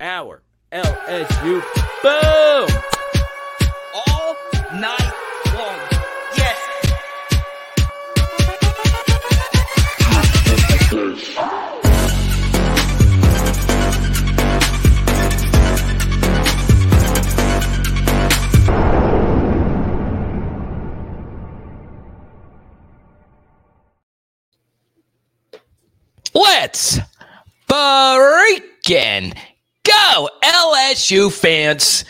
our 0.00 0.42
LSU. 0.72 1.62
Boom! 2.02 2.68
All 4.06 4.36
night 4.74 5.12
long. 5.54 5.78
Yes. 6.36 6.58
Let's 26.34 27.00
freaking 27.68 29.36
LSU 30.42 31.32
fans. 31.32 32.04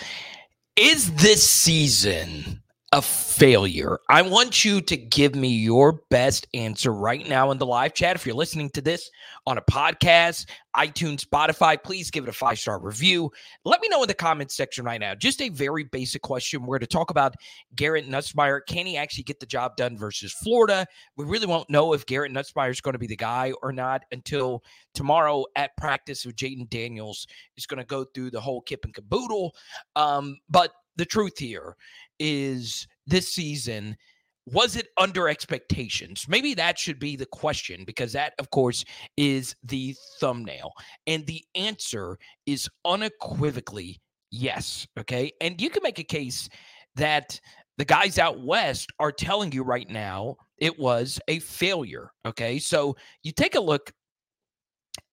Is 0.77 1.13
this 1.15 1.49
season 1.49 2.58
a 2.93 3.03
failure? 3.03 3.99
I 4.09 4.23
want 4.23 4.65
you 4.65 4.81
to 4.81 4.97
give 4.97 5.35
me 5.35 5.49
your 5.49 6.01
best 6.09 6.47
answer 6.55 6.91
right 6.91 7.29
now 7.29 7.51
in 7.51 7.59
the 7.59 7.67
live 7.67 7.93
chat. 7.93 8.17
If 8.17 8.25
you're 8.25 8.35
listening 8.35 8.71
to 8.71 8.81
this 8.81 9.11
on 9.47 9.59
a 9.59 9.63
podcast, 9.63 10.47
iTunes, 10.75 11.23
Spotify, 11.23 11.83
please 11.83 12.11
give 12.11 12.25
it 12.25 12.31
a 12.31 12.33
five 12.33 12.59
star 12.59 12.81
review. 12.81 13.31
Let 13.67 13.83
me 13.83 13.89
know 13.89 14.03
in 14.03 14.09
the 14.09 14.15
comments 14.15 14.57
section 14.57 14.87
right 14.87 15.01
now. 15.01 15.15
Just 15.15 15.43
a 15.43 15.51
very 15.51 15.85
basic 15.85 16.23
question. 16.23 16.65
We're 16.65 16.79
to 16.79 16.87
talk 16.87 17.11
about 17.11 17.35
Garrett 17.75 18.09
Nussmeier. 18.09 18.61
Can 18.67 18.87
he 18.87 18.97
actually 18.97 19.25
get 19.25 19.39
the 19.39 19.47
job 19.47 19.77
done 19.77 19.99
versus 19.99 20.33
Florida? 20.33 20.87
We 21.17 21.27
really 21.27 21.47
won't 21.47 21.69
know 21.69 21.93
if 21.93 22.07
Garrett 22.07 22.33
Nussmeier 22.33 22.71
is 22.71 22.81
going 22.81 22.95
to 22.95 22.99
be 22.99 23.07
the 23.07 23.17
guy 23.17 23.53
or 23.63 23.71
not 23.71 24.03
until 24.13 24.63
tomorrow 24.95 25.45
at 25.57 25.77
practice 25.77 26.25
with 26.25 26.37
Jayden 26.37 26.71
Daniels 26.71 27.27
is 27.59 27.67
going 27.67 27.79
to 27.79 27.87
go 27.87 28.05
through 28.05 28.31
the 28.31 28.41
whole 28.41 28.63
kip 28.63 28.85
and 28.85 28.95
caboodle. 28.95 29.55
Um, 29.95 30.39
but 30.49 30.73
the 30.97 31.05
truth 31.07 31.39
here 31.39 31.77
is 32.19 32.87
this 33.07 33.33
season 33.33 33.97
was 34.53 34.77
it 34.77 34.89
under 34.97 35.29
expectations? 35.29 36.27
Maybe 36.29 36.55
that 36.55 36.79
should 36.79 36.99
be 36.99 37.17
the 37.17 37.27
question 37.27 37.85
because 37.85 38.13
that 38.13 38.33
of 38.39 38.51
course 38.51 38.85
is 39.17 39.55
the 39.63 39.95
thumbnail. 40.21 40.73
And 41.07 41.27
the 41.27 41.45
answer 41.55 42.19
is 42.47 42.69
unequivocally 42.85 44.01
yes 44.31 44.87
okay? 44.99 45.33
And 45.41 45.61
you 45.61 45.71
can 45.71 45.83
make 45.83 45.99
a 45.99 46.05
case 46.05 46.49
that 46.97 47.41
the 47.77 47.85
guys 47.85 48.19
out 48.19 48.45
west 48.45 48.91
are 48.99 49.13
telling 49.13 49.53
you 49.53 49.63
right 49.63 49.89
now 49.89 50.37
it 50.59 50.79
was 50.79 51.21
a 51.29 51.39
failure 51.41 52.11
okay? 52.27 52.59
So 52.59 52.97
you 53.23 53.33
take 53.33 53.55
a 53.55 53.61
look 53.61 53.93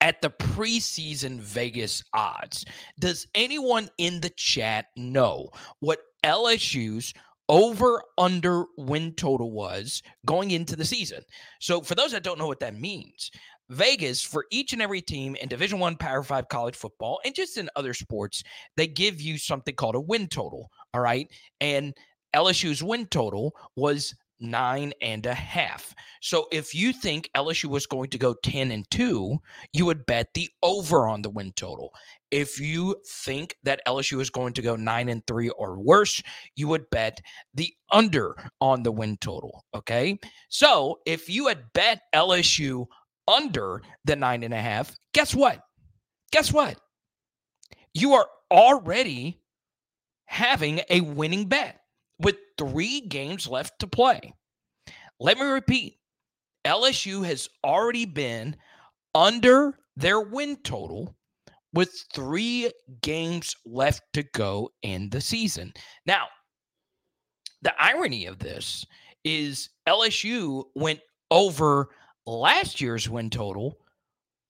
at 0.02 0.22
the 0.22 0.30
preseason 0.30 1.40
Vegas 1.40 2.04
odds. 2.14 2.66
Does 3.00 3.28
anyone 3.36 3.90
in 3.98 4.22
the 4.22 4.32
chat 4.32 4.88
know 4.96 5.50
what 5.80 6.00
LSU's 6.26 7.14
over 7.48 8.02
under 8.18 8.66
win 8.78 9.14
total 9.14 9.52
was 9.52 10.02
going 10.26 10.52
into 10.52 10.76
the 10.76 10.84
season? 10.84 11.22
So 11.60 11.82
for 11.82 11.96
those 11.96 12.12
that 12.12 12.24
don't 12.24 12.40
know 12.40 12.48
what 12.48 12.60
that 12.62 12.80
means, 12.80 13.32
Vegas 13.70 14.22
for 14.22 14.46
each 14.52 14.74
and 14.74 14.82
every 14.82 15.02
team 15.02 15.36
in 15.36 15.48
Division 15.48 15.80
1 15.80 15.98
Power 15.98 16.24
5 16.24 16.48
college 16.50 16.76
football 16.76 17.20
and 17.26 17.34
just 17.34 17.58
in 17.58 17.70
other 17.76 17.94
sports, 17.94 18.44
they 18.76 18.88
give 18.88 19.22
you 19.22 19.38
something 19.38 19.76
called 19.76 19.96
a 19.96 20.00
win 20.00 20.28
total, 20.28 20.70
all 20.94 21.02
right? 21.02 21.32
And 21.62 21.94
LSU's 22.36 22.84
win 22.84 23.06
total 23.08 23.56
was 23.76 24.14
nine 24.40 24.94
and 25.02 25.26
a 25.26 25.34
half. 25.34 25.94
So 26.22 26.48
if 26.52 26.74
you 26.74 26.92
think 26.94 27.30
LSU 27.36 27.66
was 27.66 27.86
going 27.86 28.10
to 28.10 28.18
go 28.18 28.34
10 28.44 28.72
and 28.72 28.90
2, 28.92 29.38
you 29.74 29.86
would 29.86 30.06
bet 30.06 30.28
the 30.34 30.50
over 30.64 31.08
on 31.08 31.22
the 31.22 31.30
win 31.30 31.52
total. 31.56 31.94
If 32.32 32.60
you 32.60 32.96
think 33.08 33.56
that 33.64 33.82
LSU 33.88 34.20
is 34.20 34.30
going 34.30 34.54
to 34.54 34.62
go 34.62 34.76
9 34.76 35.10
and 35.10 35.26
3 35.28 35.50
or 35.50 35.80
worse, 35.80 36.22
you 36.56 36.68
would 36.68 36.90
bet 36.90 37.20
the 37.54 37.74
under 37.92 38.36
on 38.60 38.84
the 38.84 38.92
win 38.92 39.18
total. 39.22 39.64
Okay. 39.74 40.20
So 40.50 41.00
if 41.06 41.30
you 41.30 41.48
had 41.48 41.72
bet 41.74 42.02
LSU 42.14 42.88
under 43.28 43.82
the 44.04 44.16
nine 44.16 44.44
and 44.44 44.54
a 44.54 44.62
half, 44.62 44.96
guess 45.14 45.34
what? 45.34 45.62
Guess 46.32 46.52
what? 46.52 46.80
You 47.94 48.14
are 48.14 48.28
already 48.52 49.40
having 50.26 50.82
a 50.90 51.02
winning 51.02 51.48
bet 51.48 51.80
three 52.58 53.02
games 53.02 53.48
left 53.48 53.80
to 53.80 53.88
play. 53.88 54.34
Let 55.20 55.38
me 55.38 55.46
repeat 55.46 55.98
LSU 56.66 57.26
has 57.26 57.50
already 57.64 58.06
been 58.06 58.56
under 59.14 59.78
their 59.96 60.20
win 60.20 60.58
total 60.58 61.16
with 61.74 62.06
three 62.14 62.72
games 63.02 63.56
left 63.66 64.02
to 64.14 64.24
go 64.34 64.72
in 64.82 65.10
the 65.10 65.22
season. 65.22 65.74
Now, 66.06 66.28
the 67.62 67.74
irony 67.82 68.26
of 68.26 68.40
this 68.40 68.86
is 69.24 69.70
LSU 69.88 70.64
went 70.76 71.00
over 71.32 71.90
last 72.26 72.82
year's 72.82 73.10
win 73.10 73.30
total 73.30 73.78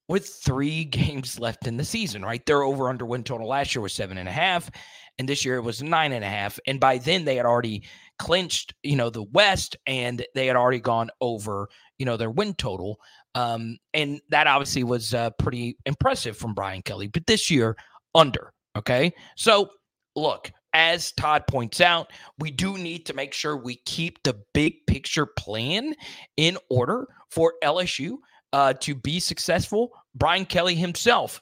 with 0.08 0.28
three 0.44 0.86
games 0.86 1.40
left 1.40 1.68
in 1.68 1.78
the 1.78 1.86
season, 1.86 2.24
right? 2.24 2.46
Their 2.46 2.64
over 2.64 2.90
under 2.90 3.06
win 3.06 3.24
total 3.24 3.48
last 3.48 3.76
year 3.76 3.82
was 3.82 3.94
seven 3.94 4.18
and 4.18 4.30
a 4.30 4.34
half 4.34 4.70
and 5.18 5.30
this 5.30 5.46
year 5.46 5.56
it 5.56 5.64
was 5.64 5.82
nine 5.82 6.12
and 6.12 6.24
a 6.24 6.30
half. 6.30 6.60
And 6.68 6.80
by 6.80 6.98
then 6.98 7.26
they 7.26 7.36
had 7.36 7.46
already 7.46 7.84
clinched, 8.20 8.74
you 8.84 8.96
know, 8.96 9.10
the 9.10 9.24
West, 9.24 9.78
and 9.88 10.26
they 10.36 10.48
had 10.48 10.56
already 10.56 10.80
gone 10.80 11.10
over, 11.22 11.70
you 11.98 12.06
know, 12.06 12.18
their 12.18 12.30
win 12.30 12.54
total. 12.56 13.00
Um, 13.34 13.78
and 13.94 14.22
that 14.30 14.48
obviously 14.48 14.84
was 14.84 15.14
uh, 15.14 15.32
pretty 15.32 15.78
impressive 15.86 16.38
from 16.38 16.54
Brian 16.54 16.82
Kelly. 16.82 17.08
But 17.08 17.28
this 17.28 17.50
year, 17.50 17.76
under. 18.14 18.54
Okay, 18.78 19.14
so 19.36 19.70
look. 20.16 20.52
As 20.78 21.14
Todd 21.14 21.48
points 21.48 21.80
out, 21.80 22.12
we 22.38 22.52
do 22.52 22.78
need 22.78 23.06
to 23.06 23.14
make 23.14 23.34
sure 23.34 23.56
we 23.56 23.78
keep 23.86 24.22
the 24.24 24.42
big 24.54 24.86
picture 24.88 25.26
plan 25.26 25.96
in 26.36 26.58
order 26.70 27.08
for 27.32 27.54
LSU 27.64 28.18
uh, 28.56 28.72
to 28.72 28.96
be 28.96 29.20
successful. 29.20 29.92
Brian 30.16 30.46
Kelly 30.46 30.76
himself 30.76 31.42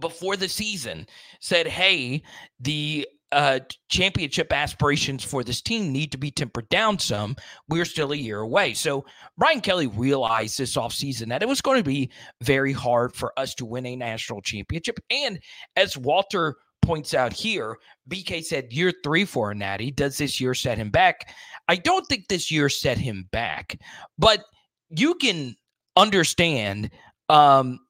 before 0.00 0.34
the 0.34 0.48
season 0.48 1.06
said, 1.40 1.68
hey, 1.68 2.22
the 2.58 3.06
uh, 3.32 3.60
championship 3.90 4.50
aspirations 4.50 5.22
for 5.22 5.44
this 5.44 5.60
team 5.60 5.92
need 5.92 6.10
to 6.10 6.16
be 6.16 6.30
tempered 6.30 6.66
down 6.70 6.98
some. 6.98 7.36
We're 7.68 7.84
still 7.84 8.12
a 8.12 8.16
year 8.16 8.40
away. 8.40 8.72
So 8.72 9.04
Brian 9.36 9.60
Kelly 9.60 9.88
realized 9.88 10.56
this 10.56 10.74
offseason 10.74 11.28
that 11.28 11.42
it 11.42 11.48
was 11.48 11.60
going 11.60 11.76
to 11.76 11.84
be 11.84 12.10
very 12.40 12.72
hard 12.72 13.14
for 13.14 13.38
us 13.38 13.54
to 13.56 13.66
win 13.66 13.84
a 13.84 13.94
national 13.94 14.40
championship. 14.40 15.00
And 15.10 15.38
as 15.76 15.98
Walter 15.98 16.56
points 16.80 17.12
out 17.12 17.34
here, 17.34 17.76
BK 18.08 18.42
said 18.42 18.72
year 18.72 18.90
three 19.04 19.26
for 19.26 19.50
a 19.50 19.54
natty. 19.54 19.90
Does 19.90 20.16
this 20.16 20.40
year 20.40 20.54
set 20.54 20.78
him 20.78 20.88
back? 20.88 21.34
I 21.68 21.76
don't 21.76 22.06
think 22.06 22.28
this 22.28 22.50
year 22.50 22.70
set 22.70 22.96
him 22.96 23.28
back, 23.30 23.78
but 24.16 24.42
you 24.88 25.14
can 25.16 25.56
understand 25.96 26.90
um, 27.28 27.80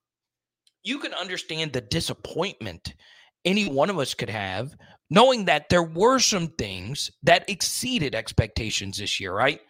you 0.82 0.98
can 0.98 1.14
understand 1.14 1.72
the 1.72 1.80
disappointment 1.80 2.94
any 3.44 3.68
one 3.68 3.90
of 3.90 3.98
us 3.98 4.14
could 4.14 4.30
have 4.30 4.74
knowing 5.10 5.44
that 5.44 5.68
there 5.68 5.82
were 5.82 6.18
some 6.18 6.48
things 6.48 7.10
that 7.24 7.48
exceeded 7.50 8.14
expectations 8.14 8.98
this 8.98 9.18
year, 9.20 9.34
right? 9.34 9.60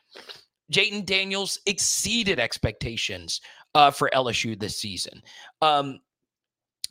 Jayden 0.71 1.05
Daniels 1.05 1.59
exceeded 1.67 2.39
expectations 2.39 3.41
uh, 3.75 3.91
for 3.91 4.11
LSU 4.15 4.59
this 4.59 4.79
season. 4.79 5.23
Um, 5.63 5.99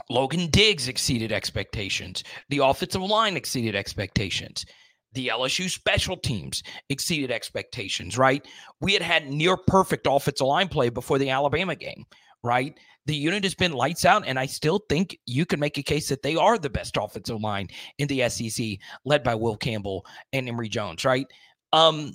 Logan 0.09 0.47
Diggs 0.47 0.87
exceeded 0.87 1.31
expectations. 1.31 2.23
The 2.49 2.59
offensive 2.59 3.01
line 3.01 3.37
exceeded 3.37 3.75
expectations. 3.75 4.65
The 5.13 5.29
LSU 5.29 5.69
special 5.69 6.17
teams 6.17 6.61
exceeded 6.89 7.31
expectations, 7.31 8.17
right? 8.17 8.45
We 8.79 8.93
had 8.93 9.01
had 9.01 9.29
near 9.29 9.57
perfect 9.57 10.07
offensive 10.09 10.45
line 10.45 10.67
play 10.67 10.89
before 10.89 11.17
the 11.17 11.29
Alabama 11.29 11.75
game, 11.75 12.05
right? 12.43 12.77
The 13.05 13.15
unit 13.15 13.43
has 13.43 13.55
been 13.55 13.73
lights 13.73 14.05
out, 14.05 14.23
and 14.27 14.37
I 14.37 14.45
still 14.45 14.81
think 14.87 15.17
you 15.25 15.45
can 15.45 15.59
make 15.59 15.77
a 15.79 15.83
case 15.83 16.09
that 16.09 16.21
they 16.21 16.35
are 16.35 16.59
the 16.59 16.69
best 16.69 16.95
offensive 16.95 17.41
line 17.41 17.67
in 17.97 18.07
the 18.07 18.29
SEC, 18.29 18.77
led 19.03 19.23
by 19.23 19.33
Will 19.33 19.57
Campbell 19.57 20.05
and 20.31 20.47
Emery 20.47 20.69
Jones, 20.69 21.03
right? 21.03 21.25
Um, 21.73 22.13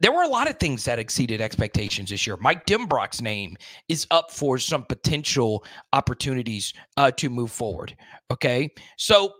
there 0.00 0.12
were 0.12 0.22
a 0.22 0.28
lot 0.28 0.48
of 0.48 0.58
things 0.58 0.84
that 0.84 0.98
exceeded 0.98 1.40
expectations 1.40 2.10
this 2.10 2.26
year. 2.26 2.36
Mike 2.38 2.66
Denbrock's 2.66 3.20
name 3.20 3.56
is 3.88 4.06
up 4.10 4.30
for 4.30 4.58
some 4.58 4.84
potential 4.84 5.64
opportunities 5.92 6.72
uh, 6.96 7.10
to 7.12 7.28
move 7.28 7.52
forward. 7.52 7.94
Okay. 8.30 8.70
So 8.96 9.32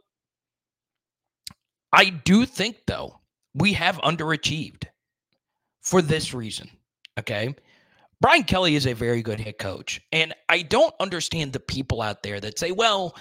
I 1.93 2.11
do 2.11 2.47
think, 2.47 2.77
though, 2.87 3.21
we 3.55 3.73
have 3.75 3.97
underachieved 3.99 4.85
for 5.83 6.03
this 6.03 6.33
reason. 6.33 6.71
Okay. 7.19 7.55
Brian 8.21 8.45
Kelly 8.45 8.77
is 8.77 8.87
a 8.87 8.93
very 8.93 9.23
good 9.23 9.41
head 9.41 9.59
coach. 9.59 10.01
And 10.13 10.35
I 10.49 10.63
don't 10.63 10.95
understand 11.01 11.53
the 11.53 11.61
people 11.61 12.03
out 12.03 12.23
there 12.23 12.39
that 12.41 12.59
say, 12.59 12.71
well, 12.71 13.17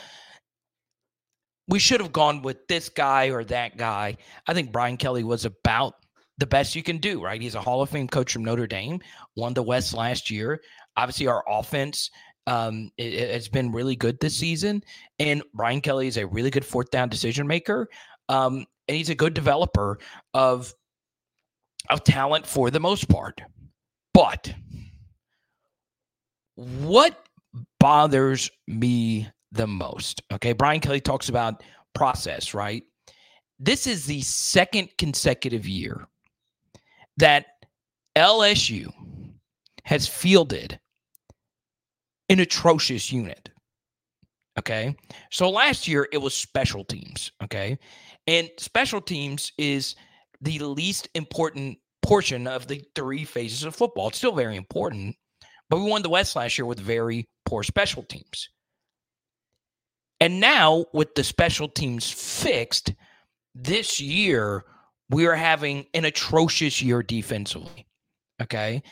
we 1.67 1.79
should 1.79 2.01
have 2.01 2.11
gone 2.11 2.41
with 2.41 2.67
this 2.67 2.89
guy 2.89 3.29
or 3.29 3.43
that 3.45 3.77
guy. 3.77 4.17
I 4.47 4.53
think 4.53 4.71
Brian 4.71 4.97
Kelly 4.97 5.23
was 5.23 5.45
about 5.45 5.95
the 6.37 6.47
best 6.47 6.75
you 6.75 6.83
can 6.83 6.97
do, 6.97 7.23
right? 7.23 7.41
He's 7.41 7.55
a 7.55 7.61
Hall 7.61 7.81
of 7.81 7.89
Fame 7.89 8.07
coach 8.07 8.33
from 8.33 8.43
Notre 8.43 8.67
Dame, 8.67 8.99
won 9.35 9.53
the 9.53 9.63
West 9.63 9.93
last 9.93 10.29
year. 10.29 10.61
Obviously, 10.97 11.27
our 11.27 11.43
offense 11.47 12.09
Um, 12.47 12.91
it, 12.97 13.29
has 13.31 13.47
been 13.47 13.71
really 13.71 13.95
good 13.95 14.19
this 14.19 14.35
season, 14.35 14.83
and 15.19 15.43
Brian 15.53 15.81
Kelly 15.81 16.07
is 16.07 16.17
a 16.17 16.25
really 16.25 16.49
good 16.49 16.65
fourth 16.65 16.89
down 16.89 17.07
decision 17.07 17.45
maker. 17.45 17.87
Um, 18.29 18.65
and 18.87 18.95
he's 18.95 19.09
a 19.09 19.15
good 19.15 19.33
developer 19.33 19.99
of 20.33 20.73
of 21.89 22.03
talent 22.03 22.45
for 22.45 22.69
the 22.69 22.79
most 22.79 23.09
part. 23.09 23.41
But 24.13 24.53
what 26.55 27.27
bothers 27.79 28.49
me 28.67 29.27
the 29.51 29.67
most? 29.67 30.21
Okay, 30.31 30.53
Brian 30.53 30.79
Kelly 30.79 31.01
talks 31.01 31.29
about 31.29 31.63
process, 31.95 32.53
right? 32.53 32.83
This 33.59 33.87
is 33.87 34.05
the 34.05 34.21
second 34.21 34.89
consecutive 34.97 35.67
year 35.67 36.07
that 37.17 37.47
LSU 38.15 38.91
has 39.83 40.07
fielded 40.07 40.79
an 42.29 42.39
atrocious 42.39 43.11
unit. 43.11 43.49
Okay. 44.57 44.95
So 45.31 45.49
last 45.49 45.87
year 45.87 46.07
it 46.11 46.17
was 46.17 46.35
special 46.35 46.83
teams. 46.83 47.31
Okay. 47.43 47.77
And 48.29 48.51
special 48.59 49.01
teams 49.01 49.51
is 49.57 49.95
the 50.39 50.59
least 50.59 51.09
important 51.15 51.79
portion 52.03 52.45
of 52.45 52.67
the 52.67 52.83
three 52.93 53.25
phases 53.25 53.63
of 53.63 53.75
football. 53.75 54.09
It's 54.09 54.19
still 54.19 54.35
very 54.35 54.55
important, 54.55 55.15
but 55.67 55.77
we 55.77 55.89
won 55.89 56.03
the 56.03 56.09
West 56.09 56.35
last 56.35 56.55
year 56.55 56.67
with 56.67 56.79
very 56.79 57.25
poor 57.45 57.63
special 57.63 58.03
teams. 58.03 58.49
And 60.19 60.39
now, 60.39 60.85
with 60.93 61.15
the 61.15 61.23
special 61.23 61.67
teams 61.67 62.11
fixed, 62.11 62.93
this 63.55 63.99
year 63.99 64.63
we 65.09 65.25
are 65.25 65.35
having 65.35 65.87
an 65.95 66.05
atrocious 66.05 66.83
year 66.83 67.01
defensively. 67.01 67.87
Okay. 68.39 68.83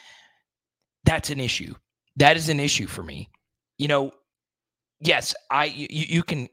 That's 1.04 1.30
an 1.30 1.40
issue. 1.40 1.76
That 2.16 2.38
is 2.38 2.50
an 2.50 2.60
issue 2.60 2.88
for 2.88 3.04
me. 3.04 3.30
You 3.78 3.88
know, 3.88 4.14
yes, 5.00 5.36
I 5.52 5.66
you, 5.66 5.88
you 5.90 6.24
can 6.24 6.50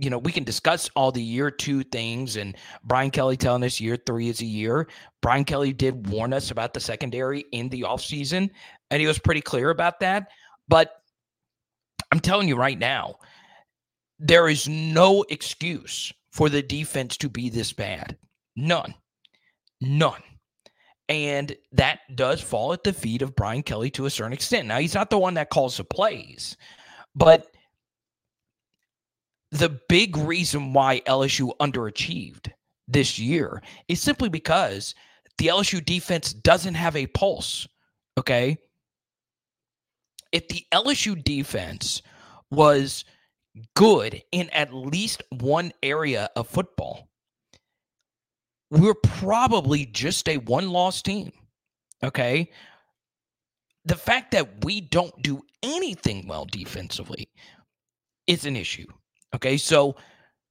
you 0.00 0.08
know, 0.08 0.18
we 0.18 0.32
can 0.32 0.44
discuss 0.44 0.88
all 0.96 1.12
the 1.12 1.22
year 1.22 1.50
two 1.50 1.84
things 1.84 2.36
and 2.36 2.56
Brian 2.84 3.10
Kelly 3.10 3.36
telling 3.36 3.62
us 3.62 3.80
year 3.80 3.96
three 3.96 4.28
is 4.28 4.40
a 4.40 4.46
year. 4.46 4.88
Brian 5.20 5.44
Kelly 5.44 5.74
did 5.74 6.08
warn 6.08 6.32
us 6.32 6.50
about 6.50 6.72
the 6.72 6.80
secondary 6.80 7.44
in 7.52 7.68
the 7.68 7.82
offseason, 7.82 8.50
and 8.90 9.00
he 9.00 9.06
was 9.06 9.18
pretty 9.18 9.42
clear 9.42 9.68
about 9.68 10.00
that. 10.00 10.28
But 10.68 11.02
I'm 12.10 12.20
telling 12.20 12.48
you 12.48 12.56
right 12.56 12.78
now, 12.78 13.16
there 14.18 14.48
is 14.48 14.68
no 14.68 15.24
excuse 15.28 16.12
for 16.32 16.48
the 16.48 16.62
defense 16.62 17.16
to 17.18 17.28
be 17.28 17.50
this 17.50 17.72
bad. 17.72 18.16
None. 18.56 18.94
None. 19.80 20.22
And 21.08 21.54
that 21.72 22.00
does 22.14 22.40
fall 22.40 22.72
at 22.72 22.84
the 22.84 22.92
feet 22.92 23.20
of 23.20 23.34
Brian 23.34 23.62
Kelly 23.62 23.90
to 23.90 24.06
a 24.06 24.10
certain 24.10 24.32
extent. 24.32 24.68
Now, 24.68 24.78
he's 24.78 24.94
not 24.94 25.10
the 25.10 25.18
one 25.18 25.34
that 25.34 25.50
calls 25.50 25.76
the 25.76 25.84
plays, 25.84 26.56
but 27.14 27.48
the 29.50 29.80
big 29.88 30.16
reason 30.16 30.72
why 30.72 31.00
LSU 31.06 31.50
underachieved 31.60 32.50
this 32.86 33.18
year 33.18 33.62
is 33.88 34.00
simply 34.00 34.28
because 34.28 34.94
the 35.38 35.48
LSU 35.48 35.84
defense 35.84 36.32
doesn't 36.32 36.74
have 36.74 36.96
a 36.96 37.06
pulse. 37.08 37.66
Okay. 38.18 38.58
If 40.32 40.48
the 40.48 40.64
LSU 40.72 41.22
defense 41.22 42.02
was 42.50 43.04
good 43.74 44.22
in 44.32 44.48
at 44.50 44.72
least 44.72 45.22
one 45.30 45.72
area 45.82 46.30
of 46.36 46.46
football, 46.48 47.08
we're 48.70 48.94
probably 48.94 49.86
just 49.86 50.28
a 50.28 50.36
one 50.38 50.70
loss 50.70 51.02
team. 51.02 51.32
Okay. 52.04 52.50
The 53.84 53.96
fact 53.96 54.30
that 54.32 54.64
we 54.64 54.80
don't 54.80 55.22
do 55.22 55.42
anything 55.62 56.28
well 56.28 56.44
defensively 56.44 57.28
is 58.26 58.44
an 58.44 58.56
issue. 58.56 58.86
Okay. 59.34 59.56
So 59.56 59.96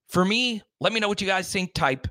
for 0.08 0.26
me, 0.26 0.62
let 0.80 0.94
me 0.94 1.00
know 1.00 1.08
what 1.08 1.22
you 1.22 1.28
guys 1.28 1.52
think. 1.52 1.74
Type 1.74 2.08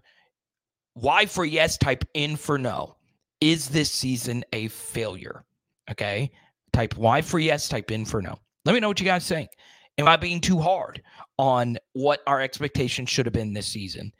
Y 0.94 1.26
for 1.26 1.44
yes, 1.44 1.78
type 1.78 2.04
in 2.14 2.36
for 2.36 2.58
no. 2.58 2.96
Is 3.40 3.68
this 3.68 3.90
season 3.90 4.44
a 4.52 4.68
failure? 4.68 5.44
Okay. 5.90 6.30
Type 6.72 6.96
Y 6.96 7.22
for 7.22 7.38
yes, 7.38 7.68
type 7.68 7.90
in 7.90 8.04
for 8.04 8.20
no. 8.20 8.38
Let 8.64 8.74
me 8.74 8.80
know 8.80 8.88
what 8.88 9.00
you 9.00 9.06
guys 9.06 9.26
think. 9.26 9.50
Am 9.98 10.06
I 10.06 10.16
being 10.16 10.40
too 10.40 10.58
hard 10.58 11.02
on 11.38 11.76
what 11.92 12.20
our 12.26 12.40
expectations 12.40 13.10
should 13.10 13.26
have 13.26 13.32
been 13.32 13.52
this 13.52 13.66
season? 13.66 14.12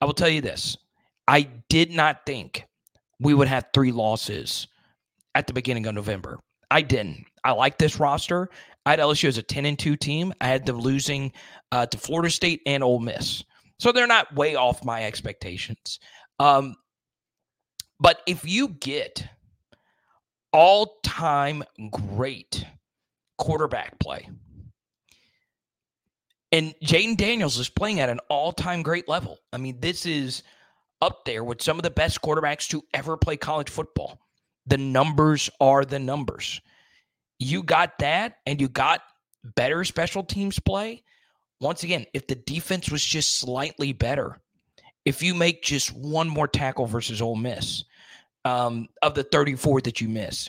I 0.00 0.04
will 0.04 0.14
tell 0.14 0.28
you 0.28 0.40
this 0.40 0.76
I 1.28 1.48
did 1.68 1.92
not 1.92 2.26
think 2.26 2.64
we 3.20 3.34
would 3.34 3.48
have 3.48 3.66
three 3.72 3.92
losses 3.92 4.66
at 5.34 5.46
the 5.46 5.52
beginning 5.52 5.86
of 5.86 5.94
November. 5.94 6.40
I 6.70 6.82
didn't. 6.82 7.24
I 7.44 7.52
like 7.52 7.78
this 7.78 8.00
roster. 8.00 8.50
I 8.84 8.90
had 8.90 8.98
LSU 8.98 9.28
as 9.28 9.38
a 9.38 9.42
10 9.42 9.66
and 9.66 9.78
2 9.78 9.96
team. 9.96 10.32
I 10.40 10.48
had 10.48 10.66
them 10.66 10.78
losing 10.78 11.32
uh, 11.70 11.86
to 11.86 11.98
Florida 11.98 12.30
State 12.30 12.62
and 12.66 12.82
Ole 12.82 12.98
Miss. 12.98 13.44
So 13.78 13.92
they're 13.92 14.06
not 14.06 14.34
way 14.34 14.54
off 14.54 14.84
my 14.84 15.04
expectations. 15.04 15.98
Um, 16.38 16.76
but 18.00 18.20
if 18.26 18.44
you 18.44 18.68
get 18.68 19.24
all 20.52 20.98
time 21.02 21.62
great 21.90 22.64
quarterback 23.38 23.98
play, 23.98 24.28
and 26.52 26.74
Jayden 26.84 27.16
Daniels 27.16 27.58
is 27.58 27.70
playing 27.70 28.00
at 28.00 28.10
an 28.10 28.20
all 28.28 28.52
time 28.52 28.82
great 28.82 29.08
level. 29.08 29.38
I 29.52 29.56
mean, 29.56 29.80
this 29.80 30.04
is 30.04 30.42
up 31.00 31.24
there 31.24 31.42
with 31.42 31.62
some 31.62 31.78
of 31.78 31.82
the 31.82 31.90
best 31.90 32.20
quarterbacks 32.20 32.68
to 32.68 32.82
ever 32.92 33.16
play 33.16 33.36
college 33.36 33.70
football. 33.70 34.20
The 34.66 34.78
numbers 34.78 35.48
are 35.60 35.84
the 35.84 35.98
numbers. 35.98 36.60
You 37.42 37.62
got 37.62 37.98
that, 37.98 38.38
and 38.46 38.60
you 38.60 38.68
got 38.68 39.02
better 39.56 39.84
special 39.84 40.22
teams 40.22 40.58
play. 40.58 41.02
Once 41.60 41.82
again, 41.82 42.06
if 42.12 42.26
the 42.26 42.34
defense 42.34 42.90
was 42.90 43.04
just 43.04 43.38
slightly 43.38 43.92
better, 43.92 44.40
if 45.04 45.22
you 45.22 45.34
make 45.34 45.62
just 45.62 45.94
one 45.94 46.28
more 46.28 46.48
tackle 46.48 46.86
versus 46.86 47.22
Ole 47.22 47.36
Miss 47.36 47.84
um, 48.44 48.88
of 49.02 49.14
the 49.14 49.24
34 49.24 49.82
that 49.82 50.00
you 50.00 50.08
miss, 50.08 50.48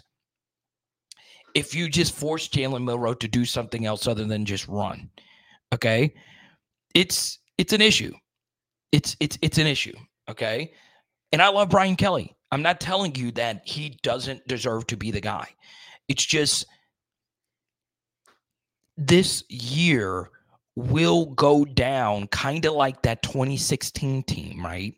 if 1.53 1.75
you 1.75 1.87
just 1.87 2.15
force 2.15 2.47
Jalen 2.47 2.83
Milroe 2.83 3.13
to 3.13 3.27
do 3.27 3.45
something 3.45 3.85
else 3.85 4.07
other 4.07 4.25
than 4.25 4.45
just 4.45 4.67
run, 4.67 5.09
Okay. 5.73 6.13
It's 6.93 7.39
it's 7.57 7.73
an 7.73 7.81
issue. 7.81 8.13
It's 8.91 9.17
it's 9.19 9.37
it's 9.41 9.57
an 9.57 9.65
issue. 9.65 9.95
Okay. 10.29 10.71
And 11.31 11.41
I 11.41 11.49
love 11.49 11.69
Brian 11.69 11.95
Kelly. 11.95 12.35
I'm 12.51 12.61
not 12.61 12.79
telling 12.79 13.15
you 13.15 13.31
that 13.31 13.63
he 13.65 13.97
doesn't 14.03 14.47
deserve 14.47 14.85
to 14.87 14.97
be 14.97 15.09
the 15.09 15.19
guy. 15.19 15.47
It's 16.07 16.23
just 16.23 16.67
this 18.97 19.43
year 19.49 20.29
will 20.75 21.25
go 21.27 21.65
down 21.65 22.27
kind 22.27 22.65
of 22.65 22.73
like 22.73 23.01
that 23.03 23.21
2016 23.23 24.23
team, 24.23 24.63
right? 24.63 24.95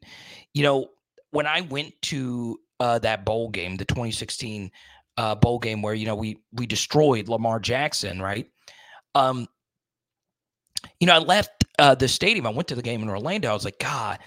You 0.54 0.64
know, 0.64 0.90
when 1.32 1.48
I 1.48 1.62
went 1.62 1.94
to 2.04 2.60
uh, 2.80 3.00
that 3.00 3.26
bowl 3.26 3.50
game, 3.50 3.78
the 3.78 3.86
2016 3.86 4.72
uh, 5.18 5.36
bowl 5.36 5.60
game 5.60 5.82
where 5.82 5.94
you 5.94 6.06
know 6.06 6.16
we 6.16 6.40
we 6.54 6.66
destroyed 6.66 7.30
Lamar 7.30 7.60
Jackson, 7.60 8.22
right? 8.22 8.48
Um, 9.14 9.48
you 11.00 11.08
know, 11.08 11.16
I 11.16 11.20
left 11.20 11.66
uh, 11.80 11.96
the 11.96 12.08
stadium. 12.08 12.46
I 12.46 12.52
went 12.52 12.68
to 12.70 12.76
the 12.76 12.82
game 12.82 13.02
in 13.02 13.10
Orlando. 13.10 13.50
I 13.50 13.54
was 13.54 13.66
like, 13.66 13.80
God, 13.80 14.20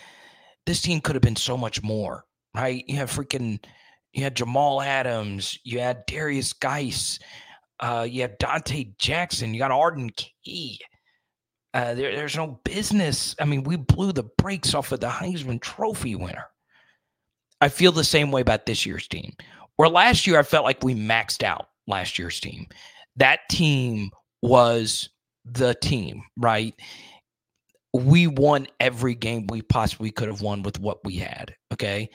this 0.67 0.83
team 0.83 1.01
could 1.01 1.15
have 1.15 1.23
been 1.23 1.37
so 1.37 1.57
much 1.57 1.83
more, 1.83 2.25
right? 2.55 2.85
You 2.87 2.97
have 2.97 3.11
freaking, 3.11 3.63
you 4.13 4.23
had 4.23 4.35
Jamal 4.35 4.81
Adams, 4.81 5.59
you 5.65 5.81
had 5.81 6.07
Derrius 6.07 6.59
Guice, 6.59 7.19
uh, 7.81 8.07
you 8.09 8.23
have 8.23 8.39
Donte 8.39 8.97
Jackson, 8.99 9.55
you 9.55 9.61
got 9.61 9.71
Arden 9.71 10.11
Key. 10.45 10.81
Uh, 11.75 11.95
there, 11.95 12.15
there's 12.17 12.37
no 12.37 12.61
business. 12.65 13.37
I 13.41 13.45
mean, 13.45 13.63
we 13.63 13.77
blew 13.77 14.13
the 14.13 14.29
brakes 14.39 14.75
off 14.75 14.91
of 14.93 15.01
the 15.01 15.09
Heisman 15.09 15.61
Trophy 15.61 16.15
winner. 16.15 16.47
I 17.61 17.69
feel 17.69 17.93
the 17.93 18.05
same 18.05 18.31
way 18.31 18.41
about 18.41 18.67
this 18.67 18.87
year's 18.87 19.07
team. 19.09 19.35
Where 19.77 19.89
last 19.89 20.27
year 20.27 20.39
I 20.39 20.43
felt 20.43 20.65
like 20.65 20.83
we 20.83 20.95
maxed 20.95 21.43
out 21.43 21.69
last 21.87 22.19
year's 22.19 22.41
team. 22.41 22.67
That 23.17 23.41
team 23.51 24.11
was 24.43 25.09
the 25.45 25.75
team, 25.75 26.23
right? 26.37 26.75
We 27.93 28.27
won 28.27 28.67
every 28.81 29.15
game 29.15 29.47
we 29.49 29.63
possibly 29.63 30.11
could 30.11 30.29
have 30.29 30.43
won 30.43 30.63
with 30.63 30.79
what 30.81 31.05
we 31.05 31.17
had. 31.17 31.55
Okay. 31.73 32.11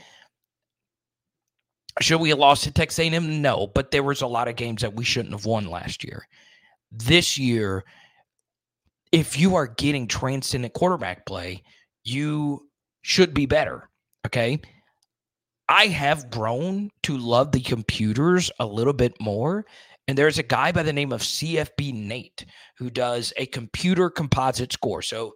Should 2.01 2.21
we 2.21 2.29
have 2.29 2.39
lost 2.39 2.63
to 2.63 2.71
Texas 2.71 2.99
A&M? 2.99 3.41
No, 3.41 3.67
but 3.67 3.91
there 3.91 4.03
was 4.03 4.21
a 4.21 4.27
lot 4.27 4.47
of 4.47 4.55
games 4.55 4.81
that 4.81 4.95
we 4.95 5.03
shouldn't 5.03 5.33
have 5.33 5.45
won 5.45 5.67
last 5.67 6.03
year. 6.03 6.27
This 6.91 7.37
year, 7.37 7.83
if 9.11 9.37
you 9.37 9.55
are 9.55 9.67
getting 9.67 10.07
transcendent 10.07 10.73
quarterback 10.73 11.25
play, 11.25 11.63
you 12.03 12.67
should 13.03 13.33
be 13.33 13.45
better. 13.45 13.89
Okay. 14.25 14.59
I 15.69 15.87
have 15.87 16.29
grown 16.29 16.89
to 17.03 17.17
love 17.17 17.51
the 17.51 17.61
computers 17.61 18.51
a 18.59 18.65
little 18.65 18.93
bit 18.93 19.13
more 19.21 19.65
and 20.07 20.17
there's 20.17 20.37
a 20.37 20.43
guy 20.43 20.71
by 20.71 20.83
the 20.83 20.93
name 20.93 21.13
of 21.13 21.21
CFB 21.21 21.93
Nate 21.93 22.45
who 22.77 22.89
does 22.89 23.31
a 23.37 23.45
computer 23.45 24.09
composite 24.09 24.73
score. 24.73 25.01
So 25.01 25.33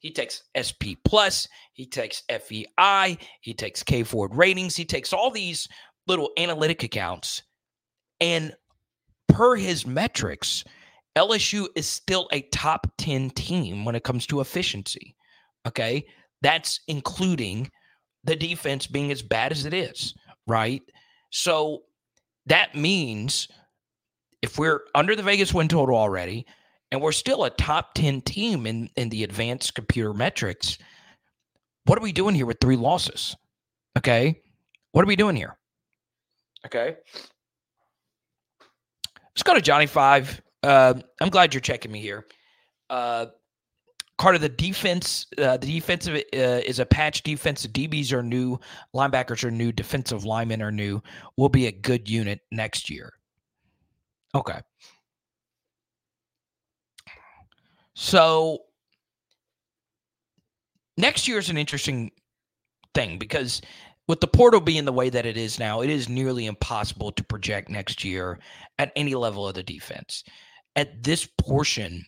he 0.00 0.10
takes 0.10 0.42
SP 0.54 0.98
plus, 1.04 1.46
he 1.72 1.86
takes 1.86 2.22
FEI, 2.28 3.18
he 3.40 3.54
takes 3.54 3.82
K 3.82 4.02
Ford 4.02 4.34
ratings, 4.34 4.76
he 4.76 4.84
takes 4.84 5.12
all 5.12 5.30
these 5.30 5.68
little 6.08 6.30
analytic 6.36 6.82
accounts. 6.82 7.42
And 8.20 8.54
per 9.28 9.54
his 9.54 9.86
metrics, 9.86 10.64
LSU 11.16 11.68
is 11.74 11.86
still 11.86 12.28
a 12.32 12.42
top 12.42 12.86
10 12.98 13.30
team 13.30 13.84
when 13.84 13.94
it 13.94 14.04
comes 14.04 14.26
to 14.26 14.40
efficiency. 14.40 15.14
Okay. 15.66 16.06
That's 16.42 16.80
including 16.88 17.70
the 18.24 18.36
defense 18.36 18.86
being 18.86 19.10
as 19.12 19.22
bad 19.22 19.52
as 19.52 19.64
it 19.64 19.74
is, 19.74 20.14
right? 20.46 20.82
So 21.30 21.82
that 22.46 22.74
means 22.74 23.48
if 24.42 24.58
we're 24.58 24.82
under 24.94 25.16
the 25.16 25.22
Vegas 25.22 25.52
win 25.52 25.68
total 25.68 25.96
already, 25.96 26.46
and 26.90 27.02
we're 27.02 27.12
still 27.12 27.44
a 27.44 27.50
top 27.50 27.94
10 27.94 28.22
team 28.22 28.66
in, 28.66 28.88
in 28.96 29.08
the 29.10 29.24
advanced 29.24 29.74
computer 29.74 30.14
metrics, 30.14 30.78
what 31.84 31.98
are 31.98 32.02
we 32.02 32.12
doing 32.12 32.34
here 32.34 32.46
with 32.46 32.60
three 32.60 32.76
losses? 32.76 33.36
Okay. 33.96 34.40
What 34.92 35.02
are 35.04 35.08
we 35.08 35.16
doing 35.16 35.36
here? 35.36 35.57
Okay. 36.66 36.96
Let's 39.30 39.42
go 39.44 39.54
to 39.54 39.60
Johnny 39.60 39.86
Five. 39.86 40.40
Uh, 40.62 40.94
I'm 41.20 41.28
glad 41.28 41.54
you're 41.54 41.60
checking 41.60 41.92
me 41.92 42.00
here. 42.00 42.26
Uh, 42.90 43.26
Carter, 44.18 44.38
the 44.38 44.48
defense, 44.48 45.26
uh, 45.38 45.56
the 45.56 45.66
defensive 45.78 46.16
uh, 46.16 46.60
is 46.66 46.80
a 46.80 46.86
patch 46.86 47.22
defense. 47.22 47.62
The 47.62 47.68
DBs 47.68 48.12
are 48.12 48.22
new, 48.22 48.58
linebackers 48.94 49.44
are 49.44 49.50
new, 49.50 49.70
defensive 49.70 50.24
linemen 50.24 50.60
are 50.60 50.72
new. 50.72 51.00
Will 51.36 51.48
be 51.48 51.68
a 51.68 51.72
good 51.72 52.08
unit 52.10 52.40
next 52.50 52.90
year. 52.90 53.12
Okay. 54.34 54.60
So 57.94 58.64
next 60.96 61.28
year 61.28 61.38
is 61.38 61.48
an 61.48 61.56
interesting 61.56 62.10
thing 62.94 63.18
because 63.18 63.62
with 64.08 64.20
the 64.20 64.26
portal 64.26 64.60
being 64.60 64.86
the 64.86 64.92
way 64.92 65.10
that 65.10 65.26
it 65.26 65.36
is 65.36 65.58
now, 65.58 65.82
it 65.82 65.90
is 65.90 66.08
nearly 66.08 66.46
impossible 66.46 67.12
to 67.12 67.22
project 67.22 67.68
next 67.68 68.02
year 68.02 68.38
at 68.78 68.90
any 68.96 69.14
level 69.14 69.46
of 69.46 69.54
the 69.54 69.62
defense. 69.62 70.24
At 70.74 71.02
this 71.02 71.28
portion 71.38 72.04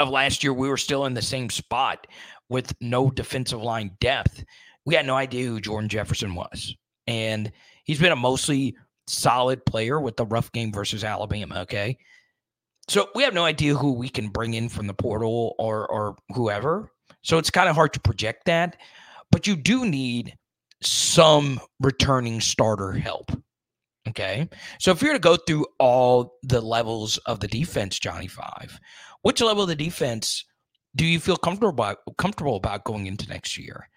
of 0.00 0.08
last 0.08 0.42
year, 0.42 0.54
we 0.54 0.68
were 0.68 0.78
still 0.78 1.04
in 1.04 1.14
the 1.14 1.22
same 1.22 1.50
spot 1.50 2.06
with 2.48 2.72
no 2.80 3.10
defensive 3.10 3.62
line 3.62 3.96
depth. 4.00 4.44
We 4.86 4.94
had 4.94 5.06
no 5.06 5.14
idea 5.14 5.46
who 5.46 5.60
Jordan 5.60 5.88
Jefferson 5.88 6.34
was. 6.34 6.74
And 7.06 7.52
he's 7.84 8.00
been 8.00 8.12
a 8.12 8.16
mostly 8.16 8.74
solid 9.06 9.64
player 9.66 10.00
with 10.00 10.16
the 10.16 10.24
rough 10.24 10.50
game 10.52 10.72
versus 10.72 11.04
Alabama. 11.04 11.60
Okay. 11.60 11.98
So 12.88 13.08
we 13.14 13.22
have 13.22 13.34
no 13.34 13.44
idea 13.44 13.74
who 13.74 13.92
we 13.92 14.08
can 14.08 14.28
bring 14.28 14.54
in 14.54 14.68
from 14.68 14.86
the 14.86 14.94
portal 14.94 15.54
or 15.58 15.86
or 15.88 16.16
whoever. 16.34 16.90
So 17.22 17.38
it's 17.38 17.50
kind 17.50 17.68
of 17.68 17.76
hard 17.76 17.92
to 17.92 18.00
project 18.00 18.46
that. 18.46 18.76
But 19.30 19.46
you 19.46 19.56
do 19.56 19.86
need 19.86 20.36
some 20.82 21.60
returning 21.80 22.40
starter 22.40 22.92
help. 22.92 23.30
Okay. 24.08 24.48
So 24.78 24.90
if 24.90 25.00
you're 25.00 25.12
to 25.12 25.18
go 25.18 25.36
through 25.36 25.66
all 25.78 26.38
the 26.42 26.60
levels 26.60 27.18
of 27.18 27.40
the 27.40 27.48
defense, 27.48 27.98
Johnny 27.98 28.26
Five, 28.26 28.80
which 29.22 29.40
level 29.40 29.62
of 29.62 29.68
the 29.68 29.76
defense 29.76 30.44
do 30.96 31.06
you 31.06 31.20
feel 31.20 31.36
comfortable 31.36 31.70
about, 31.70 31.98
comfortable 32.18 32.56
about 32.56 32.84
going 32.84 33.06
into 33.06 33.28
next 33.28 33.56
year? 33.56 33.88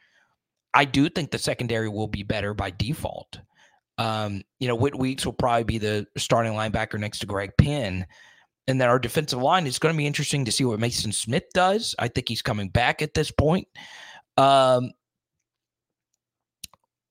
I 0.74 0.86
do 0.86 1.10
think 1.10 1.32
the 1.32 1.38
secondary 1.38 1.90
will 1.90 2.08
be 2.08 2.24
better 2.24 2.54
by 2.54 2.70
default. 2.72 3.40
Um, 3.98 4.44
you 4.60 4.68
know, 4.68 4.76
Whit 4.76 4.98
Weeks 4.98 5.26
will 5.26 5.34
probably 5.34 5.64
be 5.64 5.78
the 5.78 6.06
starting 6.18 6.54
linebacker 6.54 7.00
next 7.00 7.20
to 7.20 7.26
Greg 7.26 7.52
Penn. 7.58 8.06
And 8.68 8.82
then 8.82 8.90
our 8.90 9.00
defensive 9.00 9.42
line 9.42 9.68
is 9.68 9.80
going 9.80 9.94
to 9.94 9.98
be 9.98 10.08
interesting 10.08 10.46
to 10.46 10.52
see 10.52 10.66
what 10.66 10.80
Mason 10.80 11.12
Smith 11.12 11.46
does. 11.54 11.96
I 11.98 12.10
think 12.10 12.28
he's 12.28 12.42
coming 12.42 12.70
back 12.70 13.02
at 13.02 13.14
this 13.14 13.32
point. 13.32 13.68
Um, 14.38 14.92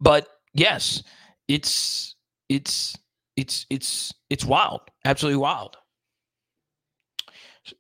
but 0.01 0.29
yes, 0.53 1.03
it's 1.49 2.17
it's 2.49 2.97
it's 3.37 3.67
it's 3.71 4.15
it's 4.31 4.45
wild, 4.45 4.83
absolutely 5.05 5.39
wild. 5.39 5.77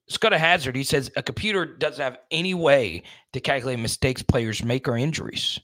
Scott 0.08 0.32
A. 0.32 0.38
Hazard, 0.38 0.76
he 0.76 0.84
says 0.84 1.10
a 1.16 1.22
computer 1.22 1.66
doesn't 1.66 2.02
have 2.02 2.18
any 2.30 2.54
way 2.54 3.02
to 3.32 3.40
calculate 3.40 3.78
mistakes 3.78 4.22
players 4.22 4.64
make 4.64 4.88
or 4.88 4.96
injuries. 4.96 5.60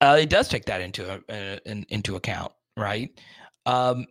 Uh, 0.00 0.18
it 0.20 0.30
does 0.30 0.48
take 0.48 0.66
that 0.66 0.80
into 0.80 1.10
uh, 1.10 1.58
in, 1.66 1.86
into 1.88 2.16
account, 2.16 2.52
right? 2.76 3.10
Um, 3.66 4.06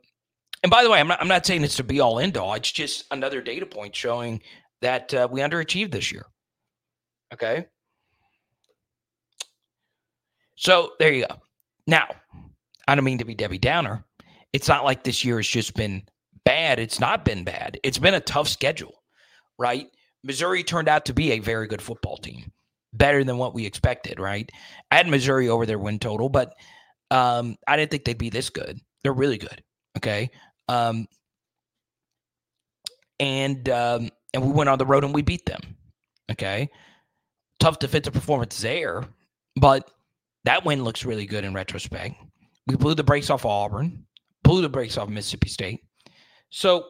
and 0.63 0.69
by 0.69 0.83
the 0.83 0.89
way, 0.89 0.99
I'm 0.99 1.07
not 1.07 1.21
I'm 1.21 1.27
not 1.27 1.45
saying 1.45 1.63
it's 1.63 1.77
to 1.77 1.83
be 1.83 1.99
all 1.99 2.19
end 2.19 2.37
all. 2.37 2.53
It's 2.53 2.71
just 2.71 3.05
another 3.11 3.41
data 3.41 3.65
point 3.65 3.95
showing 3.95 4.41
that 4.81 5.13
uh, 5.13 5.27
we 5.29 5.41
underachieved 5.41 5.91
this 5.91 6.11
year. 6.11 6.25
Okay. 7.33 7.67
So 10.59 10.91
there 10.99 11.13
you 11.13 11.25
go. 11.25 11.37
Now, 11.87 12.07
I 12.85 12.93
don't 12.93 13.05
mean 13.05 13.19
to 13.19 13.25
be 13.25 13.33
Debbie 13.33 13.57
Downer. 13.57 14.03
It's 14.51 14.67
not 14.67 14.83
like 14.83 15.03
this 15.03 15.23
year 15.23 15.37
has 15.37 15.47
just 15.47 15.73
been 15.73 16.03
bad. 16.43 16.79
It's 16.79 16.99
not 16.99 17.23
been 17.23 17.45
bad. 17.45 17.79
It's 17.81 17.97
been 17.97 18.13
a 18.13 18.19
tough 18.19 18.49
schedule, 18.49 19.01
right? 19.57 19.87
Missouri 20.21 20.63
turned 20.63 20.89
out 20.89 21.05
to 21.05 21.13
be 21.13 21.31
a 21.31 21.39
very 21.39 21.65
good 21.65 21.81
football 21.81 22.17
team, 22.17 22.51
better 22.91 23.23
than 23.23 23.37
what 23.37 23.53
we 23.53 23.65
expected, 23.65 24.19
right? 24.19 24.51
I 24.91 24.97
had 24.97 25.07
Missouri 25.07 25.47
over 25.47 25.65
their 25.65 25.79
win 25.79 25.97
total, 25.97 26.27
but 26.27 26.53
um, 27.09 27.55
I 27.65 27.77
didn't 27.77 27.91
think 27.91 28.03
they'd 28.03 28.17
be 28.17 28.29
this 28.29 28.49
good. 28.49 28.81
They're 29.01 29.13
really 29.13 29.37
good. 29.37 29.63
Okay. 29.97 30.29
Um, 30.67 31.07
and 33.17 33.69
um, 33.69 34.09
and 34.33 34.43
we 34.43 34.51
went 34.51 34.69
on 34.69 34.77
the 34.77 34.85
road 34.85 35.05
and 35.05 35.15
we 35.15 35.21
beat 35.21 35.45
them. 35.45 35.61
Okay. 36.29 36.69
Tough 37.61 37.79
defensive 37.79 38.13
performance 38.13 38.59
there, 38.59 39.05
but 39.55 39.89
that 40.45 40.65
win 40.65 40.83
looks 40.83 41.05
really 41.05 41.25
good 41.25 41.43
in 41.43 41.53
retrospect. 41.53 42.15
We 42.67 42.75
blew 42.75 42.95
the 42.95 43.03
brakes 43.03 43.29
off 43.29 43.45
Auburn, 43.45 44.05
blew 44.43 44.61
the 44.61 44.69
brakes 44.69 44.97
off 44.97 45.09
Mississippi 45.09 45.49
State. 45.49 45.81
So, 46.49 46.85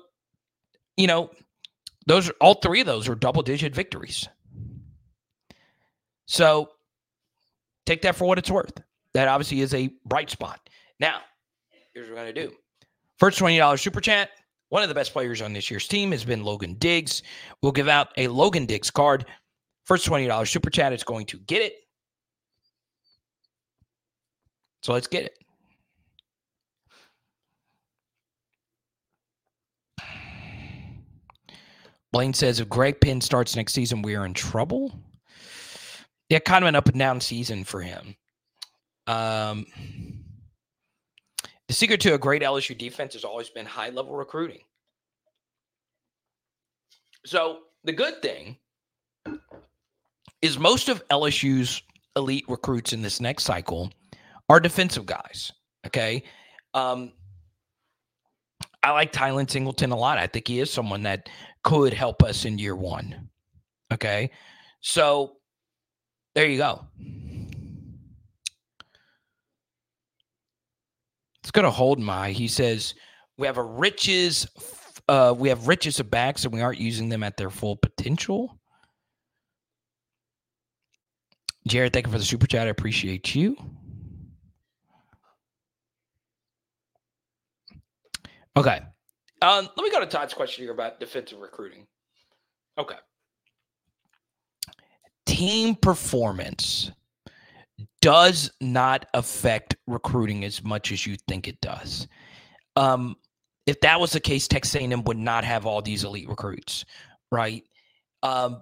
you 0.98 1.08
know, 1.08 1.32
those 2.06 2.30
are 2.30 2.34
all 2.42 2.56
three 2.56 2.82
of 2.82 2.88
those 2.88 3.08
are 3.08 3.16
double 3.16 3.42
digit 3.42 3.74
victories. 3.74 4.28
So 6.26 6.70
take 7.86 8.02
that 8.04 8.16
for 8.16 8.26
what 8.26 8.38
it's 8.38 8.52
worth. 8.52 8.82
That 9.14 9.28
obviously 9.28 9.62
is 9.62 9.74
a 9.74 9.90
bright 10.06 10.30
spot. 10.30 10.60
Now, 11.00 11.22
here's 11.94 12.08
what 12.08 12.18
we're 12.18 12.24
going 12.24 12.36
to 12.36 12.48
do. 12.48 12.56
First 13.18 13.40
$20 13.40 13.80
super 13.80 14.02
chat. 14.02 14.30
One 14.70 14.84
of 14.84 14.90
the 14.90 14.96
best 14.96 15.14
players 15.14 15.42
on 15.42 15.54
this 15.54 15.72
year's 15.72 15.88
team 15.88 16.12
has 16.12 16.24
been 16.24 16.44
Logan 16.44 16.76
Diggs. 16.76 17.24
We'll 17.62 17.72
give 17.72 17.88
out 17.88 18.10
a 18.18 18.28
Logan 18.28 18.66
Diggs 18.66 18.92
card. 18.92 19.26
First 19.86 20.08
$20 20.08 20.48
super 20.48 20.70
chat 20.70 20.94
is 20.94 21.04
going 21.04 21.26
to 21.28 21.40
get 21.40 21.64
it. 21.64 21.74
So 24.82 24.94
let's 24.94 25.08
get 25.08 25.26
it. 25.26 25.38
Blaine 32.12 32.34
says 32.34 32.60
if 32.60 32.70
Greg 32.70 33.00
Penn 33.00 33.22
starts 33.22 33.56
next 33.56 33.74
season, 33.74 34.02
we 34.02 34.16
are 34.16 34.26
in 34.26 34.34
trouble. 34.34 35.00
Yeah, 36.30 36.40
kind 36.40 36.64
of 36.64 36.70
an 36.70 36.76
up 36.76 36.88
and 36.90 36.98
down 36.98 37.22
season 37.22 37.64
for 37.64 37.82
him. 37.82 38.16
Um, 39.06 39.66
the 41.68 41.74
secret 41.74 42.02
to 42.02 42.14
a 42.14 42.18
great 42.18 42.42
LSU 42.42 42.78
defense 42.78 43.14
has 43.14 43.24
always 43.24 43.50
been 43.50 43.66
high 43.66 43.90
level 43.90 44.16
recruiting. 44.16 44.62
So 47.26 47.60
the 47.84 47.94
good 47.94 48.22
thing 48.22 48.58
is 50.42 50.58
most 50.58 50.90
of 50.90 51.08
LSU's 51.10 51.82
elite 52.16 52.46
recruits 52.48 52.94
in 52.94 53.02
this 53.02 53.20
next 53.20 53.44
cycle 53.44 53.92
are 54.50 54.60
defensive 54.60 55.06
guys. 55.06 55.52
Okay. 55.86 56.24
Um, 56.74 57.14
I 58.84 58.92
like 58.92 59.14
Tylen 59.14 59.50
Singleton 59.50 59.92
a 59.92 59.96
lot. 59.96 60.18
I 60.18 60.28
think 60.28 60.48
he 60.48 60.60
is 60.60 60.72
someone 60.72 61.04
that 61.04 61.30
could 61.64 61.94
help 61.94 62.24
us 62.24 62.46
in 62.46 62.58
year 62.58 62.76
one. 62.76 63.30
Okay. 63.94 64.32
So 64.82 65.38
there 66.36 66.48
you 66.48 66.58
go. 66.58 66.86
Let's 71.44 71.52
go 71.52 71.62
to 71.62 71.72
hold 71.72 72.00
my. 72.00 72.32
He 72.32 72.48
says 72.48 72.94
we 73.38 73.48
have 73.48 73.58
a 73.58 73.64
riches, 73.64 74.48
uh, 75.08 75.34
we 75.38 75.50
have 75.50 75.68
riches 75.68 76.00
of 76.00 76.12
backs, 76.12 76.44
and 76.44 76.54
we 76.54 76.62
aren't 76.62 76.80
using 76.80 77.10
them 77.10 77.24
at 77.24 77.38
their 77.38 77.50
full 77.50 77.76
potential. 77.76 78.60
Jared, 81.68 81.94
thank 81.94 82.06
you 82.06 82.12
for 82.12 82.20
the 82.20 82.24
super 82.24 82.48
chat. 82.48 82.68
I 82.68 82.70
appreciate 82.70 83.36
you. 83.36 83.58
Okay. 88.60 88.82
Um, 89.42 89.70
let 89.78 89.84
me 89.84 89.90
go 89.90 90.02
to 90.02 90.06
Todd's 90.06 90.34
question 90.34 90.66
here 90.66 90.74
about 90.74 91.00
defensive 91.00 91.40
recruiting. 91.40 91.88
Okay. 92.78 92.98
Team 95.26 95.76
performance 95.76 96.92
does 98.02 98.52
not 98.60 99.06
affect 99.14 99.78
recruiting 99.88 100.44
as 100.44 100.62
much 100.62 100.92
as 100.92 101.08
you 101.08 101.16
think 101.30 101.48
it 101.48 101.62
does. 101.62 102.10
Um, 102.76 103.16
if 103.66 103.80
that 103.80 103.98
was 103.98 104.12
the 104.12 104.20
case, 104.20 104.46
Texas 104.46 104.76
A&M 104.76 105.06
would 105.06 105.18
not 105.18 105.46
have 105.46 105.66
all 105.66 105.82
these 105.82 106.04
elite 106.04 106.28
recruits, 106.28 106.84
right? 107.32 107.64
Um, 108.24 108.62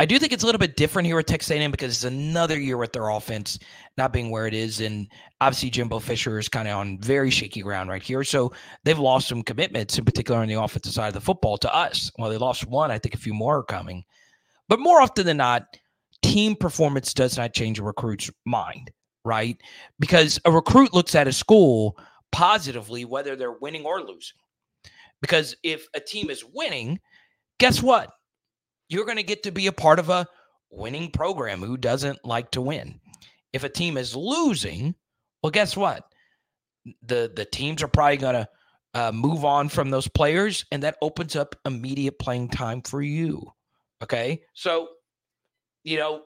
I 0.00 0.06
do 0.06 0.18
think 0.18 0.32
it's 0.32 0.42
a 0.42 0.46
little 0.46 0.58
bit 0.58 0.76
different 0.76 1.04
here 1.04 1.16
with 1.16 1.26
Texas 1.26 1.50
A&M 1.50 1.70
because 1.70 1.92
it's 1.94 2.04
another 2.04 2.58
year 2.58 2.78
with 2.78 2.94
their 2.94 3.10
offense 3.10 3.58
not 3.98 4.14
being 4.14 4.30
where 4.30 4.46
it 4.46 4.54
is, 4.54 4.80
and 4.80 5.06
obviously 5.42 5.68
Jimbo 5.68 5.98
Fisher 5.98 6.38
is 6.38 6.48
kind 6.48 6.66
of 6.66 6.78
on 6.78 6.98
very 7.00 7.28
shaky 7.28 7.60
ground 7.60 7.90
right 7.90 8.02
here. 8.02 8.24
So 8.24 8.50
they've 8.82 8.98
lost 8.98 9.28
some 9.28 9.42
commitments, 9.42 9.98
in 9.98 10.06
particular 10.06 10.40
on 10.40 10.48
the 10.48 10.54
offensive 10.54 10.94
side 10.94 11.08
of 11.08 11.12
the 11.12 11.20
football, 11.20 11.58
to 11.58 11.74
us. 11.74 12.10
Well, 12.16 12.30
they 12.30 12.38
lost 12.38 12.66
one. 12.66 12.90
I 12.90 12.98
think 12.98 13.14
a 13.14 13.18
few 13.18 13.34
more 13.34 13.58
are 13.58 13.62
coming, 13.62 14.02
but 14.68 14.80
more 14.80 15.02
often 15.02 15.26
than 15.26 15.36
not, 15.36 15.66
team 16.22 16.56
performance 16.56 17.12
does 17.12 17.36
not 17.36 17.52
change 17.52 17.78
a 17.78 17.82
recruit's 17.82 18.30
mind, 18.46 18.90
right? 19.26 19.60
Because 19.98 20.40
a 20.46 20.50
recruit 20.50 20.94
looks 20.94 21.14
at 21.14 21.28
a 21.28 21.32
school 21.32 21.98
positively 22.32 23.04
whether 23.04 23.36
they're 23.36 23.52
winning 23.52 23.84
or 23.84 24.00
losing. 24.00 24.38
Because 25.20 25.54
if 25.62 25.86
a 25.92 26.00
team 26.00 26.30
is 26.30 26.42
winning, 26.42 27.00
guess 27.58 27.82
what? 27.82 28.14
You're 28.90 29.06
going 29.06 29.16
to 29.16 29.22
get 29.22 29.44
to 29.44 29.52
be 29.52 29.68
a 29.68 29.72
part 29.72 30.00
of 30.00 30.10
a 30.10 30.26
winning 30.68 31.10
program 31.12 31.60
who 31.60 31.76
doesn't 31.76 32.18
like 32.24 32.50
to 32.50 32.60
win. 32.60 33.00
If 33.52 33.64
a 33.64 33.68
team 33.68 33.96
is 33.96 34.14
losing, 34.14 34.94
well, 35.42 35.52
guess 35.52 35.76
what? 35.76 36.04
The 37.06 37.32
the 37.34 37.44
teams 37.44 37.82
are 37.82 37.88
probably 37.88 38.16
going 38.16 38.34
to 38.34 38.48
uh, 38.94 39.12
move 39.12 39.44
on 39.44 39.68
from 39.68 39.90
those 39.90 40.08
players, 40.08 40.64
and 40.72 40.82
that 40.82 40.96
opens 41.02 41.36
up 41.36 41.54
immediate 41.64 42.18
playing 42.18 42.48
time 42.48 42.82
for 42.82 43.00
you. 43.00 43.52
Okay, 44.02 44.42
so 44.54 44.88
you 45.84 45.98
know, 45.98 46.22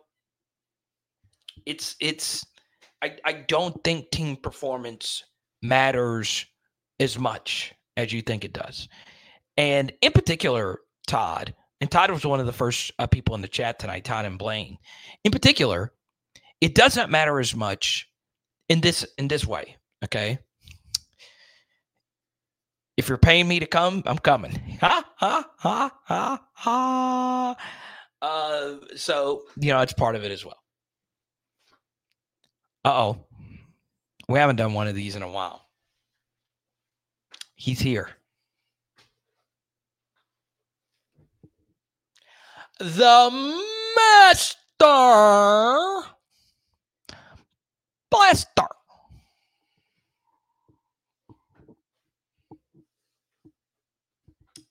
it's 1.67 1.97
it's. 2.01 2.45
I 3.03 3.17
I 3.25 3.33
don't 3.49 3.83
think 3.85 4.11
team 4.11 4.37
performance 4.37 5.25
matters 5.61 6.47
as 7.01 7.19
much 7.19 7.75
as 7.97 8.13
you 8.13 8.23
think 8.23 8.45
it 8.45 8.53
does, 8.53 8.89
and 9.57 9.93
in 10.01 10.13
particular, 10.13 10.81
Todd 11.07 11.55
and 11.85 11.91
Todd 11.91 12.11
was 12.11 12.25
one 12.25 12.41
of 12.41 12.47
the 12.47 12.53
first 12.55 12.93
uh, 12.99 13.07
people 13.07 13.35
in 13.35 13.43
the 13.43 13.47
chat 13.47 13.79
tonight, 13.79 14.05
Todd 14.05 14.25
and 14.25 14.39
Blaine. 14.39 14.79
In 15.23 15.31
particular, 15.31 15.93
it 16.63 16.75
doesn't 16.75 17.11
matter 17.11 17.39
as 17.39 17.55
much 17.55 18.09
in 18.71 18.81
this 18.81 19.05
in 19.19 19.29
this 19.29 19.47
way. 19.47 19.77
Okay. 20.03 20.39
If 22.97 23.11
you're 23.11 23.19
paying 23.19 23.47
me 23.47 23.61
to 23.61 23.67
come, 23.67 24.03
I'm 24.07 24.17
coming. 24.17 24.59
Ha 24.81 25.05
ha 25.17 25.51
ha 25.59 25.93
ha 26.05 26.43
ha. 26.55 27.57
Uh, 28.23 28.77
so 28.97 29.43
you 29.61 29.71
know 29.71 29.81
it's 29.81 29.93
part 29.93 30.17
of 30.17 30.25
it 30.25 30.33
as 30.33 30.43
well. 30.43 30.63
Uh 32.83 32.93
oh, 32.95 33.27
we 34.27 34.39
haven't 34.39 34.57
done 34.57 34.73
one 34.73 34.89
of 34.89 34.95
these 34.95 35.17
in 35.17 35.23
a 35.23 35.31
while. 35.31 35.67
He's 37.57 37.81
here. 37.81 38.09
The 42.79 43.63
Master 43.97 44.59
Blaster. 48.11 48.63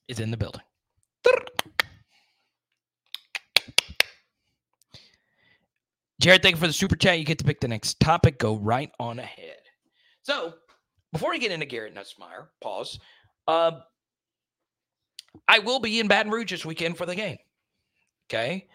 Is 0.08 0.20
in 0.20 0.32
the 0.32 0.38
building. 0.38 0.62
Jared, 6.20 6.42
thank 6.42 6.56
you 6.56 6.60
for 6.60 6.68
the 6.68 6.74
super 6.74 6.96
chat. 6.96 7.20
You 7.20 7.26
get 7.26 7.38
to 7.40 7.44
pick 7.44 7.60
the 7.60 7.68
next 7.68 8.00
topic. 8.00 8.38
Go 8.38 8.56
right 8.56 8.92
on 9.00 9.20
ahead. 9.20 9.58
So, 10.22 10.54
before 11.12 11.32
we 11.32 11.40
get 11.40 11.52
into 11.52 11.66
Garrett 11.66 11.96
Nussmeier, 11.96 12.48
pause. 12.62 12.98
Uh, 13.46 13.72
I 15.48 15.60
will 15.60 15.80
be 15.80 16.00
in 16.00 16.08
Baton 16.08 16.32
Rouge 16.32 16.52
this 16.52 16.66
weekend 16.66 16.98
for 16.98 17.06
the 17.06 17.16
game. 17.16 17.38
Okay. 18.34 18.68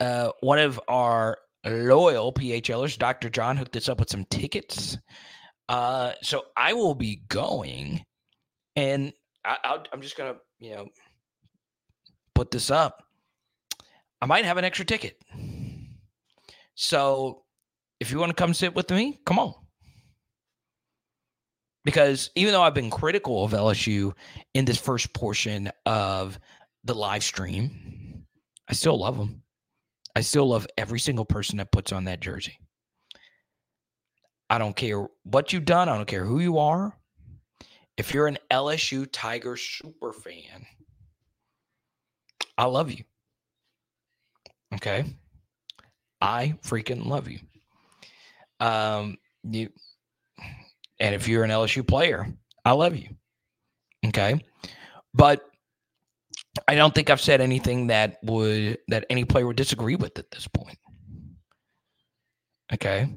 Uh, 0.00 0.30
one 0.40 0.58
of 0.58 0.78
our 0.86 1.38
loyal 1.64 2.30
PHLers, 2.30 2.98
Dr. 2.98 3.30
John, 3.30 3.56
hooked 3.56 3.74
us 3.76 3.88
up 3.88 3.98
with 3.98 4.10
some 4.10 4.26
tickets. 4.26 4.98
Uh, 5.70 6.12
so 6.22 6.44
I 6.54 6.74
will 6.74 6.94
be 6.94 7.22
going, 7.28 8.04
and 8.76 9.14
I, 9.46 9.78
am 9.94 10.02
just 10.02 10.16
gonna, 10.16 10.36
you 10.58 10.74
know, 10.74 10.88
put 12.34 12.50
this 12.50 12.70
up. 12.70 13.02
I 14.20 14.26
might 14.26 14.44
have 14.44 14.58
an 14.58 14.64
extra 14.64 14.84
ticket. 14.84 15.18
So 16.74 17.44
if 17.98 18.10
you 18.10 18.18
want 18.18 18.30
to 18.30 18.40
come 18.40 18.52
sit 18.52 18.74
with 18.74 18.90
me, 18.90 19.20
come 19.24 19.38
on. 19.38 19.54
Because 21.82 22.30
even 22.34 22.52
though 22.52 22.62
I've 22.62 22.74
been 22.74 22.90
critical 22.90 23.42
of 23.42 23.52
LSU 23.52 24.12
in 24.52 24.66
this 24.66 24.76
first 24.76 25.14
portion 25.14 25.70
of 25.86 26.38
the 26.84 26.94
live 26.94 27.24
stream, 27.24 27.97
I 28.68 28.74
still 28.74 28.98
love 28.98 29.16
them. 29.16 29.42
I 30.14 30.20
still 30.20 30.48
love 30.48 30.66
every 30.76 31.00
single 31.00 31.24
person 31.24 31.58
that 31.58 31.72
puts 31.72 31.92
on 31.92 32.04
that 32.04 32.20
jersey. 32.20 32.58
I 34.50 34.58
don't 34.58 34.76
care 34.76 35.06
what 35.24 35.52
you've 35.52 35.64
done. 35.64 35.88
I 35.88 35.96
don't 35.96 36.08
care 36.08 36.24
who 36.24 36.40
you 36.40 36.58
are. 36.58 36.92
If 37.96 38.14
you're 38.14 38.26
an 38.26 38.38
LSU 38.50 39.08
Tiger 39.10 39.56
super 39.56 40.12
fan, 40.12 40.66
I 42.56 42.64
love 42.64 42.90
you. 42.90 43.04
Okay. 44.74 45.04
I 46.20 46.54
freaking 46.62 47.06
love 47.06 47.28
you. 47.28 47.38
Um, 48.60 49.18
you 49.44 49.70
and 51.00 51.14
if 51.14 51.28
you're 51.28 51.44
an 51.44 51.50
LSU 51.50 51.86
player, 51.86 52.26
I 52.64 52.72
love 52.72 52.96
you. 52.96 53.08
Okay. 54.06 54.44
But 55.14 55.42
I 56.66 56.74
don't 56.74 56.94
think 56.94 57.10
I've 57.10 57.20
said 57.20 57.40
anything 57.40 57.88
that 57.88 58.18
would 58.22 58.78
that 58.88 59.06
any 59.10 59.24
player 59.24 59.46
would 59.46 59.56
disagree 59.56 59.96
with 59.96 60.18
at 60.18 60.30
this 60.30 60.48
point. 60.48 60.78
Okay. 62.72 63.08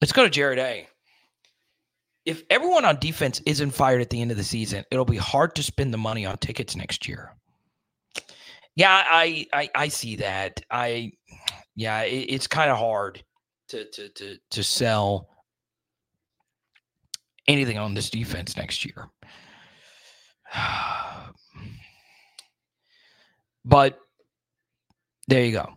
Let's 0.00 0.12
go 0.12 0.22
to 0.24 0.30
Jared 0.30 0.58
A. 0.58 0.88
If 2.24 2.42
everyone 2.50 2.84
on 2.84 2.98
defense 2.98 3.40
isn't 3.46 3.70
fired 3.70 4.00
at 4.00 4.10
the 4.10 4.20
end 4.20 4.30
of 4.30 4.36
the 4.36 4.44
season, 4.44 4.84
it'll 4.90 5.04
be 5.04 5.16
hard 5.16 5.54
to 5.56 5.62
spend 5.62 5.92
the 5.92 5.98
money 5.98 6.26
on 6.26 6.36
tickets 6.38 6.76
next 6.76 7.08
year. 7.08 7.32
Yeah, 8.76 9.02
I 9.04 9.46
I, 9.52 9.70
I 9.74 9.88
see 9.88 10.16
that. 10.16 10.60
I 10.70 11.12
yeah, 11.74 12.02
it, 12.02 12.26
it's 12.28 12.46
kind 12.46 12.70
of 12.70 12.78
hard 12.78 13.24
to 13.68 13.84
to 13.90 14.08
to 14.10 14.38
to 14.50 14.62
sell 14.62 15.28
anything 17.48 17.78
on 17.78 17.94
this 17.94 18.10
defense 18.10 18.56
next 18.56 18.84
year. 18.84 19.08
but 23.64 23.98
there 25.26 25.44
you 25.44 25.52
go. 25.52 25.72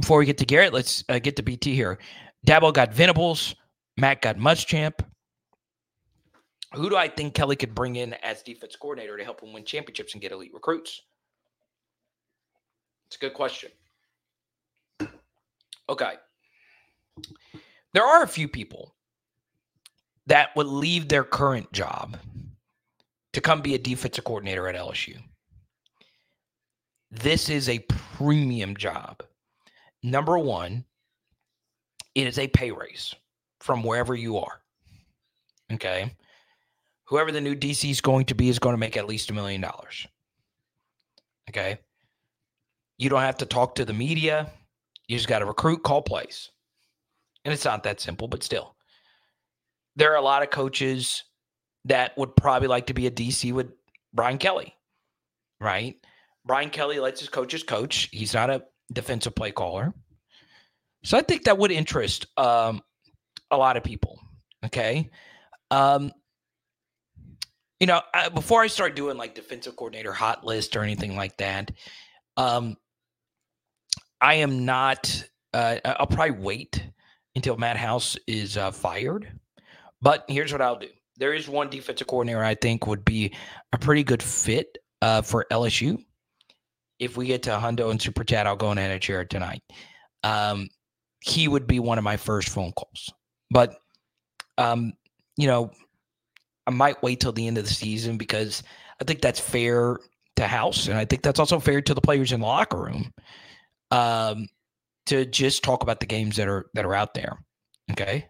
Before 0.00 0.18
we 0.18 0.26
get 0.26 0.38
to 0.38 0.46
Garrett, 0.46 0.72
let's 0.72 1.04
uh, 1.08 1.20
get 1.20 1.36
to 1.36 1.42
BT 1.42 1.74
here. 1.74 1.98
Dabo 2.46 2.72
got 2.72 2.92
Venables. 2.92 3.54
Matt 3.96 4.22
got 4.22 4.36
Muschamp. 4.36 4.94
Who 6.74 6.90
do 6.90 6.96
I 6.96 7.06
think 7.06 7.34
Kelly 7.34 7.54
could 7.54 7.74
bring 7.74 7.94
in 7.96 8.14
as 8.14 8.42
defense 8.42 8.74
coordinator 8.74 9.16
to 9.16 9.22
help 9.22 9.40
him 9.40 9.52
win 9.52 9.64
championships 9.64 10.14
and 10.14 10.20
get 10.20 10.32
elite 10.32 10.52
recruits? 10.52 11.02
It's 13.06 13.16
a 13.16 13.20
good 13.20 13.34
question. 13.34 13.70
Okay. 15.88 16.14
There 17.92 18.04
are 18.04 18.24
a 18.24 18.28
few 18.28 18.48
people 18.48 18.93
that 20.26 20.54
would 20.56 20.66
leave 20.66 21.08
their 21.08 21.24
current 21.24 21.72
job 21.72 22.18
to 23.32 23.40
come 23.40 23.60
be 23.60 23.74
a 23.74 23.78
defensive 23.78 24.24
coordinator 24.24 24.68
at 24.68 24.76
LSU. 24.76 25.18
This 27.10 27.48
is 27.48 27.68
a 27.68 27.80
premium 28.16 28.76
job. 28.76 29.22
Number 30.02 30.38
one, 30.38 30.84
it 32.14 32.26
is 32.26 32.38
a 32.38 32.48
pay 32.48 32.70
raise 32.70 33.14
from 33.60 33.82
wherever 33.82 34.14
you 34.14 34.38
are. 34.38 34.60
Okay. 35.72 36.14
Whoever 37.06 37.32
the 37.32 37.40
new 37.40 37.54
DC 37.54 37.90
is 37.90 38.00
going 38.00 38.26
to 38.26 38.34
be 38.34 38.48
is 38.48 38.58
going 38.58 38.74
to 38.74 38.80
make 38.80 38.96
at 38.96 39.06
least 39.06 39.30
a 39.30 39.34
million 39.34 39.60
dollars. 39.60 40.06
Okay. 41.50 41.78
You 42.98 43.10
don't 43.10 43.20
have 43.20 43.38
to 43.38 43.46
talk 43.46 43.74
to 43.74 43.84
the 43.84 43.92
media. 43.92 44.50
You 45.08 45.16
just 45.16 45.28
got 45.28 45.40
to 45.40 45.46
recruit, 45.46 45.82
call 45.82 46.02
plays. 46.02 46.50
And 47.44 47.52
it's 47.52 47.64
not 47.64 47.82
that 47.82 48.00
simple, 48.00 48.28
but 48.28 48.42
still 48.42 48.74
there 49.96 50.12
are 50.12 50.16
a 50.16 50.22
lot 50.22 50.42
of 50.42 50.50
coaches 50.50 51.24
that 51.84 52.16
would 52.16 52.34
probably 52.36 52.68
like 52.68 52.86
to 52.86 52.94
be 52.94 53.06
a 53.06 53.10
DC 53.10 53.52
with 53.52 53.70
Brian 54.12 54.38
Kelly, 54.38 54.74
right? 55.60 55.96
Brian 56.44 56.70
Kelly 56.70 56.98
lets 56.98 57.20
his 57.20 57.28
coaches 57.28 57.62
coach. 57.62 58.08
He's 58.12 58.34
not 58.34 58.50
a 58.50 58.64
defensive 58.92 59.34
play 59.34 59.50
caller. 59.50 59.92
So 61.04 61.18
I 61.18 61.22
think 61.22 61.44
that 61.44 61.58
would 61.58 61.70
interest 61.70 62.26
um, 62.36 62.82
a 63.50 63.56
lot 63.56 63.76
of 63.76 63.84
people. 63.84 64.18
Okay. 64.64 65.10
Um, 65.70 66.12
you 67.80 67.86
know, 67.86 68.00
I, 68.14 68.28
before 68.30 68.62
I 68.62 68.68
start 68.68 68.96
doing 68.96 69.16
like 69.16 69.34
defensive 69.34 69.76
coordinator 69.76 70.12
hot 70.12 70.44
list 70.44 70.76
or 70.76 70.82
anything 70.82 71.16
like 71.16 71.36
that, 71.38 71.70
um, 72.36 72.76
I 74.20 74.34
am 74.36 74.64
not, 74.64 75.22
uh, 75.52 75.76
I'll 75.84 76.06
probably 76.06 76.42
wait 76.42 76.82
until 77.34 77.56
Matt 77.56 77.76
House 77.76 78.16
is 78.26 78.56
uh, 78.56 78.70
fired 78.70 79.38
but 80.04 80.24
here's 80.28 80.52
what 80.52 80.60
I'll 80.60 80.78
do 80.78 80.88
there 81.16 81.32
is 81.32 81.48
one 81.48 81.70
defensive 81.70 82.06
coordinator 82.06 82.44
I 82.44 82.54
think 82.54 82.86
would 82.86 83.04
be 83.04 83.34
a 83.72 83.78
pretty 83.78 84.04
good 84.04 84.22
fit 84.22 84.78
uh, 85.00 85.22
for 85.22 85.46
LSU. 85.50 86.04
If 86.98 87.16
we 87.16 87.26
get 87.26 87.42
to 87.44 87.50
Hundo 87.50 87.90
and 87.90 88.00
Super 88.00 88.24
Chat, 88.24 88.46
I'll 88.46 88.56
go 88.56 88.72
in 88.72 88.78
a 88.78 88.98
chair 88.98 89.24
tonight. 89.24 89.62
Um, 90.22 90.68
he 91.20 91.48
would 91.48 91.66
be 91.66 91.80
one 91.80 91.98
of 91.98 92.04
my 92.04 92.16
first 92.16 92.48
phone 92.48 92.72
calls. 92.72 93.12
But, 93.50 93.76
um, 94.58 94.92
you 95.36 95.46
know, 95.46 95.70
I 96.66 96.70
might 96.70 97.02
wait 97.02 97.20
till 97.20 97.32
the 97.32 97.46
end 97.46 97.58
of 97.58 97.64
the 97.64 97.74
season 97.74 98.16
because 98.16 98.62
I 99.00 99.04
think 99.04 99.20
that's 99.20 99.40
fair 99.40 99.98
to 100.36 100.46
House, 100.46 100.88
and 100.88 100.98
I 100.98 101.04
think 101.04 101.22
that's 101.22 101.38
also 101.38 101.60
fair 101.60 101.80
to 101.82 101.94
the 101.94 102.00
players 102.00 102.32
in 102.32 102.40
the 102.40 102.46
locker 102.46 102.80
room. 102.80 103.12
Um, 103.90 104.48
to 105.06 105.26
just 105.26 105.62
talk 105.62 105.82
about 105.82 106.00
the 106.00 106.06
games 106.06 106.36
that 106.36 106.48
are 106.48 106.66
that 106.74 106.84
are 106.84 106.94
out 106.94 107.14
there. 107.14 107.38
Okay. 107.92 108.26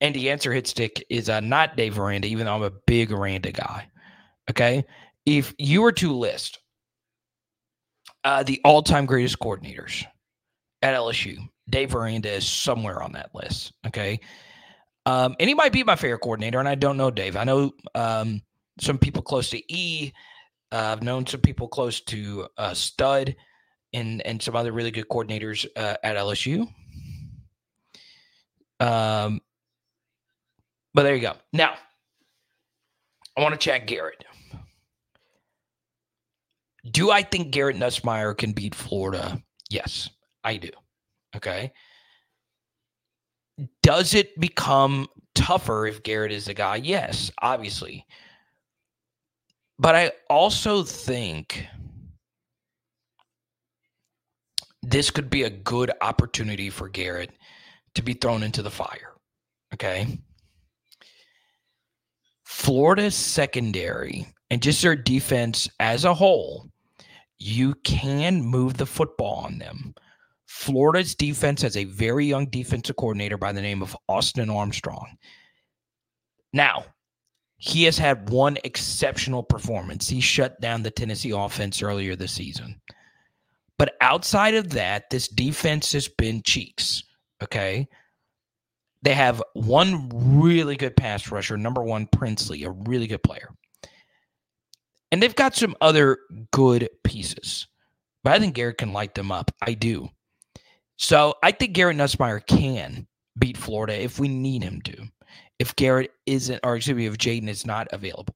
And 0.00 0.14
the 0.14 0.30
answer 0.30 0.52
hit 0.52 0.66
stick 0.66 1.04
is 1.10 1.28
uh, 1.28 1.40
not 1.40 1.76
Dave 1.76 1.98
Aranda, 1.98 2.28
even 2.28 2.46
though 2.46 2.54
I'm 2.54 2.62
a 2.62 2.70
big 2.70 3.12
Aranda 3.12 3.52
guy. 3.52 3.88
Okay. 4.50 4.84
If 5.26 5.54
you 5.58 5.82
were 5.82 5.92
to 5.92 6.12
list 6.12 6.58
uh, 8.24 8.42
the 8.42 8.60
all 8.64 8.82
time 8.82 9.06
greatest 9.06 9.38
coordinators 9.38 10.04
at 10.82 10.94
LSU, 10.94 11.36
Dave 11.68 11.94
Aranda 11.94 12.30
is 12.30 12.46
somewhere 12.46 13.02
on 13.02 13.12
that 13.12 13.34
list. 13.34 13.72
Okay. 13.86 14.20
Um, 15.06 15.36
and 15.38 15.48
he 15.48 15.54
might 15.54 15.72
be 15.72 15.82
my 15.82 15.96
favorite 15.96 16.20
coordinator, 16.20 16.58
and 16.58 16.68
I 16.68 16.74
don't 16.74 16.96
know 16.96 17.10
Dave. 17.10 17.36
I 17.36 17.44
know 17.44 17.72
um, 17.94 18.42
some 18.80 18.98
people 18.98 19.22
close 19.22 19.50
to 19.50 19.72
E. 19.72 20.12
have 20.72 21.00
uh, 21.00 21.04
known 21.04 21.26
some 21.26 21.40
people 21.40 21.68
close 21.68 22.00
to 22.02 22.48
uh, 22.58 22.74
Stud 22.74 23.34
and 23.92 24.22
and 24.22 24.40
some 24.40 24.56
other 24.56 24.72
really 24.72 24.90
good 24.90 25.08
coordinators 25.08 25.66
uh, 25.76 25.96
at 26.02 26.16
LSU. 26.16 26.66
Um, 28.78 29.40
but 30.94 31.02
there 31.02 31.14
you 31.14 31.22
go. 31.22 31.34
Now, 31.52 31.74
I 33.36 33.42
want 33.42 33.52
to 33.52 33.58
chat 33.58 33.86
Garrett. 33.86 34.24
Do 36.90 37.10
I 37.10 37.22
think 37.22 37.50
Garrett 37.50 37.76
Nussmeier 37.76 38.36
can 38.36 38.52
beat 38.52 38.74
Florida? 38.74 39.42
Yes, 39.68 40.08
I 40.44 40.56
do. 40.56 40.70
Okay. 41.36 41.72
Does 43.82 44.14
it 44.14 44.38
become 44.40 45.06
tougher 45.34 45.86
if 45.86 46.02
Garrett 46.02 46.32
is 46.32 46.46
the 46.46 46.54
guy? 46.54 46.76
Yes, 46.76 47.30
obviously. 47.42 48.06
But 49.78 49.94
I 49.94 50.12
also 50.28 50.82
think 50.82 51.66
this 54.82 55.10
could 55.10 55.30
be 55.30 55.42
a 55.44 55.50
good 55.50 55.90
opportunity 56.00 56.70
for 56.70 56.88
Garrett 56.88 57.30
to 57.94 58.02
be 58.02 58.14
thrown 58.14 58.42
into 58.42 58.62
the 58.62 58.70
fire. 58.70 59.14
Okay. 59.74 60.18
Florida's 62.60 63.14
secondary 63.14 64.26
and 64.50 64.60
just 64.60 64.82
their 64.82 64.94
defense 64.94 65.66
as 65.80 66.04
a 66.04 66.12
whole, 66.12 66.68
you 67.38 67.74
can 67.84 68.42
move 68.42 68.76
the 68.76 68.84
football 68.84 69.36
on 69.46 69.58
them. 69.58 69.94
Florida's 70.44 71.14
defense 71.14 71.62
has 71.62 71.74
a 71.78 71.84
very 71.84 72.26
young 72.26 72.44
defensive 72.44 72.96
coordinator 72.96 73.38
by 73.38 73.50
the 73.50 73.62
name 73.62 73.80
of 73.80 73.96
Austin 74.10 74.50
Armstrong. 74.50 75.16
Now, 76.52 76.84
he 77.56 77.84
has 77.84 77.96
had 77.96 78.28
one 78.28 78.58
exceptional 78.62 79.42
performance. 79.42 80.06
He 80.06 80.20
shut 80.20 80.60
down 80.60 80.82
the 80.82 80.90
Tennessee 80.90 81.30
offense 81.30 81.82
earlier 81.82 82.14
this 82.14 82.32
season. 82.32 82.78
But 83.78 83.94
outside 84.02 84.54
of 84.54 84.68
that, 84.70 85.08
this 85.08 85.28
defense 85.28 85.92
has 85.92 86.08
been 86.08 86.42
cheeks. 86.42 87.04
Okay. 87.42 87.88
They 89.02 89.14
have 89.14 89.42
one 89.54 90.10
really 90.12 90.76
good 90.76 90.96
pass 90.96 91.30
rusher, 91.30 91.56
number 91.56 91.82
one, 91.82 92.06
Princely, 92.06 92.64
a 92.64 92.70
really 92.70 93.06
good 93.06 93.22
player. 93.22 93.48
And 95.10 95.22
they've 95.22 95.34
got 95.34 95.56
some 95.56 95.74
other 95.80 96.18
good 96.52 96.88
pieces. 97.02 97.66
But 98.22 98.34
I 98.34 98.38
think 98.38 98.54
Garrett 98.54 98.78
can 98.78 98.92
light 98.92 99.14
them 99.14 99.32
up. 99.32 99.50
I 99.62 99.74
do. 99.74 100.08
So 100.96 101.34
I 101.42 101.50
think 101.52 101.72
Garrett 101.72 101.96
Nussmeier 101.96 102.46
can 102.46 103.06
beat 103.38 103.56
Florida 103.56 103.98
if 104.00 104.18
we 104.18 104.28
need 104.28 104.62
him 104.62 104.82
to. 104.82 105.08
If 105.58 105.74
Garrett 105.76 106.12
isn't, 106.26 106.60
or 106.62 106.76
excuse 106.76 106.96
me, 106.96 107.06
if 107.06 107.16
Jayden 107.16 107.48
is 107.48 107.66
not 107.66 107.88
available. 107.92 108.34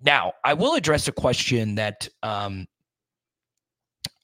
Now, 0.00 0.34
I 0.44 0.54
will 0.54 0.74
address 0.74 1.08
a 1.08 1.12
question 1.12 1.74
that 1.76 2.08
um, 2.22 2.66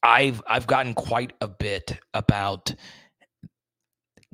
I've 0.03 0.43
I've 0.47 0.67
gotten 0.67 0.95
quite 0.95 1.33
a 1.41 1.49
bit 1.49 1.99
about 2.15 2.75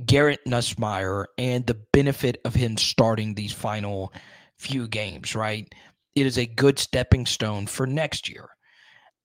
Garrett 0.04 0.40
Nussmeier 0.46 1.26
and 1.36 1.66
the 1.66 1.80
benefit 1.92 2.40
of 2.44 2.54
him 2.54 2.76
starting 2.76 3.34
these 3.34 3.52
final 3.52 4.12
few 4.56 4.86
games, 4.88 5.34
right? 5.34 5.72
It 6.14 6.26
is 6.26 6.38
a 6.38 6.46
good 6.46 6.78
stepping 6.78 7.26
stone 7.26 7.66
for 7.66 7.86
next 7.86 8.28
year. 8.28 8.48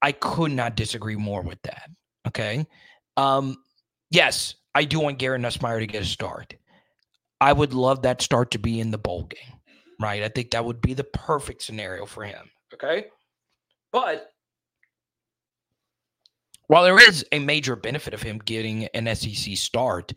I 0.01 0.11
could 0.11 0.51
not 0.51 0.75
disagree 0.75 1.15
more 1.15 1.41
with 1.41 1.61
that. 1.63 1.89
Okay. 2.27 2.65
Um, 3.17 3.57
yes, 4.09 4.55
I 4.75 4.85
do 4.85 4.99
want 4.99 5.19
Garrett 5.19 5.41
Nussmeier 5.41 5.79
to 5.79 5.87
get 5.87 6.01
a 6.01 6.05
start. 6.05 6.55
I 7.39 7.53
would 7.53 7.73
love 7.73 8.01
that 8.03 8.21
start 8.21 8.51
to 8.51 8.57
be 8.57 8.79
in 8.79 8.91
the 8.91 8.97
bowl 8.97 9.23
game, 9.23 9.59
right? 9.99 10.23
I 10.23 10.29
think 10.29 10.51
that 10.51 10.65
would 10.65 10.81
be 10.81 10.93
the 10.93 11.03
perfect 11.03 11.61
scenario 11.61 12.05
for 12.05 12.23
him. 12.23 12.49
Okay. 12.73 13.07
But 13.91 14.31
while 16.67 16.83
there 16.83 16.99
is 16.99 17.25
a 17.31 17.39
major 17.39 17.75
benefit 17.75 18.13
of 18.13 18.21
him 18.21 18.39
getting 18.39 18.85
an 18.93 19.13
SEC 19.15 19.55
start 19.57 20.13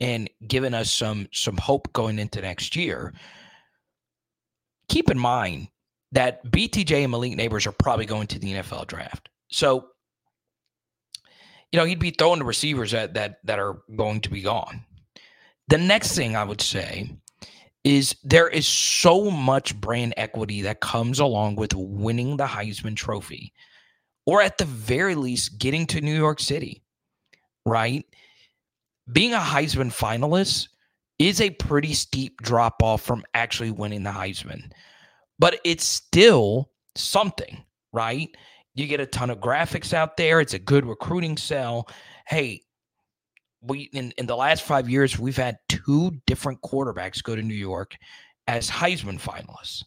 and 0.00 0.30
giving 0.46 0.74
us 0.74 0.92
some 0.92 1.28
some 1.32 1.56
hope 1.56 1.92
going 1.92 2.18
into 2.18 2.40
next 2.40 2.76
year, 2.76 3.12
keep 4.88 5.10
in 5.10 5.18
mind 5.18 5.68
that 6.12 6.44
BTJ 6.46 7.02
and 7.02 7.10
Malik 7.10 7.32
Nabers 7.32 7.66
are 7.66 7.72
probably 7.72 8.06
going 8.06 8.26
to 8.28 8.38
the 8.38 8.54
NFL 8.54 8.86
draft. 8.86 9.28
So, 9.50 9.88
you 11.72 11.78
know, 11.78 11.84
he'd 11.84 11.98
be 11.98 12.10
throwing 12.10 12.38
the 12.38 12.44
receivers 12.44 12.92
that 12.92 13.14
that 13.14 13.38
that 13.44 13.58
are 13.58 13.78
going 13.96 14.20
to 14.22 14.30
be 14.30 14.42
gone. 14.42 14.84
The 15.68 15.78
next 15.78 16.16
thing 16.16 16.34
I 16.34 16.44
would 16.44 16.60
say 16.60 17.10
is 17.84 18.16
there 18.24 18.48
is 18.48 18.66
so 18.66 19.30
much 19.30 19.78
brand 19.80 20.14
equity 20.16 20.62
that 20.62 20.80
comes 20.80 21.20
along 21.20 21.56
with 21.56 21.74
winning 21.74 22.36
the 22.36 22.46
Heisman 22.46 22.96
Trophy 22.96 23.52
or 24.26 24.42
at 24.42 24.58
the 24.58 24.64
very 24.64 25.14
least 25.14 25.58
getting 25.58 25.86
to 25.86 26.00
New 26.00 26.14
York 26.14 26.40
City, 26.40 26.82
right? 27.64 28.04
Being 29.12 29.34
a 29.34 29.38
Heisman 29.38 29.92
finalist 29.92 30.68
is 31.18 31.40
a 31.40 31.50
pretty 31.50 31.94
steep 31.94 32.40
drop 32.42 32.82
off 32.82 33.02
from 33.02 33.24
actually 33.34 33.70
winning 33.70 34.02
the 34.02 34.10
Heisman, 34.10 34.70
but 35.38 35.60
it's 35.64 35.84
still 35.84 36.70
something, 36.94 37.64
right? 37.92 38.28
You 38.74 38.86
get 38.86 39.00
a 39.00 39.06
ton 39.06 39.30
of 39.30 39.38
graphics 39.38 39.92
out 39.92 40.16
there. 40.16 40.40
It's 40.40 40.54
a 40.54 40.58
good 40.58 40.86
recruiting 40.86 41.36
sell. 41.36 41.88
Hey, 42.26 42.62
we 43.60 43.90
in, 43.92 44.12
in 44.18 44.26
the 44.26 44.36
last 44.36 44.62
five 44.62 44.88
years, 44.88 45.18
we've 45.18 45.36
had 45.36 45.58
two 45.68 46.12
different 46.26 46.60
quarterbacks 46.62 47.22
go 47.22 47.34
to 47.34 47.42
New 47.42 47.54
York 47.54 47.96
as 48.46 48.70
Heisman 48.70 49.20
finalists. 49.20 49.84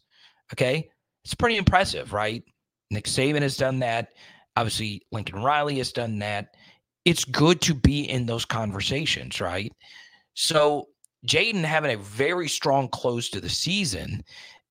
Okay. 0.52 0.88
It's 1.24 1.34
pretty 1.34 1.56
impressive, 1.56 2.12
right? 2.12 2.42
Nick 2.90 3.04
Saban 3.04 3.42
has 3.42 3.56
done 3.56 3.78
that. 3.78 4.08
Obviously, 4.56 5.02
Lincoln 5.12 5.42
Riley 5.42 5.78
has 5.78 5.92
done 5.92 6.18
that. 6.18 6.48
It's 7.04 7.24
good 7.24 7.60
to 7.62 7.74
be 7.74 8.08
in 8.08 8.26
those 8.26 8.44
conversations, 8.44 9.40
right? 9.40 9.72
So, 10.34 10.88
Jayden 11.26 11.64
having 11.64 11.92
a 11.92 12.02
very 12.02 12.48
strong 12.48 12.88
close 12.88 13.28
to 13.30 13.40
the 13.40 13.48
season 13.48 14.24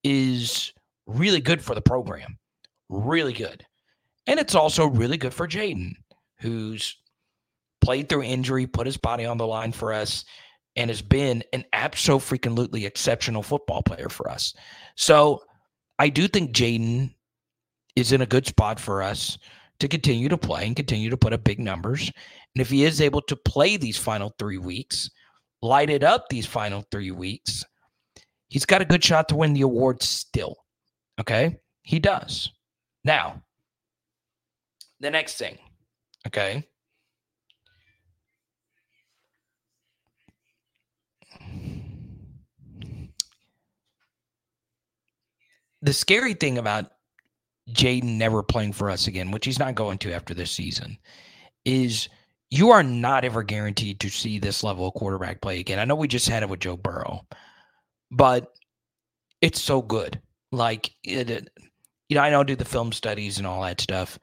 is 0.03 0.73
really 1.05 1.39
good 1.39 1.63
for 1.63 1.75
the 1.75 1.81
program. 1.81 2.37
Really 2.89 3.33
good. 3.33 3.65
And 4.27 4.39
it's 4.39 4.55
also 4.55 4.87
really 4.87 5.17
good 5.17 5.33
for 5.33 5.47
Jayden, 5.47 5.93
who's 6.39 6.97
played 7.81 8.09
through 8.09 8.23
injury, 8.23 8.67
put 8.67 8.85
his 8.85 8.97
body 8.97 9.25
on 9.25 9.37
the 9.37 9.47
line 9.47 9.71
for 9.71 9.93
us, 9.93 10.25
and 10.75 10.89
has 10.89 11.01
been 11.01 11.43
an 11.53 11.65
absolutely 11.73 12.85
exceptional 12.85 13.43
football 13.43 13.81
player 13.81 14.09
for 14.09 14.29
us. 14.29 14.53
So 14.95 15.43
I 15.99 16.09
do 16.09 16.27
think 16.27 16.51
Jayden 16.51 17.13
is 17.95 18.11
in 18.11 18.21
a 18.21 18.25
good 18.25 18.47
spot 18.47 18.79
for 18.79 19.01
us 19.01 19.37
to 19.81 19.87
continue 19.87 20.29
to 20.29 20.37
play 20.37 20.65
and 20.65 20.75
continue 20.75 21.09
to 21.09 21.17
put 21.17 21.33
up 21.33 21.43
big 21.43 21.59
numbers. 21.59 22.11
And 22.55 22.61
if 22.61 22.69
he 22.69 22.85
is 22.85 23.01
able 23.01 23.21
to 23.23 23.35
play 23.35 23.77
these 23.77 23.97
final 23.97 24.33
three 24.37 24.59
weeks, 24.59 25.09
light 25.61 25.89
it 25.89 26.03
up 26.03 26.29
these 26.29 26.45
final 26.45 26.85
three 26.91 27.11
weeks, 27.11 27.63
he's 28.47 28.65
got 28.65 28.81
a 28.81 28.85
good 28.85 29.03
shot 29.03 29.27
to 29.29 29.35
win 29.35 29.53
the 29.53 29.61
award 29.61 30.01
still. 30.03 30.55
Okay. 31.19 31.57
He 31.81 31.99
does. 31.99 32.51
Now, 33.03 33.41
the 34.99 35.09
next 35.09 35.37
thing. 35.37 35.57
Okay. 36.27 36.63
The 45.81 45.93
scary 45.93 46.35
thing 46.35 46.59
about 46.59 46.91
Jayden 47.69 48.17
never 48.17 48.43
playing 48.43 48.73
for 48.73 48.89
us 48.89 49.07
again, 49.07 49.31
which 49.31 49.45
he's 49.45 49.59
not 49.59 49.75
going 49.75 49.97
to 49.99 50.13
after 50.13 50.33
this 50.33 50.51
season, 50.51 50.97
is 51.65 52.09
you 52.49 52.71
are 52.71 52.83
not 52.83 53.23
ever 53.23 53.43
guaranteed 53.43 53.99
to 54.01 54.09
see 54.09 54.39
this 54.39 54.63
level 54.63 54.87
of 54.87 54.93
quarterback 54.93 55.41
play 55.41 55.59
again. 55.59 55.79
I 55.79 55.85
know 55.85 55.95
we 55.95 56.07
just 56.07 56.27
had 56.27 56.43
it 56.43 56.49
with 56.49 56.59
Joe 56.59 56.75
Burrow, 56.75 57.25
but 58.11 58.53
it's 59.41 59.61
so 59.61 59.81
good. 59.81 60.19
Like 60.51 60.91
it, 61.03 61.49
you 62.09 62.15
know, 62.15 62.21
I 62.21 62.29
don't 62.29 62.47
do 62.47 62.57
the 62.57 62.65
film 62.65 62.91
studies 62.91 63.37
and 63.37 63.47
all 63.47 63.61
that 63.61 63.79
stuff. 63.79 64.19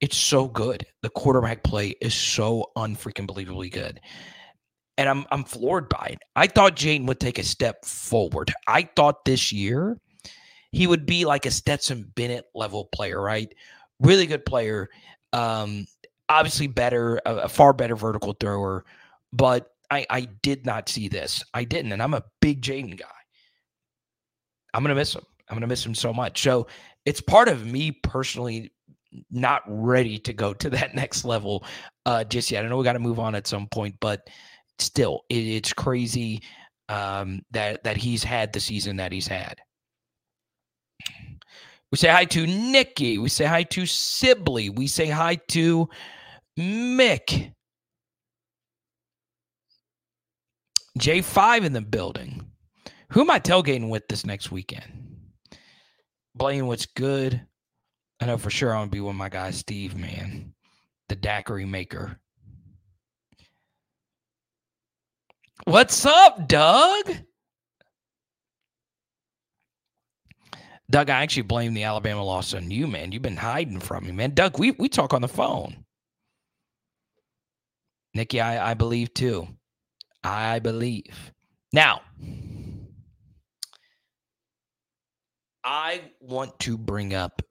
It's 0.00 0.16
so 0.16 0.46
good. 0.46 0.86
The 1.02 1.10
quarterback 1.10 1.64
play 1.64 1.94
is 2.00 2.14
so 2.14 2.70
unfreaking 2.76 3.26
believably 3.26 3.72
good. 3.72 4.00
And 4.96 5.08
I'm 5.08 5.24
I'm 5.32 5.42
floored 5.42 5.88
by 5.88 6.10
it. 6.12 6.18
I 6.36 6.46
thought 6.46 6.76
Jayden 6.76 7.06
would 7.06 7.18
take 7.18 7.40
a 7.40 7.42
step 7.42 7.84
forward. 7.84 8.52
I 8.68 8.88
thought 8.94 9.24
this 9.24 9.52
year 9.52 9.98
he 10.74 10.86
would 10.86 11.06
be 11.06 11.24
like 11.24 11.46
a 11.46 11.50
Stetson 11.50 12.10
Bennett 12.14 12.46
level 12.54 12.86
player, 12.86 13.20
right? 13.20 13.52
Really 14.00 14.26
good 14.26 14.44
player. 14.44 14.88
Um, 15.32 15.86
obviously 16.28 16.66
better, 16.66 17.20
a, 17.24 17.34
a 17.36 17.48
far 17.48 17.72
better 17.72 17.96
vertical 17.96 18.32
thrower, 18.32 18.84
but 19.32 19.70
I, 19.90 20.06
I 20.10 20.20
did 20.42 20.66
not 20.66 20.88
see 20.88 21.08
this. 21.08 21.44
I 21.54 21.64
didn't, 21.64 21.92
and 21.92 22.02
I'm 22.02 22.14
a 22.14 22.24
big 22.40 22.60
Jayden 22.60 22.98
guy. 22.98 23.06
I'm 24.72 24.82
gonna 24.82 24.94
miss 24.96 25.14
him. 25.14 25.24
I'm 25.48 25.56
gonna 25.56 25.68
miss 25.68 25.86
him 25.86 25.94
so 25.94 26.12
much. 26.12 26.42
So 26.42 26.66
it's 27.04 27.20
part 27.20 27.48
of 27.48 27.64
me 27.66 27.92
personally 27.92 28.72
not 29.30 29.62
ready 29.66 30.18
to 30.18 30.32
go 30.32 30.52
to 30.54 30.70
that 30.70 30.94
next 30.96 31.24
level 31.24 31.64
uh, 32.06 32.24
just 32.24 32.50
yet. 32.50 32.64
I 32.64 32.68
know 32.68 32.76
we 32.76 32.84
got 32.84 32.94
to 32.94 32.98
move 32.98 33.20
on 33.20 33.34
at 33.34 33.46
some 33.46 33.68
point, 33.68 33.94
but 34.00 34.28
still, 34.80 35.22
it, 35.28 35.36
it's 35.36 35.72
crazy 35.72 36.42
um, 36.88 37.42
that 37.52 37.84
that 37.84 37.96
he's 37.96 38.24
had 38.24 38.52
the 38.52 38.60
season 38.60 38.96
that 38.96 39.12
he's 39.12 39.28
had. 39.28 39.60
We 41.90 41.98
say 41.98 42.08
hi 42.08 42.24
to 42.24 42.46
Nikki. 42.46 43.18
We 43.18 43.28
say 43.28 43.44
hi 43.44 43.62
to 43.62 43.86
Sibley. 43.86 44.68
We 44.68 44.86
say 44.88 45.06
hi 45.06 45.36
to 45.48 45.88
Mick. 46.58 47.52
J5 50.98 51.64
in 51.64 51.72
the 51.72 51.80
building. 51.80 52.50
Who 53.10 53.20
am 53.20 53.30
I 53.30 53.38
tailgating 53.38 53.90
with 53.90 54.08
this 54.08 54.26
next 54.26 54.50
weekend? 54.50 54.92
Blaine, 56.34 56.66
what's 56.66 56.86
good? 56.86 57.40
I 58.20 58.26
know 58.26 58.38
for 58.38 58.50
sure 58.50 58.72
I'm 58.72 58.82
gonna 58.82 58.90
be 58.90 59.00
with 59.00 59.14
my 59.14 59.28
guy 59.28 59.50
Steve, 59.50 59.96
man, 59.96 60.52
the 61.08 61.14
daiquiri 61.14 61.64
maker. 61.64 62.18
What's 65.64 66.04
up, 66.04 66.48
Doug? 66.48 67.12
Doug, 70.90 71.10
I 71.10 71.22
actually 71.22 71.42
blame 71.42 71.74
the 71.74 71.84
Alabama 71.84 72.22
loss 72.22 72.54
on 72.54 72.70
you, 72.70 72.86
man. 72.86 73.12
You've 73.12 73.22
been 73.22 73.36
hiding 73.36 73.80
from 73.80 74.04
me, 74.04 74.12
man. 74.12 74.34
Doug, 74.34 74.58
we, 74.58 74.72
we 74.72 74.88
talk 74.88 75.14
on 75.14 75.22
the 75.22 75.28
phone. 75.28 75.84
Nikki, 78.14 78.40
I, 78.40 78.70
I 78.70 78.74
believe 78.74 79.12
too. 79.14 79.48
I 80.22 80.58
believe. 80.58 81.32
Now, 81.72 82.02
I 85.64 86.02
want 86.20 86.58
to 86.60 86.78
bring 86.78 87.14
up 87.14 87.42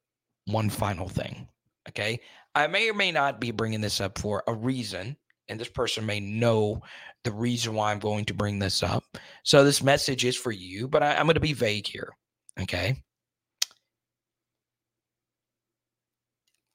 one 0.46 0.70
final 0.70 1.10
thing. 1.10 1.48
Okay. 1.90 2.20
I 2.56 2.68
may 2.68 2.90
or 2.90 2.94
may 2.94 3.12
not 3.12 3.42
be 3.42 3.52
bringing 3.52 3.82
this 3.82 4.00
up 4.00 4.20
for 4.20 4.44
a 4.48 4.54
reason, 4.54 5.18
and 5.50 5.60
this 5.60 5.70
person 5.70 6.06
may 6.06 6.20
know 6.20 6.82
the 7.24 7.32
reason 7.32 7.74
why 7.74 7.92
I'm 7.92 8.00
going 8.00 8.26
to 8.26 8.34
bring 8.34 8.60
this 8.60 8.84
up. 8.84 9.04
So 9.44 9.64
this 9.64 9.82
message 9.82 10.24
is 10.24 10.36
for 10.36 10.52
you, 10.52 10.88
but 10.88 11.02
I, 11.02 11.16
I'm 11.16 11.26
going 11.26 11.34
to 11.34 11.40
be 11.40 11.54
vague 11.54 11.88
here. 11.88 12.14
Okay. 12.62 13.02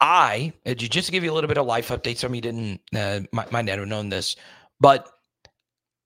I, 0.00 0.52
uh, 0.64 0.74
just 0.74 1.06
to 1.06 1.12
give 1.12 1.24
you 1.24 1.32
a 1.32 1.34
little 1.34 1.48
bit 1.48 1.58
of 1.58 1.66
life 1.66 1.88
update, 1.88 2.18
some 2.18 2.32
of 2.32 2.36
you 2.36 2.40
didn't, 2.40 2.80
uh, 2.94 3.20
might, 3.32 3.50
might 3.50 3.64
not 3.64 3.78
have 3.78 3.88
known 3.88 4.08
this, 4.08 4.36
but 4.80 5.08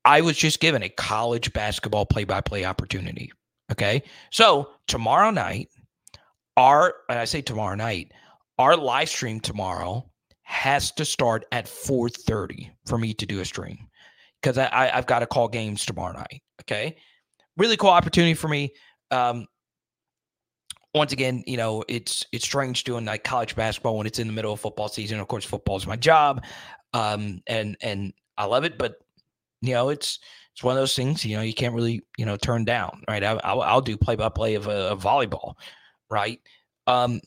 I 0.04 0.20
was 0.20 0.36
just 0.36 0.60
given 0.60 0.82
a 0.82 0.88
college 0.88 1.52
basketball 1.52 2.06
play 2.06 2.24
by 2.24 2.40
play 2.40 2.64
opportunity. 2.64 3.32
Okay. 3.70 4.02
So 4.30 4.70
tomorrow 4.88 5.30
night, 5.30 5.68
our, 6.56 6.94
and 7.08 7.18
I 7.18 7.24
say 7.24 7.40
tomorrow 7.40 7.74
night, 7.74 8.12
our 8.58 8.76
live 8.76 9.08
stream 9.08 9.40
tomorrow 9.40 10.08
has 10.42 10.90
to 10.92 11.04
start 11.04 11.44
at 11.52 11.66
4.30 11.66 12.70
for 12.86 12.98
me 12.98 13.14
to 13.14 13.24
do 13.24 13.40
a 13.40 13.44
stream 13.44 13.78
because 14.40 14.58
I, 14.58 14.66
I, 14.66 14.98
I've 14.98 15.06
got 15.06 15.20
to 15.20 15.26
call 15.26 15.48
games 15.48 15.86
tomorrow 15.86 16.12
night. 16.12 16.42
Okay. 16.62 16.96
Really 17.56 17.76
cool 17.76 17.90
opportunity 17.90 18.34
for 18.34 18.48
me. 18.48 18.72
Um, 19.10 19.46
once 20.94 21.12
again, 21.12 21.42
you 21.46 21.56
know, 21.56 21.84
it's 21.88 22.26
it's 22.32 22.44
strange 22.44 22.84
doing 22.84 23.04
like 23.04 23.24
college 23.24 23.56
basketball 23.56 23.96
when 23.96 24.06
it's 24.06 24.18
in 24.18 24.26
the 24.26 24.32
middle 24.32 24.52
of 24.52 24.60
football 24.60 24.88
season. 24.88 25.20
Of 25.20 25.28
course, 25.28 25.44
football 25.44 25.76
is 25.76 25.86
my 25.86 25.96
job, 25.96 26.44
um, 26.92 27.42
and 27.46 27.76
and 27.80 28.12
I 28.36 28.44
love 28.44 28.64
it. 28.64 28.78
But 28.78 28.96
you 29.62 29.72
know, 29.72 29.88
it's 29.88 30.18
it's 30.52 30.62
one 30.62 30.76
of 30.76 30.80
those 30.80 30.94
things. 30.94 31.24
You 31.24 31.36
know, 31.36 31.42
you 31.42 31.54
can't 31.54 31.74
really 31.74 32.02
you 32.18 32.26
know 32.26 32.36
turn 32.36 32.64
down. 32.64 33.02
Right? 33.08 33.24
I, 33.24 33.40
I'll, 33.42 33.62
I'll 33.62 33.80
do 33.80 33.96
play 33.96 34.16
by 34.16 34.28
play 34.28 34.54
of, 34.54 34.68
of 34.68 35.02
volleyball. 35.02 35.54
Right? 36.10 36.40
Um, 36.86 37.20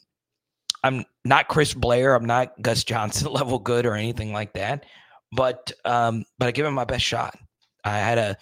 I'm 0.83 1.03
not 1.23 1.47
Chris 1.47 1.73
Blair. 1.73 2.13
I'm 2.13 2.25
not 2.25 2.61
Gus 2.61 2.83
Johnson 2.83 3.27
level 3.33 3.57
good 3.57 3.87
or 3.87 3.95
anything 3.95 4.31
like 4.31 4.53
that. 4.53 4.85
But 5.31 5.71
um, 5.85 6.23
but 6.37 6.47
I 6.47 6.51
give 6.51 6.67
him 6.67 6.75
my 6.75 6.85
best 6.85 7.03
shot. 7.03 7.35
I 7.83 7.97
had 7.97 8.19
a 8.19 8.37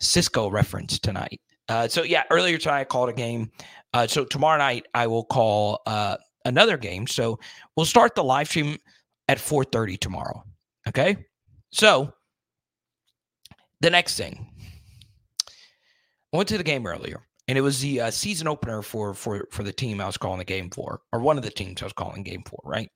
Cisco 0.00 0.50
reference 0.50 0.98
tonight. 0.98 1.40
Uh, 1.68 1.86
so 1.86 2.02
yeah, 2.02 2.24
earlier 2.30 2.58
tonight 2.58 2.80
I 2.80 2.84
called 2.84 3.08
a 3.08 3.12
game. 3.12 3.50
Uh, 3.92 4.06
so 4.06 4.24
tomorrow 4.24 4.58
night 4.58 4.86
I 4.94 5.06
will 5.06 5.24
call 5.24 5.80
uh, 5.86 6.16
another 6.44 6.76
game. 6.76 7.06
So 7.06 7.38
we'll 7.76 7.86
start 7.86 8.14
the 8.14 8.24
live 8.24 8.48
stream 8.48 8.76
at 9.28 9.38
4:30 9.38 9.98
tomorrow. 9.98 10.44
Okay. 10.88 11.16
So 11.70 12.12
the 13.80 13.90
next 13.90 14.16
thing, 14.16 14.46
I 16.32 16.36
went 16.36 16.48
to 16.48 16.58
the 16.58 16.64
game 16.64 16.86
earlier, 16.86 17.22
and 17.46 17.56
it 17.56 17.60
was 17.60 17.80
the 17.80 18.00
uh, 18.00 18.10
season 18.10 18.48
opener 18.48 18.82
for 18.82 19.14
for 19.14 19.46
for 19.50 19.62
the 19.62 19.72
team 19.72 20.00
I 20.00 20.06
was 20.06 20.16
calling 20.16 20.38
the 20.38 20.44
game 20.44 20.70
for, 20.70 21.00
or 21.12 21.20
one 21.20 21.36
of 21.36 21.44
the 21.44 21.50
teams 21.50 21.82
I 21.82 21.86
was 21.86 21.92
calling 21.92 22.22
game 22.22 22.42
for, 22.46 22.60
right? 22.64 22.90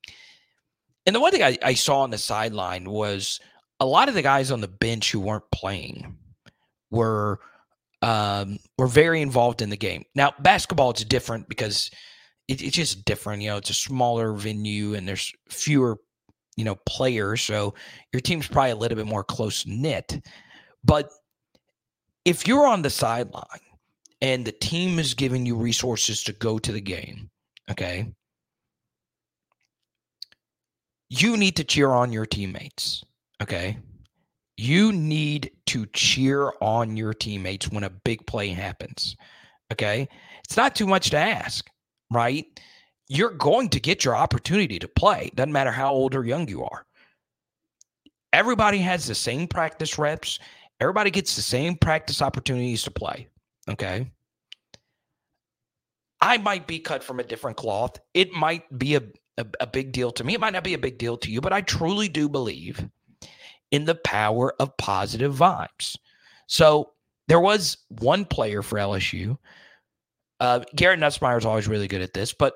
And 1.05 1.15
the 1.15 1.19
one 1.19 1.31
thing 1.31 1.43
I, 1.43 1.57
I 1.61 1.73
saw 1.73 2.01
on 2.01 2.11
the 2.11 2.17
sideline 2.17 2.89
was 2.89 3.39
a 3.79 3.85
lot 3.85 4.07
of 4.07 4.15
the 4.15 4.21
guys 4.21 4.51
on 4.51 4.61
the 4.61 4.67
bench 4.67 5.11
who 5.11 5.19
weren't 5.19 5.49
playing 5.51 6.17
were 6.91 7.39
um, 8.03 8.59
were 8.77 8.87
very 8.87 9.21
involved 9.21 9.61
in 9.61 9.69
the 9.69 9.77
game. 9.77 10.03
Now, 10.13 10.33
basketball 10.39 10.91
it's 10.91 11.05
different 11.05 11.47
because 11.47 11.89
it, 12.49 12.61
it's 12.61 12.75
just 12.75 13.05
different. 13.05 13.41
You 13.41 13.51
know, 13.51 13.57
it's 13.57 13.69
a 13.69 13.73
smaller 13.73 14.33
venue 14.33 14.93
and 14.93 15.07
there's 15.07 15.31
fewer, 15.49 15.97
you 16.57 16.65
know, 16.65 16.75
players, 16.85 17.41
so 17.41 17.73
your 18.11 18.19
team's 18.19 18.47
probably 18.47 18.71
a 18.71 18.75
little 18.75 18.97
bit 18.97 19.07
more 19.07 19.23
close 19.23 19.65
knit. 19.65 20.21
But 20.83 21.09
if 22.25 22.45
you're 22.45 22.67
on 22.67 22.81
the 22.81 22.89
sideline 22.89 23.45
and 24.21 24.43
the 24.43 24.51
team 24.51 24.99
is 24.99 25.13
giving 25.13 25.45
you 25.45 25.55
resources 25.55 26.23
to 26.25 26.33
go 26.33 26.59
to 26.59 26.73
the 26.73 26.81
game, 26.81 27.29
okay, 27.71 28.11
you 31.09 31.37
need 31.37 31.55
to 31.55 31.63
cheer 31.63 31.89
on 31.91 32.11
your 32.11 32.25
teammates. 32.25 33.01
Okay. 33.41 33.77
You 34.57 34.91
need 34.91 35.51
to 35.67 35.85
cheer 35.87 36.51
on 36.61 36.95
your 36.95 37.13
teammates 37.13 37.69
when 37.69 37.83
a 37.83 37.89
big 37.89 38.25
play 38.27 38.49
happens. 38.49 39.15
Okay. 39.71 40.07
It's 40.43 40.57
not 40.57 40.75
too 40.75 40.87
much 40.87 41.09
to 41.11 41.17
ask, 41.17 41.67
right? 42.11 42.45
You're 43.07 43.31
going 43.31 43.69
to 43.69 43.79
get 43.79 44.05
your 44.05 44.15
opportunity 44.15 44.79
to 44.79 44.87
play. 44.87 45.31
Doesn't 45.35 45.51
matter 45.51 45.71
how 45.71 45.91
old 45.93 46.15
or 46.15 46.25
young 46.25 46.47
you 46.47 46.63
are. 46.63 46.85
Everybody 48.31 48.79
has 48.79 49.07
the 49.07 49.15
same 49.15 49.47
practice 49.47 49.97
reps. 49.97 50.39
Everybody 50.79 51.11
gets 51.11 51.35
the 51.35 51.41
same 51.41 51.75
practice 51.75 52.21
opportunities 52.21 52.83
to 52.83 52.91
play. 52.91 53.27
Okay. 53.69 54.11
I 56.21 56.37
might 56.37 56.67
be 56.67 56.79
cut 56.79 57.03
from 57.03 57.19
a 57.19 57.23
different 57.23 57.57
cloth. 57.57 57.99
It 58.13 58.31
might 58.31 58.77
be 58.77 58.95
a, 58.95 59.03
a, 59.37 59.45
a 59.61 59.67
big 59.67 59.91
deal 59.91 60.11
to 60.11 60.23
me. 60.23 60.35
It 60.35 60.39
might 60.39 60.53
not 60.53 60.63
be 60.63 60.73
a 60.73 60.79
big 60.79 60.97
deal 60.97 61.17
to 61.17 61.31
you, 61.31 61.41
but 61.41 61.53
I 61.53 61.61
truly 61.61 62.07
do 62.07 62.29
believe 62.29 62.87
in 63.73 63.85
the 63.85 63.95
power 63.95 64.53
of 64.59 64.77
positive 64.77 65.35
vibes. 65.35 65.97
So 66.45 66.91
there 67.27 67.39
was 67.39 67.77
one 67.89 68.23
player 68.23 68.61
for 68.61 68.77
LSU. 68.77 69.35
Uh, 70.39 70.59
Garrett 70.75 70.99
Nussmeier 70.99 71.39
is 71.39 71.45
always 71.45 71.67
really 71.67 71.87
good 71.87 72.03
at 72.03 72.13
this, 72.13 72.33
but 72.33 72.53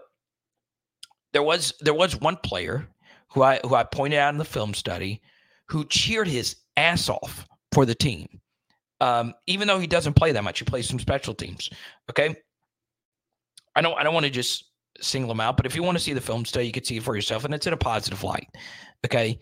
there 1.34 1.42
was 1.42 1.74
there 1.82 1.96
was 1.96 2.22
one 2.22 2.38
player 2.38 2.88
who 3.30 3.42
I 3.42 3.60
who 3.64 3.74
I 3.74 3.84
pointed 3.84 4.20
out 4.20 4.34
in 4.34 4.38
the 4.38 4.46
film 4.46 4.76
study 4.76 5.20
who 5.68 5.86
cheered 5.86 6.28
his 6.28 6.56
ass 6.78 7.10
off 7.10 7.48
for 7.72 7.86
the 7.86 7.96
team, 7.96 8.28
um, 9.02 9.34
even 9.48 9.68
though 9.68 9.80
he 9.80 9.88
doesn't 9.88 10.14
play 10.14 10.32
that 10.32 10.44
much. 10.44 10.60
He 10.60 10.66
plays 10.66 10.88
some 10.88 11.00
special 11.00 11.34
teams. 11.34 11.68
Okay, 12.12 12.36
I 13.76 13.82
don't 13.82 13.98
I 13.98 14.04
don't 14.04 14.14
want 14.14 14.28
to 14.28 14.32
just 14.32 14.66
single 15.02 15.32
him 15.32 15.40
out, 15.40 15.58
but 15.58 15.66
if 15.66 15.76
you 15.76 15.82
want 15.82 15.98
to 15.98 16.04
see 16.04 16.14
the 16.14 16.22
film 16.22 16.46
study, 16.46 16.68
you 16.68 16.72
can 16.72 16.84
see 16.84 16.98
it 16.98 17.04
for 17.04 17.16
yourself, 17.16 17.44
and 17.44 17.56
it's 17.56 17.66
in 17.66 17.74
a 17.74 17.78
positive 17.78 18.24
light. 18.24 18.50
Okay, 19.04 19.40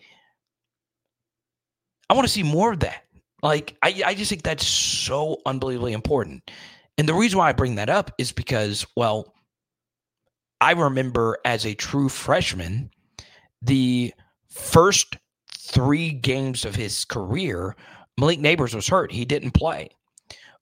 I 2.08 2.14
want 2.14 2.26
to 2.26 2.32
see 2.32 2.42
more 2.42 2.72
of 2.72 2.80
that. 2.80 3.04
Like, 3.42 3.76
I, 3.82 4.02
I 4.06 4.14
just 4.14 4.30
think 4.30 4.42
that's 4.42 4.66
so 4.66 5.40
unbelievably 5.46 5.92
important. 5.92 6.50
And 6.98 7.08
the 7.08 7.14
reason 7.14 7.38
why 7.38 7.48
I 7.48 7.52
bring 7.52 7.74
that 7.74 7.90
up 7.90 8.10
is 8.18 8.32
because, 8.32 8.86
well, 8.96 9.34
I 10.60 10.72
remember 10.72 11.38
as 11.44 11.66
a 11.66 11.74
true 11.74 12.08
freshman, 12.08 12.90
the 13.60 14.14
first 14.48 15.16
three 15.58 16.10
games 16.10 16.64
of 16.64 16.74
his 16.74 17.04
career, 17.04 17.76
Malik 18.18 18.40
Nabers 18.40 18.74
was 18.74 18.88
hurt. 18.88 19.12
He 19.12 19.24
didn't 19.24 19.50
play. 19.50 19.90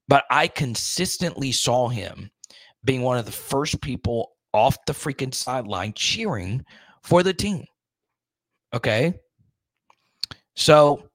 but 0.09 0.25
I 0.31 0.49
consistently 0.49 1.53
saw 1.53 1.89
him 1.89 2.31
being 2.85 3.03
one 3.03 3.19
of 3.19 3.27
the 3.27 3.33
first 3.33 3.81
people 3.81 4.33
off 4.53 4.77
the 4.87 4.93
freaking 4.93 5.35
sideline 5.35 5.93
cheering 5.95 6.65
for 7.03 7.23
the 7.23 7.33
team. 7.35 7.65
Okay. 8.73 9.15
So 10.57 11.09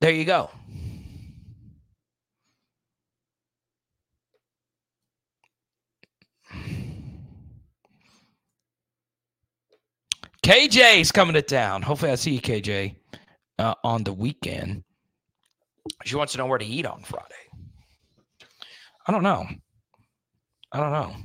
there 0.00 0.12
you 0.12 0.24
go. 0.24 0.50
KJ's 10.44 11.12
coming 11.12 11.34
to 11.34 11.42
town. 11.42 11.82
Hopefully, 11.82 12.10
I 12.10 12.14
see 12.14 12.32
you, 12.32 12.40
KJ, 12.40 12.94
uh, 13.58 13.74
on 13.84 14.04
the 14.04 14.12
weekend. 14.14 14.82
She 16.04 16.16
wants 16.16 16.32
to 16.32 16.38
know 16.38 16.46
where 16.46 16.58
to 16.58 16.64
eat 16.64 16.86
on 16.86 17.02
Friday. 17.02 17.24
I 19.06 19.12
don't 19.12 19.22
know. 19.22 19.46
I 20.72 20.80
don't 20.80 20.92
know. 20.92 21.16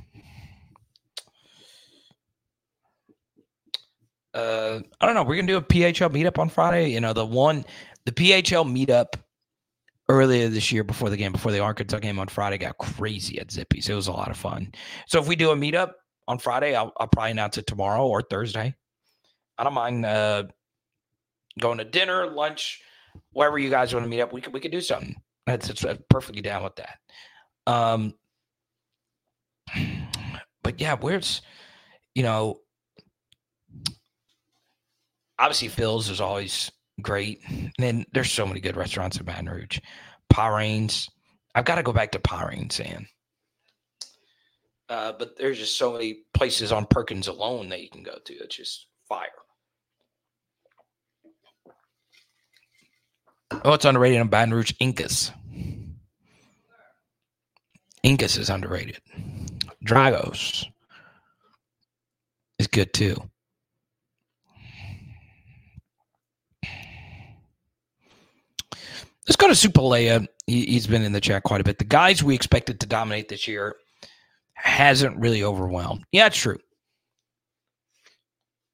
Uh, 4.34 4.80
I 5.00 5.06
don't 5.06 5.14
know. 5.14 5.22
We're 5.22 5.36
gonna 5.36 5.46
do 5.46 5.56
a 5.56 5.62
PHL 5.62 6.10
meetup 6.10 6.38
on 6.38 6.48
Friday. 6.48 6.90
You 6.90 7.00
know, 7.00 7.12
the 7.12 7.24
one, 7.24 7.64
the 8.06 8.12
PHL 8.12 8.66
meetup 8.66 9.18
earlier 10.08 10.48
this 10.48 10.70
year 10.70 10.84
before 10.84 11.10
the 11.10 11.16
game, 11.16 11.32
before 11.32 11.52
the 11.52 11.60
Arkansas 11.60 11.98
game 11.98 12.18
on 12.18 12.28
Friday, 12.28 12.58
got 12.58 12.78
crazy 12.78 13.38
at 13.38 13.50
Zippy's. 13.50 13.88
It 13.88 13.94
was 13.94 14.08
a 14.08 14.12
lot 14.12 14.30
of 14.30 14.36
fun. 14.36 14.72
So 15.06 15.20
if 15.20 15.26
we 15.26 15.36
do 15.36 15.50
a 15.50 15.56
meetup 15.56 15.92
on 16.28 16.38
Friday, 16.38 16.74
I'll, 16.74 16.92
I'll 16.98 17.08
probably 17.08 17.32
announce 17.32 17.58
it 17.58 17.66
tomorrow 17.66 18.06
or 18.06 18.22
Thursday. 18.22 18.74
I 19.56 19.64
don't 19.64 19.74
mind 19.74 20.04
uh, 20.04 20.44
going 21.60 21.78
to 21.78 21.84
dinner, 21.84 22.26
lunch, 22.30 22.82
wherever 23.32 23.58
you 23.58 23.70
guys 23.70 23.94
want 23.94 24.04
to 24.04 24.10
meet 24.10 24.20
up. 24.20 24.32
We 24.32 24.40
could 24.40 24.52
we 24.52 24.60
could 24.60 24.72
do 24.72 24.80
something. 24.80 25.14
That's, 25.46 25.68
that's 25.68 26.02
perfectly 26.08 26.42
down 26.42 26.64
with 26.64 26.76
that. 26.76 26.98
Um, 27.66 28.14
but 30.62 30.80
yeah, 30.80 30.96
where's 30.96 31.42
you 32.14 32.22
know, 32.22 32.60
obviously 35.38 35.68
Phil's 35.68 36.08
is 36.08 36.20
always 36.20 36.70
great. 37.00 37.40
And 37.48 37.72
then 37.78 38.06
there's 38.12 38.30
so 38.30 38.46
many 38.46 38.60
good 38.60 38.76
restaurants 38.76 39.18
in 39.18 39.24
Baton 39.24 39.48
Rouge. 39.48 39.80
Parrain's. 40.30 41.08
I've 41.54 41.64
got 41.64 41.76
to 41.76 41.82
go 41.82 41.92
back 41.92 42.12
to 42.12 42.18
Parrain's, 42.18 42.74
Sam. 42.74 43.06
Uh, 44.88 45.12
but 45.18 45.36
there's 45.38 45.58
just 45.58 45.78
so 45.78 45.92
many 45.92 46.24
places 46.34 46.72
on 46.72 46.86
Perkins 46.86 47.28
alone 47.28 47.68
that 47.70 47.82
you 47.82 47.88
can 47.88 48.02
go 48.02 48.18
to. 48.24 48.34
It's 48.34 48.56
just 48.56 48.86
fire. 49.08 49.28
Oh, 53.64 53.72
it's 53.72 53.84
underrated 53.84 54.20
in 54.20 54.28
Baton 54.28 54.52
Rouge. 54.52 54.72
Incas. 54.80 55.30
Incas 58.02 58.36
is 58.36 58.50
underrated. 58.50 58.98
Dragos 59.84 60.66
is 62.58 62.66
good 62.66 62.92
too. 62.92 63.16
Let's 69.26 69.36
go 69.36 69.48
to 69.48 69.54
Supalea. 69.54 70.26
He, 70.46 70.74
has 70.74 70.86
been 70.86 71.02
in 71.02 71.12
the 71.12 71.20
chat 71.20 71.42
quite 71.42 71.60
a 71.60 71.64
bit. 71.64 71.78
The 71.78 71.84
guys 71.84 72.22
we 72.22 72.34
expected 72.34 72.80
to 72.80 72.86
dominate 72.86 73.28
this 73.28 73.48
year 73.48 73.76
hasn't 74.54 75.16
really 75.16 75.42
overwhelmed. 75.42 76.04
Yeah, 76.12 76.26
it's 76.26 76.36
true. 76.36 76.58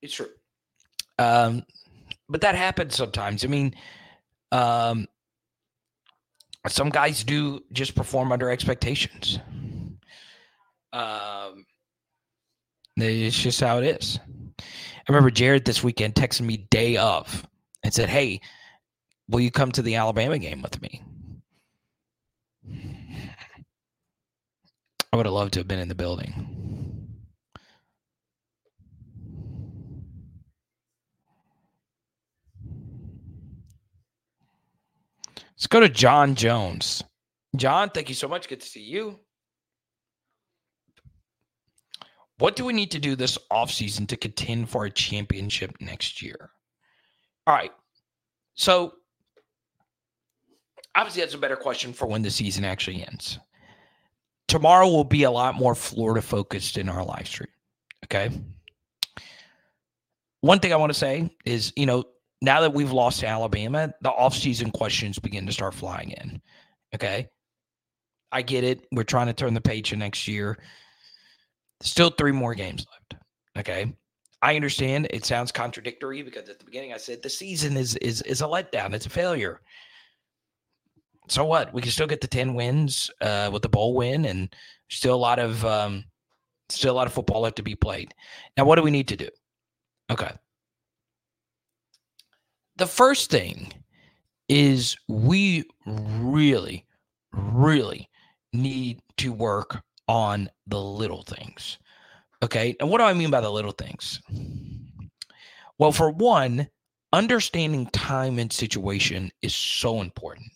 It's 0.03 0.15
true. 0.15 0.31
Um, 1.19 1.65
but 2.29 2.41
that 2.41 2.55
happens 2.55 2.97
sometimes. 2.97 3.45
I 3.45 3.49
mean, 3.49 3.75
um, 4.51 5.07
some 6.67 6.91
guys 6.91 7.25
do 7.25 7.61
just 7.73 7.95
perform 7.95 8.33
under 8.33 8.51
expectations. 8.51 9.39
Um, 10.93 11.65
it's 12.97 13.39
just 13.39 13.61
how 13.61 13.79
it 13.79 13.85
is. 14.01 14.19
I 14.61 14.65
remember 15.09 15.31
Jared 15.31 15.65
this 15.65 15.83
weekend 15.83 16.15
texting 16.15 16.43
me 16.43 16.69
day 16.71 16.97
of 16.97 17.47
and 17.83 17.95
said, 17.95 18.09
"Hey, 18.09 18.41
will 19.31 19.41
you 19.41 19.51
come 19.51 19.73
to 19.73 19.83
the 19.83 19.97
Alabama 19.97 20.39
game 20.39 20.63
with 20.63 20.81
me?" 20.83 21.03
I 25.13 25.17
would 25.17 25.27
have 25.27 25.33
loved 25.33 25.55
to 25.55 25.61
have 25.61 25.69
been 25.69 25.81
in 25.81 25.89
the 25.89 25.95
building. 25.95 26.61
Let's 35.61 35.67
go 35.67 35.81
to 35.81 35.89
John 35.89 36.37
Jones. 36.37 37.03
John, 37.57 37.91
thank 37.91 38.09
you 38.09 38.15
so 38.15 38.29
much. 38.29 38.49
Good 38.49 38.61
to 38.61 38.67
see 38.67 38.81
you. 38.83 39.19
What 42.39 42.57
do 42.57 42.65
we 42.65 42.73
need 42.73 42.93
to 42.93 42.99
do 42.99 43.17
this 43.17 43.37
offseason 43.53 44.09
to 44.09 44.17
contend 44.17 44.71
for 44.71 44.87
a 44.87 44.91
championship 44.91 45.77
next 45.79 46.23
year? 46.23 46.51
All 47.47 47.55
right. 47.55 47.73
So, 48.55 48.95
obviously, 50.95 51.23
that's 51.23 51.35
a 51.35 51.39
better 51.39 51.57
question 51.57 51.93
for 51.93 52.07
when 52.07 52.23
the 52.23 52.31
season 52.31 52.65
actually 52.65 53.07
ends. 53.07 53.39
Tomorrow 54.49 54.89
will 54.89 55.05
be 55.05 55.23
a 55.23 55.31
lot 55.31 55.55
more 55.55 55.75
Florida 55.75 56.23
focused 56.23 56.77
in 56.77 56.89
our 56.89 57.05
live 57.05 57.29
stream. 57.29 57.49
Okay. 58.05 58.31
One 60.41 60.59
thing 60.59 60.73
I 60.73 60.77
want 60.77 60.93
to 60.93 60.99
say 60.99 61.31
is, 61.45 61.73
you 61.77 61.87
know, 61.87 62.05
now 62.43 62.61
that 62.63 62.73
we've 62.73 62.93
lost 62.93 63.21
to 63.21 63.27
Alabama, 63.27 63.93
the 64.01 64.11
offseason 64.11 64.73
questions 64.73 65.19
begin 65.19 65.47
to 65.47 65.53
start 65.53 65.75
flying 65.75 66.11
in. 66.13 66.41
Okay. 66.95 67.29
I 68.33 68.43
get 68.43 68.65
it. 68.65 68.87
We're 68.93 69.05
trying 69.05 69.27
to 69.27 69.33
turn 69.33 69.55
the 69.55 69.61
page 69.61 69.91
to 69.91 69.97
next 69.97 70.27
year. 70.27 70.59
Still 71.83 72.11
three 72.11 72.33
more 72.33 72.55
games 72.55 72.87
left. 72.91 73.23
Okay. 73.59 73.93
I 74.43 74.57
understand 74.57 75.09
it 75.11 75.25
sounds 75.27 75.53
contradictory 75.53 76.23
because 76.23 76.49
at 76.49 76.59
the 76.59 76.65
beginning 76.65 76.95
I 76.95 76.97
said 76.97 77.23
the 77.23 77.29
season 77.29 77.77
is 77.77 77.97
is 77.97 78.23
is 78.23 78.41
a 78.41 78.47
letdown. 78.47 78.95
It's 78.95 79.07
a 79.07 79.11
failure. 79.11 79.61
So 81.31 81.45
what? 81.45 81.73
We 81.73 81.81
can 81.81 81.93
still 81.93 82.09
get 82.09 82.21
the 82.21 82.27
10 82.27 82.55
wins 82.55 83.09
uh, 83.21 83.51
with 83.53 83.63
the 83.63 83.69
bowl 83.69 83.95
win 83.95 84.25
and 84.25 84.53
still 84.89 85.15
a 85.15 85.17
lot 85.17 85.39
of 85.39 85.65
um, 85.65 86.05
still 86.69 86.93
a 86.93 86.97
lot 86.97 87.07
of 87.07 87.13
football 87.13 87.43
left 87.43 87.55
to 87.57 87.63
be 87.63 87.77
played. 87.77 88.13
Now 88.57 88.65
what 88.65 88.75
do 88.75 88.83
we 88.83 88.91
need 88.91 89.07
to 89.09 89.17
do? 89.17 89.29
Okay. 90.11 90.33
The 92.79 92.87
first 92.87 93.31
thing 93.31 93.73
is 94.49 94.97
we 95.07 95.65
really, 95.87 96.85
really 97.33 98.09
need 98.53 99.01
to 99.19 99.33
work 99.33 99.83
on 100.09 100.51
the 100.67 100.81
little 100.81 101.23
things. 101.23 101.79
Okay. 102.43 102.75
And 102.81 102.91
what 102.91 102.99
do 102.99 103.05
I 103.05 103.13
mean 103.13 103.31
by 103.31 103.41
the 103.41 103.51
little 103.51 103.71
things? 103.71 104.21
Well, 105.79 105.93
for 105.93 106.11
one, 106.11 106.67
understanding 107.13 107.87
time 107.87 108.41
and 108.41 108.53
situation 108.53 109.31
is 109.43 109.55
so 109.55 110.01
important. 110.01 110.51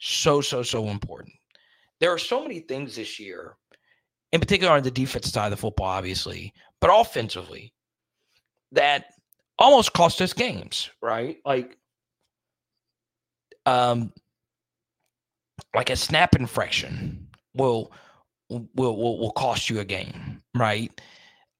So, 0.00 0.40
so, 0.40 0.62
so 0.62 0.88
important. 0.88 1.34
There 2.00 2.12
are 2.12 2.18
so 2.18 2.42
many 2.42 2.60
things 2.60 2.96
this 2.96 3.20
year, 3.20 3.56
in 4.32 4.40
particular 4.40 4.72
on 4.72 4.82
the 4.82 4.90
defense 4.90 5.30
side 5.30 5.46
of 5.46 5.50
the 5.50 5.56
football, 5.58 5.86
obviously, 5.86 6.54
but 6.80 6.90
offensively, 6.92 7.72
that 8.72 9.12
almost 9.58 9.92
cost 9.92 10.22
us 10.22 10.32
games, 10.32 10.90
right? 11.02 11.36
Like, 11.44 11.76
um, 13.66 14.12
like 15.74 15.90
a 15.90 15.96
snap 15.96 16.34
infraction 16.34 17.28
will 17.54 17.92
will 18.48 18.66
will, 18.74 19.18
will 19.18 19.32
cost 19.32 19.68
you 19.68 19.80
a 19.80 19.84
game, 19.84 20.40
right? 20.56 20.98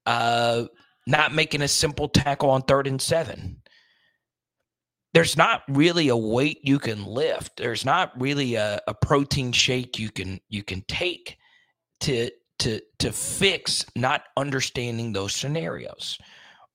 Uh, 0.06 0.64
not 1.06 1.34
making 1.34 1.60
a 1.62 1.68
simple 1.68 2.08
tackle 2.08 2.50
on 2.50 2.62
third 2.62 2.86
and 2.86 3.00
seven. 3.00 3.59
There's 5.12 5.36
not 5.36 5.62
really 5.68 6.08
a 6.08 6.16
weight 6.16 6.60
you 6.62 6.78
can 6.78 7.04
lift. 7.04 7.56
There's 7.56 7.84
not 7.84 8.12
really 8.20 8.54
a, 8.54 8.80
a 8.86 8.94
protein 8.94 9.52
shake 9.52 9.98
you 9.98 10.10
can 10.10 10.40
you 10.48 10.62
can 10.62 10.84
take 10.88 11.36
to 12.00 12.30
to 12.60 12.80
to 13.00 13.12
fix 13.12 13.84
not 13.96 14.22
understanding 14.36 15.12
those 15.12 15.34
scenarios, 15.34 16.16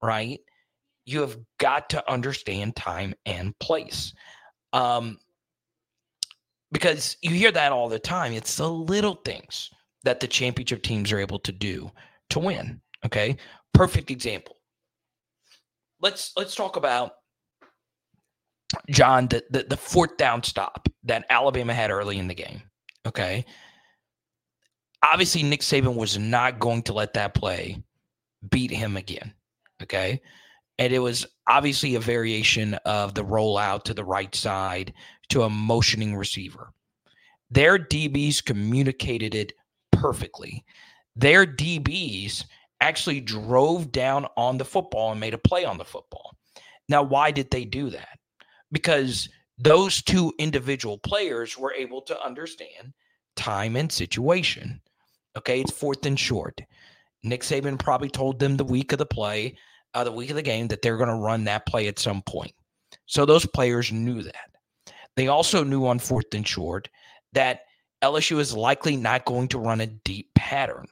right? 0.02 0.40
you 1.06 1.22
have 1.22 1.38
got 1.60 1.90
to 1.92 2.12
understand 2.12 2.76
time 2.76 3.14
and 3.26 3.58
place. 3.60 4.14
Um, 4.74 5.20
because 6.72 7.16
you 7.22 7.30
hear 7.30 7.52
that 7.52 7.72
all 7.72 7.88
the 7.88 8.00
time. 8.00 8.34
It's 8.34 8.58
the 8.58 8.70
little 8.70 9.16
things 9.16 9.70
that 10.04 10.20
the 10.20 10.28
championship 10.28 10.84
teams 10.84 11.12
are 11.12 11.20
able 11.20 11.40
to 11.40 11.52
do 11.52 11.92
to 12.32 12.40
win. 12.40 12.82
Okay. 13.06 13.38
Perfect 13.74 14.12
example. 14.12 14.58
Let's 16.02 16.34
let's 16.36 16.56
talk 16.56 16.76
about 16.76 17.14
John, 18.90 19.28
the, 19.28 19.44
the, 19.50 19.64
the 19.64 19.78
fourth 19.78 20.18
down 20.18 20.44
stop 20.44 20.88
that 21.04 21.26
Alabama 21.30 21.74
had 21.74 21.92
early 21.92 22.18
in 22.18 22.28
the 22.28 22.34
game. 22.34 22.62
Okay. 23.06 23.46
Obviously, 25.04 25.44
Nick 25.44 25.62
Saban 25.62 25.96
was 25.96 26.18
not 26.18 26.60
going 26.60 26.84
to 26.84 26.94
let 26.94 27.14
that 27.14 27.34
play 27.34 27.84
beat 28.50 28.72
him 28.72 28.98
again. 28.98 29.34
Okay 29.84 30.22
and 30.78 30.92
it 30.92 31.00
was 31.00 31.26
obviously 31.48 31.96
a 31.96 32.00
variation 32.00 32.74
of 32.86 33.14
the 33.14 33.24
rollout 33.24 33.84
to 33.84 33.94
the 33.94 34.04
right 34.04 34.34
side 34.36 34.94
to 35.30 35.44
a 35.44 35.50
motioning 35.50 36.16
receiver. 36.16 36.72
their 37.52 37.78
DBs 37.78 38.44
communicated 38.44 39.36
it 39.36 39.54
perfectly. 39.92 40.66
Their 41.16 41.46
DBs 41.46 42.44
actually 42.82 43.22
drove 43.22 43.92
down 43.92 44.26
on 44.36 44.58
the 44.58 44.66
football 44.66 45.12
and 45.12 45.20
made 45.20 45.36
a 45.36 45.38
play 45.38 45.64
on 45.64 45.78
the 45.78 45.86
football. 45.86 46.36
Now, 46.90 47.04
why 47.04 47.32
did 47.32 47.52
they 47.52 47.64
do 47.64 47.92
that? 47.92 48.20
Because 48.76 49.30
those 49.58 50.02
two 50.02 50.34
individual 50.38 50.98
players 50.98 51.58
were 51.58 51.74
able 51.74 52.02
to 52.02 52.22
understand 52.22 52.92
time 53.38 53.78
and 53.78 53.90
situation. 53.90 54.82
Okay, 55.38 55.62
it's 55.62 55.72
fourth 55.72 56.06
and 56.06 56.20
short. 56.20 56.60
Nick 57.24 57.42
Saban 57.42 57.80
probably 57.80 58.10
told 58.10 58.38
them 58.38 58.58
the 58.58 58.66
week 58.66 58.92
of 58.92 58.98
the 58.98 59.06
play, 59.06 59.56
uh, 59.94 60.04
the 60.04 60.12
week 60.12 60.30
of 60.30 60.36
the 60.36 60.42
game, 60.42 60.68
that 60.68 60.82
they're 60.82 60.98
going 60.98 61.08
to 61.08 61.16
run 61.16 61.46
that 61.46 61.66
play 61.66 61.88
at 61.88 62.00
some 62.00 62.22
point. 62.24 62.52
So 63.06 63.26
those 63.26 63.46
players 63.46 63.94
knew 63.94 64.22
that. 64.24 64.50
They 65.16 65.30
also 65.30 65.64
knew 65.64 65.88
on 65.88 65.98
fourth 65.98 66.34
and 66.34 66.46
short 66.46 66.90
that 67.32 67.62
LSU 68.04 68.40
is 68.40 68.54
likely 68.54 68.98
not 68.98 69.24
going 69.24 69.48
to 69.48 69.58
run 69.58 69.80
a 69.80 69.88
deep 69.88 70.34
pattern 70.36 70.88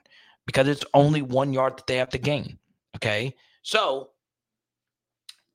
because 0.45 0.69
it's 0.69 0.85
only 0.93 1.21
one 1.21 1.51
yard 1.51 1.75
that 1.75 1.87
they 1.87 1.97
have 1.97 2.11
to 2.11 2.17
gain. 2.17 2.57
Okay. 2.95 3.35
So 3.61 4.11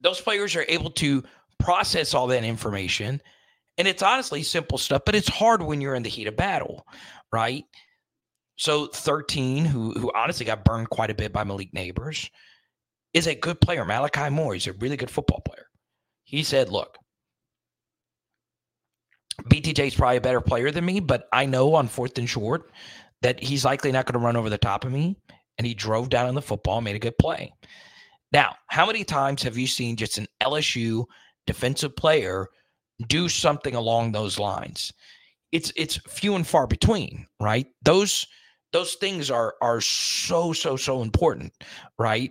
those 0.02 0.20
players 0.20 0.54
are 0.56 0.66
able 0.68 0.90
to 0.90 1.24
process 1.58 2.14
all 2.14 2.26
that 2.28 2.44
information. 2.44 3.20
And 3.76 3.86
it's 3.86 4.02
honestly 4.02 4.42
simple 4.42 4.78
stuff, 4.78 5.02
but 5.06 5.14
it's 5.14 5.28
hard 5.28 5.62
when 5.62 5.80
you're 5.80 5.94
in 5.94 6.02
the 6.02 6.08
heat 6.08 6.26
of 6.26 6.36
battle, 6.36 6.86
right? 7.32 7.64
So 8.56 8.86
13, 8.88 9.64
who 9.64 9.92
who 9.92 10.10
honestly 10.14 10.44
got 10.44 10.64
burned 10.64 10.90
quite 10.90 11.10
a 11.10 11.14
bit 11.14 11.32
by 11.32 11.44
Malik 11.44 11.72
Nabers, 11.72 12.28
is 13.14 13.28
a 13.28 13.34
good 13.34 13.60
player. 13.60 13.84
Malachi 13.84 14.30
Moore, 14.30 14.54
he's 14.54 14.66
a 14.66 14.72
really 14.74 14.96
good 14.96 15.10
football 15.10 15.40
player. 15.40 15.66
He 16.24 16.42
said, 16.42 16.68
look, 16.68 16.98
BTJ 19.44 19.86
is 19.86 19.94
probably 19.94 20.16
a 20.16 20.20
better 20.20 20.40
player 20.40 20.70
than 20.70 20.84
me, 20.84 21.00
but 21.00 21.28
I 21.32 21.46
know 21.46 21.74
on 21.74 21.86
fourth 21.86 22.18
and 22.18 22.28
short 22.28 22.70
that 23.22 23.42
he's 23.42 23.64
likely 23.64 23.92
not 23.92 24.06
going 24.06 24.20
to 24.20 24.24
run 24.24 24.36
over 24.36 24.50
the 24.50 24.58
top 24.58 24.84
of 24.84 24.92
me. 24.92 25.16
And 25.56 25.66
he 25.66 25.74
drove 25.74 26.08
down 26.08 26.26
on 26.26 26.34
the 26.36 26.42
football, 26.42 26.80
made 26.80 26.94
a 26.94 27.00
good 27.00 27.18
play. 27.18 27.52
Now, 28.32 28.54
how 28.68 28.86
many 28.86 29.02
times 29.02 29.42
have 29.42 29.56
you 29.56 29.66
seen 29.66 29.96
just 29.96 30.18
an 30.18 30.26
LSU 30.40 31.04
defensive 31.48 31.96
player 31.96 32.46
do 33.08 33.28
something 33.28 33.74
along 33.74 34.12
those 34.12 34.38
lines? 34.38 34.92
It's 35.50 35.72
it's 35.76 35.96
few 36.08 36.36
and 36.36 36.46
far 36.46 36.66
between, 36.66 37.26
right? 37.40 37.66
Those 37.82 38.26
those 38.72 38.94
things 38.94 39.30
are 39.30 39.54
are 39.60 39.80
so 39.80 40.52
so 40.52 40.76
so 40.76 41.02
important, 41.02 41.52
right? 41.98 42.30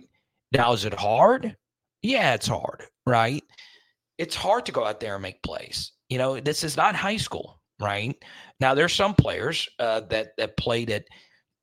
Now, 0.52 0.72
is 0.72 0.84
it 0.84 0.94
hard? 0.94 1.56
Yeah, 2.02 2.34
it's 2.34 2.46
hard, 2.46 2.84
right? 3.06 3.42
It's 4.16 4.36
hard 4.36 4.64
to 4.66 4.72
go 4.72 4.84
out 4.84 5.00
there 5.00 5.14
and 5.14 5.22
make 5.22 5.42
plays. 5.42 5.92
You 6.08 6.18
know, 6.18 6.40
this 6.40 6.64
is 6.64 6.76
not 6.76 6.94
high 6.94 7.18
school, 7.18 7.60
right? 7.80 8.16
Now, 8.60 8.74
there's 8.74 8.94
some 8.94 9.14
players 9.14 9.68
uh, 9.78 10.00
that 10.10 10.28
that 10.38 10.56
played 10.56 10.90
at 10.90 11.04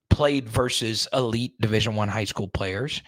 played 0.09 0.49
versus 0.49 1.07
elite 1.13 1.53
Division 1.59 1.95
One 1.95 2.09
high 2.09 2.25
school 2.25 2.49
players. 2.49 3.01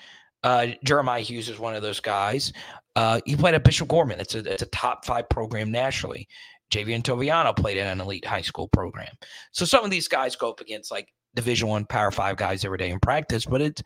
Uh, 0.43 0.67
Jeremiah 0.83 1.21
Hughes 1.21 1.49
is 1.49 1.59
one 1.59 1.75
of 1.75 1.81
those 1.81 1.99
guys. 1.99 2.53
Uh, 2.97 3.21
he 3.27 3.35
played 3.35 3.53
at 3.53 3.63
Bishop 3.63 3.87
Gorman. 3.87 4.19
It's 4.19 4.33
a 4.33 4.39
it's 4.39 4.63
a 4.63 4.67
top 4.67 5.05
five 5.05 5.29
program 5.29 5.71
nationally. 5.71 6.27
Javien 6.71 7.03
Toviano 7.03 7.55
played 7.55 7.77
in 7.77 7.85
an 7.85 8.01
elite 8.01 8.25
high 8.25 8.41
school 8.41 8.67
program. 8.69 9.13
So 9.51 9.65
some 9.65 9.85
of 9.85 9.91
these 9.91 10.07
guys 10.07 10.35
go 10.35 10.49
up 10.49 10.61
against 10.61 10.89
like 10.89 11.07
Division 11.35 11.67
One 11.67 11.85
Power 11.85 12.09
Five 12.09 12.37
guys 12.37 12.65
every 12.65 12.79
day 12.79 12.89
in 12.89 12.99
practice, 12.99 13.45
but 13.45 13.61
it's 13.61 13.83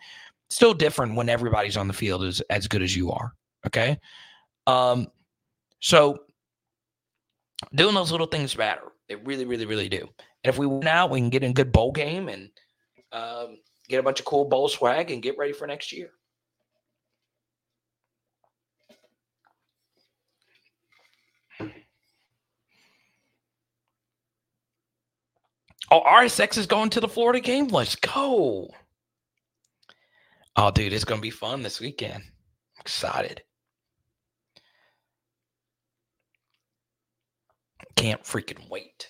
still 0.50 0.74
different 0.74 1.16
when 1.16 1.28
everybody's 1.28 1.76
on 1.76 1.90
the 1.90 1.94
field 1.94 2.24
is 2.24 2.40
as 2.50 2.70
good 2.70 2.82
as 2.82 2.96
you 2.96 3.12
are. 3.12 3.34
Okay. 3.68 4.00
Um, 4.66 5.08
so 5.82 6.20
doing 7.76 7.94
those 7.94 8.14
little 8.14 8.28
things 8.28 8.58
matter. 8.58 8.94
They 9.10 9.16
really, 9.16 9.44
really, 9.44 9.66
really 9.66 9.90
do. 9.90 10.00
And 10.00 10.54
if 10.54 10.58
we 10.58 10.68
win 10.68 10.88
out, 10.88 11.10
we 11.10 11.20
can 11.20 11.30
get 11.30 11.44
in 11.44 11.52
a 11.52 11.54
good 11.54 11.74
bowl 11.74 11.92
game 11.92 12.30
and 12.30 12.50
um, 13.12 13.58
get 13.90 14.00
a 14.00 14.04
bunch 14.04 14.22
of 14.22 14.26
cool 14.26 14.46
bowl 14.46 14.70
swag 14.70 15.12
and 15.12 15.22
get 15.22 15.38
ready 15.38 15.52
for 15.52 15.68
next 15.68 15.92
year. 15.92 16.12
Oh, 25.94 26.02
RSX 26.04 26.58
is 26.58 26.68
going 26.68 26.90
to 26.92 27.02
the 27.02 27.10
Florida 27.10 27.42
game. 27.42 27.68
Let's 27.68 27.98
go. 27.98 28.70
Oh, 30.56 30.72
dude, 30.72 30.94
it's 30.94 31.04
going 31.04 31.20
to 31.20 31.22
be 31.22 31.30
fun 31.30 31.64
this 31.64 31.82
weekend. 31.82 32.24
I'm 32.24 32.80
excited. 32.80 33.44
Can't 37.98 38.24
freaking 38.24 38.70
wait. 38.70 39.10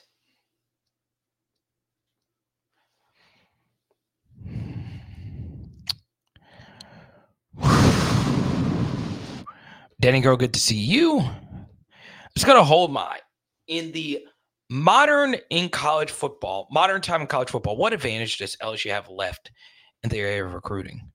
Danny 9.99 10.19
Girl, 10.21 10.35
good 10.35 10.55
to 10.55 10.59
see 10.59 10.77
you. 10.77 11.23
Just 12.35 12.47
going 12.47 12.57
to 12.57 12.63
hold 12.63 12.91
my 12.91 13.19
in 13.67 13.91
the 13.91 14.25
modern 14.71 15.35
in 15.49 15.67
college 15.67 16.09
football, 16.09 16.67
modern 16.71 17.01
time 17.01 17.21
in 17.21 17.27
college 17.27 17.49
football. 17.49 17.75
What 17.75 17.91
advantage 17.91 18.37
does 18.37 18.55
LSU 18.55 18.89
have 18.89 19.09
left 19.09 19.51
in 20.01 20.09
the 20.09 20.17
area 20.17 20.45
of 20.45 20.53
recruiting? 20.53 21.11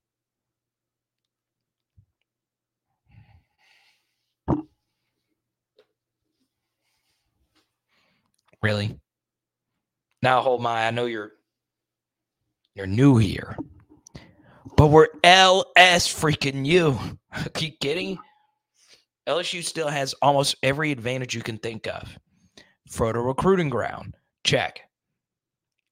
Really? 8.61 8.99
Now 10.21 10.41
hold 10.41 10.61
my 10.61 10.87
I 10.87 10.91
know 10.91 11.05
you're 11.05 11.31
you're 12.75 12.87
new 12.87 13.17
here. 13.17 13.57
But 14.75 14.87
we're 14.87 15.07
LS 15.23 16.07
freaking 16.07 16.65
you. 16.65 16.99
You 17.59 17.71
kidding? 17.71 18.19
LSU 19.27 19.63
still 19.63 19.89
has 19.89 20.13
almost 20.21 20.55
every 20.63 20.91
advantage 20.91 21.35
you 21.35 21.41
can 21.41 21.57
think 21.57 21.87
of. 21.87 22.17
Frodo 22.89 23.25
recruiting 23.25 23.69
ground. 23.69 24.15
Check. 24.43 24.81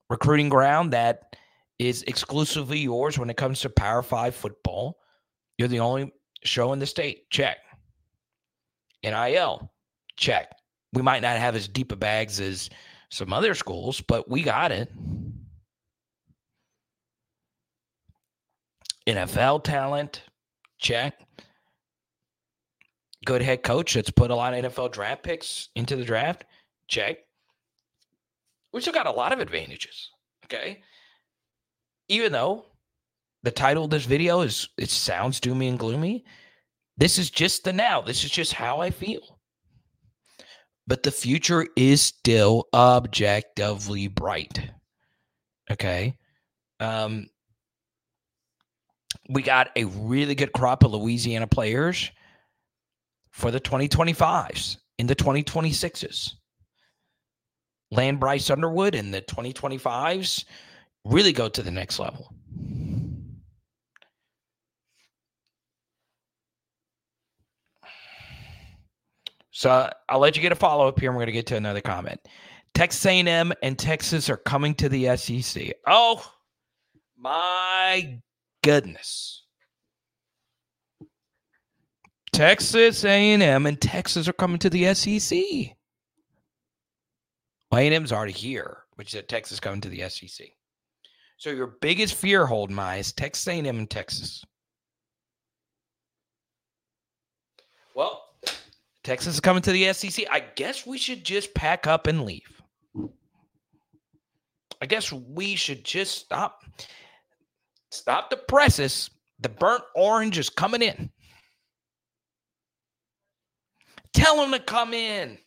Recruiting 0.10 0.50
ground 0.50 0.94
that 0.94 1.36
is 1.80 2.04
exclusively 2.04 2.80
yours 2.80 3.18
when 3.20 3.30
it 3.30 3.38
comes 3.38 3.60
to 3.62 3.70
Power 3.70 4.02
Five 4.02 4.36
football. 4.36 4.98
You're 5.58 5.68
the 5.68 5.80
only 5.80 6.14
show 6.44 6.74
in 6.74 6.80
the 6.80 6.86
state. 6.86 7.30
Check. 7.30 7.58
NIL. 9.04 9.72
Check 10.18 10.50
we 10.96 11.02
might 11.02 11.22
not 11.22 11.38
have 11.38 11.56
as 11.56 11.68
deep 11.68 11.92
a 11.92 11.96
bags 11.96 12.40
as 12.40 12.70
some 13.10 13.34
other 13.34 13.54
schools, 13.54 14.02
but 14.02 14.30
we 14.30 14.42
got 14.42 14.72
it. 14.72 14.92
NFL 19.06 19.64
talent, 19.64 20.24
check. 20.80 21.20
Good 23.26 23.42
head 23.42 23.62
coach 23.62 23.94
that's 23.94 24.10
put 24.10 24.32
a 24.32 24.36
lot 24.36 24.54
of 24.54 24.64
NFL 24.66 24.94
draft 24.94 25.22
picks 25.22 25.70
into 25.76 25.96
the 25.96 26.06
draft, 26.06 26.46
check. 26.88 27.18
We 28.74 28.82
still 28.82 28.94
got 28.94 29.08
a 29.08 29.12
lot 29.12 29.34
of 29.34 29.40
advantages. 29.40 30.10
Okay. 30.46 30.82
Even 32.08 32.32
though 32.32 32.66
the 33.44 33.52
title 33.52 33.86
of 33.86 33.90
this 33.90 34.06
video 34.06 34.42
is 34.42 34.70
it 34.78 34.90
sounds 34.90 35.40
doomy 35.40 35.70
and 35.70 35.80
gloomy, 35.80 36.26
this 36.98 37.18
is 37.18 37.30
just 37.30 37.64
the 37.64 37.74
now. 37.74 38.02
This 38.02 38.24
is 38.24 38.32
just 38.32 38.54
how 38.54 38.82
I 38.82 38.92
feel 38.92 39.36
but 40.88 41.04
the 41.04 41.12
future 41.12 41.68
is 41.76 42.02
still 42.02 42.68
objectively 42.74 44.08
bright. 44.08 44.70
Okay. 45.72 46.18
Um, 46.80 47.28
we 49.30 49.42
got 49.42 49.70
a 49.76 49.86
really 49.86 50.36
good 50.36 50.52
crop 50.52 50.84
of 50.84 50.94
Louisiana 50.94 51.48
players 51.48 52.12
for 53.32 53.50
the 53.50 53.60
2025s 53.60 54.78
in 55.00 55.08
the 55.08 55.16
2026s. 55.16 56.34
Land 57.96 58.20
Bryce 58.20 58.50
Underwood 58.50 58.94
in 58.94 59.12
the 59.12 59.22
2025s 59.22 60.46
really 61.06 61.32
go 61.32 61.48
to 61.48 61.64
the 61.64 61.72
next 61.72 62.00
level. 62.00 62.34
So 69.52 69.90
I'll 70.10 70.20
let 70.20 70.36
you 70.36 70.42
get 70.42 70.52
a 70.52 70.56
follow 70.56 70.88
up 70.88 71.00
here. 71.00 71.10
And 71.10 71.16
we're 71.16 71.22
going 71.22 71.28
to 71.28 71.32
get 71.32 71.48
to 71.48 71.56
another 71.56 71.80
comment. 71.80 72.20
Texas 72.74 73.06
A&M 73.06 73.54
and 73.64 73.80
Texas 73.80 74.30
are 74.30 74.38
coming 74.38 74.76
to 74.76 74.90
the 74.90 75.16
SEC. 75.16 75.72
Oh 75.88 76.30
my 77.18 78.20
goodness. 78.62 79.44
Texas 82.34 83.06
A&M 83.06 83.66
and 83.66 83.80
Texas 83.80 84.28
are 84.28 84.34
coming 84.34 84.60
to 84.60 84.70
the 84.70 84.94
SEC. 84.94 85.38
Well, 87.72 87.82
A&M's 87.82 88.12
already 88.12 88.34
here, 88.34 88.84
which 88.96 89.10
is 89.10 89.14
that 89.14 89.28
Texas 89.28 89.60
coming 89.60 89.82
to 89.82 89.90
the 89.90 90.08
SEC. 90.10 90.48
So 91.38 91.50
your 91.50 91.76
biggest 91.82 92.16
fear, 92.16 92.46
hold 92.46 92.72
my, 92.72 92.98
is 92.98 93.12
Texas 93.12 93.48
A&M 93.48 93.66
and 93.66 93.90
Texas. 93.90 94.44
Well, 97.94 98.24
Texas 99.04 99.36
is 99.36 99.40
coming 99.40 99.62
to 99.64 99.72
the 99.72 99.94
SEC. 99.94 100.26
I 100.32 100.42
guess 100.56 100.86
we 100.86 100.98
should 100.98 101.24
just 101.24 101.54
pack 101.54 101.88
up 101.88 102.08
and 102.08 102.24
leave. 102.26 102.62
I 104.82 104.86
guess 104.86 105.12
we 105.12 105.56
should 105.56 105.84
just 105.84 106.18
stop 106.18 106.64
stop 107.92 108.30
the 108.30 108.38
presses. 108.38 109.10
The 109.40 109.50
burnt 109.50 109.84
orange 109.96 110.38
is 110.38 110.50
coming 110.50 110.82
in. 110.82 111.10
Tell 114.14 114.38
them 114.38 114.52
to 114.52 114.60
come 114.60 114.94
in. 114.94 115.38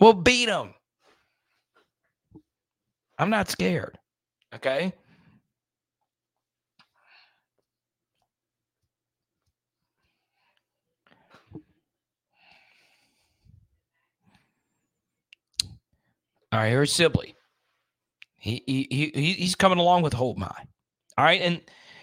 We'll 0.00 0.14
beat 0.14 0.46
them. 0.46 0.74
I'm 3.18 3.30
not 3.30 3.48
scared. 3.48 3.98
Okay. 4.54 4.92
All 16.50 16.60
right, 16.60 16.68
here's 16.70 16.92
Sibley. 16.92 17.34
He, 18.36 18.62
he, 18.66 18.86
he 18.90 19.32
he's 19.34 19.54
coming 19.54 19.78
along 19.78 20.02
with 20.02 20.14
Hold 20.14 20.38
My. 20.38 20.50
All 21.18 21.24
right, 21.24 21.42
and 21.42 21.60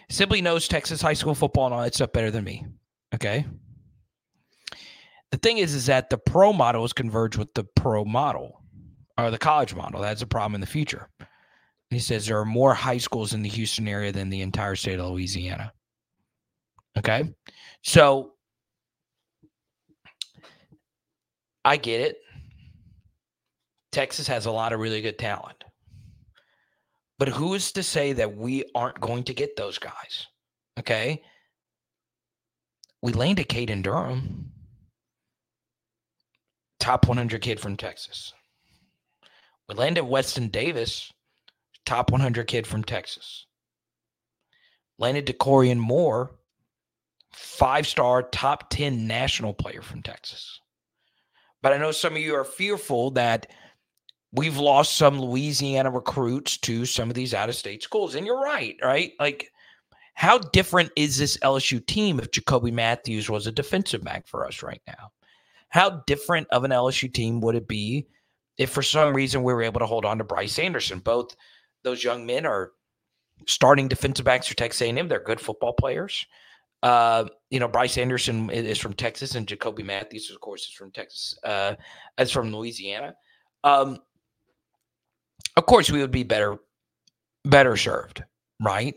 Sibley 0.09 0.41
knows 0.41 0.67
Texas 0.67 1.01
high 1.01 1.13
school 1.13 1.33
football 1.33 1.65
and 1.65 1.73
all 1.73 1.81
that 1.81 1.95
stuff 1.95 2.11
better 2.11 2.29
than 2.29 2.43
me. 2.43 2.65
Okay. 3.13 3.45
The 5.35 5.39
thing 5.49 5.57
is, 5.57 5.73
is 5.73 5.87
that 5.87 6.09
the 6.09 6.17
pro 6.17 6.53
model 6.53 6.85
is 6.85 6.93
converged 6.93 7.37
with 7.37 7.53
the 7.55 7.65
pro 7.65 8.05
model 8.05 8.61
or 9.17 9.31
the 9.31 9.37
college 9.37 9.75
model. 9.75 9.99
That's 9.99 10.21
a 10.21 10.25
problem 10.25 10.55
in 10.55 10.61
the 10.61 10.65
future. 10.65 11.09
He 11.89 11.99
says 11.99 12.25
there 12.25 12.39
are 12.39 12.45
more 12.45 12.73
high 12.73 12.99
schools 12.99 13.33
in 13.33 13.41
the 13.41 13.49
Houston 13.49 13.85
area 13.85 14.13
than 14.13 14.29
the 14.29 14.41
entire 14.41 14.77
state 14.77 14.97
of 14.97 15.11
Louisiana. 15.11 15.73
Okay. 16.97 17.35
So 17.83 18.35
I 21.65 21.75
get 21.75 21.99
it. 21.99 22.15
Texas 23.91 24.29
has 24.29 24.45
a 24.45 24.51
lot 24.51 24.71
of 24.71 24.79
really 24.79 25.01
good 25.01 25.19
talent. 25.19 25.65
But 27.19 27.27
who 27.27 27.55
is 27.55 27.73
to 27.73 27.83
say 27.83 28.13
that 28.13 28.37
we 28.37 28.63
aren't 28.73 29.01
going 29.01 29.25
to 29.25 29.33
get 29.33 29.57
those 29.57 29.79
guys? 29.79 30.27
Okay. 30.79 31.21
We 33.01 33.11
landed 33.11 33.49
Caden 33.49 33.83
Durham, 33.83 34.53
top 36.85 37.07
100 37.07 37.41
kid 37.41 37.59
from 37.59 37.75
Texas. 37.75 38.31
We 39.67 39.73
landed 39.73 40.03
Weston 40.03 40.49
Davis, 40.49 41.11
top 41.83 42.11
100 42.11 42.45
kid 42.45 42.67
from 42.67 42.83
Texas. 42.83 43.47
Landed 44.99 45.25
DeCorian 45.25 45.79
Moore, 45.79 46.29
five 47.33 47.87
star, 47.87 48.21
top 48.21 48.69
10 48.69 49.07
national 49.07 49.51
player 49.51 49.81
from 49.81 50.03
Texas. 50.03 50.59
But 51.63 51.73
I 51.73 51.79
know 51.79 51.91
some 51.91 52.13
of 52.13 52.21
you 52.21 52.35
are 52.35 52.45
fearful 52.45 53.09
that 53.11 53.47
we've 54.31 54.57
lost 54.57 54.95
some 54.95 55.19
Louisiana 55.19 55.89
recruits 55.89 56.55
to 56.59 56.85
some 56.85 57.09
of 57.09 57.15
these 57.15 57.33
out 57.33 57.49
of 57.49 57.55
state 57.55 57.81
schools. 57.81 58.13
And 58.13 58.27
you're 58.27 58.39
right, 58.39 58.77
right? 58.83 59.13
Like, 59.19 59.51
how 60.13 60.37
different 60.37 60.91
is 60.95 61.17
this 61.17 61.35
LSU 61.37 61.83
team 61.83 62.19
if 62.19 62.29
Jacoby 62.29 62.69
Mathews 62.69 63.27
was 63.27 63.47
a 63.47 63.51
defensive 63.51 64.03
back 64.03 64.27
for 64.27 64.45
us 64.45 64.61
right 64.61 64.83
now? 64.85 65.09
How 65.69 66.03
different 66.07 66.47
of 66.51 66.63
an 66.63 66.71
LSU 66.71 67.13
team 67.13 67.41
would 67.41 67.55
it 67.55 67.67
be 67.67 68.07
if 68.57 68.69
for 68.69 68.81
some 68.81 69.13
reason 69.13 69.43
we 69.43 69.53
were 69.53 69.63
able 69.63 69.79
to 69.79 69.85
hold 69.85 70.05
on 70.05 70.17
to 70.17 70.23
Bryce 70.23 70.59
Anderson? 70.59 70.99
Both 70.99 71.35
those 71.83 72.03
young 72.03 72.25
men 72.25 72.45
are 72.45 72.71
starting 73.47 73.87
defensive 73.87 74.25
backs 74.25 74.47
for 74.47 74.55
Texas 74.55 74.81
A&M. 74.81 75.07
They're 75.07 75.19
good 75.19 75.41
football 75.41 75.73
players. 75.73 76.25
Uh, 76.83 77.25
you 77.49 77.59
know, 77.59 77.67
Bryce 77.67 77.97
Anderson 77.97 78.49
is 78.49 78.77
from 78.77 78.93
Texas, 78.93 79.35
and 79.35 79.47
Jacoby 79.47 79.83
Mathews, 79.83 80.29
of 80.29 80.39
course, 80.39 80.63
is 80.63 80.71
from 80.71 80.91
Texas. 80.91 81.37
Uh, 81.43 81.75
as 82.17 82.31
from 82.31 82.53
Louisiana. 82.53 83.15
Um, 83.63 83.99
of 85.57 85.65
course 85.65 85.89
we 85.89 85.99
would 85.99 86.11
be 86.11 86.23
better 86.23 86.57
better 87.43 87.77
served, 87.77 88.23
right? 88.61 88.95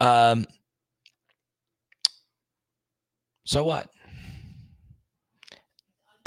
Um, 0.00 0.46
so 3.44 3.64
what? 3.64 3.88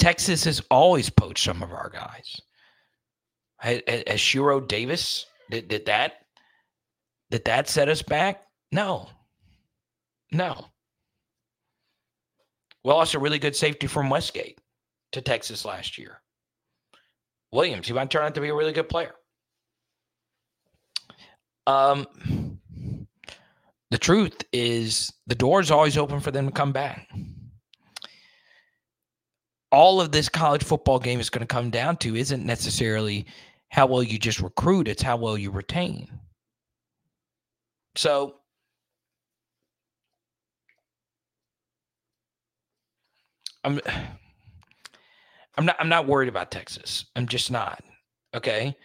Texas 0.08 0.46
has 0.46 0.62
always 0.72 1.10
poached 1.10 1.44
some 1.44 1.62
of 1.62 1.74
our 1.74 1.90
guys. 1.90 2.40
Has 3.58 4.22
Shiro 4.22 4.62
Davis 4.62 5.26
did, 5.52 5.68
did 5.68 5.86
that 5.88 6.20
did 7.30 7.44
that 7.44 7.68
set 7.68 7.90
us 7.90 8.02
back? 8.02 8.44
No. 8.72 9.10
No. 10.32 10.68
We 12.86 12.94
lost 12.94 13.16
a 13.16 13.20
really 13.20 13.38
good 13.38 13.54
safety 13.54 13.86
from 13.86 14.10
Westgate 14.10 14.62
to 15.12 15.20
Texas 15.20 15.66
last 15.66 15.98
year. 15.98 16.22
Williams, 17.52 17.88
he 17.88 17.94
might 17.94 18.10
turn 18.10 18.24
out 18.24 18.36
to 18.36 18.40
be 18.40 18.48
a 18.48 18.56
really 18.56 18.72
good 18.72 18.88
player. 18.88 19.14
Um, 21.66 22.06
the 23.92 23.98
truth 23.98 24.38
is, 24.54 25.12
the 25.26 25.36
door 25.36 25.60
is 25.60 25.70
always 25.70 25.98
open 25.98 26.22
for 26.22 26.32
them 26.32 26.46
to 26.46 26.54
come 26.54 26.72
back. 26.72 27.10
All 29.72 30.00
of 30.00 30.12
this 30.12 30.30
college 30.30 30.64
football 30.64 31.00
game 31.00 31.20
is 31.20 31.30
going 31.30 31.46
to 31.46 31.54
come 31.54 31.70
down 31.70 31.98
to 31.98 32.16
isn't 32.16 32.46
necessarily 32.46 33.26
how 33.70 33.86
well 33.86 34.04
you 34.04 34.18
just 34.18 34.40
recruit, 34.40 34.88
it's 34.88 35.02
how 35.02 35.18
well 35.18 35.38
you 35.38 35.52
retain. 35.52 36.08
So, 37.96 38.36
I'm 43.64 43.82
I'm 45.58 45.66
not 45.66 45.76
I'm 45.80 45.90
not 45.90 46.08
worried 46.08 46.30
about 46.30 46.52
Texas. 46.52 47.06
I'm 47.16 47.28
just 47.28 47.52
not. 47.52 47.84
Okay? 48.34 48.76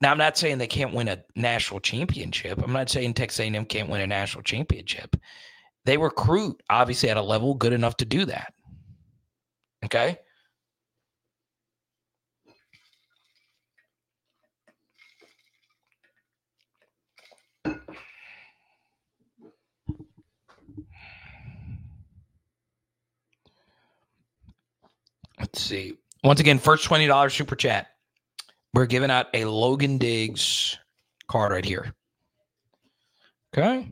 Now, 0.00 0.12
I'm 0.12 0.18
not 0.18 0.36
saying 0.36 0.58
they 0.58 0.66
can't 0.66 0.94
win 0.94 1.08
a 1.08 1.22
national 1.34 1.80
championship. 1.80 2.62
I'm 2.62 2.72
not 2.72 2.88
saying 2.88 3.14
Texas 3.14 3.40
A&M 3.40 3.64
can't 3.64 3.88
win 3.88 4.00
a 4.00 4.06
national 4.06 4.44
championship. 4.44 5.16
They 5.84 5.96
recruit 5.96 6.62
obviously 6.70 7.10
at 7.10 7.16
a 7.16 7.22
level 7.22 7.54
good 7.54 7.72
enough 7.72 7.96
to 7.96 8.04
do 8.04 8.24
that. 8.26 8.52
Okay. 9.84 10.18
Let's 25.38 25.62
see. 25.62 25.94
Once 26.24 26.40
again, 26.40 26.58
first 26.58 26.88
$20 26.88 27.32
super 27.32 27.56
chat. 27.56 27.86
We're 28.74 28.86
giving 28.86 29.10
out 29.10 29.28
a 29.34 29.44
Logan 29.44 29.98
Diggs 29.98 30.76
card 31.28 31.52
right 31.52 31.64
here. 31.64 31.94
Okay. 33.56 33.88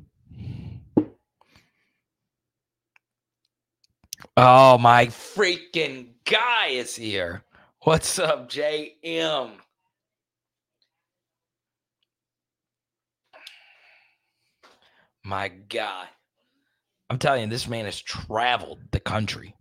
Oh, 4.39 4.77
my 4.77 5.07
freaking 5.07 6.09
guy 6.27 6.67
is 6.69 6.95
here. 6.95 7.43
What's 7.85 8.19
up, 8.19 8.51
JM? 8.51 9.53
My 15.25 15.49
God. 15.49 16.09
I'm 17.09 17.19
telling 17.19 17.43
you, 17.43 17.47
this 17.49 17.67
man 17.67 17.87
has 17.87 17.99
traveled 17.99 18.81
the 18.91 19.01
country. 19.01 19.55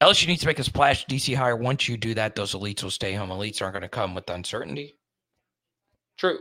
LSU 0.00 0.28
needs 0.28 0.42
to 0.42 0.46
make 0.46 0.60
a 0.60 0.64
splash 0.64 1.04
DC 1.06 1.34
hire. 1.34 1.56
Once 1.56 1.88
you 1.88 1.96
do 1.96 2.14
that, 2.14 2.36
those 2.36 2.52
elites 2.52 2.82
will 2.84 2.90
stay 2.90 3.12
home. 3.12 3.30
Elites 3.30 3.60
aren't 3.60 3.74
going 3.74 3.82
to 3.82 3.88
come 3.88 4.14
with 4.14 4.30
uncertainty. 4.30 4.94
True. 6.16 6.38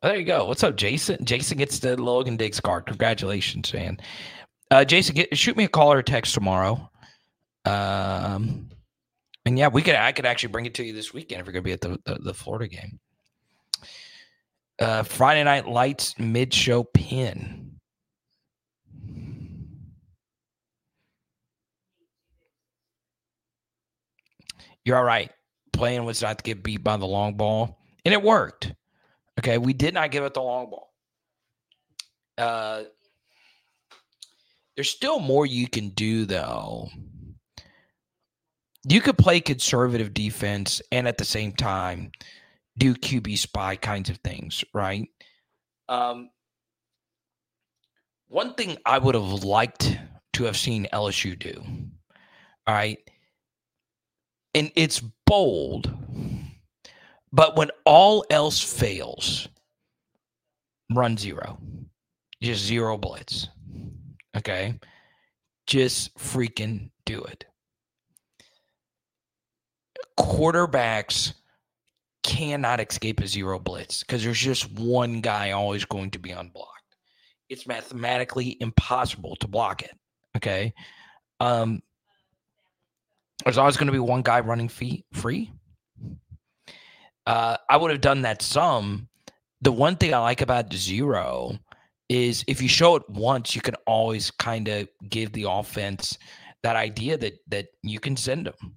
Oh, 0.00 0.08
there 0.08 0.18
you 0.18 0.24
go. 0.24 0.44
What's 0.44 0.62
up, 0.62 0.76
Jason? 0.76 1.24
Jason 1.24 1.58
gets 1.58 1.80
the 1.80 2.00
Logan 2.00 2.36
Diggs 2.36 2.60
card. 2.60 2.86
Congratulations, 2.86 3.72
man. 3.74 3.98
Uh, 4.70 4.84
Jason, 4.84 5.16
get, 5.16 5.36
shoot 5.36 5.56
me 5.56 5.64
a 5.64 5.68
call 5.68 5.92
or 5.92 5.98
a 5.98 6.04
text 6.04 6.34
tomorrow. 6.34 6.88
Um, 7.64 8.68
and 9.44 9.58
yeah, 9.58 9.68
we 9.68 9.82
could. 9.82 9.96
I 9.96 10.12
could 10.12 10.24
actually 10.26 10.52
bring 10.52 10.66
it 10.66 10.74
to 10.74 10.84
you 10.84 10.92
this 10.92 11.12
weekend 11.12 11.40
if 11.40 11.46
you're 11.46 11.52
going 11.52 11.64
to 11.64 11.68
be 11.68 11.72
at 11.72 11.80
the, 11.80 11.98
the, 12.04 12.22
the 12.22 12.34
Florida 12.34 12.68
game. 12.68 13.00
Uh, 14.78 15.02
Friday 15.02 15.42
Night 15.42 15.66
Lights 15.66 16.16
mid 16.18 16.54
show 16.54 16.84
pin. 16.84 17.72
You're 24.84 24.96
all 24.96 25.04
right. 25.04 25.30
Playing 25.72 26.04
was 26.04 26.22
not 26.22 26.38
to 26.38 26.44
get 26.44 26.62
beat 26.62 26.84
by 26.84 26.96
the 26.96 27.06
long 27.06 27.34
ball, 27.34 27.80
and 28.04 28.14
it 28.14 28.22
worked. 28.22 28.72
Okay, 29.38 29.58
we 29.58 29.72
did 29.72 29.94
not 29.94 30.10
give 30.10 30.24
it 30.24 30.34
the 30.34 30.42
long 30.42 30.70
ball. 30.70 30.92
Uh, 32.36 32.84
there's 34.74 34.90
still 34.90 35.18
more 35.20 35.46
you 35.46 35.68
can 35.68 35.90
do, 35.90 36.24
though. 36.24 36.88
You 38.88 39.00
could 39.00 39.18
play 39.18 39.40
conservative 39.40 40.14
defense 40.14 40.80
and 40.90 41.06
at 41.06 41.18
the 41.18 41.24
same 41.24 41.52
time 41.52 42.12
do 42.78 42.94
QB 42.94 43.36
spy 43.38 43.76
kinds 43.76 44.08
of 44.08 44.18
things, 44.18 44.64
right? 44.72 45.08
Um, 45.88 46.30
one 48.28 48.54
thing 48.54 48.76
I 48.86 48.98
would 48.98 49.14
have 49.14 49.44
liked 49.44 49.98
to 50.34 50.44
have 50.44 50.56
seen 50.56 50.86
LSU 50.92 51.38
do 51.38 51.60
All 52.66 52.74
right. 52.74 52.98
And 54.54 54.70
it's 54.76 55.02
bold. 55.26 55.92
But 57.32 57.56
when 57.56 57.70
all 57.84 58.24
else 58.30 58.60
fails, 58.60 59.48
run 60.92 61.16
zero. 61.16 61.58
Just 62.42 62.64
zero 62.64 62.96
blitz. 62.96 63.48
Okay. 64.36 64.78
Just 65.66 66.16
freaking 66.16 66.90
do 67.04 67.22
it. 67.24 67.44
Quarterbacks 70.18 71.34
cannot 72.22 72.80
escape 72.80 73.20
a 73.20 73.26
zero 73.26 73.58
blitz 73.58 74.00
because 74.02 74.24
there's 74.24 74.38
just 74.38 74.70
one 74.72 75.20
guy 75.20 75.52
always 75.52 75.84
going 75.84 76.10
to 76.10 76.18
be 76.18 76.30
unblocked. 76.30 76.96
It's 77.48 77.66
mathematically 77.66 78.56
impossible 78.60 79.36
to 79.36 79.48
block 79.48 79.82
it. 79.82 79.92
Okay. 80.36 80.72
Um, 81.40 81.82
there's 83.44 83.58
always 83.58 83.76
going 83.76 83.86
to 83.86 83.92
be 83.92 83.98
one 83.98 84.22
guy 84.22 84.40
running 84.40 84.68
fee- 84.68 85.04
free. 85.12 85.52
Uh, 87.28 87.58
I 87.68 87.76
would 87.76 87.90
have 87.90 88.00
done 88.00 88.22
that 88.22 88.40
some. 88.40 89.06
The 89.60 89.70
one 89.70 89.96
thing 89.96 90.14
I 90.14 90.18
like 90.18 90.40
about 90.40 90.72
zero 90.72 91.58
is 92.08 92.42
if 92.48 92.62
you 92.62 92.68
show 92.68 92.96
it 92.96 93.08
once, 93.10 93.54
you 93.54 93.60
can 93.60 93.74
always 93.86 94.30
kind 94.30 94.66
of 94.66 94.88
give 95.10 95.32
the 95.32 95.44
offense 95.46 96.16
that 96.62 96.74
idea 96.74 97.18
that 97.18 97.34
that 97.48 97.66
you 97.82 98.00
can 98.00 98.16
send 98.16 98.46
them. 98.46 98.72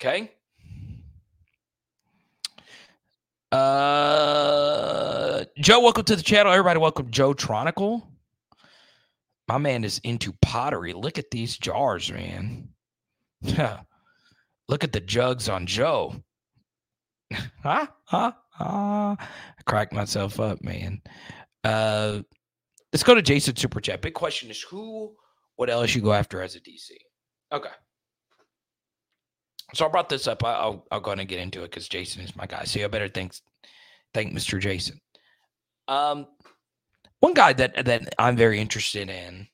Okay. 0.00 0.30
Uh, 3.50 5.44
Joe, 5.58 5.80
welcome 5.80 6.04
to 6.04 6.14
the 6.14 6.22
channel. 6.22 6.52
Everybody, 6.52 6.78
welcome 6.78 7.10
Joe 7.10 7.34
Tronicle. 7.34 8.06
My 9.48 9.58
man 9.58 9.82
is 9.82 10.00
into 10.04 10.32
pottery. 10.40 10.92
Look 10.92 11.18
at 11.18 11.32
these 11.32 11.58
jars, 11.58 12.12
man. 12.12 12.68
Look 14.68 14.84
at 14.84 14.92
the 14.92 15.00
jugs 15.00 15.48
on 15.48 15.66
Joe. 15.66 16.14
huh? 17.62 17.86
Huh? 18.04 18.32
Huh? 18.50 19.16
I 19.18 19.62
cracked 19.66 19.92
myself 19.92 20.40
up, 20.40 20.62
man. 20.62 21.02
Uh, 21.64 22.20
let's 22.92 23.02
go 23.02 23.14
to 23.14 23.22
Jason 23.22 23.56
Super 23.56 23.80
Chat. 23.80 24.02
Big 24.02 24.14
question 24.14 24.50
is 24.50 24.62
who 24.62 25.14
would 25.58 25.68
LSU 25.68 26.02
go 26.02 26.12
after 26.12 26.42
as 26.42 26.54
a 26.54 26.60
DC? 26.60 26.90
Okay. 27.52 27.70
So 29.74 29.86
I 29.86 29.88
brought 29.88 30.08
this 30.08 30.28
up. 30.28 30.44
I, 30.44 30.66
will 30.66 30.86
I'll 30.90 31.00
go 31.00 31.10
ahead 31.10 31.20
and 31.20 31.28
get 31.28 31.40
into 31.40 31.60
it 31.60 31.70
because 31.70 31.88
Jason 31.88 32.22
is 32.22 32.36
my 32.36 32.46
guy. 32.46 32.64
So 32.64 32.82
I 32.84 32.86
better 32.86 33.08
thank 33.08 33.34
thank 34.12 34.32
Mr. 34.32 34.60
Jason. 34.60 35.00
Um, 35.88 36.26
one 37.20 37.34
guy 37.34 37.52
that 37.54 37.84
that 37.84 38.14
I'm 38.18 38.36
very 38.36 38.60
interested 38.60 39.10
in, 39.10 39.48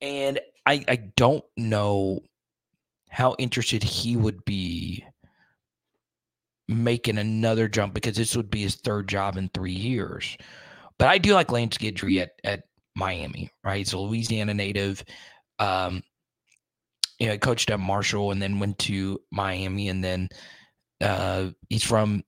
and 0.00 0.40
I 0.64 0.84
I 0.88 0.96
don't 1.16 1.44
know 1.56 2.20
how 3.16 3.34
interested 3.38 3.82
he 3.82 4.14
would 4.14 4.44
be 4.44 5.02
making 6.68 7.16
another 7.16 7.66
jump 7.66 7.94
because 7.94 8.14
this 8.14 8.36
would 8.36 8.50
be 8.50 8.60
his 8.60 8.74
third 8.74 9.08
job 9.08 9.38
in 9.38 9.48
three 9.48 9.72
years. 9.72 10.36
But 10.98 11.08
I 11.08 11.16
do 11.16 11.32
like 11.32 11.50
Lance 11.50 11.78
Guidry 11.78 12.20
at 12.20 12.32
at 12.44 12.64
Miami, 12.94 13.50
right? 13.64 13.78
He's 13.78 13.94
a 13.94 13.98
Louisiana 13.98 14.52
native. 14.52 15.02
Um, 15.58 16.02
you 17.18 17.28
know, 17.28 17.38
coached 17.38 17.70
at 17.70 17.80
Marshall 17.80 18.32
and 18.32 18.42
then 18.42 18.58
went 18.58 18.78
to 18.80 19.18
Miami, 19.32 19.88
and 19.88 20.04
then 20.04 20.28
uh, 21.00 21.46
he's 21.70 21.84
from 21.84 22.22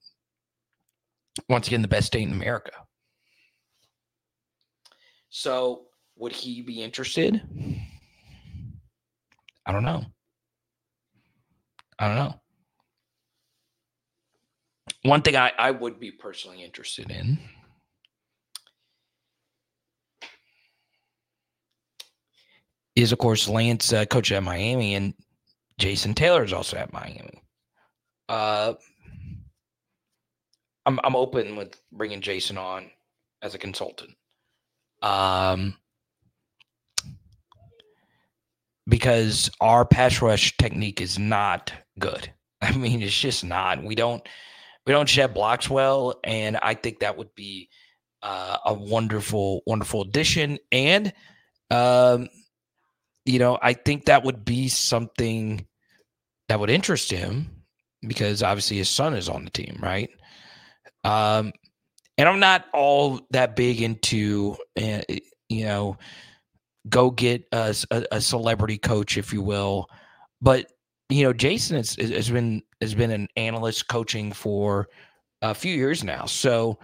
once 1.50 1.66
again 1.66 1.82
the 1.82 1.88
best 1.88 2.06
state 2.06 2.26
in 2.26 2.32
America. 2.32 2.72
So, 5.28 5.88
would 6.16 6.32
he 6.32 6.62
be 6.62 6.82
interested? 6.82 7.42
I 9.66 9.72
don't 9.72 9.84
know. 9.84 10.06
I 11.98 12.08
don't 12.08 12.16
know. 12.16 12.40
One 15.02 15.22
thing 15.22 15.36
I, 15.36 15.52
I 15.58 15.70
would 15.70 16.00
be 16.00 16.10
personally 16.10 16.62
interested 16.62 17.10
in 17.10 17.38
is, 22.96 23.12
of 23.12 23.18
course, 23.18 23.48
Lance 23.48 23.92
uh, 23.92 24.04
coach 24.06 24.32
at 24.32 24.42
Miami, 24.42 24.94
and 24.94 25.14
Jason 25.78 26.14
Taylor 26.14 26.42
is 26.44 26.52
also 26.52 26.76
at 26.76 26.92
Miami. 26.92 27.42
Uh, 28.28 28.74
I'm 30.84 30.98
I'm 31.04 31.16
open 31.16 31.56
with 31.56 31.80
bringing 31.92 32.20
Jason 32.20 32.58
on 32.58 32.90
as 33.42 33.54
a 33.54 33.58
consultant. 33.58 34.10
Um, 35.02 35.76
because 38.88 39.50
our 39.60 39.84
pass 39.84 40.20
rush 40.20 40.56
technique 40.56 41.00
is 41.00 41.18
not 41.18 41.72
good. 41.98 42.32
I 42.60 42.72
mean, 42.72 43.02
it's 43.02 43.18
just 43.18 43.44
not. 43.44 43.82
We 43.82 43.94
don't 43.94 44.26
we 44.86 44.92
don't 44.92 45.08
shed 45.08 45.34
blocks 45.34 45.68
well, 45.68 46.18
and 46.24 46.56
I 46.56 46.74
think 46.74 47.00
that 47.00 47.18
would 47.18 47.34
be 47.34 47.68
uh, 48.22 48.56
a 48.64 48.74
wonderful, 48.74 49.62
wonderful 49.66 50.02
addition. 50.02 50.58
And 50.72 51.12
um, 51.70 52.28
you 53.24 53.38
know, 53.38 53.58
I 53.60 53.74
think 53.74 54.06
that 54.06 54.24
would 54.24 54.44
be 54.44 54.68
something 54.68 55.66
that 56.48 56.58
would 56.58 56.70
interest 56.70 57.10
him 57.10 57.50
because 58.06 58.42
obviously 58.42 58.78
his 58.78 58.88
son 58.88 59.14
is 59.14 59.28
on 59.28 59.44
the 59.44 59.50
team, 59.50 59.78
right? 59.82 60.08
Um, 61.04 61.52
and 62.16 62.28
I'm 62.28 62.40
not 62.40 62.64
all 62.72 63.20
that 63.30 63.54
big 63.54 63.82
into, 63.82 64.56
uh, 64.80 65.02
you 65.48 65.64
know, 65.64 65.98
go 66.88 67.10
get 67.10 67.44
a, 67.52 67.74
a, 67.90 68.04
a, 68.12 68.20
celebrity 68.20 68.78
coach, 68.78 69.16
if 69.18 69.32
you 69.32 69.42
will. 69.42 69.86
But 70.40 70.72
you 71.08 71.24
know, 71.24 71.32
Jason 71.32 71.76
has, 71.76 71.94
has 71.94 72.30
been 72.30 72.62
has 72.80 72.94
been 72.94 73.10
an 73.10 73.28
analyst 73.36 73.88
coaching 73.88 74.32
for 74.32 74.88
a 75.42 75.54
few 75.54 75.74
years 75.74 76.04
now, 76.04 76.26
so 76.26 76.78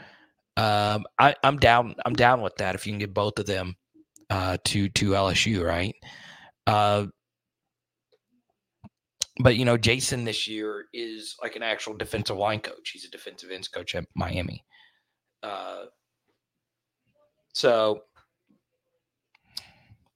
um, 0.57 1.05
I, 1.19 1.35
I'm 1.43 1.59
down. 1.59 1.95
I'm 2.07 2.15
down 2.15 2.41
with 2.41 2.57
that. 2.57 2.75
If 2.75 2.87
you 2.87 2.93
can 2.93 3.01
get 3.01 3.13
both 3.13 3.39
of 3.39 3.47
them 3.47 3.77
uh, 4.31 4.57
to 4.65 4.89
to 4.89 5.11
LSU, 5.11 5.63
right? 5.65 5.95
Uh, 6.67 7.07
but 9.41 9.57
you 9.57 9.65
know, 9.65 9.77
Jason 9.77 10.25
this 10.25 10.47
year 10.47 10.87
is 10.95 11.37
like 11.43 11.57
an 11.57 11.63
actual 11.63 11.95
defensive 11.95 12.37
line 12.37 12.61
coach. 12.61 12.91
He's 12.91 13.05
a 13.05 13.11
defensive 13.11 13.51
ends 13.51 13.69
coach 13.69 13.95
at 13.95 14.05
Miami. 14.15 14.65
Uh, 15.43 15.85
so 17.53 18.01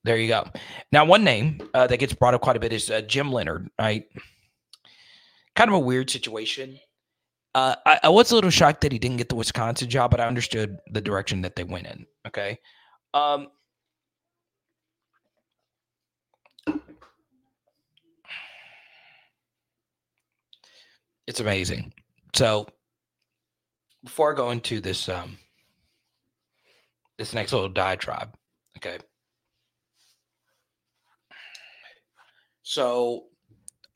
there 0.09 0.17
you 0.17 0.29
go. 0.29 0.49
Now, 0.91 1.05
one 1.05 1.23
name 1.23 1.61
uh, 1.75 1.87
that 1.87 1.99
gets 1.99 2.15
brought 2.15 2.33
up 2.33 2.41
quite 2.41 2.57
a 2.57 2.61
bit 2.61 2.73
is 2.73 2.91
uh, 2.91 3.03
Jim 3.03 3.31
Leonhard, 3.31 3.69
Right, 3.79 4.07
kind 5.55 5.69
of 5.69 5.75
a 5.75 5.79
weird 5.79 6.09
situation. 6.09 6.81
Uh, 7.55 7.75
I, 7.85 8.01
I, 8.05 8.09
was 8.09 8.31
a 8.31 8.35
little 8.35 8.49
shocked 8.49 8.81
that 8.81 8.93
he 8.93 8.99
didn't 8.99 9.19
get 9.19 9.29
the 9.29 9.35
Wisconsin 9.35 9.91
job, 9.91 10.11
but 10.11 10.21
I 10.21 10.27
understood 10.27 10.79
the 10.91 11.03
direction 11.03 11.43
that 11.43 11.57
they 11.57 11.65
went 11.65 11.89
in. 11.89 12.07
Okay. 12.27 12.59
Um, 13.13 13.49
It's 21.27 21.41
amazing. 21.41 21.93
So 22.35 22.67
before 24.03 24.33
I 24.33 24.37
go 24.37 24.51
into 24.51 24.81
this 24.81 25.11
um 25.11 25.37
this 27.19 27.35
next 27.35 27.53
little 27.53 27.69
diatribe, 27.69 28.35
okay. 28.79 28.99
So 32.69 33.25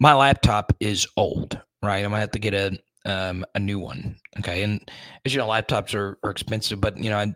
my 0.01 0.15
laptop 0.15 0.73
is 0.81 1.07
old, 1.19 1.61
right? 1.83 1.99
I'm 2.03 2.11
gonna 2.11 2.21
have 2.21 2.31
to 2.31 2.39
get 2.39 2.55
a 2.55 2.79
um 3.05 3.45
a 3.55 3.59
new 3.59 3.79
one. 3.79 4.17
Okay. 4.39 4.63
And 4.63 4.91
as 5.27 5.35
you 5.35 5.39
know, 5.39 5.47
laptops 5.47 5.95
are, 5.95 6.19
are 6.25 6.31
expensive, 6.31 6.81
but 6.81 6.97
you 6.97 7.11
know, 7.11 7.19
I 7.19 7.35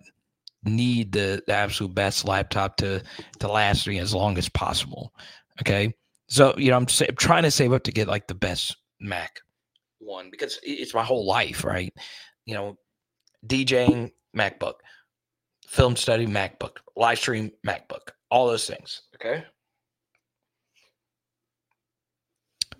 need 0.65 1.13
the, 1.13 1.43
the 1.47 1.53
absolute 1.53 1.95
best 1.95 2.25
laptop 2.25 2.79
to 2.79 3.03
to 3.41 3.49
last 3.49 3.87
me 3.87 3.99
as 3.99 4.15
long 4.15 4.39
as 4.39 4.49
possible. 4.49 5.13
Okay. 5.61 5.93
So, 6.29 6.55
you 6.57 6.71
know, 6.71 6.79
I'm, 6.79 6.89
sa- 6.89 7.05
I'm 7.07 7.17
trying 7.17 7.43
to 7.43 7.51
save 7.51 7.75
up 7.75 7.83
to 7.83 7.93
get 7.93 8.09
like 8.09 8.29
the 8.29 8.35
best 8.35 8.75
Mac 8.99 9.41
one 9.99 10.31
because 10.31 10.59
it's 10.63 10.95
my 10.95 11.05
whole 11.05 11.27
life, 11.27 11.65
right? 11.65 11.93
You 12.47 12.55
know, 12.55 12.79
DJing 13.47 14.11
MacBook, 14.35 14.77
film 15.67 15.97
study 15.97 16.27
MacBook, 16.27 16.79
live 16.97 17.19
stream 17.19 17.51
MacBook, 17.67 18.13
all 18.31 18.47
those 18.47 18.67
things. 18.67 19.03
Okay. 19.17 19.45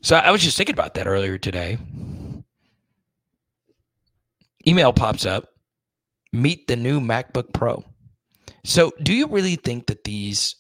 So 0.03 0.17
I 0.17 0.31
was 0.31 0.43
just 0.43 0.57
thinking 0.57 0.75
about 0.75 0.95
that 0.95 1.07
earlier 1.07 1.39
today. 1.39 1.79
Email 4.67 4.93
pops 4.93 5.27
up. 5.27 5.49
Meet 6.33 6.67
the 6.67 6.77
new 6.77 7.01
MacBook 7.01 7.53
Pro. 7.53 7.85
So, 8.65 8.93
do 9.03 9.15
you 9.15 9.27
really 9.29 9.57
think 9.57 9.87
that 9.87 10.05
these, 10.05 10.57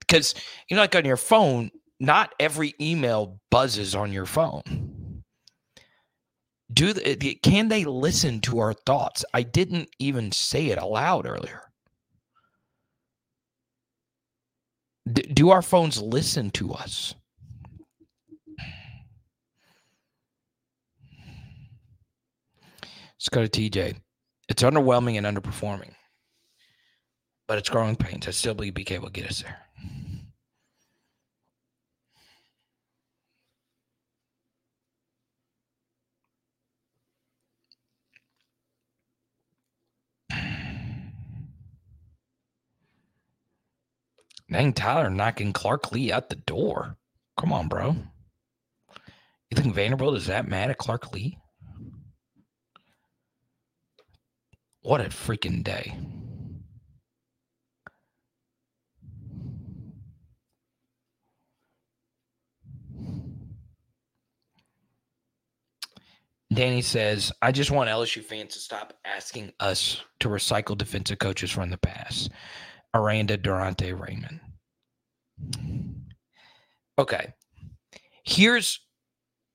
because 0.00 0.34
you 0.68 0.76
know, 0.76 0.82
like 0.82 0.94
on 0.94 1.04
your 1.04 1.16
phone, 1.16 1.70
not 2.00 2.34
every 2.38 2.74
email 2.80 3.40
buzzes 3.50 3.94
on 3.94 4.12
your 4.12 4.26
phone 4.26 5.22
do 6.72 6.92
the, 6.92 7.34
can 7.42 7.68
they 7.68 7.84
listen 7.84 8.40
to 8.40 8.58
our 8.58 8.74
thoughts 8.74 9.24
i 9.34 9.42
didn't 9.42 9.88
even 9.98 10.30
say 10.30 10.66
it 10.66 10.78
aloud 10.78 11.26
earlier 11.26 11.62
D- 15.12 15.22
do 15.22 15.50
our 15.50 15.62
phones 15.62 16.00
listen 16.02 16.50
to 16.52 16.72
us? 16.72 17.14
Let's 23.18 23.28
go 23.30 23.46
to 23.46 23.70
TJ. 23.70 23.96
It's 24.48 24.62
underwhelming 24.62 25.22
and 25.22 25.26
underperforming, 25.26 25.92
but 27.48 27.58
it's 27.58 27.68
growing 27.68 27.96
pains. 27.96 28.28
I 28.28 28.30
still 28.30 28.54
believe 28.54 28.74
BK 28.74 29.00
will 29.00 29.10
get 29.10 29.28
us 29.28 29.42
there. 29.42 29.58
Dang, 44.50 44.72
Tyler 44.72 45.10
knocking 45.10 45.52
Clark 45.52 45.92
Lea 45.92 46.12
out 46.12 46.30
the 46.30 46.36
door. 46.36 46.96
Come 47.36 47.52
on, 47.52 47.68
bro. 47.68 47.96
You 49.50 49.56
think 49.56 49.74
Vanderbilt 49.74 50.16
is 50.16 50.26
that 50.26 50.48
mad 50.48 50.70
at 50.70 50.78
Clark 50.78 51.12
Lea? 51.12 51.38
What 54.88 55.02
a 55.02 55.10
freaking 55.10 55.62
day. 55.62 55.94
Danny 66.50 66.80
says, 66.80 67.30
I 67.42 67.52
just 67.52 67.70
want 67.70 67.90
LSU 67.90 68.24
fans 68.24 68.54
to 68.54 68.60
stop 68.60 68.94
asking 69.04 69.52
us 69.60 70.02
to 70.20 70.30
recycle 70.30 70.78
defensive 70.78 71.18
coaches 71.18 71.50
from 71.50 71.68
the 71.68 71.76
past. 71.76 72.30
Aranda 72.94 73.36
Daronte 73.36 73.92
Raymond. 73.92 74.40
Okay. 76.98 77.34
Here's 78.24 78.80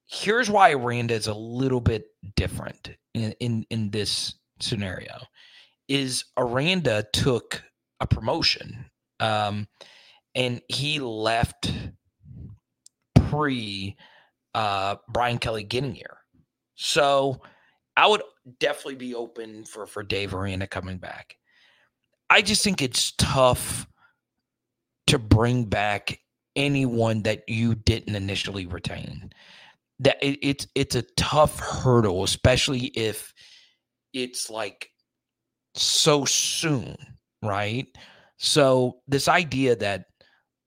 here's 0.05 0.51
why 0.51 0.73
Aranda 0.73 1.15
is 1.15 1.25
a 1.25 1.33
little 1.33 1.81
bit 1.81 2.05
different 2.35 2.91
in, 3.15 3.31
in, 3.39 3.65
in 3.71 3.89
this 3.89 4.35
scenario. 4.63 5.19
Is 5.87 6.25
Aranda 6.37 7.05
took 7.13 7.63
a 7.99 8.07
promotion 8.07 8.85
um, 9.19 9.67
and 10.35 10.61
he 10.67 10.99
left 10.99 11.71
pre 13.15 13.95
uh, 14.53 14.95
Brian 15.09 15.37
Kelly 15.37 15.63
getting 15.63 15.93
here. 15.93 16.17
So 16.75 17.41
I 17.95 18.07
would 18.07 18.21
definitely 18.59 18.95
be 18.95 19.15
open 19.15 19.63
for 19.65 19.85
for 19.85 20.03
Dave 20.03 20.33
Aranda 20.33 20.67
coming 20.67 20.97
back. 20.97 21.37
I 22.29 22.41
just 22.41 22.63
think 22.63 22.81
it's 22.81 23.13
tough 23.17 23.87
to 25.07 25.19
bring 25.19 25.65
back 25.65 26.19
anyone 26.55 27.23
that 27.23 27.43
you 27.47 27.75
didn't 27.75 28.15
initially 28.15 28.65
retain. 28.65 29.31
That 29.99 30.17
it, 30.21 30.39
it's 30.41 30.67
it's 30.75 30.95
a 30.95 31.03
tough 31.15 31.59
hurdle, 31.59 32.23
especially 32.23 32.87
if 32.95 33.33
it's 34.13 34.49
like 34.49 34.89
so 35.75 36.25
soon, 36.25 36.95
right? 37.41 37.87
So 38.37 38.99
this 39.07 39.27
idea 39.27 39.75
that 39.77 40.05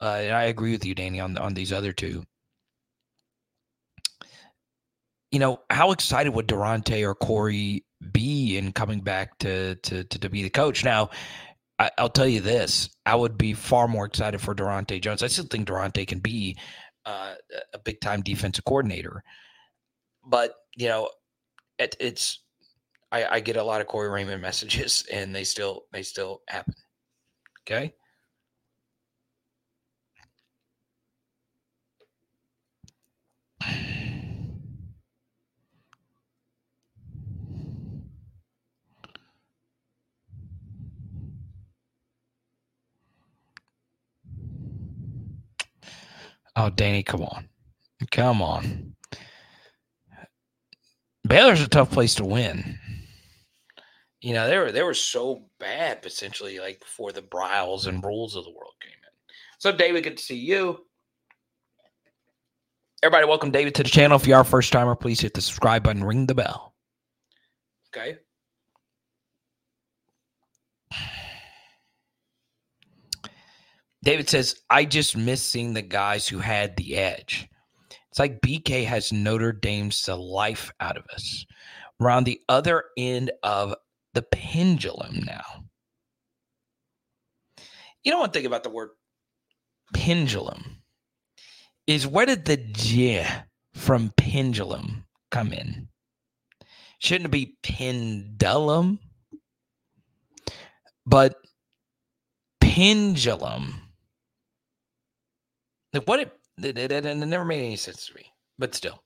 uh, 0.00 0.20
and 0.22 0.34
I 0.34 0.44
agree 0.44 0.72
with 0.72 0.84
you, 0.84 0.94
Danny, 0.94 1.20
on 1.20 1.38
on 1.38 1.54
these 1.54 1.72
other 1.72 1.92
two. 1.92 2.24
You 5.32 5.38
know, 5.38 5.60
how 5.70 5.92
excited 5.92 6.34
would 6.34 6.46
Daronte 6.46 7.02
or 7.02 7.14
Corey 7.14 7.84
be 8.12 8.58
in 8.58 8.72
coming 8.72 9.00
back 9.00 9.38
to 9.38 9.76
to 9.76 10.04
to, 10.04 10.18
to 10.18 10.28
be 10.28 10.42
the 10.42 10.50
coach? 10.50 10.84
Now, 10.84 11.10
I, 11.78 11.90
will 11.98 12.10
tell 12.10 12.28
you 12.28 12.40
this: 12.40 12.90
I 13.06 13.14
would 13.14 13.38
be 13.38 13.54
far 13.54 13.88
more 13.88 14.04
excited 14.04 14.40
for 14.40 14.54
Daronte 14.54 15.00
Jones. 15.00 15.22
I 15.22 15.28
still 15.28 15.46
think 15.46 15.68
Daronte 15.68 16.06
can 16.06 16.18
be 16.18 16.56
uh, 17.06 17.34
a 17.72 17.78
big 17.78 18.00
time 18.00 18.20
defensive 18.20 18.64
coordinator, 18.64 19.22
but 20.24 20.54
you 20.76 20.88
know, 20.88 21.08
it, 21.78 21.96
it's 21.98 22.40
I, 23.12 23.24
I 23.36 23.40
get 23.40 23.56
a 23.56 23.62
lot 23.62 23.80
of 23.80 23.86
Corey 23.86 24.08
Raymond 24.08 24.42
messages, 24.42 25.04
and 25.12 25.34
they 25.34 25.44
still 25.44 25.84
they 25.92 26.02
still 26.02 26.42
happen. 26.48 26.74
Okay. 27.62 27.94
Oh, 46.58 46.70
Danny, 46.70 47.02
come 47.02 47.22
on. 47.22 47.48
Come 48.10 48.40
on. 48.40 48.95
Baylor's 51.28 51.60
a 51.60 51.68
tough 51.68 51.90
place 51.90 52.14
to 52.16 52.24
win. 52.24 52.78
You 54.20 54.34
know, 54.34 54.48
they 54.48 54.58
were 54.58 54.72
they 54.72 54.82
were 54.82 54.94
so 54.94 55.44
bad 55.58 56.02
potentially 56.02 56.58
like 56.58 56.80
before 56.80 57.12
the 57.12 57.22
Briles 57.22 57.86
and 57.86 58.04
Rhules 58.04 58.36
of 58.36 58.44
the 58.44 58.50
world 58.50 58.74
came 58.80 58.90
in. 58.90 59.34
So 59.58 59.72
David, 59.72 60.04
good 60.04 60.16
to 60.16 60.22
see 60.22 60.36
you. 60.36 60.84
Everybody, 63.02 63.26
welcome 63.26 63.50
David 63.50 63.74
to 63.76 63.82
the 63.82 63.88
channel. 63.88 64.16
If 64.16 64.26
you 64.26 64.34
are 64.34 64.40
a 64.40 64.44
first 64.44 64.72
timer, 64.72 64.94
please 64.94 65.20
hit 65.20 65.34
the 65.34 65.42
subscribe 65.42 65.82
button, 65.82 66.02
ring 66.02 66.26
the 66.26 66.34
bell. 66.34 66.74
Okay. 67.94 68.18
David 74.02 74.28
says, 74.28 74.60
I 74.70 74.84
just 74.84 75.16
miss 75.16 75.42
seeing 75.42 75.74
the 75.74 75.82
guys 75.82 76.28
who 76.28 76.38
had 76.38 76.76
the 76.76 76.96
edge. 76.96 77.48
It's 78.16 78.18
like 78.18 78.40
BK 78.40 78.86
has 78.86 79.12
Notre 79.12 79.52
Dame's 79.52 80.02
the 80.06 80.16
life 80.16 80.72
out 80.80 80.96
of 80.96 81.04
us. 81.12 81.44
We're 82.00 82.08
on 82.08 82.24
the 82.24 82.40
other 82.48 82.84
end 82.96 83.30
of 83.42 83.74
the 84.14 84.22
pendulum 84.22 85.22
now. 85.26 85.64
You 88.04 88.12
know 88.12 88.20
one 88.20 88.30
thing 88.30 88.46
about 88.46 88.62
the 88.62 88.70
word 88.70 88.88
pendulum 89.92 90.78
is 91.86 92.06
where 92.06 92.24
did 92.24 92.46
the 92.46 92.56
J 92.56 93.26
from 93.74 94.14
pendulum 94.16 95.04
come 95.30 95.52
in? 95.52 95.88
Shouldn't 97.00 97.26
it 97.26 97.32
be 97.32 97.58
pendulum? 97.62 98.98
But 101.04 101.36
pendulum 102.62 103.74
like 105.92 106.08
what 106.08 106.20
it, 106.62 106.78
it, 106.78 106.92
it, 106.92 107.06
it 107.06 107.14
never 107.16 107.44
made 107.44 107.64
any 107.64 107.76
sense 107.76 108.06
to 108.06 108.14
me, 108.14 108.26
but 108.58 108.74
still. 108.74 109.02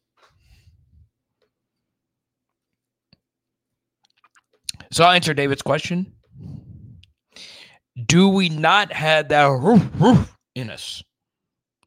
So 4.93 5.05
I'll 5.05 5.13
answer 5.13 5.35
David's 5.35 5.63
question. 5.63 6.13
Do 8.07 8.29
we 8.29 8.49
not 8.49 8.93
have 8.93 9.29
that 9.29 9.45
roof, 9.47 9.89
roof 9.99 10.37
in 10.55 10.71
us? 10.71 11.03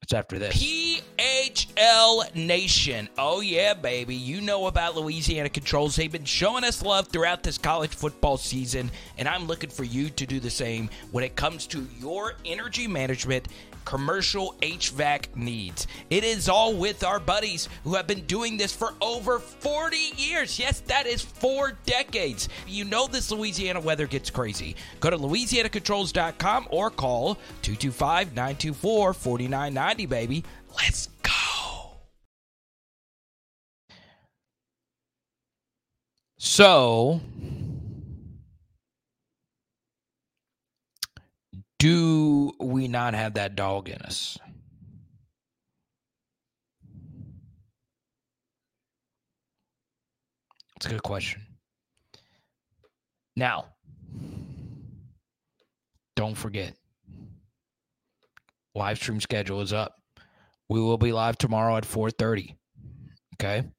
It's 0.01 0.13
after 0.13 0.37
this. 0.37 0.61
PHL 1.17 2.35
Nation. 2.35 3.07
Oh, 3.17 3.39
yeah, 3.39 3.73
baby. 3.73 4.15
You 4.15 4.41
know 4.41 4.67
about 4.67 4.95
Louisiana 4.95 5.49
Controls. 5.49 5.95
They've 5.95 6.11
been 6.11 6.25
showing 6.25 6.65
us 6.65 6.83
love 6.83 7.07
throughout 7.07 7.41
this 7.41 7.57
college 7.57 7.91
football 7.95 8.35
season, 8.35 8.91
and 9.17 9.29
I'm 9.29 9.47
looking 9.47 9.69
for 9.69 9.85
you 9.85 10.09
to 10.09 10.25
do 10.25 10.41
the 10.41 10.49
same 10.49 10.89
when 11.11 11.23
it 11.23 11.37
comes 11.37 11.65
to 11.67 11.87
your 11.99 12.33
energy 12.45 12.85
management 12.85 13.47
commercial 13.85 14.55
HVAC 14.61 15.35
needs. 15.35 15.87
It 16.09 16.23
is 16.23 16.49
all 16.49 16.73
with 16.73 17.03
our 17.03 17.19
buddies 17.19 17.69
who 17.83 17.95
have 17.95 18.07
been 18.07 18.25
doing 18.25 18.57
this 18.57 18.75
for 18.75 18.93
over 19.01 19.39
40 19.39 19.97
years. 20.17 20.57
Yes, 20.59 20.79
that 20.81 21.07
is 21.07 21.21
four 21.21 21.73
decades. 21.85 22.49
You 22.67 22.85
know 22.85 23.07
this 23.07 23.31
Louisiana 23.31 23.79
weather 23.79 24.07
gets 24.07 24.29
crazy. 24.29 24.75
Go 24.99 25.09
to 25.09 25.17
louisianacontrols.com 25.17 26.67
or 26.71 26.89
call 26.89 27.35
225 27.61 28.35
924 28.35 29.13
4990, 29.13 30.05
baby. 30.05 30.43
Let's 30.75 31.09
go. 31.21 31.31
So, 36.37 37.21
do 41.83 42.53
we 42.61 42.87
not 42.87 43.13
have 43.13 43.33
that 43.33 43.57
dog 43.57 43.89
in 43.89 44.01
us? 44.03 44.37
It's 50.77 50.85
a 50.85 50.89
good 50.89 51.03
question. 51.03 51.41
Now, 53.35 53.65
don't 56.15 56.35
forget, 56.35 56.73
live 58.75 58.97
stream 58.97 59.19
schedule 59.19 59.59
is 59.59 59.73
up. 59.73 60.01
We 60.69 60.79
will 60.79 60.97
be 60.97 61.11
live 61.11 61.37
tomorrow 61.37 61.75
at 61.75 61.83
4:30. 61.83 62.55
Okay. 63.33 63.69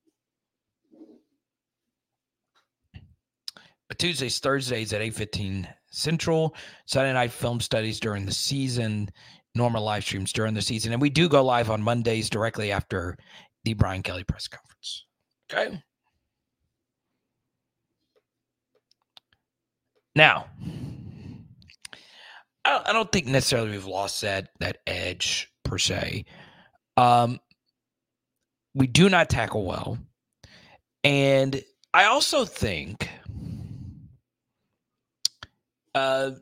But 3.88 3.98
Tuesdays, 3.98 4.40
Thursdays 4.40 4.92
at 4.92 5.00
8:15 5.00 5.74
Central, 5.94 6.54
Sunday 6.86 7.12
night 7.12 7.32
film 7.32 7.60
studies 7.60 8.00
during 8.00 8.26
the 8.26 8.32
season, 8.32 9.08
normal 9.54 9.84
live 9.84 10.04
streams 10.04 10.32
during 10.32 10.54
the 10.54 10.62
season. 10.62 10.92
And 10.92 11.00
we 11.00 11.10
do 11.10 11.28
go 11.28 11.44
live 11.44 11.70
on 11.70 11.82
Mondays 11.82 12.28
directly 12.28 12.72
after 12.72 13.16
the 13.64 13.74
Brian 13.74 14.02
Kelly 14.02 14.24
press 14.24 14.48
conference. 14.48 15.06
Okay. 15.52 15.82
Now, 20.16 20.46
I 22.64 22.92
don't 22.92 23.10
think 23.10 23.26
necessarily 23.26 23.72
we've 23.72 23.84
lost 23.84 24.22
that 24.22 24.48
that 24.60 24.78
edge 24.86 25.50
per 25.64 25.76
se. 25.76 26.24
Um, 26.96 27.40
we 28.74 28.86
do 28.86 29.08
not 29.08 29.28
tackle 29.28 29.64
well, 29.64 29.98
and 31.02 31.62
I 31.92 32.04
also 32.04 32.44
think 32.44 33.08
uh, 35.94 36.32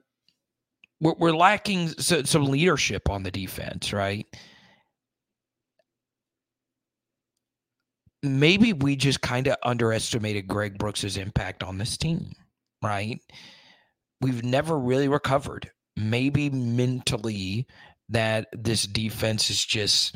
we're, 1.00 1.14
we're 1.18 1.36
lacking 1.36 1.88
so, 1.88 2.22
some 2.22 2.46
leadership 2.46 3.11
on 3.11 3.22
the 3.22 3.30
defense, 3.30 3.92
right? 3.92 4.26
Maybe 8.22 8.72
we 8.72 8.94
just 8.94 9.20
kind 9.20 9.48
of 9.48 9.57
underestimated 9.64 10.46
Greg 10.46 10.78
Brooks's 10.78 11.16
impact 11.16 11.64
on 11.64 11.78
this 11.78 11.96
team, 11.96 12.32
right? 12.82 13.18
We've 14.20 14.44
never 14.44 14.78
really 14.78 15.09
recovered. 15.09 15.70
Maybe 15.96 16.48
mentally, 16.48 17.66
that 18.12 18.46
this 18.53 18.86
defense 18.86 19.48
has 19.48 19.59
just 19.59 20.14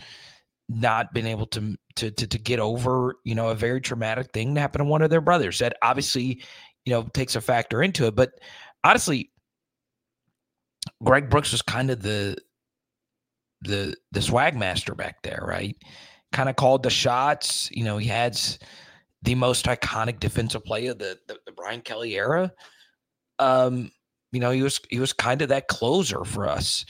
not 0.69 1.13
been 1.13 1.27
able 1.27 1.47
to, 1.47 1.77
to 1.97 2.11
to 2.11 2.27
to 2.27 2.39
get 2.39 2.61
over, 2.61 3.17
you 3.25 3.35
know, 3.35 3.49
a 3.49 3.55
very 3.55 3.81
traumatic 3.81 4.33
thing 4.33 4.55
that 4.55 4.61
happened 4.61 4.81
to 4.81 4.91
one 4.91 5.03
of 5.03 5.11
their 5.11 5.21
brothers. 5.21 5.59
That 5.59 5.77
obviously, 5.83 6.43
you 6.85 6.93
know, 6.93 7.03
takes 7.15 7.37
a 7.37 7.41
factor 7.41 7.83
into 7.83 8.07
it. 8.07 8.15
But 8.15 8.31
honestly, 8.87 9.31
Greg 11.03 11.29
Brooks 11.29 11.53
was 11.53 11.63
kind 11.63 11.91
of 11.91 12.03
the 12.03 12.37
the 13.63 13.97
the 14.13 14.23
swag 14.23 14.57
master 14.57 14.95
back 14.95 15.23
there, 15.23 15.45
right? 15.47 15.77
Kind 16.33 16.49
of 16.49 16.57
called 16.57 16.83
the 16.83 16.91
shots. 16.91 17.69
You 17.73 17.85
know, 17.85 17.99
he 17.99 18.09
had 18.09 18.39
the 19.23 19.35
most 19.35 19.67
iconic 19.67 20.21
defensive 20.21 20.65
play 20.65 20.87
of 20.87 20.99
the, 20.99 21.19
the, 21.27 21.37
the 21.47 21.53
Brian 21.53 21.81
Kelly 21.81 22.15
era. 22.15 22.53
Um, 23.39 23.91
you 24.31 24.41
know, 24.41 24.51
he 24.51 24.63
was 24.63 24.81
he 24.89 25.01
was 25.01 25.13
kind 25.13 25.43
of 25.43 25.49
that 25.49 25.69
closer 25.69 26.25
for 26.25 26.49
us. 26.49 26.85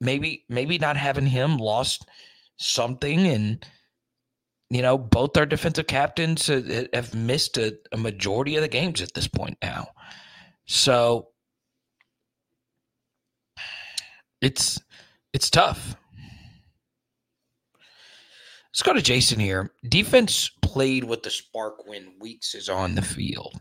Maybe 0.00 0.44
maybe 0.48 0.78
not 0.78 0.96
having 0.96 1.26
him 1.26 1.56
lost 1.56 2.06
something, 2.56 3.26
and 3.26 3.66
you 4.70 4.82
know, 4.82 4.96
both 4.96 5.36
our 5.36 5.46
defensive 5.46 5.86
captains 5.86 6.46
have 6.46 7.14
missed 7.14 7.58
a, 7.58 7.76
a 7.92 7.96
majority 7.96 8.56
of 8.56 8.62
the 8.62 8.68
games 8.68 9.02
at 9.02 9.14
this 9.14 9.28
point 9.28 9.56
now. 9.62 9.88
So 10.66 11.28
it's 14.40 14.80
it's 15.32 15.50
tough. 15.50 15.96
Let's 18.72 18.82
go 18.82 18.92
to 18.92 19.02
Jason 19.02 19.38
here. 19.38 19.72
Defense 19.88 20.50
played 20.62 21.04
with 21.04 21.22
the 21.22 21.30
spark 21.30 21.86
when 21.86 22.14
Weeks 22.20 22.54
is 22.54 22.68
on 22.68 22.96
the 22.96 23.02
field. 23.02 23.60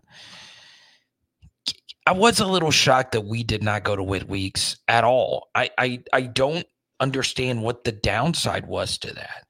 I 2.06 2.12
was 2.12 2.40
a 2.40 2.48
little 2.48 2.72
shocked 2.72 3.14
that 3.14 3.22
we 3.22 3.44
did 3.44 3.64
not 3.64 3.84
go 3.84 3.96
to 3.96 4.04
Whit 4.04 4.28
Weeks 4.28 4.78
at 4.88 5.04
all. 5.04 5.50
I 5.56 5.70
I, 5.78 6.04
I 6.12 6.22
don't 6.24 6.66
understand 7.00 7.62
what 7.62 7.84
the 7.84 7.92
downside 7.92 8.68
was 8.68 8.98
to 9.00 9.14
that. 9.14 9.46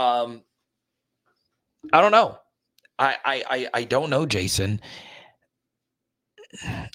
Um, 0.00 0.42
I 1.92 2.00
don't 2.00 2.12
know. 2.12 2.38
I 2.98 3.16
I 3.24 3.68
I, 3.74 3.84
don't 3.84 4.10
know, 4.10 4.26
Jason. 4.26 4.80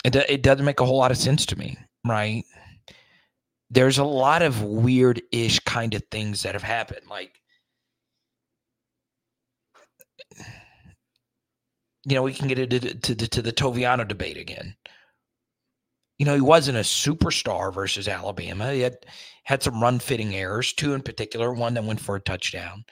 It 0.04 0.16
it 0.16 0.44
doesn't 0.44 0.66
make 0.66 0.80
a 0.80 0.86
whole 0.86 0.98
lot 0.98 1.12
of 1.12 1.18
sense 1.18 1.46
to 1.48 1.56
me, 1.58 1.78
right? 2.06 2.44
there's 3.70 3.98
a 3.98 4.04
lot 4.04 4.42
of 4.42 4.62
weird 4.62 5.22
ish 5.32 5.60
kind 5.60 5.94
of 5.94 6.04
things 6.12 6.44
that 6.44 6.54
have 6.54 6.64
happened. 6.64 7.08
Like, 7.10 7.42
you 12.06 12.16
know, 12.16 12.24
we 12.24 12.34
can 12.34 12.48
get 12.48 12.60
into 12.60 12.80
to, 12.80 13.16
to, 13.16 13.28
to 13.28 13.42
the 13.42 13.52
Toviano 13.52 14.08
debate 14.08 14.38
again. 14.38 14.76
You 16.18 16.26
know, 16.26 16.36
he 16.36 16.42
wasn't 16.42 16.78
a 16.78 16.82
superstar 16.82 17.74
versus 17.74 18.08
Alabama. 18.08 18.72
He 18.72 18.80
had 18.82 18.98
had 19.44 19.62
some 19.62 19.82
run 19.82 20.00
fitting 20.00 20.34
errors, 20.36 20.72
two 20.72 20.94
in 20.94 21.02
particular, 21.02 21.54
one 21.54 21.74
that 21.74 21.84
went 21.84 22.00
for 22.00 22.16
a 22.16 22.22
touchdown, 22.22 22.86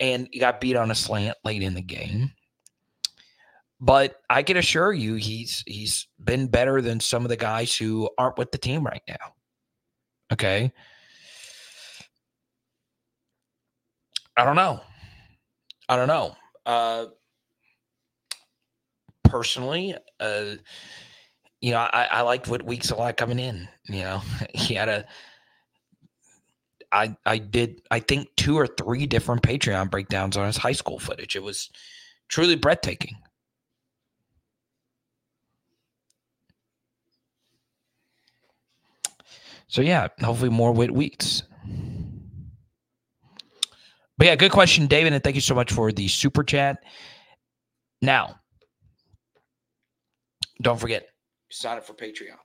and 0.00 0.28
he 0.30 0.38
got 0.38 0.60
beat 0.60 0.76
on 0.76 0.90
a 0.90 0.94
slant 0.94 1.38
late 1.44 1.62
in 1.62 1.74
the 1.74 1.82
game. 1.82 2.32
But 3.84 4.20
I 4.30 4.44
can 4.44 4.56
assure 4.56 4.92
you, 4.92 5.16
he's 5.16 5.64
he's 5.66 6.06
been 6.22 6.46
better 6.46 6.80
than 6.80 7.00
some 7.00 7.24
of 7.24 7.30
the 7.30 7.36
guys 7.36 7.76
who 7.76 8.08
aren't 8.16 8.38
with 8.38 8.52
the 8.52 8.58
team 8.58 8.84
right 8.84 9.02
now. 9.08 9.34
Okay. 10.32 10.72
I 14.36 14.44
don't 14.44 14.54
know. 14.54 14.80
I 15.88 15.96
don't 15.96 16.06
know. 16.06 16.36
Uh, 16.64 17.06
personally, 19.24 19.96
uh, 20.20 20.54
you 21.60 21.72
know, 21.72 21.78
I, 21.78 22.04
I 22.04 22.20
liked 22.20 22.46
what 22.46 22.62
Weeks 22.62 22.92
a 22.92 22.94
lot 22.94 23.16
coming 23.16 23.40
in. 23.40 23.68
You 23.88 24.02
know, 24.02 24.22
he 24.54 24.74
had 24.74 24.88
a. 24.88 25.04
I 26.92 27.16
I 27.26 27.38
did 27.38 27.82
I 27.90 27.98
think 27.98 28.28
two 28.36 28.56
or 28.56 28.68
three 28.68 29.06
different 29.06 29.42
Patreon 29.42 29.90
breakdowns 29.90 30.36
on 30.36 30.46
his 30.46 30.56
high 30.56 30.70
school 30.70 31.00
footage. 31.00 31.34
It 31.34 31.42
was 31.42 31.68
truly 32.28 32.54
breathtaking. 32.54 33.16
So 39.72 39.80
yeah, 39.80 40.08
hopefully 40.20 40.50
more 40.50 40.70
Whit 40.70 40.90
Weeks. 40.90 41.44
But 44.18 44.26
yeah, 44.26 44.36
good 44.36 44.52
question, 44.52 44.86
David, 44.86 45.14
and 45.14 45.24
thank 45.24 45.34
you 45.34 45.40
so 45.40 45.54
much 45.54 45.72
for 45.72 45.90
the 45.90 46.08
super 46.08 46.44
chat. 46.44 46.76
Now, 48.02 48.36
don't 50.60 50.78
forget, 50.78 51.06
sign 51.50 51.78
up 51.78 51.86
for 51.86 51.94
Patreon. 51.94 52.36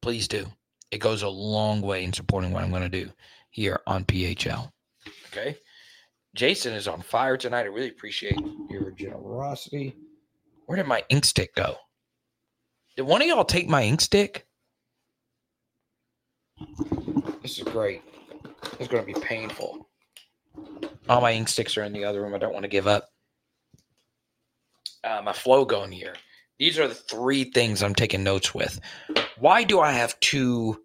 Please 0.00 0.26
do. 0.26 0.46
It 0.90 1.00
goes 1.00 1.20
a 1.20 1.28
long 1.28 1.82
way 1.82 2.02
in 2.02 2.14
supporting 2.14 2.50
what 2.50 2.64
I'm 2.64 2.70
going 2.70 2.82
to 2.82 2.88
do 2.88 3.10
here 3.50 3.78
on 3.86 4.06
PHL. 4.06 4.70
Okay. 5.26 5.58
Jason 6.34 6.72
is 6.72 6.88
on 6.88 7.02
fire 7.02 7.36
tonight. 7.36 7.64
I 7.64 7.64
really 7.64 7.90
appreciate 7.90 8.40
your 8.70 8.90
generosity. 8.92 9.94
Where 10.64 10.76
did 10.76 10.86
my 10.86 11.04
ink 11.10 11.26
stick 11.26 11.54
go? 11.54 11.76
Did 12.96 13.02
one 13.02 13.22
of 13.22 13.28
y'all 13.28 13.44
take 13.44 13.68
my 13.68 13.82
ink 13.82 14.00
stick? 14.00 14.46
This 17.42 17.58
is 17.58 17.64
great. 17.64 18.02
It's 18.78 18.88
going 18.88 19.04
to 19.04 19.12
be 19.12 19.18
painful. 19.20 19.88
All 21.08 21.20
my 21.20 21.32
ink 21.32 21.48
sticks 21.48 21.76
are 21.76 21.82
in 21.82 21.92
the 21.92 22.04
other 22.04 22.22
room. 22.22 22.34
I 22.34 22.38
don't 22.38 22.52
want 22.52 22.64
to 22.64 22.68
give 22.68 22.86
up. 22.86 23.08
Uh, 25.02 25.22
my 25.24 25.32
flow 25.32 25.64
going 25.64 25.90
here. 25.90 26.14
These 26.58 26.78
are 26.78 26.86
the 26.86 26.94
three 26.94 27.44
things 27.44 27.82
I'm 27.82 27.94
taking 27.94 28.22
notes 28.22 28.54
with. 28.54 28.78
Why 29.38 29.64
do 29.64 29.80
I 29.80 29.92
have 29.92 30.18
two 30.20 30.80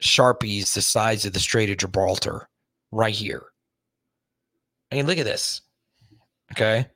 Sharpies 0.00 0.74
the 0.74 0.82
size 0.82 1.24
of 1.24 1.32
the 1.32 1.40
Strait 1.40 1.70
of 1.70 1.78
Gibraltar 1.78 2.48
right 2.92 3.14
here? 3.14 3.46
I 4.92 4.96
mean, 4.96 5.06
look 5.06 5.18
at 5.18 5.24
this. 5.24 5.62
Okay. 6.52 6.86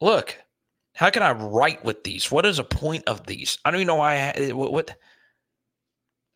Look. 0.00 0.36
How 0.96 1.10
can 1.10 1.22
I 1.22 1.32
write 1.32 1.84
with 1.84 2.04
these? 2.04 2.32
What 2.32 2.46
is 2.46 2.56
the 2.56 2.64
point 2.64 3.04
of 3.06 3.26
these? 3.26 3.58
I 3.64 3.70
don't 3.70 3.80
even 3.80 3.86
know 3.86 3.96
why 3.96 4.32
I 4.34 4.52
what, 4.52 4.72
what 4.72 4.96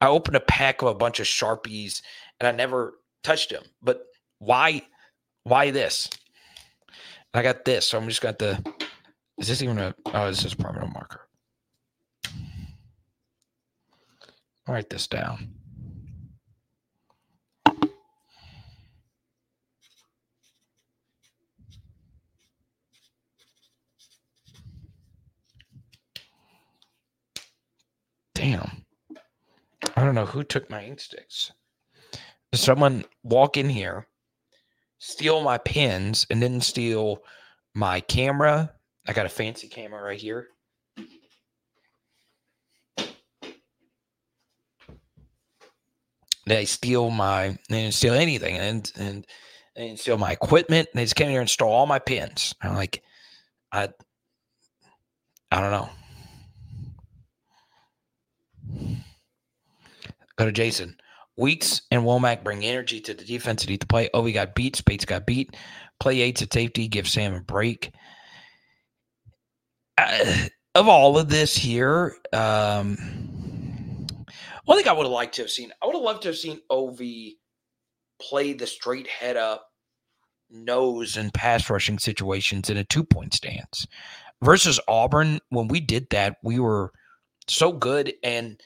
I 0.02 0.08
opened 0.08 0.36
a 0.36 0.40
pack 0.40 0.82
of 0.82 0.88
a 0.88 0.94
bunch 0.94 1.18
of 1.18 1.26
Sharpies 1.26 2.02
and 2.38 2.46
I 2.46 2.52
never 2.52 2.98
touched 3.22 3.48
them. 3.48 3.62
But 3.82 4.04
why 4.38 4.82
why 5.44 5.70
this? 5.70 6.10
I 7.32 7.42
got 7.42 7.64
this, 7.64 7.88
so 7.88 7.96
I'm 7.96 8.06
just 8.06 8.20
got 8.20 8.38
the 8.38 8.62
is 9.38 9.48
this 9.48 9.62
even 9.62 9.78
a 9.78 9.94
oh 10.12 10.26
this 10.26 10.44
is 10.44 10.52
permanent 10.52 10.92
marker. 10.92 11.26
I'll 14.66 14.74
write 14.74 14.90
this 14.90 15.06
down. 15.06 15.54
Damn. 28.40 28.86
I 29.96 30.02
don't 30.02 30.14
know 30.14 30.24
who 30.24 30.42
took 30.44 30.70
my 30.70 30.82
ink 30.82 30.98
sticks. 30.98 31.52
Someone 32.54 33.04
walk 33.22 33.58
in 33.58 33.68
here, 33.68 34.06
steal 34.98 35.42
my 35.42 35.58
pens, 35.58 36.26
and 36.30 36.42
then 36.42 36.62
steal 36.62 37.22
my 37.74 38.00
camera. 38.00 38.72
I 39.06 39.12
got 39.12 39.26
a 39.26 39.28
fancy 39.28 39.68
camera 39.68 40.02
right 40.02 40.18
here. 40.18 40.48
They 46.46 46.64
steal 46.64 47.10
my, 47.10 47.58
they 47.68 47.82
didn't 47.82 47.94
steal 47.94 48.14
anything, 48.14 48.56
and 48.56 48.90
and 48.96 49.26
they 49.76 49.86
didn't 49.86 50.00
steal 50.00 50.16
my 50.16 50.32
equipment. 50.32 50.88
They 50.94 51.04
just 51.04 51.14
came 51.14 51.28
here 51.28 51.42
and 51.42 51.50
stole 51.50 51.70
all 51.72 51.86
my 51.86 51.98
pens. 51.98 52.54
I'm 52.62 52.74
like, 52.74 53.02
I, 53.70 53.90
I 55.52 55.60
don't 55.60 55.70
know. 55.70 55.90
Go 60.36 60.46
to 60.46 60.52
Jason. 60.52 60.96
Weeks 61.36 61.82
and 61.90 62.02
Womack 62.02 62.44
bring 62.44 62.64
energy 62.64 63.00
to 63.00 63.14
the 63.14 63.24
defense 63.24 63.62
that 63.62 63.70
need 63.70 63.80
to 63.80 63.86
play. 63.86 64.10
Oh, 64.12 64.22
we 64.22 64.32
got 64.32 64.54
beat. 64.54 64.76
Spates 64.76 65.04
got 65.04 65.26
beat. 65.26 65.56
Play 65.98 66.20
eights 66.20 66.42
at 66.42 66.52
safety. 66.52 66.88
Give 66.88 67.08
Sam 67.08 67.34
a 67.34 67.40
break. 67.40 67.92
Uh, 69.96 70.48
of 70.74 70.88
all 70.88 71.18
of 71.18 71.28
this 71.28 71.56
here, 71.56 72.16
um, 72.32 72.96
one 74.64 74.78
thing 74.78 74.88
I 74.88 74.92
would 74.92 75.04
have 75.04 75.12
liked 75.12 75.34
to 75.36 75.42
have 75.42 75.50
seen, 75.50 75.72
I 75.82 75.86
would 75.86 75.94
have 75.94 76.02
loved 76.02 76.22
to 76.22 76.28
have 76.28 76.36
seen 76.36 76.60
Ov 76.70 77.00
play 78.20 78.52
the 78.52 78.66
straight 78.66 79.06
head 79.06 79.36
up 79.36 79.66
nose 80.50 81.16
and 81.16 81.32
pass 81.32 81.68
rushing 81.70 81.98
situations 81.98 82.70
in 82.70 82.76
a 82.76 82.84
two 82.84 83.04
point 83.04 83.34
stance 83.34 83.86
versus 84.42 84.80
Auburn. 84.88 85.40
When 85.48 85.68
we 85.68 85.80
did 85.80 86.08
that, 86.10 86.36
we 86.42 86.58
were 86.58 86.92
so 87.52 87.72
good. 87.72 88.12
And 88.22 88.60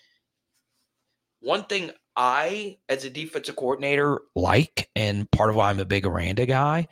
one 1.40 1.64
thing 1.64 1.90
I, 2.16 2.78
as 2.88 3.04
a 3.04 3.10
defensive 3.10 3.56
coordinator, 3.56 4.20
like, 4.34 4.88
and 4.94 5.30
part 5.30 5.50
of 5.50 5.56
why 5.56 5.70
I'm 5.70 5.80
a 5.80 5.84
big 5.84 6.06
Aranda 6.06 6.46
guy, 6.46 6.88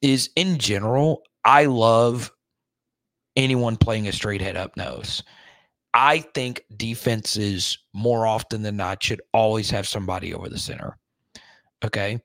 is 0.00 0.30
in 0.36 0.58
general, 0.58 1.22
I 1.44 1.66
love 1.66 2.32
anyone 3.36 3.76
playing 3.76 4.08
a 4.08 4.12
straight 4.12 4.40
head 4.40 4.56
up 4.56 4.76
nose. 4.76 5.22
I 5.94 6.20
think 6.20 6.64
defenses 6.76 7.78
more 7.92 8.26
often 8.26 8.62
than 8.62 8.76
not 8.76 9.02
should 9.02 9.20
always 9.32 9.70
have 9.70 9.86
somebody 9.86 10.32
over 10.32 10.48
the 10.48 10.58
center. 10.58 10.96
Okay. 11.84 12.20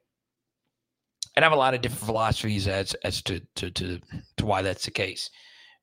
And 1.36 1.44
I 1.44 1.46
have 1.46 1.54
a 1.54 1.60
lot 1.60 1.74
of 1.74 1.82
different 1.82 2.06
philosophies 2.06 2.68
as 2.68 2.94
as 3.04 3.22
to 3.24 3.42
to 3.56 3.70
to, 3.70 4.00
to 4.38 4.46
why 4.46 4.62
that's 4.62 4.86
the 4.86 4.92
case. 4.92 5.30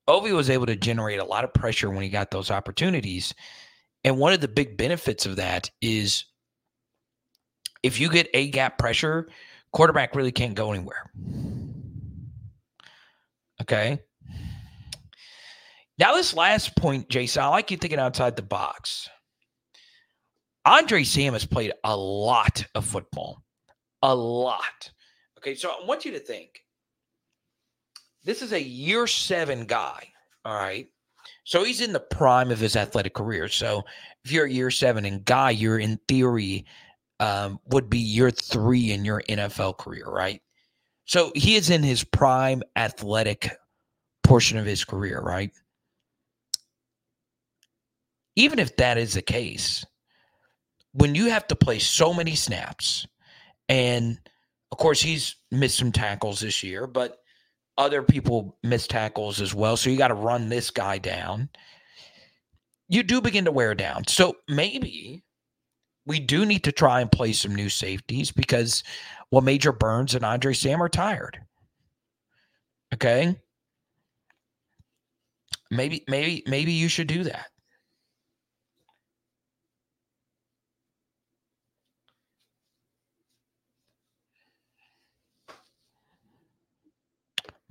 Ovi 0.07 0.33
was 0.33 0.49
able 0.49 0.65
to 0.67 0.75
generate 0.75 1.19
a 1.19 1.25
lot 1.25 1.43
of 1.43 1.53
pressure 1.53 1.89
when 1.89 2.03
he 2.03 2.09
got 2.09 2.31
those 2.31 2.51
opportunities. 2.51 3.33
And 4.03 4.17
one 4.17 4.33
of 4.33 4.41
the 4.41 4.47
big 4.47 4.77
benefits 4.77 5.25
of 5.25 5.37
that 5.37 5.71
is 5.81 6.25
if 7.81 7.99
you 7.99 8.09
get 8.09 8.27
a 8.33 8.49
gap 8.49 8.77
pressure, 8.77 9.27
quarterback 9.71 10.15
really 10.15 10.31
can't 10.31 10.55
go 10.55 10.71
anywhere. 10.71 11.11
Okay. 13.61 13.99
Now, 15.97 16.13
this 16.13 16.33
last 16.33 16.75
point, 16.75 17.09
Jason, 17.09 17.43
I 17.43 17.47
like 17.47 17.71
you 17.71 17.77
thinking 17.77 17.99
outside 17.99 18.35
the 18.35 18.41
box. 18.41 19.09
Andre 20.65 21.03
Sam 21.03 21.33
has 21.33 21.45
played 21.45 21.71
a 21.83 21.95
lot 21.95 22.65
of 22.75 22.85
football, 22.85 23.43
a 24.01 24.13
lot. 24.13 24.91
Okay, 25.37 25.55
so 25.55 25.69
I 25.69 25.85
want 25.85 26.05
you 26.05 26.11
to 26.13 26.19
think 26.19 26.64
this 28.25 28.41
is 28.41 28.51
a 28.51 28.61
year 28.61 29.07
seven 29.07 29.65
guy. 29.65 30.09
All 30.43 30.55
right. 30.55 30.87
So 31.43 31.63
he's 31.63 31.81
in 31.81 31.93
the 31.93 31.99
prime 31.99 32.51
of 32.51 32.59
his 32.59 32.75
athletic 32.75 33.13
career. 33.13 33.47
So 33.47 33.83
if 34.23 34.31
you're 34.31 34.45
a 34.45 34.51
year 34.51 34.71
seven 34.71 35.05
and 35.05 35.23
guy, 35.23 35.51
you're 35.51 35.79
in 35.79 35.99
theory 36.07 36.65
um, 37.19 37.59
would 37.67 37.89
be 37.89 37.99
year 37.99 38.31
three 38.31 38.91
in 38.91 39.05
your 39.05 39.21
NFL 39.29 39.77
career, 39.77 40.05
right? 40.05 40.41
So 41.05 41.31
he 41.35 41.55
is 41.55 41.69
in 41.69 41.83
his 41.83 42.03
prime 42.03 42.63
athletic 42.75 43.57
portion 44.23 44.57
of 44.57 44.65
his 44.65 44.83
career, 44.83 45.21
right? 45.21 45.51
Even 48.35 48.59
if 48.59 48.75
that 48.77 48.97
is 48.97 49.13
the 49.13 49.21
case, 49.21 49.85
when 50.93 51.15
you 51.15 51.29
have 51.29 51.47
to 51.47 51.55
play 51.55 51.79
so 51.79 52.13
many 52.13 52.35
snaps, 52.35 53.07
and 53.69 54.19
of 54.71 54.77
course 54.77 55.01
he's 55.01 55.35
missed 55.51 55.77
some 55.77 55.91
tackles 55.91 56.39
this 56.39 56.63
year, 56.63 56.87
but 56.87 57.19
other 57.77 58.01
people 58.01 58.57
miss 58.63 58.87
tackles 58.87 59.41
as 59.41 59.53
well. 59.53 59.77
So 59.77 59.89
you 59.89 59.97
got 59.97 60.09
to 60.09 60.13
run 60.13 60.49
this 60.49 60.71
guy 60.71 60.97
down. 60.97 61.49
You 62.87 63.03
do 63.03 63.21
begin 63.21 63.45
to 63.45 63.51
wear 63.51 63.75
down. 63.75 64.07
So 64.07 64.37
maybe 64.47 65.23
we 66.05 66.19
do 66.19 66.45
need 66.45 66.63
to 66.63 66.71
try 66.71 67.01
and 67.01 67.11
play 67.11 67.33
some 67.33 67.55
new 67.55 67.69
safeties 67.69 68.31
because 68.31 68.83
well, 69.31 69.41
Major 69.41 69.71
Burns 69.71 70.15
and 70.15 70.23
Andre 70.23 70.53
Sam 70.53 70.81
are 70.81 70.89
tired. 70.89 71.39
Okay. 72.93 73.35
Maybe, 75.71 76.05
maybe, 76.07 76.43
maybe 76.47 76.71
you 76.71 76.87
should 76.87 77.07
do 77.07 77.23
that. 77.23 77.47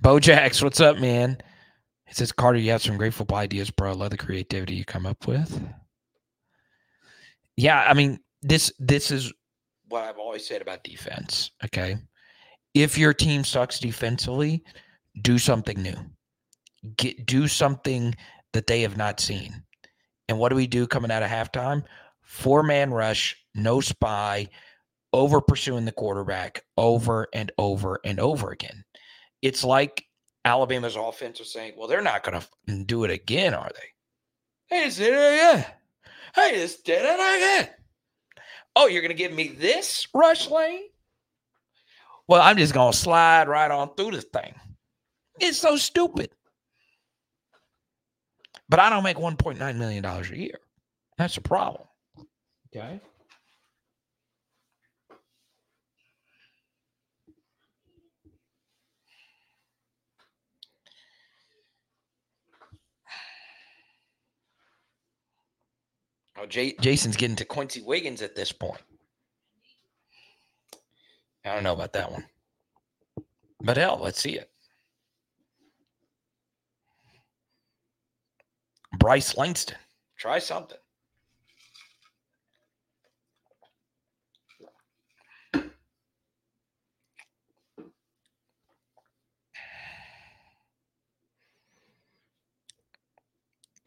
Bojax, 0.05 0.61
what's 0.61 0.81
up, 0.81 0.99
man? 0.99 1.35
It 2.05 2.15
says 2.15 2.31
Carter, 2.31 2.59
you 2.59 2.69
have 2.69 2.83
some 2.83 2.95
great 2.95 3.15
football 3.15 3.39
ideas, 3.39 3.71
bro. 3.71 3.91
Love 3.91 4.11
the 4.11 4.17
creativity 4.17 4.75
you 4.75 4.85
come 4.85 5.07
up 5.07 5.25
with. 5.25 5.59
Yeah, 7.57 7.83
I 7.87 7.95
mean, 7.95 8.19
this 8.43 8.71
this 8.77 9.09
is 9.09 9.33
what 9.87 10.03
I've 10.03 10.19
always 10.19 10.45
said 10.45 10.61
about 10.61 10.83
defense. 10.83 11.49
Okay. 11.63 11.97
If 12.75 12.99
your 12.99 13.15
team 13.15 13.43
sucks 13.43 13.79
defensively, 13.79 14.63
do 15.23 15.39
something 15.39 15.81
new. 15.81 15.97
Get 16.97 17.25
do 17.25 17.47
something 17.47 18.13
that 18.53 18.67
they 18.67 18.83
have 18.83 18.97
not 18.97 19.19
seen. 19.19 19.63
And 20.29 20.37
what 20.37 20.49
do 20.49 20.55
we 20.55 20.67
do 20.67 20.85
coming 20.85 21.09
out 21.09 21.23
of 21.23 21.31
halftime? 21.31 21.83
Four 22.21 22.61
man 22.61 22.91
rush, 22.91 23.35
no 23.55 23.81
spy, 23.81 24.49
over 25.13 25.41
pursuing 25.41 25.85
the 25.85 25.91
quarterback 25.91 26.61
over 26.77 27.27
and 27.33 27.51
over 27.57 27.99
and 28.05 28.19
over 28.19 28.51
again 28.51 28.85
it's 29.45 29.63
like 29.63 30.03
Alabama's 30.43 30.95
offense 30.95 31.39
is 31.39 31.53
saying, 31.53 31.73
well, 31.77 31.87
they're 31.87 32.01
not 32.01 32.23
going 32.23 32.41
to 32.41 32.83
do 32.83 33.03
it 33.03 33.11
again, 33.11 33.53
are 33.53 33.69
they? 33.75 34.75
Hey, 34.75 34.85
just 34.85 34.97
did 34.97 35.13
it 35.13 35.33
again. 35.33 35.65
Hey, 36.33 36.55
just 36.55 36.83
did 36.83 37.05
it 37.05 37.13
again. 37.13 37.69
Oh, 38.75 38.87
you're 38.87 39.03
going 39.03 39.09
to 39.09 39.15
give 39.15 39.31
me 39.31 39.49
this 39.49 40.07
rush 40.15 40.49
lane? 40.49 40.85
Well, 42.27 42.41
I'm 42.41 42.57
just 42.57 42.73
going 42.73 42.91
to 42.91 42.97
slide 42.97 43.47
right 43.47 43.69
on 43.69 43.93
through 43.93 44.11
this 44.11 44.25
thing. 44.33 44.55
It's 45.39 45.59
so 45.59 45.75
stupid. 45.75 46.31
But 48.67 48.79
I 48.79 48.89
don't 48.89 49.03
make 49.03 49.17
$1.9 49.17 49.75
million 49.75 50.03
a 50.03 50.23
year. 50.35 50.59
That's 51.19 51.37
a 51.37 51.41
problem. 51.41 51.83
Okay. 52.75 52.99
Oh, 66.37 66.45
J- 66.45 66.75
Jason's 66.81 67.15
getting 67.15 67.37
to 67.37 67.45
Quency 67.45 67.81
Wiggins 67.81 68.21
at 68.21 68.35
this 68.35 68.51
point. 68.51 68.81
I 71.45 71.53
don't 71.53 71.63
know 71.63 71.73
about 71.73 71.93
that 71.93 72.11
one. 72.11 72.25
But 73.61 73.77
hell, 73.77 73.99
let's 74.01 74.19
see 74.19 74.37
it. 74.37 74.49
Bryce 78.99 79.37
Langston. 79.37 79.77
Try 80.17 80.39
something. 80.39 80.77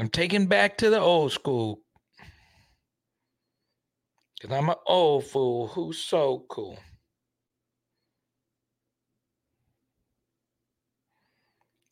I'm 0.00 0.08
taking 0.08 0.46
back 0.46 0.78
to 0.78 0.90
the 0.90 1.00
old 1.00 1.32
school 1.32 1.80
Cause 4.40 4.52
I'm 4.52 4.68
an 4.68 4.76
old 4.86 5.24
fool 5.24 5.66
who's 5.66 5.98
so 5.98 6.44
cool. 6.48 6.78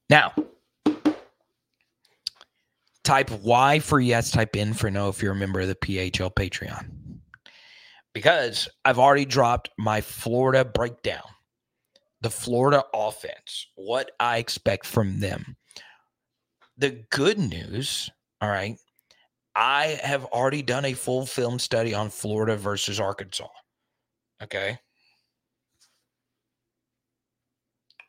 Now, 0.09 0.33
type 3.03 3.31
Y 3.43 3.81
for 3.81 3.99
yes, 3.99 4.31
type 4.31 4.55
in 4.55 4.75
for 4.75 4.91
no 4.91 5.09
if 5.09 5.21
you're 5.21 5.33
a 5.33 5.37
member 5.37 5.61
of 5.61 5.69
the 5.69 5.75
PHL 5.75 6.33
Patreon. 6.33 6.89
Because 8.15 8.69
I've 8.85 9.01
already 9.01 9.25
dropped 9.25 9.71
my 9.77 10.01
Florida 10.01 10.65
breakdown, 10.65 11.25
the 12.21 12.31
Florida 12.31 12.85
offense, 12.95 13.67
what 13.75 14.13
I 14.21 14.39
expect 14.39 14.87
from 14.87 15.19
them. 15.19 15.57
The 16.79 17.05
good 17.11 17.39
news, 17.39 18.09
all 18.41 18.49
right, 18.49 18.79
I 19.57 19.99
have 20.03 20.27
already 20.27 20.61
done 20.61 20.85
a 20.85 20.93
full 20.93 21.25
film 21.25 21.59
study 21.59 21.95
on 21.95 22.11
Florida 22.11 22.57
versus 22.57 23.01
Arkansas. 23.01 23.49
Okay. 24.43 24.79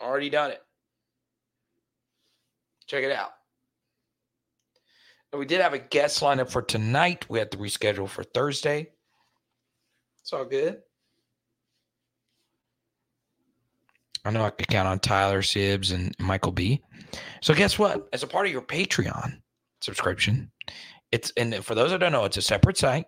Already 0.02 0.30
done 0.30 0.52
it. 0.52 0.62
Check 2.86 3.04
it 3.04 3.14
out. 3.14 3.32
And 5.32 5.39
we 5.39 5.45
did 5.45 5.62
have 5.62 5.74
a 5.74 5.80
guest 5.80 6.22
lineup 6.22 6.50
for 6.52 6.62
tonight. 6.62 7.26
We 7.30 7.39
had 7.39 7.52
to 7.52 7.58
reschedule 7.58 8.10
for 8.10 8.24
Thursday. 8.24 8.89
It's 10.22 10.34
all 10.34 10.45
good. 10.45 10.82
I 14.26 14.32
know 14.32 14.43
I 14.43 14.50
could 14.50 14.68
count 14.68 14.89
on 14.89 15.00
Tyler 15.00 15.41
Sibbs 15.41 15.91
and 15.91 16.14
Michael 16.20 16.52
B. 16.52 16.82
So 17.41 17.54
guess 17.54 17.80
what? 17.80 18.10
As 18.12 18.24
a 18.24 18.28
part 18.28 18.45
of 18.45 18.52
your 18.52 18.62
Patreon 18.62 19.39
subscription, 19.80 20.52
it's 21.12 21.32
and 21.38 21.55
for 21.66 21.76
those 21.76 21.91
that 21.91 21.99
don't 21.99 22.12
know, 22.14 22.26
it's 22.26 22.38
a 22.38 22.41
separate 22.41 22.78
site. 22.78 23.05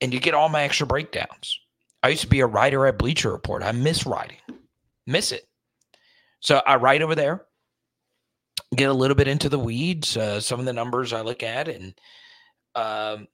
and 0.00 0.14
you 0.14 0.20
get 0.20 0.34
all 0.34 0.50
my 0.50 0.64
extra 0.64 0.86
breakdowns. 0.86 1.60
I 2.04 2.10
used 2.10 2.22
to 2.22 2.28
be 2.28 2.40
a 2.40 2.46
writer 2.48 2.86
at 2.86 2.98
Bleacher 2.98 3.32
Report. 3.32 3.64
I 3.64 3.72
miss 3.72 4.06
writing, 4.06 4.38
miss 5.06 5.32
it. 5.32 5.48
So 6.40 6.62
I 6.66 6.76
write 6.76 7.02
over 7.02 7.16
there, 7.16 7.46
get 8.76 8.90
a 8.90 8.94
little 8.94 9.16
bit 9.16 9.28
into 9.28 9.48
the 9.50 9.58
weeds, 9.60 10.16
uh, 10.16 10.40
some 10.40 10.60
of 10.60 10.66
the 10.66 10.74
numbers 10.74 11.12
I 11.12 11.22
look 11.22 11.42
at, 11.42 11.68
and 11.68 11.94
um, 12.76 13.28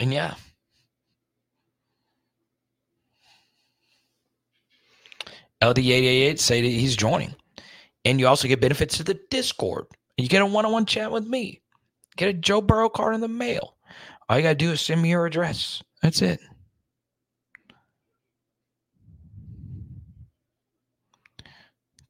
and 0.00 0.12
yeah. 0.12 0.36
LD888 5.62 6.38
say 6.40 6.62
that 6.62 6.68
he's 6.68 6.96
joining. 6.96 7.34
And 8.04 8.20
you 8.20 8.26
also 8.26 8.48
get 8.48 8.60
benefits 8.60 8.96
to 8.98 9.04
the 9.04 9.18
Discord. 9.30 9.86
You 10.16 10.28
get 10.28 10.42
a 10.42 10.46
one 10.46 10.64
on 10.64 10.72
one 10.72 10.86
chat 10.86 11.10
with 11.10 11.26
me. 11.26 11.62
Get 12.16 12.28
a 12.28 12.32
Joe 12.32 12.60
Burrow 12.60 12.88
card 12.88 13.14
in 13.14 13.20
the 13.20 13.28
mail. 13.28 13.76
All 14.28 14.36
you 14.36 14.42
got 14.42 14.50
to 14.50 14.54
do 14.54 14.72
is 14.72 14.80
send 14.80 15.02
me 15.02 15.10
your 15.10 15.26
address. 15.26 15.82
That's 16.02 16.22
it. 16.22 16.40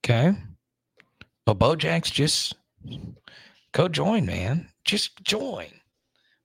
Okay. 0.05 0.35
Well, 1.47 1.57
Bojack's 1.57 2.11
just 2.11 2.55
go 3.73 3.89
join, 3.89 4.27
man. 4.27 4.69
Just 4.85 5.23
join. 5.23 5.69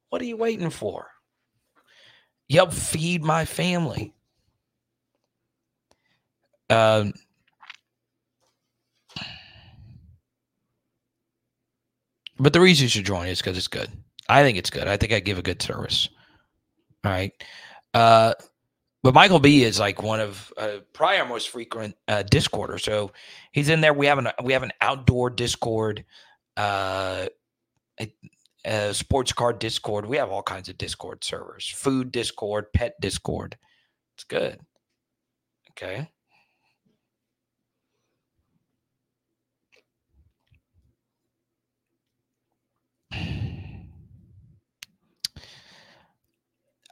What 0.09 0.21
are 0.21 0.25
you 0.25 0.37
waiting 0.37 0.69
for? 0.69 1.07
Help 2.49 2.73
feed 2.73 3.21
my 3.21 3.45
family. 3.45 4.13
Um, 6.69 7.13
but 12.39 12.53
the 12.53 12.61
reason 12.61 12.83
you 12.83 12.89
should 12.89 13.05
join 13.05 13.27
is 13.27 13.39
because 13.39 13.57
it's 13.57 13.67
good. 13.67 13.89
I 14.27 14.43
think 14.43 14.57
it's 14.57 14.69
good. 14.69 14.87
I 14.87 14.97
think 14.97 15.11
I 15.11 15.19
give 15.19 15.37
a 15.37 15.43
good 15.43 15.61
service. 15.61 16.07
All 17.03 17.11
right. 17.11 17.31
Uh, 17.93 18.33
but 19.01 19.13
Michael 19.13 19.39
B 19.39 19.63
is 19.63 19.79
like 19.79 20.03
one 20.03 20.19
of 20.19 20.53
uh, 20.57 20.79
probably 20.93 21.17
our 21.17 21.27
most 21.27 21.49
frequent 21.49 21.95
uh, 22.07 22.23
Discorder. 22.29 22.79
So 22.79 23.11
he's 23.51 23.69
in 23.69 23.81
there. 23.81 23.93
We 23.93 24.05
have 24.07 24.17
an 24.17 24.29
we 24.43 24.53
have 24.53 24.63
an 24.63 24.73
outdoor 24.81 25.29
Discord, 25.29 26.05
uh, 26.57 27.27
a, 27.99 28.13
a 28.65 28.93
sports 28.93 29.31
card 29.31 29.59
Discord. 29.59 30.05
We 30.05 30.17
have 30.17 30.31
all 30.31 30.43
kinds 30.43 30.67
of 30.67 30.77
Discord 30.77 31.23
servers, 31.23 31.67
food 31.67 32.11
Discord, 32.11 32.73
pet 32.73 32.95
Discord. 32.99 33.57
It's 34.15 34.25
good. 34.25 34.59
Okay. 35.71 36.09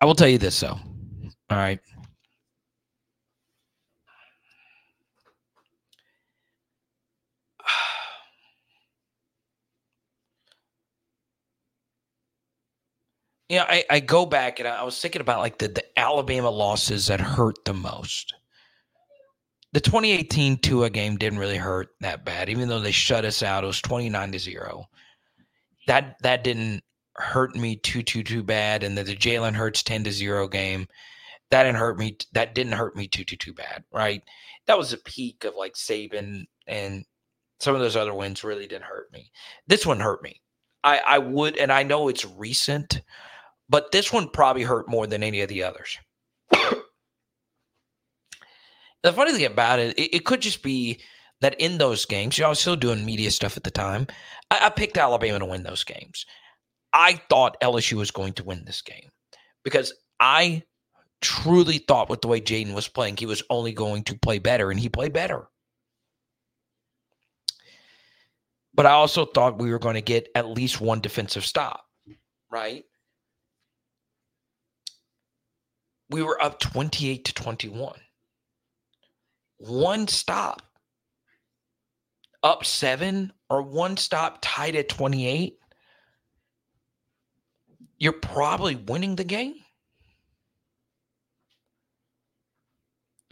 I 0.01 0.05
will 0.05 0.15
tell 0.15 0.27
you 0.27 0.37
this 0.37 0.59
though. 0.59 0.79
All 1.49 1.57
right. 1.57 1.79
Yeah, 13.49 13.63
I, 13.65 13.85
I 13.89 13.99
go 14.01 14.25
back 14.25 14.59
and 14.59 14.67
I 14.67 14.83
was 14.83 14.99
thinking 14.99 15.21
about 15.21 15.39
like 15.39 15.57
the, 15.57 15.69
the 15.69 15.83
Alabama 15.97 16.49
losses 16.49 17.07
that 17.07 17.21
hurt 17.21 17.55
the 17.63 17.73
most. 17.73 18.33
The 19.71 19.79
2018 19.79 20.57
Tua 20.57 20.89
game 20.89 21.15
didn't 21.15 21.39
really 21.39 21.55
hurt 21.55 21.87
that 22.01 22.25
bad, 22.25 22.49
even 22.49 22.67
though 22.67 22.81
they 22.81 22.91
shut 22.91 23.23
us 23.23 23.41
out. 23.41 23.63
It 23.63 23.67
was 23.67 23.81
29 23.81 24.33
to 24.33 24.39
0. 24.39 24.85
That 25.87 26.17
that 26.23 26.43
didn't 26.43 26.83
hurt 27.17 27.55
me 27.55 27.75
too 27.77 28.03
too 28.03 28.23
too 28.23 28.43
bad, 28.43 28.83
and 28.83 28.97
the, 28.97 29.03
the 29.03 29.15
Jalen 29.15 29.53
Hurts 29.53 29.83
ten 29.83 30.03
to 30.03 30.11
zero 30.11 30.47
game 30.47 30.87
that 31.49 31.63
didn't 31.63 31.77
hurt 31.77 31.97
me. 31.97 32.17
That 32.33 32.53
didn't 32.55 32.73
hurt 32.73 32.95
me 32.95 33.07
too 33.07 33.23
too 33.23 33.37
too 33.37 33.53
bad, 33.53 33.83
right? 33.91 34.21
That 34.65 34.77
was 34.77 34.93
a 34.93 34.97
peak 34.97 35.43
of 35.45 35.55
like 35.55 35.73
Saban 35.73 36.45
and 36.67 37.05
some 37.59 37.73
of 37.73 37.81
those 37.81 37.95
other 37.95 38.13
wins 38.13 38.43
really 38.43 38.67
didn't 38.67 38.83
hurt 38.83 39.11
me. 39.13 39.31
This 39.67 39.85
one 39.85 39.99
hurt 39.99 40.21
me. 40.21 40.41
I 40.83 40.99
I 40.99 41.17
would, 41.19 41.57
and 41.57 41.71
I 41.71 41.83
know 41.83 42.07
it's 42.09 42.25
recent, 42.25 43.01
but 43.69 43.91
this 43.91 44.11
one 44.11 44.29
probably 44.29 44.63
hurt 44.63 44.89
more 44.89 45.07
than 45.07 45.23
any 45.23 45.41
of 45.41 45.49
the 45.49 45.63
others. 45.63 45.97
the 46.51 46.83
funny 49.13 49.31
thing 49.31 49.45
about 49.45 49.79
it, 49.79 49.97
it, 49.97 50.17
it 50.17 50.25
could 50.25 50.41
just 50.41 50.61
be 50.63 50.99
that 51.39 51.59
in 51.59 51.77
those 51.77 52.05
games, 52.05 52.37
you 52.37 52.41
know, 52.41 52.47
I 52.47 52.49
was 52.49 52.59
still 52.59 52.75
doing 52.75 53.05
media 53.05 53.31
stuff 53.31 53.55
at 53.57 53.63
the 53.63 53.71
time. 53.71 54.07
I, 54.51 54.65
I 54.65 54.69
picked 54.69 54.97
Alabama 54.97 55.39
to 55.39 55.45
win 55.45 55.63
those 55.63 55.83
games. 55.83 56.25
I 56.97 57.21
thought 57.29 57.61
LSU 57.61 57.93
was 57.93 58.09
going 58.09 58.33
to 58.33 58.43
win 58.43 58.65
this 58.65 58.81
game 58.81 59.11
because 59.63 59.93
I 60.19 60.63
truly 61.21 61.77
thought 61.77 62.09
with 62.09 62.21
the 62.21 62.27
way 62.27 62.41
Jayden 62.41 62.73
was 62.73 62.87
playing, 62.87 63.17
he 63.17 63.27
was 63.27 63.43
only 63.51 63.71
going 63.71 64.03
to 64.05 64.17
play 64.17 64.39
better, 64.39 64.71
and 64.71 64.79
he 64.79 64.89
played 64.89 65.13
better. 65.13 65.47
But 68.73 68.87
I 68.87 68.91
also 68.91 69.25
thought 69.25 69.59
we 69.61 69.71
were 69.71 69.77
going 69.77 69.93
to 69.93 70.01
get 70.01 70.29
at 70.33 70.49
least 70.49 70.81
one 70.81 70.99
defensive 70.99 71.45
stop, 71.45 71.85
right? 72.49 72.83
We 76.09 76.23
were 76.23 76.41
up 76.41 76.59
28 76.59 77.25
to 77.25 77.33
21. 77.35 77.99
One 79.59 80.07
stop, 80.07 80.63
up 82.41 82.65
seven, 82.65 83.33
or 83.51 83.61
one 83.61 83.97
stop 83.97 84.39
tied 84.41 84.75
at 84.75 84.89
28 84.89 85.59
you're 87.97 88.13
probably 88.13 88.75
winning 88.75 89.15
the 89.15 89.23
game. 89.23 89.55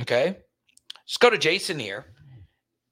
Okay. 0.02 0.38
Let's 1.06 1.18
go 1.18 1.30
to 1.30 1.38
Jason 1.38 1.80
here. 1.80 2.06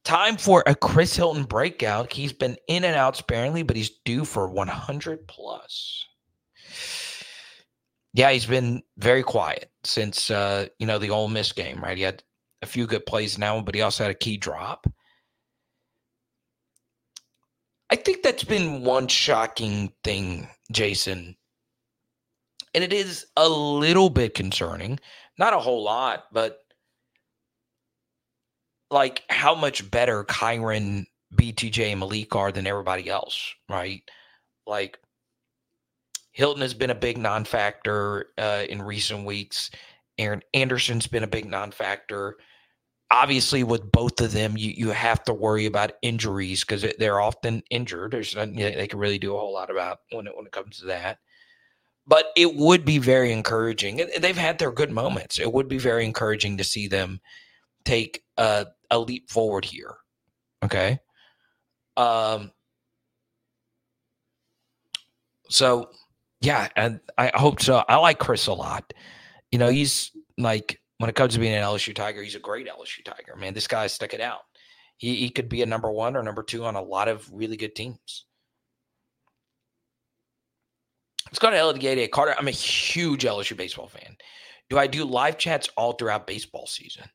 Time 0.03 0.37
for 0.37 0.63
a 0.67 0.75
Chris 0.75 1.15
Hilton 1.15 1.43
breakout. 1.43 2.11
He's 2.11 2.33
been 2.33 2.57
in 2.67 2.83
and 2.83 2.95
out 2.95 3.15
sparingly, 3.15 3.63
but 3.63 3.75
he's 3.75 3.91
due 4.03 4.25
for 4.25 4.49
100 4.49 5.27
plus. 5.27 6.05
Yeah, 8.13 8.31
he's 8.31 8.45
been 8.45 8.83
very 8.97 9.23
quiet 9.23 9.71
since 9.83 10.29
uh, 10.29 10.67
you 10.77 10.85
know 10.85 10.99
the 10.99 11.09
Ole 11.09 11.29
Miss 11.29 11.51
game, 11.51 11.81
right? 11.81 11.97
He 11.97 12.03
had 12.03 12.21
a 12.61 12.67
few 12.67 12.85
good 12.85 13.05
plays 13.05 13.37
now, 13.37 13.59
but 13.61 13.73
he 13.73 13.81
also 13.81 14.03
had 14.03 14.11
a 14.11 14.15
key 14.15 14.37
drop. 14.37 14.85
I 17.89 17.95
think 17.95 18.21
that's 18.23 18.43
been 18.43 18.83
one 18.83 19.07
shocking 19.07 19.93
thing, 20.03 20.47
Jason, 20.71 21.35
and 22.73 22.83
it 22.83 22.93
is 22.93 23.25
a 23.37 23.47
little 23.47 24.09
bit 24.09 24.33
concerning. 24.33 24.99
Not 25.37 25.53
a 25.53 25.59
whole 25.59 25.83
lot, 25.83 26.25
but 26.31 26.59
like 28.91 29.23
how 29.29 29.55
much 29.55 29.89
better 29.89 30.23
Kyren, 30.23 31.05
BTJ, 31.35 31.91
and 31.91 31.99
Malik 31.99 32.35
are 32.35 32.51
than 32.51 32.67
everybody 32.67 33.09
else, 33.09 33.53
right? 33.69 34.01
Like 34.67 34.99
Hilton 36.31 36.61
has 36.61 36.73
been 36.73 36.89
a 36.89 36.95
big 36.95 37.17
non 37.17 37.45
factor 37.45 38.27
uh, 38.37 38.63
in 38.69 38.81
recent 38.81 39.25
weeks. 39.25 39.71
Aaron 40.17 40.43
Anderson's 40.53 41.07
been 41.07 41.23
a 41.23 41.27
big 41.27 41.45
non 41.45 41.71
factor. 41.71 42.37
Obviously, 43.11 43.63
with 43.63 43.91
both 43.91 44.21
of 44.21 44.31
them, 44.31 44.57
you, 44.57 44.71
you 44.71 44.89
have 44.89 45.23
to 45.25 45.33
worry 45.33 45.67
about 45.67 45.93
injuries 46.01 46.61
because 46.63 46.85
they're 46.97 47.19
often 47.19 47.61
injured. 47.69 48.11
There's 48.11 48.35
nothing 48.35 48.55
they 48.55 48.87
can 48.87 48.97
really 48.97 49.19
do 49.19 49.35
a 49.35 49.39
whole 49.39 49.53
lot 49.53 49.69
about 49.69 49.99
when 50.11 50.25
it, 50.25 50.35
when 50.35 50.47
it 50.47 50.51
comes 50.51 50.79
to 50.79 50.85
that 50.85 51.19
but 52.05 52.27
it 52.35 52.55
would 52.55 52.85
be 52.85 52.97
very 52.97 53.31
encouraging. 53.31 54.01
They've 54.19 54.37
had 54.37 54.59
their 54.59 54.71
good 54.71 54.91
moments. 54.91 55.39
It 55.39 55.51
would 55.51 55.67
be 55.67 55.77
very 55.77 56.05
encouraging 56.05 56.57
to 56.57 56.63
see 56.63 56.87
them 56.87 57.21
take 57.85 58.23
a, 58.37 58.67
a 58.91 58.99
leap 58.99 59.29
forward 59.29 59.65
here. 59.65 59.95
Okay. 60.63 60.99
Um. 61.95 62.51
So, 65.49 65.91
yeah, 66.41 66.69
and 66.75 66.99
I 67.17 67.31
hope 67.35 67.61
so. 67.61 67.83
I 67.87 67.97
like 67.97 68.17
Chris 68.17 68.47
a 68.47 68.53
lot. 68.53 68.91
You 69.51 69.59
know, 69.59 69.69
he's 69.69 70.11
like 70.37 70.81
when 70.97 71.09
it 71.09 71.15
comes 71.15 71.33
to 71.33 71.39
being 71.39 71.53
an 71.53 71.63
LSU 71.63 71.93
Tiger, 71.93 72.23
he's 72.23 72.35
a 72.35 72.39
great 72.39 72.67
LSU 72.67 73.03
Tiger. 73.05 73.35
Man, 73.35 73.53
this 73.53 73.67
guy 73.67 73.87
stuck 73.87 74.13
it 74.13 74.21
out. 74.21 74.41
He 74.97 75.15
he 75.15 75.29
could 75.29 75.49
be 75.49 75.61
a 75.61 75.65
number 75.67 75.91
one 75.91 76.15
or 76.15 76.23
number 76.23 76.43
two 76.43 76.65
on 76.65 76.75
a 76.75 76.81
lot 76.81 77.07
of 77.07 77.29
really 77.31 77.57
good 77.57 77.75
teams. 77.75 78.25
Let's 81.33 81.39
go 81.39 81.49
to 81.49 81.79
LDA 81.79 82.11
Carter. 82.11 82.35
I'm 82.37 82.47
a 82.47 82.51
huge 82.51 83.23
LSU 83.23 83.57
baseball 83.57 83.87
fan. 83.87 84.15
Do 84.69 84.77
I 84.77 84.85
do 84.85 85.03
live 85.03 85.39
chats 85.39 85.67
all 85.75 85.93
throughout 85.93 86.27
baseball 86.27 86.67
season? 86.67 87.05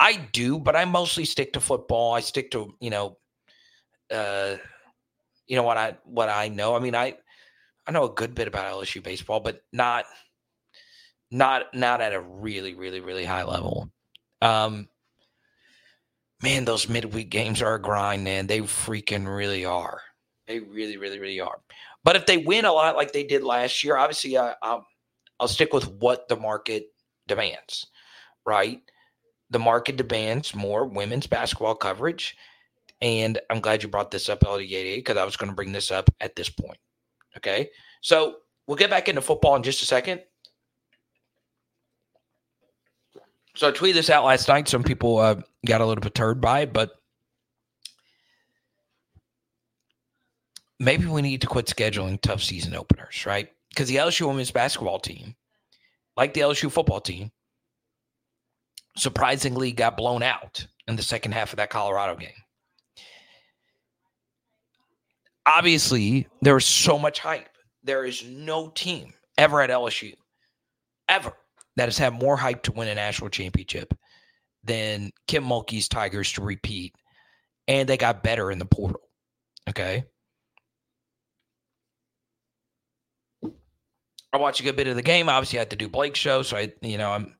I 0.00 0.16
do, 0.32 0.58
but 0.58 0.74
I 0.74 0.84
mostly 0.84 1.24
stick 1.24 1.52
to 1.52 1.60
football. 1.60 2.12
I 2.12 2.18
stick 2.20 2.50
to, 2.50 2.74
you 2.80 2.90
know, 2.90 3.18
uh, 4.10 4.56
you 5.46 5.54
know 5.54 5.62
what 5.62 5.76
I 5.76 5.96
what 6.02 6.28
I 6.28 6.48
know. 6.48 6.74
I 6.74 6.80
mean, 6.80 6.96
I 6.96 7.14
I 7.86 7.92
know 7.92 8.02
a 8.02 8.12
good 8.12 8.34
bit 8.34 8.48
about 8.48 8.64
LSU 8.64 9.00
baseball, 9.00 9.38
but 9.38 9.60
not 9.72 10.06
not 11.30 11.72
not 11.72 12.00
at 12.00 12.14
a 12.14 12.20
really, 12.20 12.74
really, 12.74 12.98
really 12.98 13.24
high 13.24 13.44
level. 13.44 13.92
Um 14.42 14.88
man, 16.42 16.64
those 16.64 16.88
midweek 16.88 17.30
games 17.30 17.62
are 17.62 17.76
a 17.76 17.80
grind, 17.80 18.24
man. 18.24 18.48
They 18.48 18.58
freaking 18.62 19.24
really 19.24 19.64
are. 19.64 20.00
They 20.48 20.58
really, 20.58 20.96
really, 20.96 21.20
really 21.20 21.40
are. 21.40 21.60
But 22.06 22.14
if 22.14 22.24
they 22.24 22.36
win 22.36 22.64
a 22.64 22.72
lot 22.72 22.94
like 22.94 23.12
they 23.12 23.24
did 23.24 23.42
last 23.42 23.82
year, 23.82 23.96
obviously 23.96 24.38
I, 24.38 24.54
I'll, 24.62 24.86
I'll 25.40 25.48
stick 25.48 25.72
with 25.72 25.88
what 25.88 26.28
the 26.28 26.36
market 26.36 26.84
demands, 27.26 27.88
right? 28.46 28.80
The 29.50 29.58
market 29.58 29.96
demands 29.96 30.54
more 30.54 30.86
women's 30.86 31.26
basketball 31.26 31.74
coverage. 31.74 32.36
And 33.02 33.40
I'm 33.50 33.58
glad 33.58 33.82
you 33.82 33.88
brought 33.88 34.12
this 34.12 34.28
up, 34.28 34.38
LDA, 34.38 34.98
because 34.98 35.16
I 35.16 35.24
was 35.24 35.36
going 35.36 35.50
to 35.50 35.56
bring 35.56 35.72
this 35.72 35.90
up 35.90 36.08
at 36.20 36.36
this 36.36 36.48
point. 36.48 36.78
Okay. 37.38 37.70
So 38.02 38.36
we'll 38.68 38.76
get 38.76 38.88
back 38.88 39.08
into 39.08 39.20
football 39.20 39.56
in 39.56 39.64
just 39.64 39.82
a 39.82 39.86
second. 39.86 40.22
So 43.56 43.66
I 43.66 43.72
tweeted 43.72 43.94
this 43.94 44.10
out 44.10 44.24
last 44.24 44.46
night. 44.46 44.68
Some 44.68 44.84
people 44.84 45.18
uh, 45.18 45.40
got 45.66 45.80
a 45.80 45.86
little 45.86 46.02
perturbed 46.02 46.40
by 46.40 46.60
it, 46.60 46.72
but 46.72 46.92
maybe 50.78 51.06
we 51.06 51.22
need 51.22 51.40
to 51.40 51.46
quit 51.46 51.66
scheduling 51.66 52.20
tough 52.20 52.42
season 52.42 52.74
openers, 52.74 53.24
right? 53.26 53.48
Because 53.70 53.88
the 53.88 53.96
LSU 53.96 54.26
women's 54.26 54.50
basketball 54.50 54.98
team, 54.98 55.34
like 56.16 56.34
the 56.34 56.40
LSU 56.40 56.70
football 56.70 57.00
team, 57.00 57.30
surprisingly 58.96 59.72
got 59.72 59.96
blown 59.96 60.22
out 60.22 60.66
in 60.88 60.96
the 60.96 61.02
second 61.02 61.32
half 61.32 61.52
of 61.52 61.58
that 61.58 61.70
Colorado 61.70 62.16
game. 62.16 62.30
Obviously, 65.46 66.26
there 66.42 66.56
is 66.56 66.64
so 66.64 66.98
much 66.98 67.20
hype. 67.20 67.48
There 67.84 68.04
is 68.04 68.24
no 68.24 68.68
team 68.68 69.12
ever 69.38 69.60
at 69.60 69.70
LSU, 69.70 70.14
ever, 71.08 71.32
that 71.76 71.84
has 71.84 71.98
had 71.98 72.14
more 72.14 72.36
hype 72.36 72.62
to 72.64 72.72
win 72.72 72.88
a 72.88 72.94
national 72.94 73.30
championship 73.30 73.94
than 74.64 75.12
Kim 75.28 75.44
Mulkey's 75.44 75.88
Tigers 75.88 76.32
to 76.32 76.42
repeat. 76.42 76.94
And 77.68 77.88
they 77.88 77.96
got 77.96 78.24
better 78.24 78.50
in 78.50 78.58
the 78.58 78.64
portal. 78.64 79.02
Okay. 79.68 80.04
I 84.32 84.38
watched 84.38 84.60
a 84.60 84.64
good 84.64 84.76
bit 84.76 84.88
of 84.88 84.96
the 84.96 85.02
game. 85.02 85.28
Obviously, 85.28 85.58
I 85.58 85.62
had 85.62 85.70
to 85.70 85.76
do 85.76 85.88
Blake's 85.88 86.18
show, 86.18 86.42
so 86.42 86.56
I, 86.56 86.72
you 86.82 86.98
know, 86.98 87.10
I'm. 87.10 87.34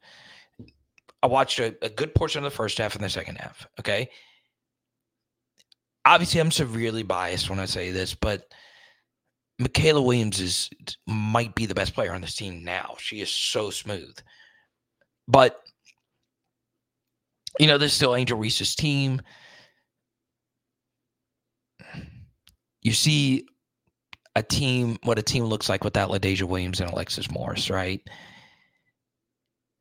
I 1.22 1.26
watched 1.28 1.58
a, 1.58 1.74
a 1.82 1.88
good 1.88 2.14
portion 2.14 2.44
of 2.44 2.50
the 2.50 2.56
first 2.56 2.78
half 2.78 2.94
and 2.94 3.02
the 3.02 3.08
second 3.08 3.36
half. 3.36 3.66
Okay. 3.80 4.10
Obviously, 6.04 6.40
I'm 6.40 6.52
severely 6.52 7.02
biased 7.02 7.50
when 7.50 7.58
I 7.58 7.64
say 7.64 7.90
this, 7.90 8.14
but 8.14 8.46
Mikaylah 9.60 10.04
Williams 10.04 10.40
is 10.40 10.70
might 11.06 11.54
be 11.54 11.66
the 11.66 11.74
best 11.74 11.94
player 11.94 12.12
on 12.12 12.20
this 12.20 12.34
team 12.34 12.62
now. 12.62 12.94
She 12.98 13.20
is 13.20 13.30
so 13.30 13.70
smooth. 13.70 14.16
But 15.26 15.60
you 17.58 17.66
know, 17.66 17.78
there's 17.78 17.94
still 17.94 18.14
Angel 18.14 18.38
Reese's 18.38 18.74
team. 18.74 19.20
You 22.82 22.92
see 22.92 23.46
a 24.36 24.42
team, 24.42 24.98
what 25.02 25.18
a 25.18 25.22
team 25.22 25.44
looks 25.44 25.68
like 25.68 25.82
without 25.82 26.10
LaDazhia 26.10 26.44
Williams 26.44 26.80
and 26.80 26.90
Alexis 26.90 27.30
Morris, 27.30 27.70
right? 27.70 28.06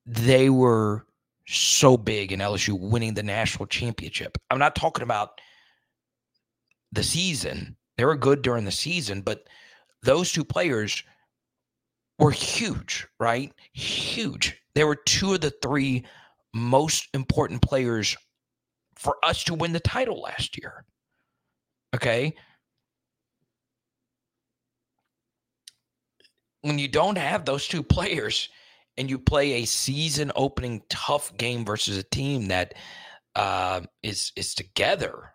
They 0.06 0.50
were 0.50 1.06
so 1.46 1.98
big 1.98 2.32
in 2.32 2.40
LSU 2.40 2.80
winning 2.80 3.14
the 3.14 3.22
national 3.22 3.68
championship. 3.68 4.38
I'm 4.50 4.58
not 4.58 4.76
talking 4.76 5.04
about 5.04 5.42
the 6.94 7.04
season. 7.04 7.76
They 7.98 8.06
were 8.06 8.16
good 8.16 8.42
during 8.42 8.64
the 8.64 8.72
season, 8.72 9.22
but 9.22 9.46
those 10.04 10.32
two 10.32 10.46
players 10.46 11.04
were 12.18 12.32
huge, 12.32 13.06
right? 13.20 13.52
Huge. 13.74 14.58
They 14.74 14.86
were 14.86 14.96
two 14.96 15.34
of 15.34 15.42
the 15.42 15.54
three 15.62 16.06
most 16.54 17.10
important 17.14 17.62
players 17.62 18.16
for 18.96 19.18
us 19.22 19.44
to 19.44 19.54
win 19.54 19.74
the 19.74 19.82
title 19.82 20.22
last 20.22 20.58
year. 20.58 20.86
Okay. 21.94 22.36
When 26.66 26.80
you 26.80 26.88
don't 26.88 27.20
have 27.20 27.46
those 27.46 27.68
two 27.68 27.84
players 27.84 28.50
and 28.98 29.08
you 29.08 29.20
play 29.20 29.54
a 29.54 29.66
season 29.66 30.32
opening 30.36 30.82
tough 30.90 31.38
game 31.38 31.64
versus 31.64 31.96
a 31.96 32.02
team 32.02 32.48
that 32.48 32.74
uh, 33.36 33.82
is 34.02 34.32
is 34.36 34.56
together, 34.56 35.32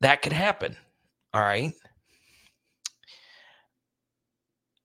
that 0.00 0.20
could 0.20 0.32
happen. 0.32 0.76
All 1.32 1.42
right. 1.42 1.72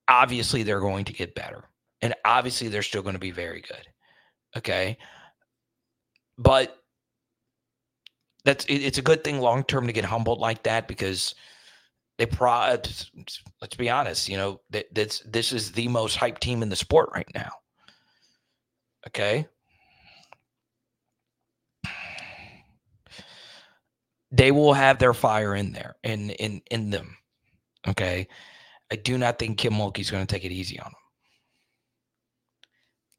Obviously, 0.08 0.62
they're 0.62 0.80
going 0.80 1.06
to 1.06 1.14
get 1.14 1.34
better. 1.34 1.64
And 2.04 2.14
obviously, 2.24 2.68
they're 2.68 2.84
still 2.84 3.02
going 3.02 3.16
to 3.16 3.20
be 3.20 3.32
very 3.32 3.62
good. 3.62 3.88
Okay. 4.58 5.00
But 6.38 6.78
that's 8.44 8.64
it, 8.66 8.76
it's 8.76 9.00
a 9.00 9.02
good 9.02 9.24
thing 9.24 9.40
long 9.40 9.64
term 9.64 9.88
to 9.88 9.94
get 9.94 10.06
humbled 10.06 10.38
like 10.38 10.62
that 10.64 10.88
because 10.88 11.34
they 12.18 12.26
pro 12.26 12.78
let's 13.62 13.76
be 13.78 13.90
honest, 13.90 14.30
you 14.30 14.38
know, 14.38 14.62
that 14.70 14.94
this 14.94 15.22
this 15.26 15.52
is 15.52 15.72
the 15.72 15.88
most 15.88 16.18
hyped 16.18 16.40
team 16.40 16.62
in 16.64 16.70
the 16.70 16.76
sport 16.76 17.10
right 17.14 17.30
now. 17.34 17.52
Okay. 19.08 19.48
they 24.36 24.52
will 24.52 24.74
have 24.74 25.00
their 25.00 25.14
fire 25.14 25.56
in 25.56 25.72
there 25.72 25.96
in 26.04 26.32
in 26.32 26.62
in 26.70 26.90
them. 26.90 27.18
Okay. 27.88 28.28
I 28.92 28.96
do 28.98 29.18
not 29.18 29.40
think 29.40 29.58
Kim 29.58 29.74
Mulkey's 29.74 30.12
going 30.12 30.26
to 30.26 30.34
take 30.34 30.46
it 30.46 30.52
easy 30.52 30.80
on 30.80 30.92
them. 30.92 31.02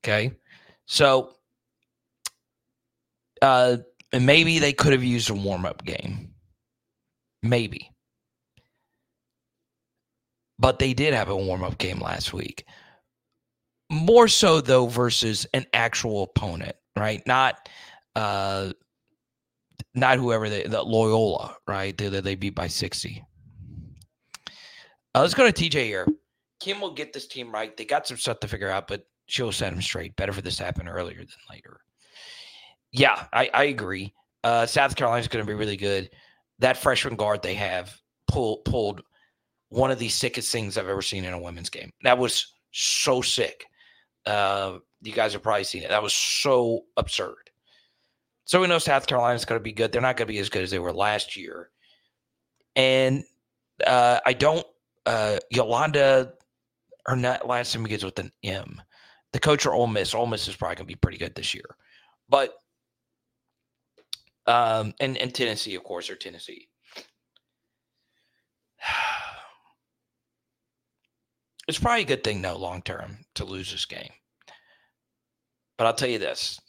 Okay. 0.04 0.36
So 0.86 1.34
uh 3.40 3.78
maybe 4.12 4.58
they 4.58 4.72
could 4.72 4.92
have 4.92 5.04
used 5.04 5.30
a 5.30 5.34
warm-up 5.34 5.84
game. 5.84 6.34
Maybe. 7.42 7.90
But 10.58 10.78
they 10.78 10.94
did 10.94 11.14
have 11.14 11.28
a 11.28 11.36
warm-up 11.36 11.78
game 11.78 12.00
last 12.00 12.32
week. 12.32 12.64
More 13.90 14.26
so 14.26 14.60
though 14.60 14.86
versus 14.86 15.46
an 15.54 15.66
actual 15.72 16.24
opponent, 16.24 16.76
right? 16.96 17.24
Not 17.26 17.68
uh 18.14 18.72
not 19.94 20.18
whoever 20.18 20.48
they, 20.48 20.64
the 20.64 20.82
Loyola, 20.82 21.56
right? 21.66 21.96
They, 21.96 22.08
they 22.08 22.34
beat 22.34 22.54
by 22.54 22.68
60. 22.68 23.24
Uh, 25.14 25.20
let's 25.22 25.34
go 25.34 25.50
to 25.50 25.52
TJ 25.52 25.84
here. 25.84 26.06
Kim 26.60 26.80
will 26.80 26.92
get 26.92 27.12
this 27.12 27.26
team 27.26 27.50
right. 27.50 27.74
They 27.76 27.84
got 27.84 28.06
some 28.06 28.18
stuff 28.18 28.40
to 28.40 28.48
figure 28.48 28.70
out, 28.70 28.88
but 28.88 29.06
she'll 29.26 29.52
set 29.52 29.70
them 29.70 29.80
straight. 29.80 30.14
Better 30.16 30.32
for 30.32 30.42
this 30.42 30.58
to 30.58 30.64
happen 30.64 30.88
earlier 30.88 31.18
than 31.18 31.28
later. 31.50 31.80
Yeah, 32.92 33.26
I, 33.32 33.50
I 33.52 33.64
agree. 33.64 34.12
Uh, 34.44 34.66
South 34.66 34.96
Carolina's 34.96 35.28
going 35.28 35.44
to 35.44 35.48
be 35.50 35.54
really 35.54 35.76
good. 35.76 36.10
That 36.58 36.76
freshman 36.76 37.16
guard 37.16 37.42
they 37.42 37.54
have 37.54 37.98
pull, 38.28 38.58
pulled 38.58 39.02
one 39.68 39.90
of 39.90 39.98
the 39.98 40.08
sickest 40.08 40.52
things 40.52 40.78
I've 40.78 40.88
ever 40.88 41.02
seen 41.02 41.24
in 41.24 41.32
a 41.32 41.40
women's 41.40 41.70
game. 41.70 41.90
That 42.02 42.18
was 42.18 42.52
so 42.72 43.22
sick. 43.22 43.66
Uh, 44.24 44.78
you 45.02 45.12
guys 45.12 45.32
have 45.32 45.42
probably 45.42 45.64
seen 45.64 45.82
it. 45.82 45.88
That 45.88 46.02
was 46.02 46.14
so 46.14 46.84
absurd. 46.96 47.50
So 48.44 48.60
we 48.60 48.68
know 48.68 48.78
South 48.78 49.06
Carolina's 49.06 49.44
going 49.44 49.58
to 49.58 49.62
be 49.62 49.72
good. 49.72 49.90
They're 49.90 50.00
not 50.02 50.16
going 50.16 50.28
to 50.28 50.32
be 50.32 50.38
as 50.38 50.48
good 50.48 50.62
as 50.62 50.70
they 50.70 50.78
were 50.78 50.92
last 50.92 51.36
year. 51.36 51.70
And 52.76 53.24
uh, 53.84 54.20
I 54.24 54.32
don't, 54.32 54.64
uh, 55.04 55.38
Yolanda, 55.50 56.32
her 57.06 57.16
not, 57.16 57.46
last 57.46 57.74
name 57.74 57.84
begins 57.84 58.04
with 58.04 58.18
an 58.18 58.32
M. 58.44 58.80
The 59.32 59.40
coach 59.40 59.64
for 59.64 59.74
Ole 59.74 59.88
Miss, 59.88 60.14
Ole 60.14 60.26
Miss 60.26 60.46
is 60.48 60.56
probably 60.56 60.76
going 60.76 60.86
to 60.86 60.92
be 60.92 60.98
pretty 60.98 61.18
good 61.18 61.34
this 61.34 61.54
year. 61.54 61.76
But, 62.28 62.54
um, 64.46 64.94
and, 65.00 65.16
and 65.16 65.34
Tennessee, 65.34 65.74
of 65.74 65.82
course, 65.82 66.08
or 66.08 66.14
Tennessee. 66.14 66.68
It's 71.68 71.78
probably 71.78 72.02
a 72.02 72.06
good 72.06 72.24
thing, 72.24 72.42
though, 72.42 72.56
long 72.56 72.82
term 72.82 73.18
to 73.34 73.44
lose 73.44 73.70
this 73.72 73.86
game. 73.86 74.12
But 75.76 75.86
I'll 75.86 75.94
tell 75.94 76.08
you 76.08 76.18
this 76.18 76.60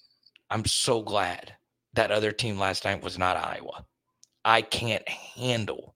I'm 0.49 0.65
so 0.65 1.01
glad 1.01 1.53
that 1.93 2.11
other 2.11 2.31
team 2.31 2.57
last 2.57 2.85
night 2.85 3.03
was 3.03 3.17
not 3.17 3.37
Iowa. 3.37 3.85
I 4.43 4.61
can't 4.61 5.07
handle 5.07 5.95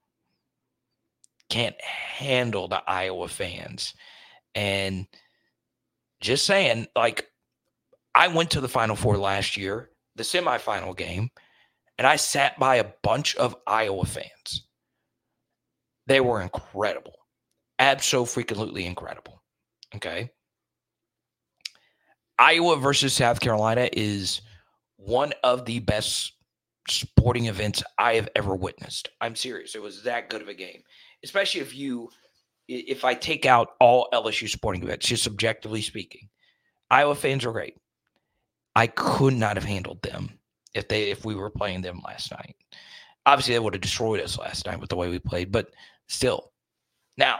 can't 1.51 1.79
handle 1.81 2.67
the 2.69 2.81
Iowa 2.87 3.27
fans. 3.27 3.93
And 4.55 5.05
just 6.21 6.45
saying, 6.45 6.87
like 6.95 7.27
I 8.15 8.29
went 8.29 8.51
to 8.51 8.61
the 8.61 8.69
final 8.69 8.95
four 8.95 9.17
last 9.17 9.57
year, 9.57 9.89
the 10.15 10.23
semifinal 10.23 10.95
game, 10.95 11.29
and 11.97 12.07
I 12.07 12.15
sat 12.15 12.57
by 12.57 12.77
a 12.77 12.91
bunch 13.03 13.35
of 13.35 13.55
Iowa 13.67 14.05
fans. 14.05 14.65
They 16.07 16.21
were 16.21 16.41
incredible. 16.41 17.15
Absolutely 17.81 18.85
incredible. 18.85 19.41
Okay. 19.95 20.29
Iowa 22.37 22.77
versus 22.77 23.13
South 23.13 23.39
Carolina 23.39 23.89
is 23.91 24.41
one 24.97 25.33
of 25.43 25.65
the 25.65 25.79
best 25.79 26.33
sporting 26.87 27.47
events 27.47 27.81
I 27.97 28.13
have 28.13 28.29
ever 28.35 28.55
witnessed. 28.55 29.09
I'm 29.19 29.35
serious. 29.35 29.73
It 29.73 29.81
was 29.81 30.03
that 30.03 30.29
good 30.29 30.43
of 30.43 30.47
a 30.47 30.53
game, 30.53 30.83
especially 31.23 31.61
if 31.61 31.75
you, 31.75 32.09
if 32.67 33.03
I 33.03 33.15
take 33.15 33.47
out 33.47 33.69
all 33.79 34.09
LSU 34.13 34.47
sporting 34.47 34.83
events, 34.83 35.07
just 35.07 35.25
objectively 35.25 35.81
speaking. 35.81 36.29
Iowa 36.91 37.15
fans 37.15 37.45
are 37.45 37.51
great. 37.51 37.77
I 38.75 38.87
could 38.87 39.33
not 39.33 39.57
have 39.57 39.65
handled 39.65 40.03
them 40.03 40.29
if 40.75 40.87
they 40.87 41.09
if 41.09 41.25
we 41.25 41.33
were 41.33 41.49
playing 41.49 41.81
them 41.81 42.01
last 42.05 42.31
night. 42.31 42.55
Obviously, 43.25 43.55
they 43.55 43.59
would 43.59 43.73
have 43.73 43.81
destroyed 43.81 44.19
us 44.19 44.37
last 44.37 44.67
night 44.67 44.79
with 44.79 44.89
the 44.89 44.95
way 44.95 45.09
we 45.09 45.17
played, 45.17 45.51
but 45.51 45.71
still. 46.07 46.51
Now, 47.17 47.39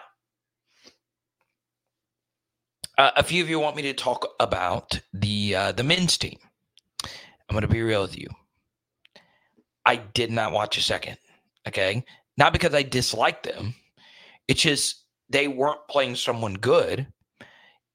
uh, 3.02 3.12
a 3.16 3.24
few 3.24 3.42
of 3.42 3.50
you 3.50 3.60
want 3.60 3.76
me 3.76 3.82
to 3.82 3.94
talk 3.94 4.28
about 4.40 5.00
the 5.12 5.56
uh, 5.56 5.72
the 5.72 5.84
men's 5.84 6.18
team. 6.20 6.38
I'm 7.04 7.54
going 7.54 7.64
to 7.64 7.68
be 7.68 7.82
real 7.82 8.04
with 8.04 8.16
you. 8.18 8.28
I 9.84 9.96
did 9.96 10.32
not 10.32 10.52
watch 10.52 10.78
a 10.78 10.84
second. 10.84 11.18
Okay, 11.68 12.04
not 12.38 12.54
because 12.54 12.76
I 12.76 12.84
disliked 12.84 13.44
them. 13.44 13.74
It's 14.48 14.62
just 14.62 15.04
they 15.30 15.48
weren't 15.48 15.88
playing 15.90 16.16
someone 16.16 16.54
good, 16.54 17.08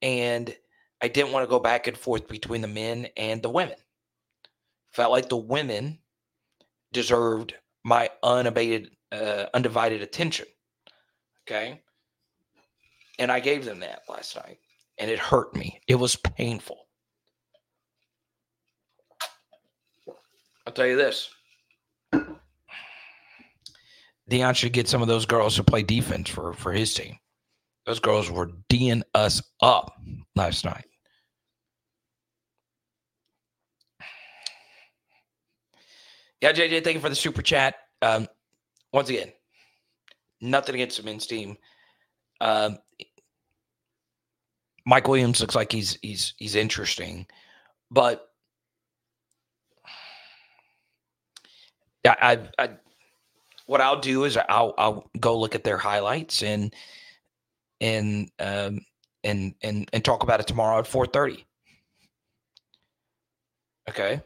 and 0.02 0.52
I 1.00 1.06
didn't 1.06 1.30
want 1.30 1.44
to 1.44 1.50
go 1.50 1.60
back 1.60 1.86
and 1.86 1.96
forth 1.96 2.26
between 2.26 2.60
the 2.60 2.68
men 2.68 3.06
and 3.16 3.40
the 3.40 3.50
women. 3.50 3.76
Felt 4.92 5.12
like 5.12 5.28
the 5.28 5.36
women 5.36 6.00
deserved 6.92 7.54
my 7.84 8.10
unabated, 8.24 8.90
uh, 9.12 9.46
undivided 9.54 10.02
attention. 10.02 10.46
Okay. 11.46 11.80
And 13.20 13.30
I 13.30 13.38
gave 13.38 13.64
them 13.64 13.80
that 13.80 14.02
last 14.08 14.34
night, 14.34 14.58
and 14.98 15.10
it 15.10 15.18
hurt 15.18 15.54
me. 15.54 15.80
It 15.86 15.96
was 15.96 16.16
painful. 16.16 16.86
I'll 20.66 20.72
tell 20.72 20.86
you 20.86 20.96
this 20.96 21.30
Deion 24.30 24.56
should 24.56 24.72
get 24.72 24.88
some 24.88 25.02
of 25.02 25.08
those 25.08 25.26
girls 25.26 25.56
to 25.56 25.64
play 25.64 25.82
defense 25.82 26.28
for, 26.28 26.52
for 26.52 26.72
his 26.72 26.92
team. 26.92 27.16
Those 27.84 28.00
girls 28.00 28.30
were 28.30 28.50
D'ing 28.68 29.04
us 29.14 29.40
up 29.62 29.92
last 30.34 30.64
night. 30.64 30.86
Yeah, 36.40 36.52
JJ, 36.52 36.82
thank 36.82 36.94
you 36.94 37.00
for 37.00 37.08
the 37.08 37.14
super 37.14 37.42
chat. 37.42 37.76
Um, 38.02 38.26
once 38.92 39.08
again, 39.08 39.32
nothing 40.40 40.74
against 40.74 40.96
the 40.96 41.04
men's 41.04 41.26
team. 41.26 41.56
Um, 42.40 42.78
Mike 44.86 45.08
Williams 45.08 45.40
looks 45.40 45.56
like 45.56 45.72
he's 45.72 45.98
he's 46.00 46.34
he's 46.38 46.54
interesting, 46.54 47.26
but 47.90 48.30
yeah, 52.04 52.14
I, 52.20 52.38
I 52.58 52.70
what 53.66 53.80
I'll 53.80 54.00
do 54.00 54.24
is 54.24 54.38
I'll 54.48 54.74
I'll 54.78 55.10
go 55.18 55.36
look 55.38 55.54
at 55.56 55.64
their 55.64 55.76
highlights 55.78 56.42
and 56.42 56.72
and 57.80 58.30
um 58.38 58.80
and 59.24 59.54
and 59.62 59.88
and 59.92 60.04
talk 60.04 60.22
about 60.22 60.40
it 60.40 60.46
tomorrow 60.46 60.78
at 60.78 60.86
four 60.86 61.06
thirty. 61.06 61.44
Okay. 63.88 64.22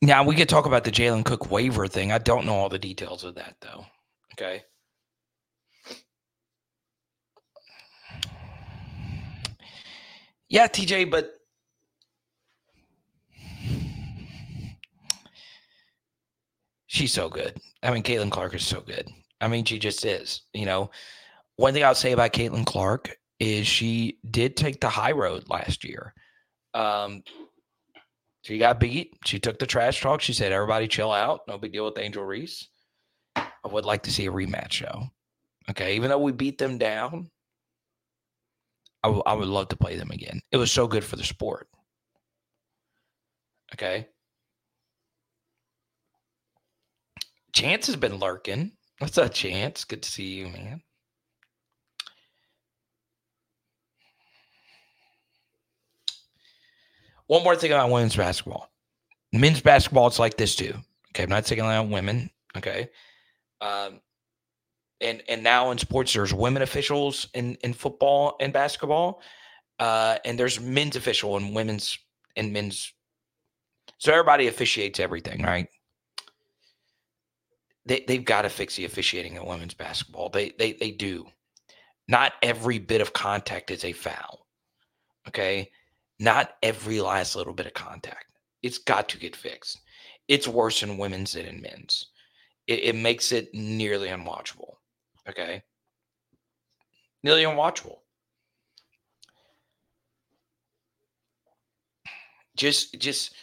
Now 0.00 0.22
we 0.24 0.36
could 0.36 0.48
talk 0.48 0.66
about 0.66 0.84
the 0.84 0.92
Jalen 0.92 1.24
Cook 1.24 1.50
waiver 1.50 1.86
thing. 1.88 2.12
I 2.12 2.18
don't 2.18 2.46
know 2.46 2.54
all 2.54 2.68
the 2.68 2.78
details 2.78 3.24
of 3.24 3.34
that 3.34 3.56
though. 3.60 3.84
Okay. 4.34 4.62
Yeah, 10.48 10.66
TJ, 10.66 11.10
but 11.10 11.32
she's 16.86 17.12
so 17.12 17.28
good. 17.28 17.60
I 17.82 17.90
mean, 17.90 18.02
Caitlin 18.02 18.30
Clark 18.30 18.54
is 18.54 18.64
so 18.64 18.80
good. 18.80 19.08
I 19.40 19.48
mean, 19.48 19.64
she 19.64 19.78
just 19.78 20.04
is. 20.04 20.42
You 20.54 20.66
know, 20.66 20.90
one 21.56 21.74
thing 21.74 21.84
I'll 21.84 21.94
say 21.94 22.12
about 22.12 22.32
Caitlin 22.32 22.64
Clark 22.64 23.16
is 23.40 23.66
she 23.66 24.18
did 24.30 24.56
take 24.56 24.80
the 24.80 24.88
high 24.88 25.12
road 25.12 25.44
last 25.48 25.84
year. 25.84 26.14
Um, 26.72 27.22
she 28.42 28.58
got 28.58 28.80
beat. 28.80 29.16
She 29.24 29.38
took 29.38 29.58
the 29.58 29.66
trash 29.66 30.00
talk. 30.00 30.20
She 30.20 30.32
said, 30.32 30.52
"Everybody, 30.52 30.88
chill 30.88 31.12
out. 31.12 31.40
No 31.48 31.58
big 31.58 31.72
deal 31.72 31.84
with 31.84 31.98
Angel 31.98 32.24
Reese." 32.24 32.68
I 33.36 33.68
would 33.70 33.84
like 33.84 34.02
to 34.04 34.12
see 34.12 34.26
a 34.26 34.32
rematch, 34.32 34.80
though. 34.80 35.04
Okay, 35.70 35.96
even 35.96 36.10
though 36.10 36.18
we 36.18 36.32
beat 36.32 36.58
them 36.58 36.78
down, 36.78 37.30
I, 39.02 39.08
w- 39.08 39.22
I 39.26 39.34
would 39.34 39.48
love 39.48 39.68
to 39.68 39.76
play 39.76 39.96
them 39.96 40.10
again. 40.10 40.40
It 40.50 40.56
was 40.56 40.72
so 40.72 40.86
good 40.86 41.04
for 41.04 41.16
the 41.16 41.24
sport. 41.24 41.68
Okay. 43.74 44.08
Chance 47.52 47.86
has 47.86 47.96
been 47.96 48.16
lurking. 48.16 48.72
What's 48.98 49.18
up, 49.18 49.32
Chance? 49.34 49.84
Good 49.84 50.02
to 50.02 50.10
see 50.10 50.34
you, 50.34 50.48
man. 50.48 50.82
One 57.28 57.44
more 57.44 57.56
thing 57.56 57.72
about 57.72 57.90
women's 57.90 58.16
basketball. 58.16 58.70
Men's 59.32 59.60
basketball, 59.60 60.06
it's 60.06 60.18
like 60.18 60.36
this 60.36 60.56
too. 60.56 60.74
Okay, 61.10 61.22
I'm 61.22 61.28
not 61.28 61.44
taking 61.44 61.64
on 61.64 61.90
women. 61.90 62.30
Okay, 62.56 62.88
um, 63.60 64.00
and 65.00 65.22
and 65.28 65.42
now 65.42 65.70
in 65.70 65.78
sports, 65.78 66.14
there's 66.14 66.32
women 66.34 66.62
officials 66.62 67.28
in 67.34 67.56
in 67.56 67.74
football 67.74 68.36
and 68.40 68.52
basketball, 68.52 69.20
uh, 69.78 70.16
and 70.24 70.38
there's 70.38 70.58
men's 70.58 70.96
official 70.96 71.36
and 71.36 71.54
women's 71.54 71.98
and 72.34 72.52
men's. 72.52 72.92
So 73.98 74.10
everybody 74.12 74.46
officiates 74.46 74.98
everything, 74.98 75.42
right? 75.42 75.68
They 77.84 78.04
they've 78.08 78.24
got 78.24 78.42
to 78.42 78.48
fix 78.48 78.76
the 78.76 78.86
officiating 78.86 79.36
in 79.36 79.44
women's 79.44 79.74
basketball. 79.74 80.30
They 80.30 80.54
they 80.58 80.72
they 80.72 80.92
do. 80.92 81.26
Not 82.08 82.32
every 82.42 82.78
bit 82.78 83.02
of 83.02 83.12
contact 83.12 83.70
is 83.70 83.84
a 83.84 83.92
foul. 83.92 84.46
Okay 85.28 85.70
not 86.18 86.54
every 86.62 87.00
last 87.00 87.36
little 87.36 87.52
bit 87.52 87.66
of 87.66 87.74
contact. 87.74 88.26
It's 88.62 88.78
got 88.78 89.08
to 89.10 89.18
get 89.18 89.36
fixed. 89.36 89.78
It's 90.26 90.48
worse 90.48 90.82
in 90.82 90.98
women's 90.98 91.32
than 91.32 91.46
in 91.46 91.60
men's. 91.60 92.06
It, 92.66 92.80
it 92.80 92.96
makes 92.96 93.32
it 93.32 93.52
nearly 93.54 94.08
unwatchable. 94.08 94.74
Okay. 95.28 95.62
Nearly 97.22 97.44
unwatchable. 97.44 97.98
Just 102.56 102.98
just 102.98 103.34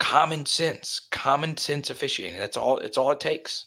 common 0.00 0.46
sense, 0.46 1.02
common 1.10 1.56
sense 1.56 1.90
officiating. 1.90 2.38
That's 2.38 2.56
all 2.56 2.78
it's 2.78 2.98
all 2.98 3.10
it 3.10 3.20
takes. 3.20 3.66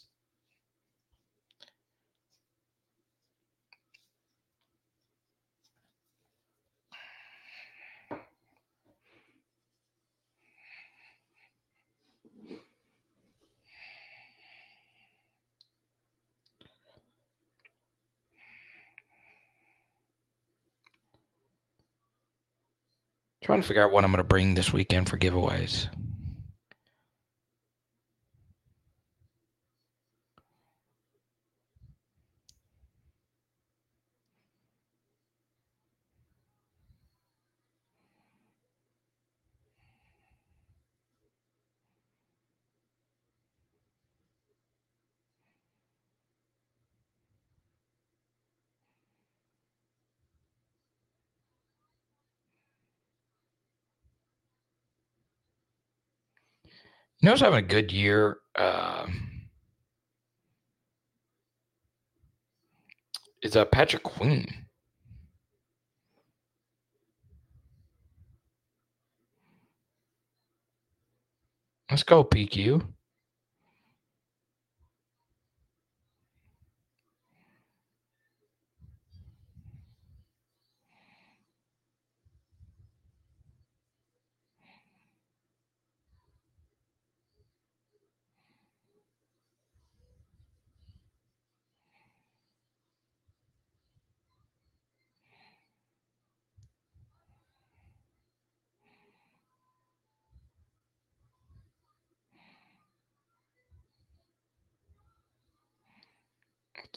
Trying 23.48 23.62
to 23.62 23.66
figure 23.66 23.82
out 23.82 23.92
what 23.92 24.04
I'm 24.04 24.10
going 24.10 24.18
to 24.18 24.24
bring 24.24 24.52
this 24.52 24.74
weekend 24.74 25.08
for 25.08 25.16
giveaways. 25.16 25.88
You 57.20 57.26
know 57.26 57.32
who's 57.32 57.40
having 57.40 57.58
a 57.58 57.62
good 57.62 57.90
year? 57.90 58.38
Um, 58.56 59.48
is 63.42 63.56
uh, 63.56 63.64
Patrick 63.64 64.04
Queen. 64.04 64.46
Let's 71.90 72.02
go, 72.02 72.22
PQ. 72.22 72.86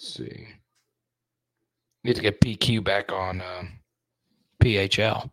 Let's 0.02 0.16
see. 0.16 0.48
Need 2.04 2.16
to 2.16 2.22
get 2.24 2.42
PQ 2.42 2.84
back 2.84 3.12
on 3.12 3.40
uh, 3.40 3.64
PHL. 4.60 5.30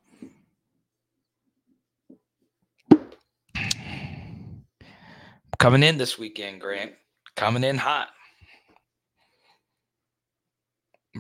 Coming 5.59 5.83
in 5.83 5.97
this 5.97 6.19
weekend, 6.19 6.61
Grant. 6.61 6.93
Coming 7.35 7.65
in 7.65 7.79
hot. 7.79 8.09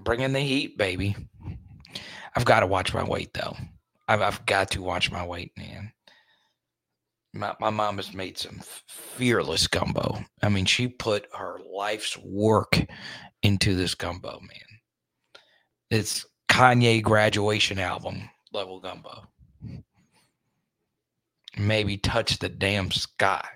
Bringing 0.04 0.34
the 0.34 0.40
heat, 0.40 0.76
baby. 0.76 1.16
I've 2.36 2.44
got 2.44 2.60
to 2.60 2.66
watch 2.66 2.92
my 2.92 3.02
weight, 3.02 3.32
though. 3.32 3.56
I've, 4.08 4.20
I've 4.20 4.44
got 4.44 4.70
to 4.72 4.82
watch 4.82 5.10
my 5.10 5.24
weight, 5.24 5.52
man. 5.56 5.90
My, 7.32 7.54
my 7.60 7.70
mom 7.70 7.96
has 7.96 8.12
made 8.12 8.36
some 8.36 8.60
fearless 8.86 9.66
gumbo. 9.66 10.18
I 10.42 10.50
mean, 10.50 10.66
she 10.66 10.86
put 10.86 11.26
her 11.34 11.58
life's 11.72 12.16
work 12.18 12.78
into 13.42 13.74
this 13.74 13.94
gumbo, 13.94 14.40
man. 14.40 14.80
It's 15.90 16.26
Kanye 16.48 17.02
graduation 17.02 17.78
album 17.78 18.28
level 18.52 18.80
gumbo. 18.80 19.26
Maybe 21.56 21.96
touch 21.96 22.38
the 22.38 22.48
damn 22.48 22.90
sky. 22.90 23.46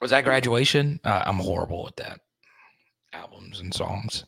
Was 0.00 0.10
that 0.10 0.24
graduation? 0.24 1.00
Uh, 1.04 1.22
I'm 1.26 1.38
horrible 1.38 1.84
with 1.84 1.96
that. 1.96 2.20
Albums 3.12 3.60
and 3.60 3.72
songs. 3.72 4.24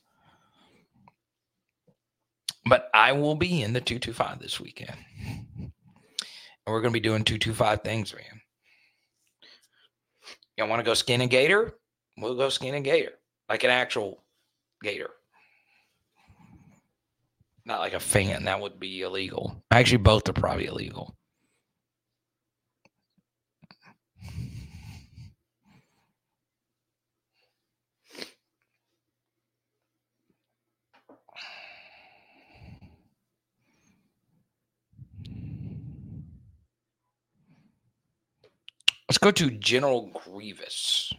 But 2.67 2.89
I 2.95 3.13
will 3.13 3.35
be 3.35 3.63
in 3.63 3.73
the 3.73 3.81
225 3.81 4.39
this 4.39 4.61
weekend. 4.61 4.97
And 5.59 5.73
we're 6.67 6.81
going 6.81 6.93
to 6.93 6.99
be 6.99 7.01
doing 7.01 7.25
225 7.25 7.83
things, 7.83 8.15
man. 8.15 8.41
Y'all 10.57 10.69
want 10.69 10.81
to 10.81 10.85
go 10.85 10.95
skin 10.95 11.21
a 11.21 11.27
gator? 11.27 11.75
We'll 12.17 12.37
go 12.37 12.49
skin 12.49 12.75
a 12.75 12.81
gator. 12.81 13.15
Like 13.49 13.65
an 13.65 13.71
actual 13.71 14.23
gator. 14.83 15.11
Not 17.65 17.81
like 17.81 17.95
a 17.95 18.01
fan. 18.01 18.45
That 18.45 18.61
would 18.61 18.79
be 18.79 19.03
illegal. 19.03 19.63
Actually, 19.71 19.99
both 19.99 20.29
are 20.29 20.35
probably 20.35 20.67
illegal. 20.67 21.15
Let's 39.09 39.19
go 39.19 39.31
to 39.33 39.51
General 39.51 40.11
Grievous. 40.25 41.13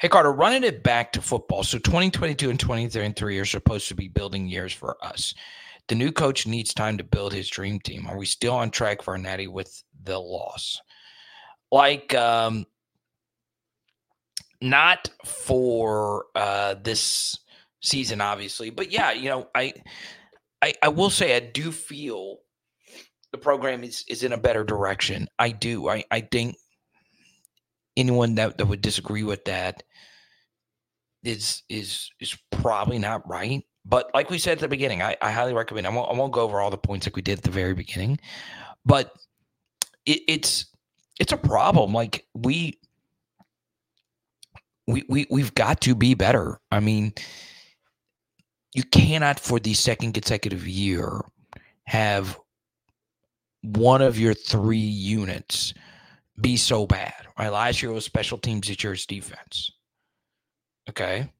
Hey, 0.00 0.08
Carter, 0.08 0.32
running 0.32 0.64
it 0.64 0.82
back 0.82 1.12
to 1.12 1.22
football. 1.22 1.62
So 1.62 1.78
2022 1.78 2.50
and 2.50 2.58
2023 2.58 3.38
are 3.38 3.44
supposed 3.44 3.86
to 3.88 3.94
be 3.94 4.08
building 4.08 4.48
years 4.48 4.72
for 4.72 4.96
us. 5.04 5.34
The 5.88 5.94
new 5.94 6.10
coach 6.10 6.46
needs 6.46 6.74
time 6.74 6.98
to 6.98 7.04
build 7.04 7.32
his 7.32 7.48
dream 7.48 7.80
team. 7.80 8.06
Are 8.08 8.16
we 8.16 8.26
still 8.26 8.54
on 8.54 8.70
track 8.70 9.02
for 9.02 9.16
natty 9.18 9.46
with 9.46 9.82
the 10.02 10.18
loss? 10.18 10.80
Like, 11.70 12.14
um, 12.14 12.66
not 14.60 15.10
for 15.24 16.26
uh, 16.34 16.74
this 16.82 17.38
season, 17.82 18.20
obviously, 18.20 18.70
but 18.70 18.90
yeah, 18.90 19.12
you 19.12 19.28
know, 19.28 19.48
I, 19.54 19.74
I, 20.60 20.74
I 20.82 20.88
will 20.88 21.10
say 21.10 21.36
I 21.36 21.40
do 21.40 21.70
feel 21.70 22.38
the 23.32 23.38
program 23.38 23.84
is 23.84 24.04
is 24.08 24.24
in 24.24 24.32
a 24.32 24.38
better 24.38 24.64
direction. 24.64 25.28
I 25.38 25.50
do. 25.50 25.88
I 25.88 26.04
I 26.10 26.20
think 26.20 26.56
anyone 27.96 28.34
that, 28.36 28.58
that 28.58 28.66
would 28.66 28.80
disagree 28.80 29.22
with 29.22 29.44
that 29.44 29.82
is 31.22 31.62
is 31.68 32.10
is 32.20 32.36
probably 32.50 32.98
not 32.98 33.28
right. 33.28 33.62
But 33.84 34.10
like 34.14 34.30
we 34.30 34.38
said 34.38 34.52
at 34.52 34.58
the 34.60 34.68
beginning, 34.68 35.02
I, 35.02 35.16
I 35.22 35.30
highly 35.32 35.54
recommend. 35.54 35.86
I 35.86 35.90
won't, 35.90 36.10
I 36.10 36.14
won't 36.14 36.32
go 36.32 36.42
over 36.42 36.60
all 36.60 36.70
the 36.70 36.76
points 36.76 37.06
like 37.06 37.16
we 37.16 37.22
did 37.22 37.38
at 37.38 37.44
the 37.44 37.50
very 37.50 37.74
beginning, 37.74 38.18
but 38.84 39.12
it, 40.06 40.20
it's 40.28 40.66
it's 41.18 41.32
a 41.32 41.36
problem. 41.36 41.92
Like 41.92 42.26
we 42.34 42.78
we 44.86 45.04
we 45.08 45.26
we've 45.30 45.54
got 45.54 45.80
to 45.82 45.94
be 45.94 46.14
better. 46.14 46.58
I 46.70 46.80
mean, 46.80 47.12
you 48.74 48.82
cannot 48.84 49.40
for 49.40 49.58
the 49.58 49.74
second 49.74 50.12
consecutive 50.12 50.66
year 50.66 51.20
have 51.84 52.38
one 53.62 54.00
of 54.00 54.18
your 54.18 54.34
three 54.34 54.78
units 54.78 55.74
be 56.40 56.56
so 56.56 56.86
bad. 56.86 57.14
Right? 57.38 57.50
Last 57.50 57.82
year 57.82 57.92
was 57.92 58.04
special 58.04 58.38
teams, 58.38 58.68
it's 58.68 58.82
yours 58.82 59.06
defense. 59.06 59.70
Okay. 60.88 61.30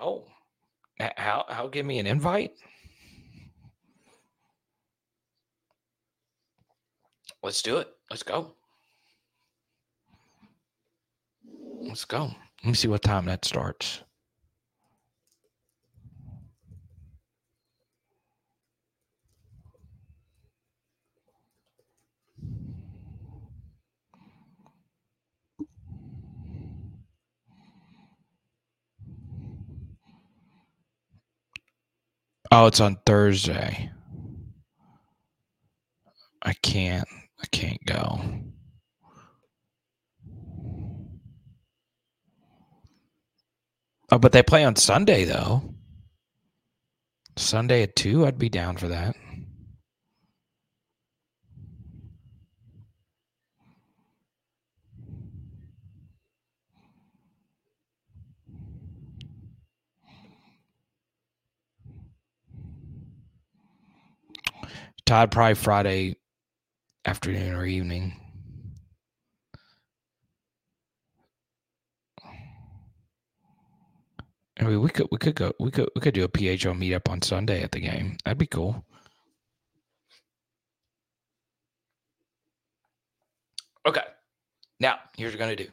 Oh, 0.00 0.24
how 0.98 1.44
how 1.48 1.68
give 1.68 1.86
me 1.86 1.98
an 1.98 2.06
invite? 2.06 2.52
Let's 7.42 7.62
do 7.62 7.78
it. 7.78 7.88
Let's 8.10 8.22
go. 8.22 8.54
Let's 11.82 12.04
go. 12.04 12.30
Let 12.62 12.68
me 12.70 12.74
see 12.74 12.88
what 12.88 13.02
time 13.02 13.26
that 13.26 13.44
starts. 13.44 14.02
Oh, 32.56 32.66
it's 32.66 32.80
on 32.80 32.98
Thursday. 33.04 33.90
I 36.40 36.52
can't. 36.52 37.08
I 37.42 37.46
can't 37.50 37.84
go. 37.84 38.20
Oh, 44.12 44.18
but 44.18 44.30
they 44.30 44.44
play 44.44 44.64
on 44.64 44.76
Sunday 44.76 45.24
though. 45.24 45.74
Sunday 47.36 47.82
at 47.82 47.96
two, 47.96 48.24
I'd 48.24 48.38
be 48.38 48.48
down 48.48 48.76
for 48.76 48.86
that. 48.86 49.16
Todd 65.06 65.30
probably 65.30 65.54
Friday 65.54 66.16
afternoon 67.04 67.54
or 67.54 67.66
evening. 67.66 68.18
I 74.58 74.64
mean, 74.64 74.80
we 74.80 74.88
could 74.88 75.08
we 75.10 75.18
could 75.18 75.34
go 75.34 75.52
we 75.58 75.70
could 75.70 75.90
we 75.94 76.00
could 76.00 76.14
do 76.14 76.24
a 76.24 76.28
PHO 76.28 76.72
meetup 76.72 77.10
on 77.10 77.20
Sunday 77.20 77.62
at 77.62 77.72
the 77.72 77.80
game. 77.80 78.16
That'd 78.24 78.38
be 78.38 78.46
cool. 78.46 78.84
Okay. 83.86 84.04
Now, 84.80 84.98
here's 85.16 85.32
what 85.32 85.40
we're 85.40 85.44
gonna 85.44 85.56
do. 85.56 85.68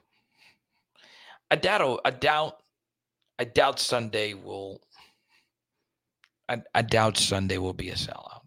I 1.51 1.55
doubt 1.55 2.01
I 2.03 2.09
doubt 2.09 2.61
I 3.39 3.43
doubt 3.45 3.79
Sunday 3.79 4.33
will 4.33 4.81
I, 6.49 6.61
I 6.75 6.81
doubt 6.81 7.17
Sunday 7.17 7.57
will 7.59 7.73
be 7.73 7.89
a 7.91 7.95
sellout. 7.95 8.40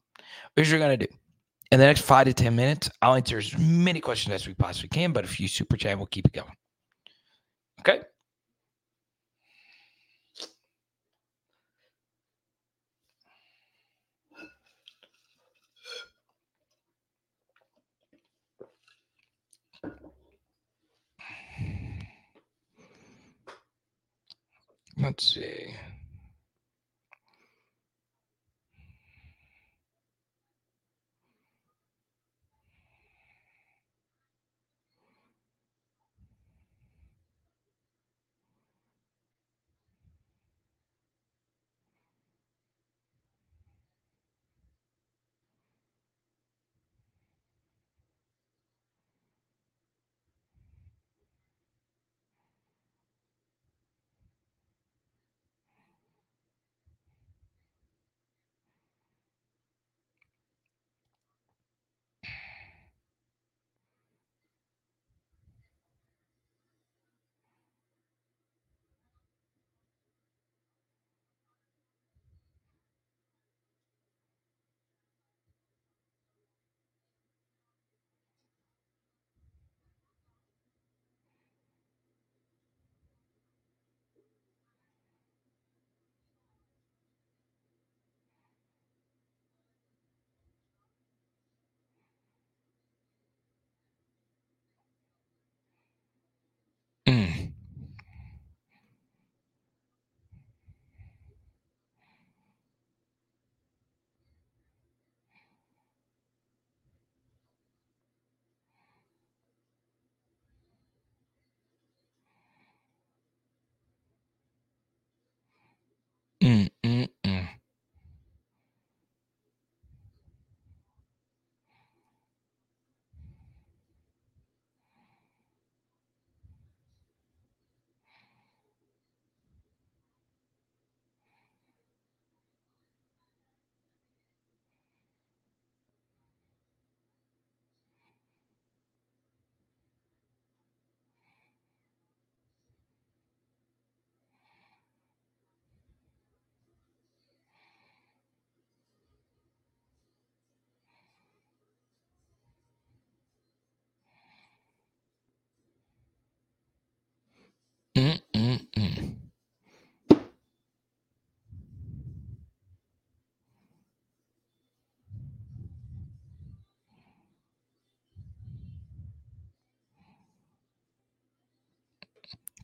Here's 0.57 0.69
what 0.69 0.79
you're 0.79 0.81
gonna 0.81 0.97
do. 0.97 1.07
In 1.73 1.81
the 1.81 1.87
next 1.87 2.03
five 2.03 2.27
to 2.27 2.35
ten 2.35 2.55
minutes, 2.55 2.89
I'll 3.03 3.15
answer 3.15 3.39
as 3.39 3.59
many 3.59 4.01
questions 4.01 4.33
as 4.35 4.47
we 4.47 4.55
possibly 4.55 4.89
can, 4.89 5.13
but 5.13 5.25
if 5.25 5.41
you 5.41 5.49
super 5.49 5.77
chat, 5.77 5.97
we'll 5.97 6.07
keep 6.07 6.27
it 6.27 6.33
going. 6.33 6.53
Okay. 7.81 8.03
Let's 24.97 25.35
see. 25.35 25.75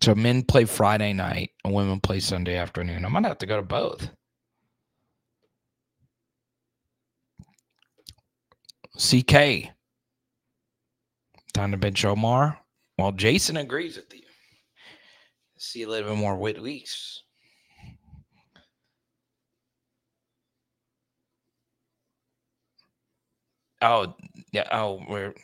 So 0.02 0.14
men 0.14 0.42
play 0.42 0.64
Friday 0.64 1.12
night 1.12 1.50
and 1.64 1.74
women 1.74 2.00
play 2.00 2.20
Sunday 2.20 2.56
afternoon. 2.56 3.04
I'm 3.04 3.12
gonna 3.12 3.28
have 3.28 3.38
to 3.38 3.46
go 3.46 3.56
to 3.56 3.62
both. 3.62 4.10
CK. 8.96 9.70
Time 11.52 11.70
to 11.72 11.76
bench 11.76 12.04
Omar. 12.04 12.58
Well, 12.98 13.12
Jason 13.12 13.56
agrees 13.56 13.96
with 13.96 14.12
you. 14.14 14.22
See 15.58 15.82
a 15.82 15.88
little 15.88 16.10
bit 16.10 16.18
more 16.18 16.36
Whit 16.36 16.60
Weeks. 16.62 17.22
Oh, 23.82 24.14
yeah. 24.52 24.68
Oh, 24.72 25.02
we're 25.08 25.34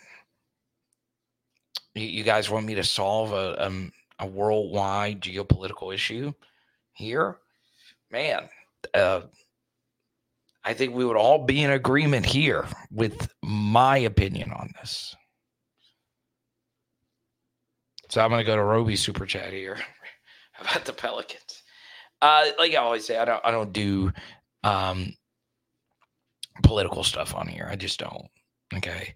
you, 1.95 2.07
you 2.07 2.25
guys 2.25 2.51
want 2.51 2.67
me 2.67 2.75
to 2.75 2.85
solve 2.85 3.33
a 3.33 3.67
um, 3.67 3.93
a 4.19 4.27
worldwide 4.27 5.21
geopolitical 5.21 5.95
issue 5.95 6.33
here? 6.93 7.37
Man, 8.11 8.49
uh, 8.95 9.23
I 10.65 10.75
think 10.75 10.95
we 10.95 11.05
would 11.05 11.17
all 11.17 11.45
be 11.45 11.63
in 11.63 11.71
agreement 11.71 12.27
here 12.27 12.67
with 12.91 13.29
my 13.43 13.99
opinion 13.99 14.53
on 14.53 14.73
this. 14.81 15.15
So 18.09 18.21
I'm 18.21 18.31
going 18.31 18.41
to 18.41 18.47
go 18.47 18.57
to 18.57 18.63
Roby 18.63 18.97
super 18.97 19.27
chat 19.27 19.53
here 19.53 19.79
about 20.61 20.85
the 20.85 20.93
Pelicans. 20.93 21.63
Uh, 22.23 22.47
like 22.59 22.73
I 22.73 22.77
always 22.77 23.05
say, 23.07 23.19
I 23.19 23.25
don't 23.25 23.45
I 23.45 23.51
don't 23.51 23.73
do 23.73 24.13
um, 24.65 25.13
political 26.63 27.05
stuff 27.05 27.35
on 27.35 27.47
here. 27.47 27.69
I 27.71 27.77
just 27.77 27.99
don't. 27.99 28.27
Okay. 28.75 29.15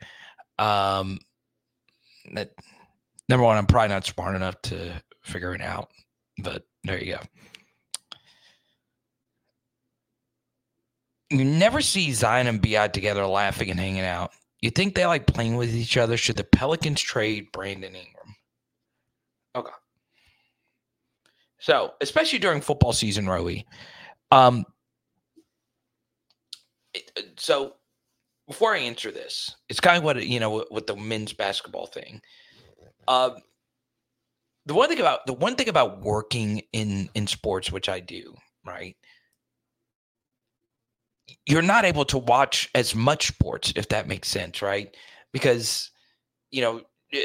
Um, 0.58 1.18
that 2.34 2.50
number 3.30 3.44
one, 3.44 3.56
I'm 3.56 3.66
probably 3.66 3.88
not 3.88 4.04
smart 4.04 4.34
enough 4.34 4.60
to 4.62 5.00
figure 5.22 5.54
it 5.54 5.62
out, 5.62 5.88
but 6.42 6.64
there 6.82 7.02
you 7.02 7.14
go. 7.14 7.20
You 11.30 11.44
never 11.44 11.80
see 11.80 12.12
Zion 12.12 12.48
and 12.48 12.60
BI 12.60 12.88
together 12.88 13.24
laughing 13.24 13.70
and 13.70 13.78
hanging 13.78 14.04
out. 14.04 14.32
You 14.60 14.70
think 14.70 14.94
they 14.94 15.06
like 15.06 15.28
playing 15.28 15.56
with 15.56 15.72
each 15.74 15.96
other? 15.96 16.16
Should 16.16 16.36
the 16.36 16.44
Pelicans 16.44 17.00
trade 17.00 17.52
Brandon 17.52 17.94
Ingram? 17.94 18.34
Okay. 19.54 19.70
So, 21.60 21.94
especially 22.00 22.40
during 22.40 22.60
football 22.60 22.92
season, 22.92 23.26
Rowie. 23.26 23.64
Um, 24.32 24.64
uh, 26.96 27.22
so 27.36 27.74
before 28.48 28.74
I 28.74 28.78
answer 28.78 29.12
this, 29.12 29.54
it's 29.68 29.80
kind 29.80 29.96
of 29.96 30.02
what 30.02 30.26
you 30.26 30.40
know 30.40 30.64
with 30.70 30.88
the 30.88 30.96
men's 30.96 31.32
basketball 31.32 31.86
thing. 31.86 32.20
Uh, 33.08 33.30
the 34.66 34.74
one 34.74 34.88
thing 34.88 35.00
about 35.00 35.26
the 35.26 35.32
one 35.32 35.56
thing 35.56 35.68
about 35.68 36.00
working 36.02 36.62
in 36.72 37.08
in 37.14 37.26
sports, 37.26 37.72
which 37.72 37.88
I 37.88 38.00
do, 38.00 38.34
right? 38.64 38.96
You're 41.46 41.62
not 41.62 41.84
able 41.84 42.04
to 42.06 42.18
watch 42.18 42.68
as 42.74 42.94
much 42.94 43.28
sports, 43.28 43.72
if 43.76 43.88
that 43.88 44.08
makes 44.08 44.28
sense, 44.28 44.62
right? 44.62 44.94
Because 45.32 45.90
you 46.50 46.62
know, 46.62 46.82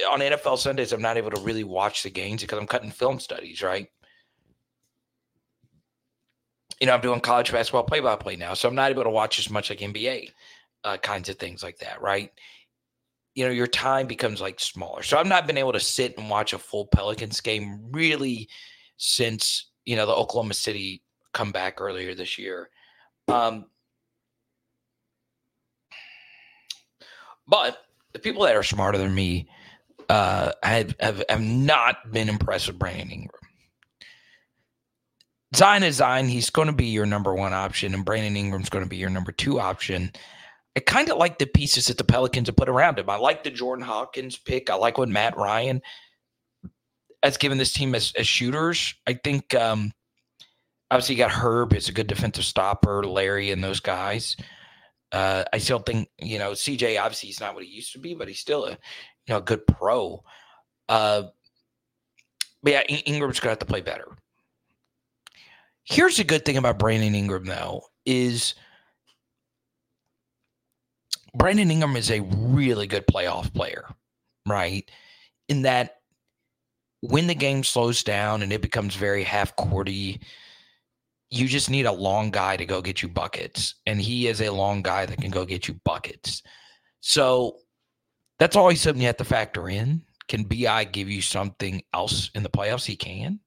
on 0.10 0.20
NFL 0.20 0.58
Sundays, 0.58 0.94
I'm 0.94 1.02
not 1.02 1.18
able 1.18 1.32
to 1.32 1.42
really 1.42 1.64
watch 1.64 2.04
the 2.04 2.10
games 2.10 2.42
because 2.42 2.58
I'm 2.58 2.68
cutting 2.68 2.92
film 2.92 3.20
studies, 3.20 3.62
right? 3.62 3.88
You 6.80 6.88
know, 6.88 6.94
I'm 6.94 7.02
doing 7.02 7.22
college 7.22 7.52
basketball 7.52 7.84
play 7.84 8.00
by 8.00 8.16
play 8.16 8.36
now, 8.36 8.54
so 8.54 8.68
I'm 8.68 8.76
not 8.76 8.92
able 8.92 9.04
to 9.04 9.10
watch 9.10 9.40
as 9.40 9.50
much 9.50 9.70
like 9.70 9.80
NBA 9.80 10.32
uh, 10.84 10.98
kinds 10.98 11.30
of 11.30 11.38
things 11.38 11.64
like 11.64 11.80
that, 11.80 12.02
right? 12.02 12.32
You 13.36 13.46
know, 13.46 13.52
your 13.52 13.68
time 13.68 14.08
becomes 14.08 14.42
like 14.42 14.60
smaller. 14.60 15.04
So 15.04 15.18
I've 15.18 15.28
not 15.28 15.46
been 15.46 15.58
able 15.58 15.74
to 15.74 15.80
sit 15.80 16.18
and 16.18 16.30
watch 16.30 16.54
a 16.54 16.58
full 16.58 16.88
Pelicans 16.88 17.42
game 17.42 17.80
really 17.92 18.50
since, 18.98 19.70
you 19.86 19.96
know, 19.96 20.06
the 20.06 20.16
Oklahoma 20.16 20.54
City 20.54 21.04
comeback 21.34 21.82
earlier 21.82 22.16
this 22.16 22.40
year. 22.40 22.70
Um, 23.28 23.66
but 27.46 27.78
the 28.14 28.20
people 28.20 28.44
that 28.44 28.56
are 28.56 28.64
smarter 28.64 28.98
than 28.98 29.14
me 29.14 29.50
uh, 30.10 30.54
have, 30.64 30.96
have, 31.00 31.24
have 31.28 31.42
not 31.42 32.12
been 32.12 32.30
impressed 32.30 32.68
with 32.68 32.80
Brandon 32.80 33.12
Ingram. 33.12 33.42
Zion 35.56 35.84
is 35.84 35.96
Zion. 35.96 36.28
He's 36.28 36.50
going 36.50 36.68
to 36.68 36.74
be 36.74 36.88
your 36.88 37.06
number 37.06 37.34
one 37.34 37.54
option, 37.54 37.94
and 37.94 38.04
Brandon 38.04 38.36
Ingram's 38.36 38.70
going 38.70 38.84
to 38.84 38.90
be 38.90 38.98
your 38.98 39.10
number 39.10 39.32
two 39.32 39.60
option. 39.60 40.12
I 40.76 40.82
kind 40.82 41.10
of 41.10 41.18
like 41.18 41.38
the 41.38 41.46
pieces 41.46 41.88
that 41.88 41.98
the 41.98 42.04
Pelicans 42.04 42.48
have 42.48 42.58
put 42.58 42.70
around 42.70 43.00
him. 43.00 43.10
I 43.10 43.16
like 43.16 43.44
the 43.44 43.52
Jordan 43.52 43.86
Hawkins 43.86 44.38
pick. 44.38 44.70
I 44.70 44.76
like 44.76 44.98
what 44.98 45.10
Matt 45.10 45.38
Ryan 45.38 45.82
has 47.24 47.38
given 47.38 47.58
this 47.58 47.74
team 47.74 47.96
as, 47.96 48.14
as 48.18 48.28
shooters. 48.28 48.94
I 49.08 49.14
think 49.14 49.56
um, 49.56 49.94
obviously 50.92 51.16
you 51.16 51.20
got 51.20 51.32
Herb 51.32 51.74
is 51.74 51.88
a 51.88 51.94
good 51.94 52.08
defensive 52.08 52.44
stopper, 52.44 53.06
Larry 53.06 53.52
and 53.52 53.64
those 53.64 53.80
guys. 53.80 54.36
Uh, 55.12 55.46
I 55.54 55.60
still 55.60 55.80
think 55.80 56.10
you 56.20 56.40
know 56.40 56.52
CJ. 56.52 57.00
Obviously, 57.00 57.28
he's 57.28 57.40
not 57.40 57.56
what 57.56 57.64
he 57.64 57.70
used 57.70 57.94
to 57.94 58.00
be, 58.00 58.16
but 58.16 58.28
he's 58.28 58.40
still 58.40 58.66
a 58.66 58.72
you 58.72 58.78
know 59.30 59.38
a 59.38 59.42
good 59.42 59.66
pro. 59.66 60.24
Uh, 60.90 61.24
but 62.62 62.74
yeah, 62.74 62.82
Ingram's 62.82 63.40
gonna 63.40 63.52
have 63.52 63.60
to 63.60 63.66
play 63.66 63.82
better. 63.82 64.08
Here's 65.84 66.18
the 66.18 66.24
good 66.24 66.44
thing 66.44 66.58
about 66.58 66.80
Brandon 66.80 67.14
Ingram, 67.14 67.46
though, 67.46 67.84
is 68.06 68.56
Brandon 71.36 71.70
Ingram 71.70 71.96
is 71.96 72.12
a 72.12 72.22
really 72.22 72.88
good 72.88 73.06
playoff 73.08 73.54
player, 73.54 73.86
right? 74.48 74.90
In 75.50 75.64
that 75.64 75.98
when 77.02 77.28
the 77.28 77.36
game 77.36 77.64
slows 77.64 78.04
down 78.04 78.42
and 78.42 78.52
it 78.52 78.62
becomes 78.62 78.96
very 78.96 79.24
half 79.24 79.56
courty, 79.56 80.22
you 81.30 81.48
just 81.48 81.70
need 81.70 81.86
a 81.86 81.92
long 81.92 82.32
guy 82.32 82.56
to 82.58 82.66
go 82.66 82.82
get 82.82 83.02
you 83.02 83.10
buckets. 83.10 83.76
And 83.86 84.00
he 84.00 84.28
is 84.28 84.42
a 84.42 84.50
long 84.50 84.82
guy 84.82 85.06
that 85.06 85.20
can 85.20 85.30
go 85.30 85.46
get 85.46 85.68
you 85.68 85.80
buckets. 85.84 86.42
So 87.02 87.58
that's 88.40 88.56
always 88.56 88.82
something 88.82 89.02
you 89.02 89.08
have 89.08 89.18
to 89.18 89.26
factor 89.26 89.70
in. 89.70 90.02
Can 90.28 90.44
BI 90.44 90.86
give 90.86 91.10
you 91.10 91.22
something 91.22 91.84
else 91.94 92.32
in 92.34 92.44
the 92.44 92.50
playoffs? 92.50 92.86
He 92.86 92.96
can. 92.96 93.40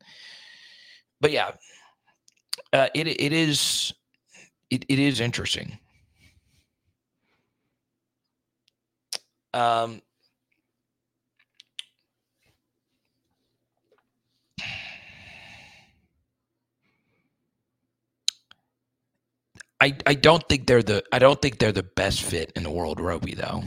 But 1.20 1.32
yeah, 1.32 1.52
uh, 2.72 2.88
it 2.94 3.08
it 3.08 3.32
is 3.32 3.92
it, 4.70 4.84
it 4.88 4.98
is 4.98 5.20
interesting. 5.20 5.78
Um, 9.58 10.02
I, 19.80 19.96
I 20.06 20.14
don't 20.14 20.48
think 20.48 20.66
they're 20.68 20.82
the 20.82 21.02
I 21.12 21.18
don't 21.18 21.42
think 21.42 21.58
they're 21.58 21.72
the 21.72 21.82
best 21.82 22.22
fit 22.22 22.52
in 22.54 22.62
the 22.62 22.70
world 22.70 23.00
Roby 23.00 23.34
though. 23.34 23.64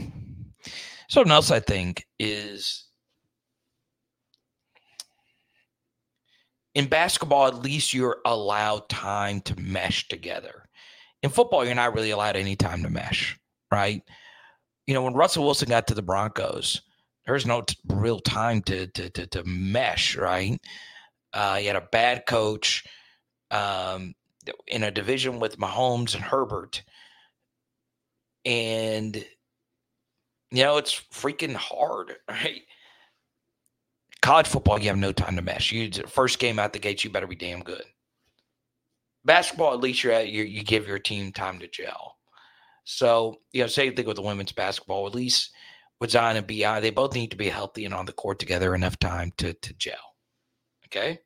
Something 1.10 1.32
else 1.32 1.50
I 1.50 1.60
think 1.60 2.06
is 2.18 2.86
in 6.74 6.86
basketball, 6.88 7.48
at 7.48 7.62
least 7.62 7.92
you're 7.92 8.18
allowed 8.24 8.88
time 8.88 9.42
to 9.42 9.60
mesh 9.60 10.08
together. 10.08 10.64
In 11.22 11.28
football, 11.28 11.66
you're 11.66 11.74
not 11.74 11.94
really 11.94 12.10
allowed 12.12 12.36
any 12.36 12.56
time 12.56 12.82
to 12.82 12.90
mesh, 12.90 13.38
right? 13.70 14.02
You 14.92 14.98
know, 14.98 15.04
when 15.04 15.14
Russell 15.14 15.44
Wilson 15.44 15.70
got 15.70 15.86
to 15.86 15.94
the 15.94 16.02
Broncos, 16.02 16.82
there's 17.24 17.46
no 17.46 17.62
t- 17.62 17.78
real 17.88 18.20
time 18.20 18.60
to, 18.64 18.86
to 18.88 19.08
to 19.08 19.26
to 19.28 19.42
mesh, 19.44 20.18
right? 20.18 20.60
Uh, 21.32 21.56
he 21.56 21.64
had 21.64 21.76
a 21.76 21.88
bad 21.90 22.26
coach 22.26 22.84
um, 23.50 24.14
in 24.66 24.82
a 24.82 24.90
division 24.90 25.40
with 25.40 25.56
Mahomes 25.56 26.14
and 26.14 26.22
Herbert, 26.22 26.82
and 28.44 29.16
you 30.50 30.62
know 30.62 30.76
it's 30.76 31.00
freaking 31.10 31.54
hard, 31.54 32.16
right? 32.28 32.60
College 34.20 34.48
football, 34.48 34.78
you 34.78 34.88
have 34.88 34.98
no 34.98 35.12
time 35.12 35.36
to 35.36 35.42
mesh. 35.42 35.72
You 35.72 35.90
first 36.06 36.38
game 36.38 36.58
out 36.58 36.74
the 36.74 36.78
gates, 36.78 37.02
you 37.02 37.08
better 37.08 37.26
be 37.26 37.34
damn 37.34 37.62
good. 37.62 37.84
Basketball, 39.24 39.72
at 39.72 39.80
least 39.80 40.04
you're 40.04 40.12
at 40.12 40.28
you, 40.28 40.44
you 40.44 40.62
give 40.62 40.86
your 40.86 40.98
team 40.98 41.32
time 41.32 41.60
to 41.60 41.66
gel. 41.66 42.18
So 42.84 43.40
you 43.52 43.62
know, 43.62 43.68
same 43.68 43.94
thing 43.94 44.06
with 44.06 44.16
the 44.16 44.22
women's 44.22 44.52
basketball. 44.52 45.06
At 45.06 45.14
least 45.14 45.52
with 46.00 46.10
Zion 46.10 46.36
and 46.36 46.46
BI, 46.46 46.80
they 46.80 46.90
both 46.90 47.14
need 47.14 47.30
to 47.30 47.36
be 47.36 47.48
healthy 47.48 47.84
and 47.84 47.94
on 47.94 48.06
the 48.06 48.12
court 48.12 48.38
together 48.38 48.74
enough 48.74 48.98
time 48.98 49.32
to 49.38 49.52
to 49.54 49.74
gel. 49.74 50.16
Okay. 50.86 51.20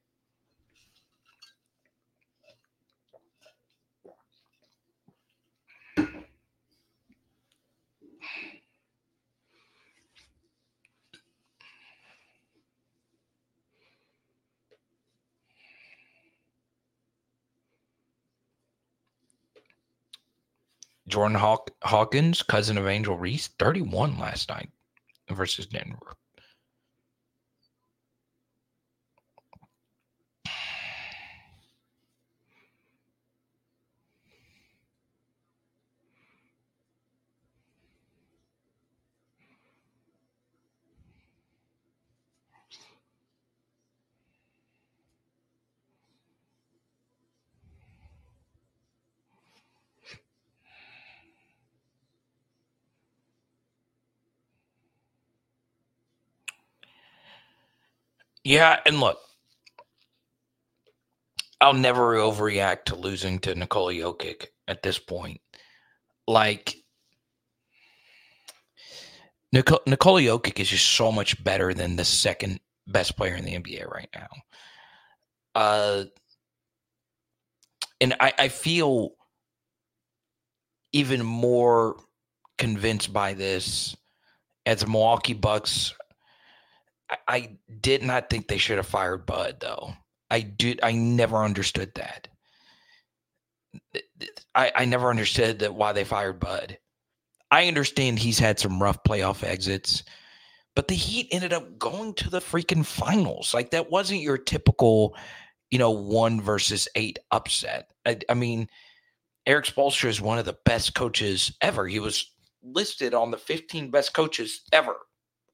Jordan 21.08 21.38
Haw- 21.38 21.64
Hawkins, 21.82 22.42
cousin 22.42 22.78
of 22.78 22.86
Angel 22.86 23.16
Reese, 23.16 23.48
31 23.58 24.18
last 24.18 24.48
night 24.48 24.70
versus 25.30 25.66
Denver. 25.66 26.16
Yeah, 58.46 58.78
and 58.86 59.00
look, 59.00 59.18
I'll 61.60 61.72
never 61.72 62.14
overreact 62.14 62.84
to 62.84 62.94
losing 62.94 63.40
to 63.40 63.56
Nikola 63.56 63.92
Jokic 63.92 64.46
at 64.68 64.84
this 64.84 65.00
point. 65.00 65.40
Like 66.28 66.76
Nicole, 69.50 69.80
Nikola 69.88 70.20
Jokic 70.20 70.60
is 70.60 70.68
just 70.68 70.86
so 70.86 71.10
much 71.10 71.42
better 71.42 71.74
than 71.74 71.96
the 71.96 72.04
second 72.04 72.60
best 72.86 73.16
player 73.16 73.34
in 73.34 73.44
the 73.44 73.58
NBA 73.58 73.90
right 73.90 74.08
now. 74.14 74.28
Uh, 75.56 76.04
and 78.00 78.14
I, 78.20 78.32
I 78.38 78.48
feel 78.48 79.10
even 80.92 81.26
more 81.26 81.96
convinced 82.58 83.12
by 83.12 83.34
this 83.34 83.96
as 84.66 84.82
the 84.82 84.86
Milwaukee 84.86 85.34
Bucks. 85.34 85.92
I, 87.28 87.56
did 87.80 88.02
not 88.02 88.30
think 88.30 88.48
they 88.48 88.58
should 88.58 88.78
have 88.78 88.86
fired 88.86 89.26
Bud 89.26 89.58
though. 89.60 89.94
I 90.30 90.40
did. 90.40 90.80
I 90.82 90.92
never 90.92 91.36
understood 91.36 91.92
that. 91.94 92.28
I, 94.54 94.72
I 94.74 94.84
never 94.86 95.10
understood 95.10 95.60
that 95.60 95.74
why 95.74 95.92
they 95.92 96.04
fired 96.04 96.40
Bud. 96.40 96.78
I 97.50 97.68
understand 97.68 98.18
he's 98.18 98.38
had 98.38 98.58
some 98.58 98.82
rough 98.82 99.02
playoff 99.04 99.44
exits, 99.44 100.02
but 100.74 100.88
the 100.88 100.94
Heat 100.94 101.28
ended 101.30 101.52
up 101.52 101.78
going 101.78 102.14
to 102.14 102.30
the 102.30 102.40
freaking 102.40 102.84
finals. 102.84 103.54
Like 103.54 103.70
that 103.70 103.90
wasn't 103.90 104.20
your 104.20 104.38
typical, 104.38 105.16
you 105.70 105.78
know, 105.78 105.90
one 105.90 106.40
versus 106.40 106.88
eight 106.96 107.18
upset. 107.30 107.90
I, 108.04 108.18
I 108.28 108.34
mean, 108.34 108.68
Erik 109.46 109.66
Spoelstra 109.66 110.08
is 110.08 110.20
one 110.20 110.38
of 110.38 110.44
the 110.44 110.58
best 110.64 110.94
coaches 110.94 111.56
ever. 111.60 111.86
He 111.86 112.00
was 112.00 112.32
listed 112.62 113.14
on 113.14 113.30
the 113.30 113.38
15 113.38 113.90
best 113.90 114.12
coaches 114.12 114.62
ever 114.72 114.96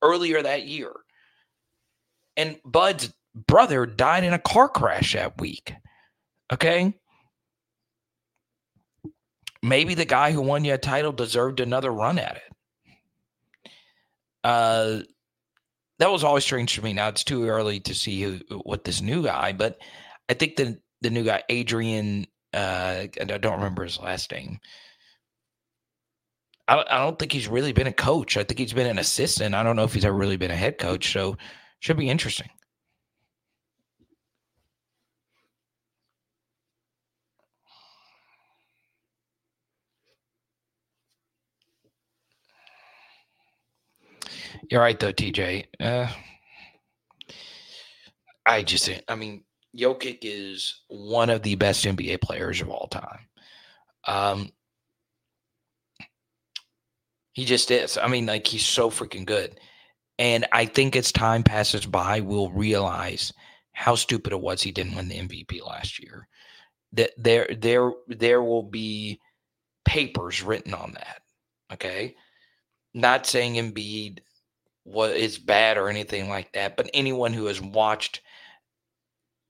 earlier 0.01 0.43
that 0.43 0.65
year. 0.65 0.93
And 2.37 2.59
Bud's 2.65 3.13
brother 3.35 3.87
died 3.87 4.25
in 4.25 4.33
a 4.33 4.39
car 4.39 4.69
crash 4.69 5.15
that 5.15 5.41
week. 5.41 5.75
Okay 6.53 6.95
maybe 9.63 9.95
the 9.95 10.05
guy 10.05 10.33
who 10.33 10.43
won 10.43 10.65
you 10.65 10.75
a 10.75 10.79
title 10.79 11.13
deserved 11.13 11.61
another 11.61 11.91
run 11.91 12.19
at 12.19 12.37
it. 12.37 13.71
Uh, 14.45 14.99
that 15.99 16.11
was 16.11 16.25
always 16.25 16.45
strange 16.45 16.75
to 16.75 16.83
me. 16.83 16.93
Now 16.93 17.09
it's 17.09 17.23
too 17.25 17.47
early 17.47 17.79
to 17.81 17.95
see 17.95 18.23
who 18.23 18.41
what 18.65 18.85
this 18.85 19.01
new 19.01 19.23
guy, 19.23 19.53
but 19.53 19.79
I 20.29 20.35
think 20.35 20.57
the 20.57 20.81
the 21.01 21.11
new 21.11 21.23
guy 21.23 21.45
Adrian, 21.49 22.27
uh, 22.53 23.07
I 23.21 23.25
don't 23.25 23.55
remember 23.55 23.85
his 23.85 24.01
last 24.01 24.33
name. 24.33 24.59
I, 26.67 26.85
I 26.91 26.99
don't 26.99 27.19
think 27.19 27.33
he's 27.33 27.49
really 27.49 27.73
been 27.73 27.87
a 27.87 27.93
coach. 27.93 28.37
I 28.37 28.43
think 28.43 28.59
he's 28.59 28.73
been 28.73 28.87
an 28.89 28.99
assistant. 28.99 29.55
I 29.55 29.63
don't 29.63 29.77
know 29.77 29.85
if 29.85 29.95
he's 29.95 30.05
ever 30.05 30.17
really 30.17 30.37
been 30.37 30.51
a 30.51 30.57
head 30.57 30.79
coach. 30.79 31.13
So 31.13 31.37
should 31.83 31.97
be 31.97 32.09
interesting. 32.09 32.49
You're 44.71 44.81
right 44.81 44.99
though, 44.99 45.13
TJ. 45.13 45.65
Uh, 45.81 46.07
I 48.47 48.63
just, 48.63 48.89
I 49.09 49.17
mean, 49.17 49.43
Jokic 49.77 50.19
is 50.23 50.83
one 50.87 51.31
of 51.31 51.43
the 51.43 51.57
best 51.57 51.85
NBA 51.85 52.21
players 52.21 52.61
of 52.61 52.71
all 52.71 52.87
time. 52.87 53.27
Um, 54.07 54.51
he 57.33 57.45
just 57.45 57.73
is. 57.73 57.99
I 57.99 58.07
mean, 58.07 58.27
like 58.27 58.47
he's 58.47 58.65
so 58.65 58.89
freaking 58.89 59.27
good. 59.27 59.59
And 60.18 60.47
I 60.52 60.66
think 60.66 60.94
as 60.94 61.10
time 61.10 61.43
passes 61.43 61.86
by, 61.86 62.20
we'll 62.20 62.51
realize 62.51 63.32
how 63.72 63.94
stupid 63.94 64.32
it 64.32 64.40
was 64.40 64.62
he 64.62 64.70
didn't 64.70 64.94
win 64.94 65.09
the 65.09 65.18
MVP 65.18 65.66
last 65.66 66.02
year. 66.02 66.28
That 66.93 67.10
there, 67.16 67.48
there, 67.59 67.90
there 68.06 68.43
will 68.43 68.62
be 68.62 69.20
papers 69.84 70.43
written 70.43 70.74
on 70.74 70.93
that. 70.93 71.22
Okay, 71.72 72.16
not 72.93 73.26
saying 73.26 73.55
Embiid 73.55 74.18
what 74.84 75.12
is 75.12 75.39
bad 75.39 75.76
or 75.76 75.89
anything 75.89 76.28
like 76.28 76.52
that. 76.52 76.76
But 76.76 76.90
anyone 76.93 77.32
who 77.32 77.47
has 77.47 77.60
watched 77.60 78.20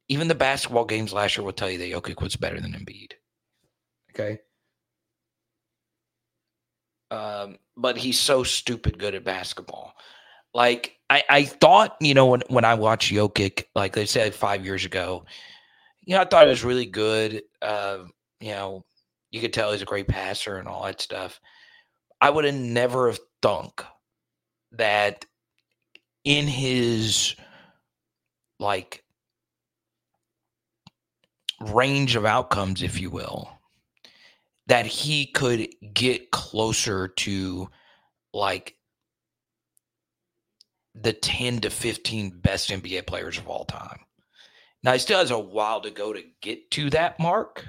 even 0.09 0.29
the 0.29 0.35
basketball 0.35 0.85
games 0.85 1.13
last 1.13 1.37
year 1.37 1.45
will 1.45 1.53
tell 1.53 1.71
you 1.71 1.79
that 1.79 1.91
Jokic 1.91 2.21
was 2.23 2.37
better 2.37 2.61
than 2.61 2.73
Embiid. 2.73 3.13
Okay. 4.11 4.41
Um, 7.11 7.59
but 7.77 7.97
he's 7.97 8.19
so 8.19 8.43
stupid 8.43 8.99
good 8.99 9.15
at 9.15 9.25
basketball. 9.25 9.95
Like 10.55 10.99
I, 11.09 11.23
I 11.29 11.45
thought, 11.45 11.97
you 12.01 12.15
know, 12.15 12.27
when, 12.27 12.43
when 12.49 12.65
I 12.65 12.75
watched 12.75 13.13
Jokic, 13.13 13.65
like 13.75 13.95
they 13.95 14.07
said 14.07 14.35
five 14.35 14.65
years 14.65 14.85
ago, 14.85 15.25
you 16.05 16.15
know, 16.15 16.23
I 16.23 16.25
thought 16.25 16.47
it 16.47 16.51
was 16.51 16.65
really 16.65 16.87
good. 16.87 17.43
Uh, 17.61 18.05
you 18.41 18.51
know, 18.51 18.85
you 19.31 19.41
could 19.41 19.53
tell 19.53 19.73
he's 19.73 19.83
a 19.83 19.87
great 19.87 20.09
passer 20.09 20.57
and 20.57 20.69
all 20.69 20.85
that 20.85 21.01
stuff. 21.01 21.41
I 22.21 22.31
would 22.31 22.45
have 22.45 22.55
never 22.55 23.09
have 23.09 23.21
thunk 23.41 23.85
that 24.73 25.25
in 26.25 26.47
his 26.47 27.35
like 28.59 29.05
range 31.61 32.17
of 32.17 32.25
outcomes, 32.25 32.83
if 32.83 33.01
you 33.01 33.11
will, 33.11 33.51
that 34.67 34.87
he 34.87 35.27
could 35.27 35.69
get 35.93 36.31
closer 36.31 37.09
to 37.09 37.69
like 38.33 38.77
the 40.95 41.13
10 41.13 41.61
to 41.61 41.71
15 41.71 42.41
best 42.41 42.71
NBA 42.71 43.07
players 43.07 43.39
of 43.39 43.49
all 43.49 43.65
time. 43.65 44.01
Now, 44.83 44.93
he 44.93 44.99
still 44.99 45.19
has 45.19 45.31
a 45.31 45.39
while 45.39 45.81
to 45.83 45.91
go 45.91 46.13
to 46.13 46.23
get 46.41 46.71
to 46.73 46.91
that 46.91 47.19
mark, 47.21 47.65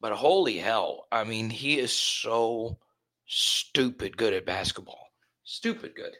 but 0.00 0.12
holy 0.12 0.58
hell. 0.58 1.06
I 1.12 1.24
mean, 1.24 1.48
he 1.48 1.78
is 1.78 1.92
so 1.92 2.78
stupid 3.26 4.16
good 4.16 4.34
at 4.34 4.46
basketball 4.46 5.06
stupid 5.46 5.94
good. 5.94 6.14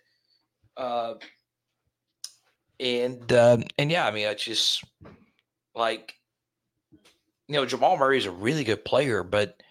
Uh, 0.77 1.15
and 2.81 3.31
um, 3.33 3.65
and 3.77 3.91
yeah, 3.91 4.07
I 4.07 4.11
mean, 4.11 4.27
it's 4.27 4.45
just 4.45 4.83
like 5.75 6.15
you 7.49 7.55
know, 7.55 7.67
Jamal 7.67 7.97
Murray 7.97 8.19
is 8.19 8.27
a 8.27 8.31
really 8.31 8.65
good 8.65 8.85
player, 8.85 9.23
but 9.23 9.63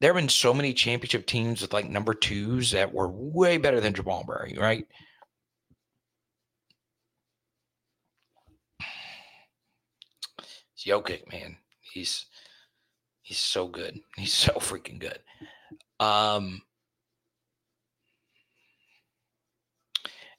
there 0.00 0.12
have 0.12 0.20
been 0.20 0.28
so 0.28 0.54
many 0.54 0.72
championship 0.72 1.26
teams 1.26 1.60
with 1.60 1.72
like 1.72 1.88
number 1.88 2.14
twos 2.14 2.70
that 2.72 2.92
were 2.92 3.08
way 3.08 3.58
better 3.58 3.80
than 3.80 3.94
Jamal 3.94 4.24
Murray, 4.26 4.56
right? 4.58 4.86
It's 10.38 10.64
Jokic, 10.88 11.30
man. 11.30 11.56
He's 11.80 12.26
he's 13.22 13.38
so 13.38 13.66
good. 13.68 14.00
He's 14.16 14.34
so 14.34 14.54
freaking 14.54 14.98
good. 14.98 15.18
Um, 16.00 16.62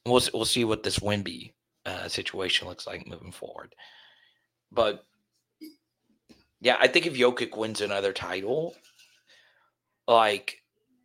we'll 0.06 0.22
we'll 0.34 0.46
see 0.46 0.64
what 0.66 0.84
this 0.84 1.00
Wemby 1.00 1.54
uh, 1.86 2.08
situation 2.08 2.68
looks 2.68 2.88
like 2.88 3.08
moving 3.08 3.32
forward. 3.32 3.74
But 4.72 5.06
yeah, 6.62 6.78
I 6.80 6.88
think 6.88 7.06
if 7.06 7.14
Jokic 7.14 7.56
wins 7.58 7.82
another 7.82 8.14
title, 8.14 8.76
like 10.08 10.62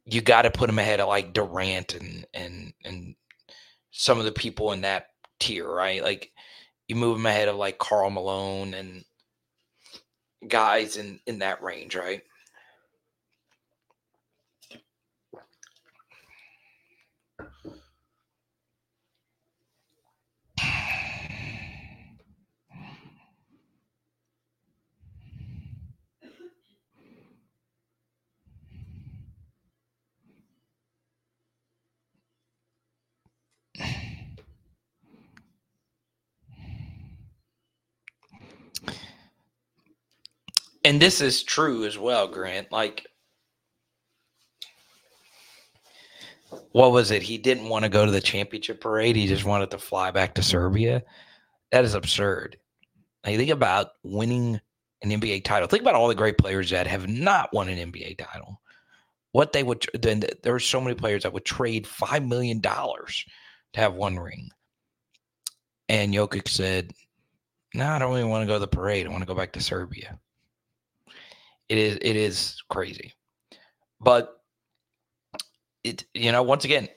you 0.07 0.21
got 0.21 0.43
to 0.43 0.51
put 0.51 0.69
him 0.69 0.79
ahead 0.79 1.01
of 1.01 1.09
like 1.09 1.33
Durant 1.33 1.95
and 1.95 2.27
and 2.35 2.73
and 2.85 3.15
some 3.91 4.19
of 4.19 4.25
the 4.25 4.33
people 4.33 4.73
in 4.73 4.83
that 4.83 5.09
tier, 5.39 5.69
right? 5.69 6.03
Like 6.03 6.33
you 6.89 6.97
move 6.97 7.17
him 7.19 7.27
ahead 7.27 7.49
of 7.49 7.57
like 7.57 7.79
Karl 7.79 8.11
Malone 8.11 8.75
and 8.75 9.05
guys 10.49 10.97
in 10.97 11.21
in 11.27 11.41
that 11.41 11.63
range, 11.63 11.97
right? 11.97 12.23
And 40.85 41.01
this 41.01 41.21
is 41.21 41.43
true 41.43 41.85
as 41.85 41.99
well, 41.99 42.29
Grant. 42.29 42.71
Like, 42.71 43.07
what 46.73 46.93
was 46.93 47.11
it? 47.11 47.23
He 47.23 47.39
didn't 47.39 47.69
want 47.69 47.85
to 47.85 47.89
go 47.89 48.05
to 48.05 48.13
the 48.13 48.21
championship 48.21 48.81
parade. 48.81 49.17
He 49.17 49.27
just 49.27 49.45
wanted 49.45 49.71
to 49.71 49.79
fly 49.79 50.11
back 50.11 50.35
to 50.35 50.43
Serbia. 50.43 51.03
That 51.73 51.85
is 51.85 51.95
absurd. 51.95 52.59
You 53.27 53.39
think 53.39 53.51
about 53.51 53.93
winning 54.03 54.61
an 55.03 55.11
NBA 55.11 55.45
title. 55.45 55.67
Think 55.67 55.83
about 55.83 55.95
all 55.95 56.09
the 56.09 56.15
great 56.15 56.39
players 56.39 56.71
that 56.71 56.87
have 56.87 57.09
not 57.09 57.53
won 57.53 57.69
an 57.69 57.93
NBA 57.93 58.19
title. 58.19 58.61
What 59.33 59.53
they 59.53 59.63
would 59.63 59.87
then 59.95 60.25
there 60.43 60.55
are 60.55 60.61
so 60.61 60.81
many 60.81 60.95
players 60.95 61.23
that 61.23 61.33
would 61.33 61.45
trade 61.45 61.87
five 61.87 62.25
million 62.25 62.61
dollars 62.61 63.25
to 63.73 63.81
have 63.81 63.95
one 63.95 64.19
ring. 64.19 64.51
And 65.89 66.15
Jokic 66.15 66.49
said, 66.49 66.93
No, 67.75 67.89
I 67.89 67.99
don't 67.99 68.13
really 68.13 68.25
want 68.25 68.43
to 68.43 68.47
go 68.47 68.55
to 68.55 68.61
the 68.61 68.69
parade. 68.69 69.07
I 69.07 69.11
want 69.11 69.23
to 69.23 69.27
go 69.27 69.35
back 69.35 69.53
to 69.53 69.61
Serbia. 69.61 70.19
It 71.69 71.79
is 71.79 71.99
it 72.01 72.17
is 72.17 72.63
crazy. 72.69 73.15
But 74.01 74.37
it 75.83 76.05
you 76.15 76.33
know, 76.33 76.43
once 76.43 76.65
again, 76.65 76.89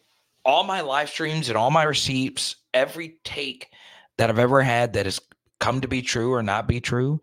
all 0.45 0.63
my 0.63 0.81
live 0.81 1.09
streams 1.09 1.49
and 1.49 1.57
all 1.57 1.71
my 1.71 1.83
receipts, 1.83 2.55
every 2.73 3.17
take 3.23 3.69
that 4.17 4.29
I've 4.29 4.39
ever 4.39 4.61
had 4.61 4.93
that 4.93 5.05
has 5.05 5.19
come 5.59 5.81
to 5.81 5.87
be 5.87 6.01
true 6.01 6.33
or 6.33 6.43
not 6.43 6.67
be 6.67 6.79
true. 6.79 7.19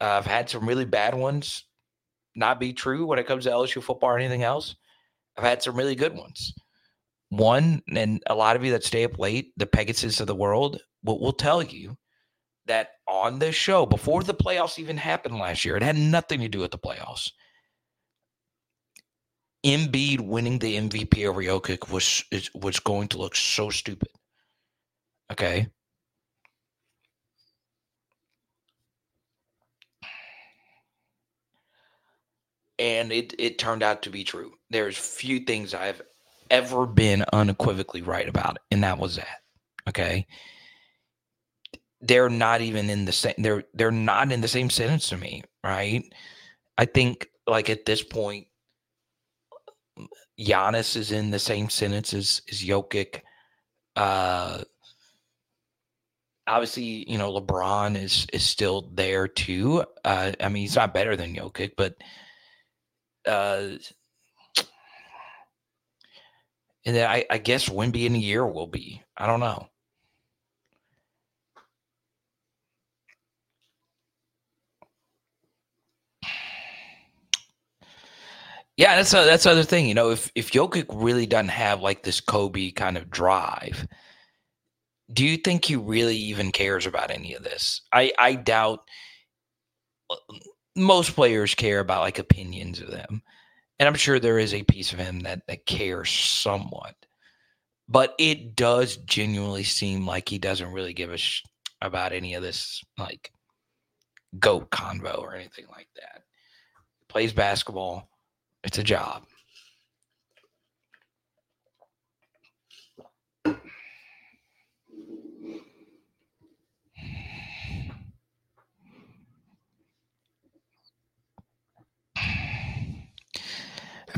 Uh, 0.00 0.18
I've 0.18 0.26
had 0.26 0.48
some 0.48 0.66
really 0.66 0.84
bad 0.84 1.14
ones 1.14 1.64
not 2.34 2.60
be 2.60 2.72
true 2.72 3.06
when 3.06 3.18
it 3.18 3.26
comes 3.26 3.44
to 3.44 3.50
LSU 3.50 3.82
football 3.82 4.10
or 4.10 4.18
anything 4.18 4.42
else. 4.42 4.76
I've 5.36 5.44
had 5.44 5.62
some 5.62 5.76
really 5.76 5.94
good 5.94 6.14
ones. 6.14 6.54
One, 7.30 7.82
and 7.94 8.22
a 8.26 8.34
lot 8.34 8.56
of 8.56 8.64
you 8.64 8.72
that 8.72 8.84
stay 8.84 9.04
up 9.04 9.18
late, 9.18 9.52
the 9.56 9.66
Pegasus 9.66 10.20
of 10.20 10.26
the 10.26 10.34
world, 10.34 10.80
will, 11.04 11.20
will 11.20 11.32
tell 11.32 11.62
you 11.62 11.96
that 12.70 12.92
on 13.08 13.40
this 13.40 13.56
show, 13.56 13.84
before 13.84 14.22
the 14.22 14.32
playoffs 14.32 14.78
even 14.78 14.96
happened 14.96 15.36
last 15.36 15.64
year, 15.64 15.76
it 15.76 15.82
had 15.82 15.96
nothing 15.96 16.40
to 16.40 16.48
do 16.48 16.60
with 16.60 16.70
the 16.70 16.78
playoffs. 16.78 17.32
Embiid 19.66 20.20
winning 20.20 20.60
the 20.60 20.76
MVP 20.76 21.26
over 21.26 21.42
Jokic 21.42 21.90
was 21.90 22.24
was 22.54 22.78
going 22.78 23.08
to 23.08 23.18
look 23.18 23.34
so 23.34 23.70
stupid. 23.70 24.08
Okay. 25.32 25.66
And 32.78 33.10
it 33.12 33.34
it 33.38 33.58
turned 33.58 33.82
out 33.82 34.02
to 34.02 34.10
be 34.10 34.22
true. 34.22 34.52
There's 34.70 34.96
few 34.96 35.40
things 35.40 35.74
I've 35.74 36.00
ever 36.50 36.86
been 36.86 37.24
unequivocally 37.32 38.02
right 38.02 38.28
about, 38.28 38.58
and 38.70 38.84
that 38.84 38.98
was 38.98 39.16
that. 39.16 39.40
Okay. 39.88 40.26
They're 42.00 42.30
not 42.30 42.60
even 42.62 42.88
in 42.90 43.04
the 43.04 43.12
same 43.12 43.34
they're 43.38 43.64
they're 43.74 43.90
not 43.90 44.32
in 44.32 44.40
the 44.40 44.48
same 44.48 44.70
sentence 44.70 45.08
to 45.10 45.16
me, 45.18 45.42
right? 45.64 46.02
I 46.78 46.86
think 46.86 47.28
like 47.46 47.68
at 47.68 47.84
this 47.84 48.02
point, 48.02 48.46
Giannis 50.40 50.96
is 50.96 51.12
in 51.12 51.30
the 51.30 51.38
same 51.38 51.68
sentence 51.68 52.14
as, 52.14 52.42
as 52.50 52.62
Jokic. 52.62 53.20
Uh, 53.96 54.62
obviously, 56.46 57.10
you 57.10 57.18
know, 57.18 57.32
LeBron 57.32 58.02
is 58.02 58.26
is 58.32 58.44
still 58.44 58.90
there 58.94 59.28
too. 59.28 59.84
Uh, 60.04 60.32
I 60.40 60.48
mean, 60.48 60.62
he's 60.62 60.76
not 60.76 60.94
better 60.94 61.16
than 61.16 61.34
Jokic, 61.34 61.72
but 61.76 61.96
uh, 63.26 63.76
and 66.86 66.96
then 66.96 67.08
I, 67.10 67.26
I 67.30 67.38
guess 67.38 67.68
Wemby 67.68 68.06
in 68.06 68.14
a 68.14 68.18
year 68.18 68.46
will 68.46 68.66
be. 68.66 69.02
I 69.16 69.26
don't 69.26 69.40
know. 69.40 69.69
Yeah, 78.80 78.96
that's 78.96 79.12
a, 79.12 79.26
that's 79.26 79.44
the 79.44 79.50
other 79.50 79.62
thing. 79.62 79.86
You 79.86 79.94
know, 79.94 80.08
if 80.08 80.32
if 80.34 80.52
Jokic 80.52 80.86
really 80.88 81.26
doesn't 81.26 81.48
have 81.48 81.82
like 81.82 82.02
this 82.02 82.18
Kobe 82.22 82.70
kind 82.70 82.96
of 82.96 83.10
drive, 83.10 83.86
do 85.12 85.22
you 85.22 85.36
think 85.36 85.66
he 85.66 85.76
really 85.76 86.16
even 86.16 86.50
cares 86.50 86.86
about 86.86 87.10
any 87.10 87.34
of 87.34 87.42
this? 87.44 87.82
I 87.92 88.10
I 88.18 88.36
doubt. 88.36 88.80
Uh, 90.08 90.16
most 90.76 91.14
players 91.14 91.54
care 91.54 91.80
about 91.80 92.00
like 92.00 92.18
opinions 92.18 92.80
of 92.80 92.90
them, 92.90 93.20
and 93.78 93.86
I'm 93.86 93.96
sure 93.96 94.18
there 94.18 94.38
is 94.38 94.54
a 94.54 94.62
piece 94.62 94.94
of 94.94 94.98
him 94.98 95.20
that 95.20 95.42
that 95.46 95.66
cares 95.66 96.08
somewhat, 96.08 96.94
but 97.86 98.14
it 98.18 98.56
does 98.56 98.96
genuinely 98.96 99.64
seem 99.64 100.06
like 100.06 100.26
he 100.26 100.38
doesn't 100.38 100.72
really 100.72 100.94
give 100.94 101.12
a 101.12 101.18
sh- 101.18 101.42
about 101.82 102.14
any 102.14 102.32
of 102.32 102.42
this 102.42 102.82
like 102.96 103.30
goat 104.38 104.70
convo 104.70 105.18
or 105.18 105.34
anything 105.34 105.66
like 105.70 105.88
that. 105.96 106.22
He 107.00 107.04
plays 107.10 107.34
basketball 107.34 108.08
it's 108.64 108.78
a 108.78 108.82
job. 108.82 109.24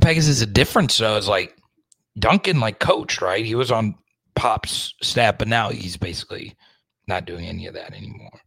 Pegasus 0.01 0.28
is 0.31 0.43
a 0.43 0.47
difference 0.47 0.98
though. 0.98 1.16
It's 1.16 1.28
like 1.28 1.56
Duncan 2.19 2.59
like 2.59 2.81
coached, 2.81 3.23
right? 3.23 3.44
He 3.44 3.55
was 3.55 3.70
on 3.70 3.94
Pop's 4.35 4.94
staff, 5.01 5.39
but 5.39 5.48
now 5.48 5.70
he's 5.70 5.97
basically 5.97 6.56
not 7.06 7.24
doing 7.24 7.47
any 7.47 7.66
of 7.66 7.74
that 7.74 7.94
anymore. 7.94 8.40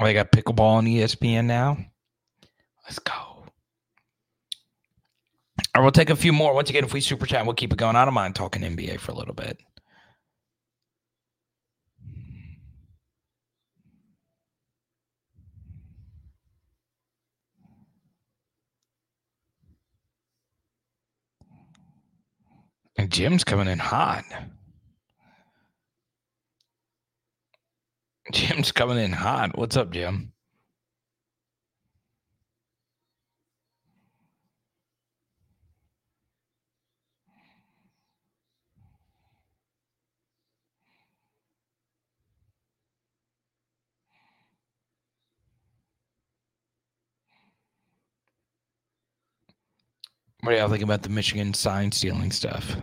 Oh, 0.00 0.04
they 0.04 0.14
got 0.14 0.30
pickleball 0.30 0.76
on 0.76 0.86
ESPN 0.86 1.46
now. 1.46 1.76
Let's 2.84 3.00
go. 3.00 3.12
All 3.12 3.44
right, 5.74 5.82
we'll 5.82 5.90
take 5.90 6.10
a 6.10 6.16
few 6.16 6.32
more. 6.32 6.54
Once 6.54 6.70
again, 6.70 6.84
if 6.84 6.92
we 6.92 7.00
super 7.00 7.26
chat, 7.26 7.44
we'll 7.44 7.54
keep 7.54 7.72
it 7.72 7.78
going. 7.78 7.96
I 7.96 8.04
don't 8.04 8.14
mind 8.14 8.34
talking 8.34 8.62
NBA 8.62 9.00
for 9.00 9.12
a 9.12 9.16
little 9.16 9.34
bit. 9.34 9.58
And 22.96 23.10
Jim's 23.10 23.44
coming 23.44 23.68
in 23.68 23.78
hot. 23.78 24.24
Jim's 28.32 28.72
coming 28.72 28.98
in 28.98 29.12
hot. 29.12 29.56
What's 29.56 29.76
up, 29.76 29.90
Jim? 29.90 30.32
What 50.42 50.52
do 50.52 50.58
y'all 50.58 50.68
think 50.68 50.82
about 50.82 51.02
the 51.02 51.08
Michigan 51.08 51.54
sign 51.54 51.92
stealing 51.92 52.30
stuff? 52.32 52.76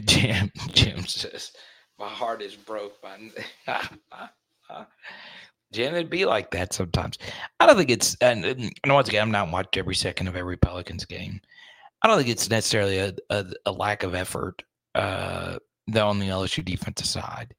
Jim, 0.00 0.50
Jim 0.72 1.04
says, 1.06 1.52
my 1.98 2.08
heart 2.08 2.42
is 2.42 2.56
broke. 2.56 2.94
Jim, 5.72 5.94
it'd 5.94 6.10
be 6.10 6.24
like 6.24 6.50
that 6.52 6.72
sometimes. 6.72 7.18
I 7.60 7.66
don't 7.66 7.76
think 7.76 7.90
it's, 7.90 8.16
and, 8.20 8.44
and 8.44 8.72
once 8.86 9.08
again, 9.08 9.22
I'm 9.22 9.30
not 9.30 9.50
watching 9.50 9.80
every 9.80 9.94
second 9.94 10.28
of 10.28 10.36
every 10.36 10.56
Pelicans 10.56 11.04
game. 11.04 11.40
I 12.02 12.08
don't 12.08 12.18
think 12.18 12.28
it's 12.28 12.50
necessarily 12.50 12.98
a, 12.98 13.14
a, 13.30 13.46
a 13.66 13.72
lack 13.72 14.02
of 14.02 14.14
effort 14.14 14.62
uh, 14.94 15.58
on 15.96 16.18
the 16.18 16.26
LSU 16.26 16.64
defensive 16.64 17.06
side. 17.06 17.54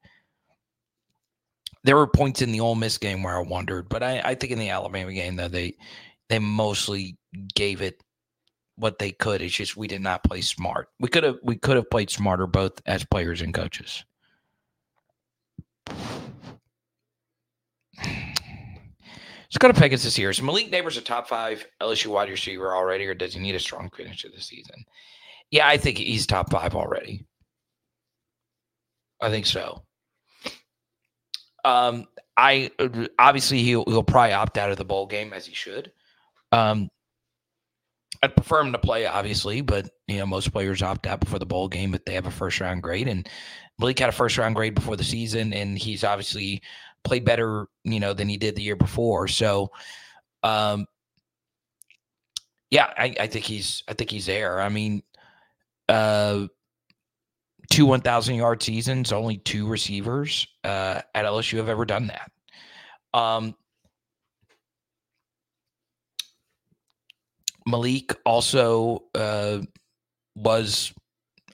There 1.84 1.96
were 1.96 2.06
points 2.06 2.42
in 2.42 2.52
the 2.52 2.60
Ole 2.60 2.74
Miss 2.74 2.98
game 2.98 3.22
where 3.22 3.36
I 3.36 3.42
wondered, 3.42 3.88
but 3.88 4.02
I, 4.02 4.20
I 4.20 4.34
think 4.34 4.52
in 4.52 4.58
the 4.58 4.70
Alabama 4.70 5.12
game 5.12 5.36
though 5.36 5.48
they 5.48 5.76
they 6.28 6.40
mostly 6.40 7.16
gave 7.54 7.80
it 7.80 8.02
what 8.76 8.98
they 8.98 9.10
could. 9.12 9.42
It's 9.42 9.54
just 9.54 9.76
we 9.76 9.88
did 9.88 10.02
not 10.02 10.24
play 10.24 10.40
smart. 10.40 10.88
We 11.00 11.08
could 11.08 11.24
have 11.24 11.36
we 11.42 11.56
could 11.56 11.76
have 11.76 11.90
played 11.90 12.10
smarter 12.10 12.46
both 12.46 12.80
as 12.86 13.04
players 13.04 13.42
and 13.42 13.52
coaches. 13.52 14.04
Let's 17.98 19.58
go 19.58 19.68
to 19.68 19.74
Pegasus 19.74 20.16
here. 20.16 20.30
Is 20.30 20.42
Malik 20.42 20.70
Nabers 20.70 20.98
a 20.98 21.00
top 21.00 21.28
five 21.28 21.66
LSU 21.80 22.08
wide 22.08 22.28
receiver 22.28 22.74
already, 22.74 23.06
or 23.06 23.14
does 23.14 23.32
he 23.34 23.40
need 23.40 23.54
a 23.54 23.60
strong 23.60 23.90
finish 23.90 24.22
to 24.22 24.28
the 24.28 24.40
season? 24.40 24.84
Yeah, 25.50 25.68
I 25.68 25.76
think 25.76 25.98
he's 25.98 26.26
top 26.26 26.50
five 26.50 26.74
already. 26.74 27.24
I 29.20 29.30
think 29.30 29.46
so. 29.46 29.82
Um, 31.64 32.06
I 32.36 32.70
obviously 33.18 33.62
he'll 33.62 33.84
he'll 33.86 34.02
probably 34.02 34.32
opt 34.32 34.58
out 34.58 34.70
of 34.70 34.76
the 34.76 34.84
bowl 34.84 35.06
game 35.06 35.32
as 35.32 35.46
he 35.46 35.54
should. 35.54 35.90
Um, 36.52 36.90
I'd 38.22 38.36
prefer 38.36 38.60
him 38.60 38.72
to 38.72 38.78
play, 38.78 39.06
obviously, 39.06 39.60
but 39.60 39.88
you 40.06 40.18
know 40.18 40.26
most 40.26 40.52
players 40.52 40.82
opt 40.82 41.06
out 41.06 41.20
before 41.20 41.38
the 41.38 41.46
bowl 41.46 41.68
game 41.68 41.94
if 41.94 42.04
they 42.04 42.14
have 42.14 42.26
a 42.26 42.30
first 42.30 42.60
round 42.60 42.82
grade. 42.82 43.08
And 43.08 43.28
Malik 43.78 43.98
had 43.98 44.08
a 44.08 44.12
first 44.12 44.38
round 44.38 44.54
grade 44.54 44.74
before 44.74 44.96
the 44.96 45.04
season, 45.04 45.52
and 45.52 45.78
he's 45.78 46.04
obviously 46.04 46.62
played 47.04 47.24
better, 47.24 47.66
you 47.84 48.00
know, 48.00 48.12
than 48.12 48.28
he 48.28 48.36
did 48.36 48.56
the 48.56 48.62
year 48.62 48.76
before. 48.76 49.28
So, 49.28 49.70
um, 50.42 50.86
yeah, 52.70 52.92
I, 52.96 53.14
I 53.20 53.26
think 53.26 53.44
he's 53.44 53.82
I 53.88 53.94
think 53.94 54.10
he's 54.10 54.26
there. 54.26 54.60
I 54.60 54.68
mean, 54.68 55.02
uh, 55.88 56.46
two 57.70 57.86
1,000 57.86 58.34
yard 58.34 58.62
seasons, 58.62 59.12
only 59.12 59.38
two 59.38 59.66
receivers 59.66 60.46
uh, 60.64 61.00
at 61.14 61.24
LSU 61.24 61.58
have 61.58 61.68
ever 61.68 61.84
done 61.84 62.08
that. 62.08 62.30
Um, 63.18 63.54
Malik 67.66 68.14
also 68.24 69.04
uh, 69.14 69.58
was 70.34 70.92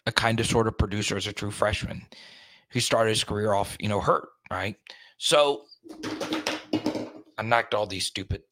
a 0.07 0.13
kind 0.13 0.41
of 0.41 0.47
sort 0.47 0.69
of 0.69 0.77
producer 0.77 1.17
as 1.17 1.27
a 1.27 1.33
true 1.33 1.51
freshman. 1.51 2.03
He 2.71 2.81
started 2.81 3.11
his 3.11 3.25
career 3.25 3.53
off, 3.53 3.77
you 3.81 3.89
know, 3.89 4.01
hurt, 4.01 4.29
right? 4.51 4.77
So 5.19 5.63
I 7.39 7.43
knocked 7.43 7.75
all 7.75 7.87
these 7.87 8.07
stupid 8.07 8.43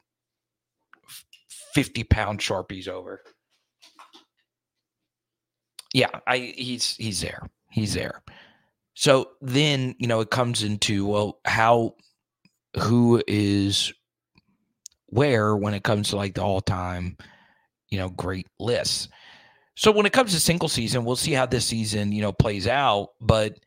50 1.74 2.04
pound 2.04 2.40
sharpies 2.40 2.88
over. 2.88 3.22
Yeah, 5.92 6.10
I 6.26 6.54
he's 6.56 6.94
he's 6.96 7.20
there. 7.20 7.48
He's 7.70 7.94
there. 7.94 8.22
So 8.94 9.30
then, 9.40 9.96
you 9.98 10.06
know, 10.06 10.20
it 10.20 10.30
comes 10.30 10.62
into 10.62 11.06
well, 11.06 11.40
how 11.44 11.96
who 12.78 13.22
is 13.26 13.92
where 15.06 15.56
when 15.56 15.74
it 15.74 15.82
comes 15.82 16.10
to 16.10 16.16
like 16.16 16.34
the 16.34 16.42
all-time, 16.42 17.16
you 17.90 17.98
know, 17.98 18.08
great 18.08 18.46
lists. 18.58 19.08
So 19.76 19.92
when 19.92 20.06
it 20.06 20.12
comes 20.12 20.32
to 20.32 20.40
single 20.40 20.68
season, 20.68 21.04
we'll 21.04 21.16
see 21.16 21.32
how 21.32 21.46
this 21.46 21.66
season, 21.66 22.12
you 22.12 22.22
know, 22.22 22.32
plays 22.32 22.66
out, 22.66 23.10
but 23.20 23.58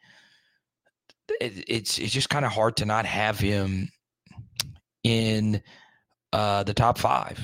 it, 1.42 1.66
it's 1.68 1.98
it's 1.98 2.14
just 2.14 2.30
kind 2.30 2.46
of 2.46 2.52
hard 2.52 2.78
to 2.78 2.86
not 2.86 3.06
have 3.06 3.40
him 3.40 3.90
in 5.04 5.62
uh 6.32 6.64
the 6.64 6.74
top 6.74 6.98
5. 6.98 7.40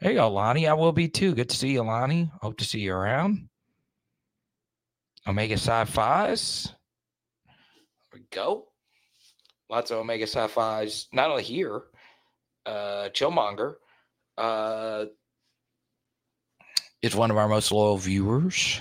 There 0.00 0.12
you 0.12 0.18
go, 0.18 0.30
Lonnie. 0.30 0.66
I 0.66 0.72
will 0.72 0.92
be 0.92 1.08
too. 1.08 1.34
Good 1.34 1.50
to 1.50 1.56
see 1.56 1.72
you, 1.72 1.82
Lonnie. 1.82 2.30
Hope 2.40 2.56
to 2.58 2.64
see 2.64 2.80
you 2.80 2.94
around. 2.94 3.48
Omega 5.26 5.56
Phi's. 5.56 6.72
There 7.46 8.20
we 8.20 8.20
go. 8.30 8.66
Lots 9.68 9.90
of 9.90 9.98
Omega 9.98 10.26
Psi 10.26 10.48
Phi's, 10.48 11.06
not 11.12 11.30
only 11.30 11.44
here, 11.44 11.82
uh, 12.66 13.08
Chillmonger 13.12 13.74
uh, 14.40 15.04
is 17.02 17.14
one 17.14 17.30
of 17.30 17.36
our 17.36 17.48
most 17.48 17.70
loyal 17.70 17.98
viewers. 17.98 18.80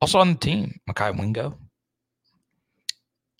Also 0.00 0.18
on 0.18 0.32
the 0.32 0.38
team, 0.38 0.80
Mekhi 0.90 1.16
Wingo, 1.18 1.56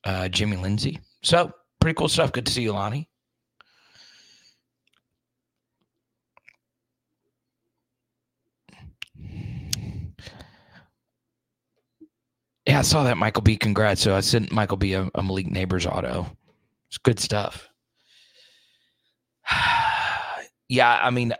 uh, 0.04 0.28
Jimmy 0.28 0.56
Lindsay. 0.56 1.00
So, 1.22 1.52
pretty 1.80 1.94
cool 1.94 2.08
stuff. 2.08 2.32
Good 2.32 2.46
to 2.46 2.52
see 2.52 2.62
you, 2.62 2.72
Lonnie. 2.72 3.08
Yeah, 12.66 12.78
I 12.78 12.82
saw 12.82 13.02
that 13.04 13.18
Michael 13.18 13.42
B. 13.42 13.58
Congrats. 13.58 14.00
So 14.00 14.16
I 14.16 14.20
sent 14.20 14.50
Michael 14.50 14.78
B. 14.78 14.94
a, 14.94 15.10
a 15.14 15.22
Malik 15.22 15.48
Nabers 15.48 15.86
auto. 15.86 16.26
It's 16.88 16.96
good 16.96 17.20
stuff. 17.20 17.68
yeah, 20.68 20.98
I 21.02 21.10
mean, 21.10 21.34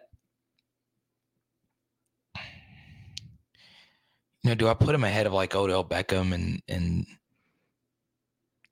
you 4.43 4.51
know, 4.51 4.55
do 4.55 4.69
I 4.69 4.75
put 4.75 4.95
him 4.95 5.05
ahead 5.05 5.27
of 5.27 5.33
like 5.33 5.55
Odell 5.55 5.85
Beckham 5.85 6.35
and 6.35 6.63
and 6.69 7.07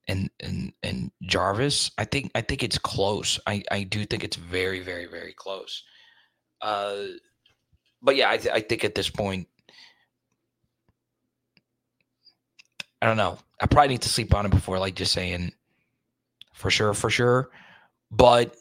and 0.07 0.31
and 0.41 0.73
and 0.83 1.11
Jarvis? 1.23 1.91
I 1.97 2.05
think 2.05 2.31
I 2.35 2.43
think 2.43 2.63
it's 2.63 2.79
close. 2.79 3.41
I 3.47 3.63
I 3.71 3.85
do 3.85 4.05
think 4.05 4.25
it's 4.25 4.37
very 4.37 4.81
very 4.81 5.07
very 5.07 5.33
close. 5.33 5.83
Uh, 6.61 7.05
but 8.03 8.17
yeah, 8.17 8.31
I 8.31 8.37
th- 8.37 8.55
I 8.55 8.61
think 8.61 8.85
at 8.85 8.95
this 8.95 9.09
point, 9.09 9.49
I 13.01 13.07
don't 13.07 13.17
know. 13.17 13.39
I 13.61 13.67
probably 13.67 13.89
need 13.89 14.03
to 14.03 14.09
sleep 14.09 14.35
on 14.35 14.47
it 14.47 14.51
before 14.51 14.79
like 14.79 14.95
just 14.95 15.13
saying 15.13 15.53
for 16.53 16.71
sure, 16.71 16.95
for 16.95 17.11
sure. 17.11 17.51
But 18.11 18.57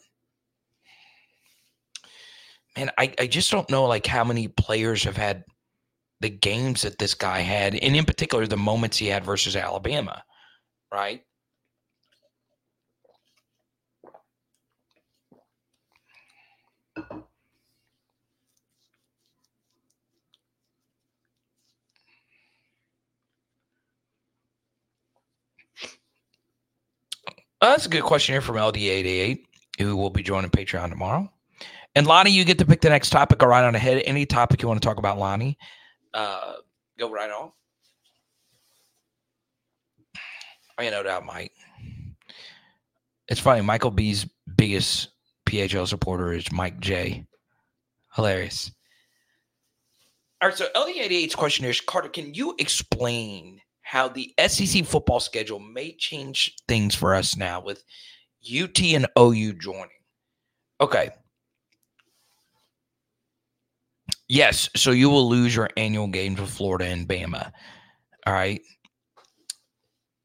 man, 2.76 2.90
I, 2.98 3.14
I 3.18 3.26
just 3.26 3.50
don't 3.50 3.68
know 3.70 3.84
like 3.84 4.06
how 4.06 4.24
many 4.24 4.48
players 4.48 5.04
have 5.04 5.16
had 5.16 5.44
the 6.20 6.30
games 6.30 6.82
that 6.82 6.98
this 6.98 7.14
guy 7.14 7.40
had, 7.40 7.74
and 7.74 7.96
in 7.96 8.04
particular 8.04 8.46
the 8.46 8.56
moments 8.56 8.96
he 8.98 9.06
had 9.08 9.24
versus 9.24 9.56
Alabama, 9.56 10.22
right? 10.92 11.22
Uh, 27.60 27.70
that's 27.70 27.86
a 27.86 27.88
good 27.88 28.02
question 28.02 28.32
here 28.32 28.40
from 28.40 28.56
LD88, 28.56 29.44
who 29.78 29.96
will 29.96 30.10
be 30.10 30.22
joining 30.22 30.50
Patreon 30.50 30.90
tomorrow. 30.90 31.30
And 31.94 32.06
Lonnie, 32.06 32.30
you 32.30 32.44
get 32.44 32.58
to 32.58 32.66
pick 32.66 32.80
the 32.80 32.88
next 32.88 33.10
topic 33.10 33.42
or 33.42 33.48
right 33.48 33.64
on 33.64 33.74
ahead. 33.74 34.02
Any 34.06 34.24
topic 34.24 34.62
you 34.62 34.68
want 34.68 34.80
to 34.80 34.86
talk 34.86 34.98
about, 34.98 35.18
Lonnie, 35.18 35.58
uh, 36.14 36.54
go 36.98 37.10
right 37.10 37.30
on. 37.30 37.52
I 40.78 40.82
mean, 40.82 40.90
no 40.92 41.02
doubt, 41.02 41.26
Mike. 41.26 41.52
It's 43.28 43.40
funny. 43.40 43.60
Michael 43.60 43.90
B's 43.90 44.26
biggest 44.56 45.10
PHL 45.46 45.86
supporter 45.86 46.32
is 46.32 46.50
Mike 46.50 46.80
J. 46.80 47.26
Hilarious. 48.14 48.72
All 50.40 50.48
right, 50.48 50.56
so 50.56 50.66
LD88's 50.74 51.34
question 51.34 51.64
is 51.66 51.80
Carter, 51.80 52.08
can 52.08 52.34
you 52.34 52.54
explain 52.58 53.60
how 53.82 54.08
the 54.08 54.32
SEC 54.48 54.84
football 54.86 55.20
schedule 55.20 55.58
may 55.58 55.92
change 55.92 56.54
things 56.66 56.94
for 56.94 57.14
us 57.14 57.36
now 57.36 57.60
with 57.60 57.84
UT 58.42 58.80
and 58.80 59.06
OU 59.18 59.52
joining. 59.54 59.88
Okay. 60.80 61.10
Yes, 64.32 64.70
so 64.74 64.92
you 64.92 65.10
will 65.10 65.28
lose 65.28 65.54
your 65.54 65.68
annual 65.76 66.06
games 66.06 66.40
with 66.40 66.48
Florida 66.48 66.86
and 66.86 67.06
Bama. 67.06 67.52
All 68.26 68.32
right. 68.32 68.62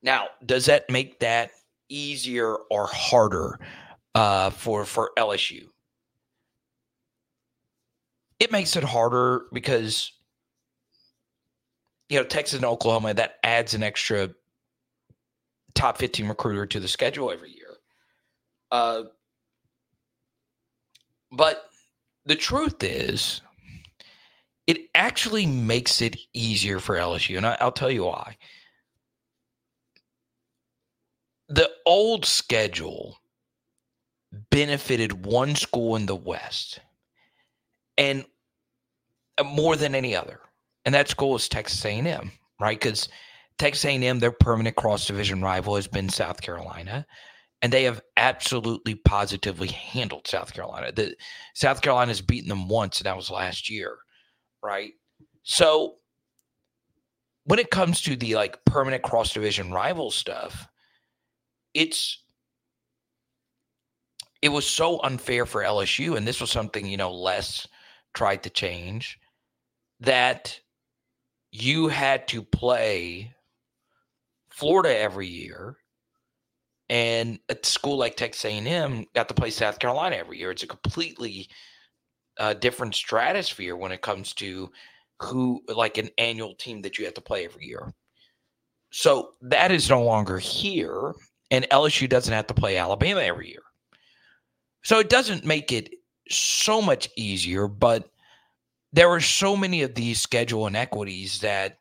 Now, 0.02 0.28
does 0.46 0.68
that 0.68 0.90
make 0.90 1.20
that 1.20 1.52
easier 1.90 2.56
or 2.72 2.88
harder 2.88 3.60
uh, 4.16 4.52
for 4.52 4.86
for 4.86 5.12
LSU? 5.18 5.66
It 8.40 8.50
makes 8.50 8.78
it 8.78 8.84
harder 8.86 9.48
because 9.52 10.14
you 12.08 12.18
know, 12.18 12.24
Texas 12.24 12.56
and 12.56 12.66
Oklahoma, 12.66 13.14
that 13.14 13.40
adds 13.44 13.74
an 13.74 13.84
extra 13.84 14.30
top 15.76 15.98
15 15.98 16.30
recruiter 16.30 16.66
to 16.66 16.80
the 16.80 16.88
schedule 16.88 17.30
every 17.30 17.52
year. 17.52 17.76
Uh, 18.72 19.04
but 21.30 21.66
the 22.26 22.38
truth 22.38 22.82
is, 22.82 23.42
it 24.68 24.90
actually 24.94 25.46
makes 25.46 26.02
it 26.02 26.18
easier 26.34 26.80
for 26.80 26.98
LSU. 26.98 27.38
And 27.38 27.46
I, 27.46 27.58
I'll 27.62 27.72
tell 27.72 27.90
you 27.90 28.04
why. 28.04 28.38
The 31.48 31.72
old 31.86 32.26
schedule 32.26 33.18
benefited 34.52 35.26
one 35.26 35.56
school 35.56 35.96
in 35.96 36.06
the 36.06 36.16
West 36.16 36.82
and 37.98 38.26
uh, 39.38 39.46
more 39.46 39.78
than 39.78 39.96
any 39.96 40.14
other. 40.14 40.42
And 40.84 40.94
that 40.94 41.08
school 41.08 41.38
is 41.38 41.48
Texas 41.48 41.84
A&M, 41.86 42.32
right? 42.60 42.78
Because 42.78 43.08
Texas 43.58 43.86
A&M, 43.86 44.20
their 44.20 44.32
permanent 44.32 44.76
cross 44.76 45.08
division 45.08 45.42
rival 45.42 45.76
has 45.78 45.88
been 45.88 46.10
South 46.10 46.42
Carolina, 46.42 47.06
and 47.62 47.72
they 47.72 47.84
have 47.84 48.02
absolutely 48.18 48.96
positively 48.96 49.70
handled 49.70 50.28
South 50.28 50.54
Carolina. 50.54 50.92
The 50.92 51.16
South 51.56 51.82
Carolina's 51.82 52.22
beaten 52.22 52.50
them 52.50 52.68
once, 52.68 53.00
and 53.00 53.06
that 53.06 53.16
was 53.16 53.32
last 53.32 53.70
year 53.70 53.98
right? 54.64 54.94
So 55.44 55.96
when 57.46 57.60
it 57.60 57.72
comes 57.72 58.02
to 58.02 58.16
the 58.16 58.36
like 58.36 58.64
permanent 58.66 59.04
cross 59.04 59.34
division 59.34 59.72
rival 59.72 60.12
stuff, 60.12 60.68
it's 61.74 62.24
it 64.42 64.50
was 64.50 64.68
so 64.68 65.02
unfair 65.02 65.46
for 65.46 65.64
LSU, 65.64 66.18
and 66.18 66.28
this 66.28 66.42
was 66.42 66.52
something 66.52 66.86
you 66.86 66.98
know 66.98 67.14
Les 67.14 67.68
tried 68.14 68.44
to 68.44 68.50
change 68.50 69.20
that 70.00 70.60
you 71.52 71.88
had 71.88 72.28
to 72.28 72.44
play 72.44 73.34
Florida 74.50 74.98
every 74.98 75.28
year, 75.28 75.78
and 76.90 77.40
a 77.50 77.58
school 77.64 77.98
like 77.98 78.16
Texas 78.16 78.46
A&M 78.46 79.06
got 79.16 79.28
to 79.28 79.34
play 79.34 79.50
South 79.50 79.80
Carolina 79.80 80.18
every 80.18 80.38
year. 80.38 80.52
It's 80.52 80.64
a 80.64 80.68
completely 80.68 81.48
a 82.40 82.56
different 82.56 82.96
stratosphere 82.96 83.76
when 83.76 83.92
it 83.92 84.02
comes 84.02 84.34
to 84.34 84.72
who 85.22 85.62
like 85.68 85.98
an 85.98 86.10
annual 86.18 86.54
team 86.56 86.82
that 86.82 86.98
you 86.98 87.06
have 87.06 87.14
to 87.16 87.22
play 87.22 87.46
every 87.46 87.66
year. 87.66 87.94
So 88.92 89.32
that 89.42 89.72
is 89.72 89.90
no 89.90 90.04
longer 90.04 90.38
here, 90.38 91.14
and 91.52 91.68
LSU 91.72 92.08
doesn't 92.08 92.34
have 92.34 92.48
to 92.48 92.54
play 92.54 92.78
Alabama 92.78 93.22
every 93.22 93.50
year. 93.50 93.64
So 94.84 95.00
it 95.00 95.10
doesn't 95.10 95.44
make 95.44 95.72
it 95.72 95.94
so 96.30 96.82
much 96.82 97.10
easier, 97.16 97.68
but 97.68 98.10
there 98.94 99.10
are 99.10 99.20
so 99.20 99.58
many 99.58 99.82
of 99.82 99.96
these 99.96 100.22
schedule 100.22 100.68
inequities 100.68 101.40
that 101.42 101.80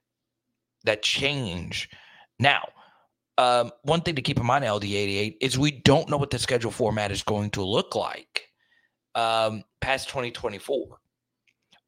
that 0.84 1.02
change. 1.02 1.88
Now, 2.38 2.68
um, 3.38 3.70
one 3.82 4.00
thing 4.00 4.14
to 4.16 4.22
keep 4.22 4.38
in 4.38 4.46
mind, 4.46 4.64
LD88, 4.64 5.36
is 5.40 5.58
we 5.58 5.70
don't 5.70 6.08
know 6.08 6.16
what 6.16 6.30
the 6.30 6.38
schedule 6.38 6.70
format 6.70 7.10
is 7.10 7.22
going 7.22 7.50
to 7.50 7.62
look 7.62 7.94
like 7.94 8.45
um, 9.16 9.64
past 9.80 10.08
2024. 10.08 10.98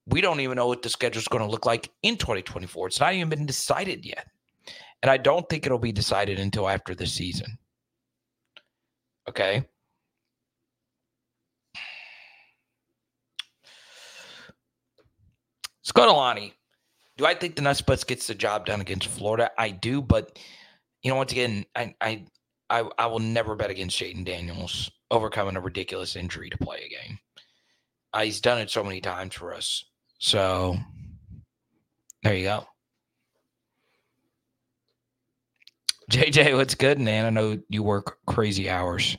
We 0.07 0.21
don't 0.21 0.41
even 0.41 0.57
know 0.57 0.67
what 0.67 0.83
the 0.83 0.89
schedule 0.89 1.21
is 1.21 1.29
going 1.29 1.45
to 1.45 1.51
look 1.51 1.67
like 1.67 1.91
in 2.03 2.17
2024. 2.17 2.89
It's 2.89 2.99
not 2.99 3.13
even 3.13 3.29
been 3.29 3.47
decided 3.47 4.05
yet. 4.05 4.27
And 5.03 5.11
I 5.11 5.19
don't 5.19 5.49
think 5.49 5.65
it'll 5.67 5.79
be 5.79 5.93
decided 5.93 6.41
until 6.41 6.69
after 6.69 6.95
the 6.95 7.07
season. 7.07 7.59
Okay. 9.29 9.65
Scott 15.83 16.09
Alani. 16.09 16.55
Do 17.17 17.27
I 17.27 17.35
think 17.35 17.57
the 17.57 17.63
Nuts 17.63 17.81
Butts 17.83 18.05
gets 18.05 18.27
the 18.27 18.35
job 18.35 18.67
done 18.67 18.81
against 18.81 19.09
Florida? 19.09 19.51
I 19.59 19.71
do, 19.71 20.01
but 20.01 20.39
you 21.03 21.11
know, 21.11 21.17
once 21.17 21.33
again, 21.33 21.65
I 21.75 21.95
I 22.01 22.25
I, 22.71 22.89
I 22.99 23.07
will 23.07 23.19
never 23.19 23.55
bet 23.55 23.71
against 23.71 23.99
Jayden 23.99 24.25
Daniels 24.25 24.91
overcoming 25.11 25.57
a 25.57 25.61
ridiculous 25.61 26.17
injury 26.17 26.51
to 26.51 26.59
play 26.59 26.85
a 26.85 26.89
game. 26.89 27.19
Uh, 28.13 28.23
he's 28.23 28.41
done 28.41 28.59
it 28.59 28.71
so 28.71 28.85
many 28.85 29.01
times 29.01 29.35
for 29.35 29.55
us. 29.55 29.85
So 30.19 30.77
there 32.23 32.35
you 32.35 32.45
go. 32.45 32.67
JJ, 36.11 36.57
what's 36.57 36.75
good, 36.75 36.99
man? 36.99 37.27
I 37.27 37.31
know 37.31 37.59
you 37.69 37.83
work 37.83 38.19
crazy 38.27 38.71
hours. 38.71 39.17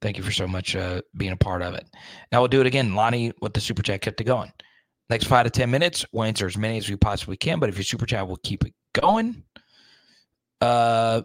Thank 0.00 0.16
you 0.16 0.22
for 0.22 0.32
so 0.32 0.46
much 0.46 0.74
uh, 0.74 1.02
being 1.16 1.32
a 1.32 1.36
part 1.36 1.60
of 1.60 1.74
it. 1.74 1.86
Now 2.32 2.40
we'll 2.40 2.48
do 2.48 2.62
it 2.62 2.66
again. 2.66 2.94
Lonnie 2.94 3.32
with 3.42 3.52
the 3.52 3.60
super 3.60 3.82
chat 3.82 4.00
kept 4.00 4.20
it 4.20 4.24
going. 4.24 4.50
Next 5.10 5.26
five 5.26 5.44
to 5.44 5.50
10 5.50 5.70
minutes, 5.70 6.06
we'll 6.12 6.24
answer 6.24 6.46
as 6.46 6.56
many 6.56 6.78
as 6.78 6.88
we 6.88 6.96
possibly 6.96 7.36
can. 7.36 7.58
But 7.58 7.68
if 7.68 7.76
you 7.76 7.84
super 7.84 8.06
chat, 8.06 8.26
we'll 8.26 8.38
keep 8.42 8.64
it 8.64 8.72
going. 8.94 9.42
Uh, 10.60 11.22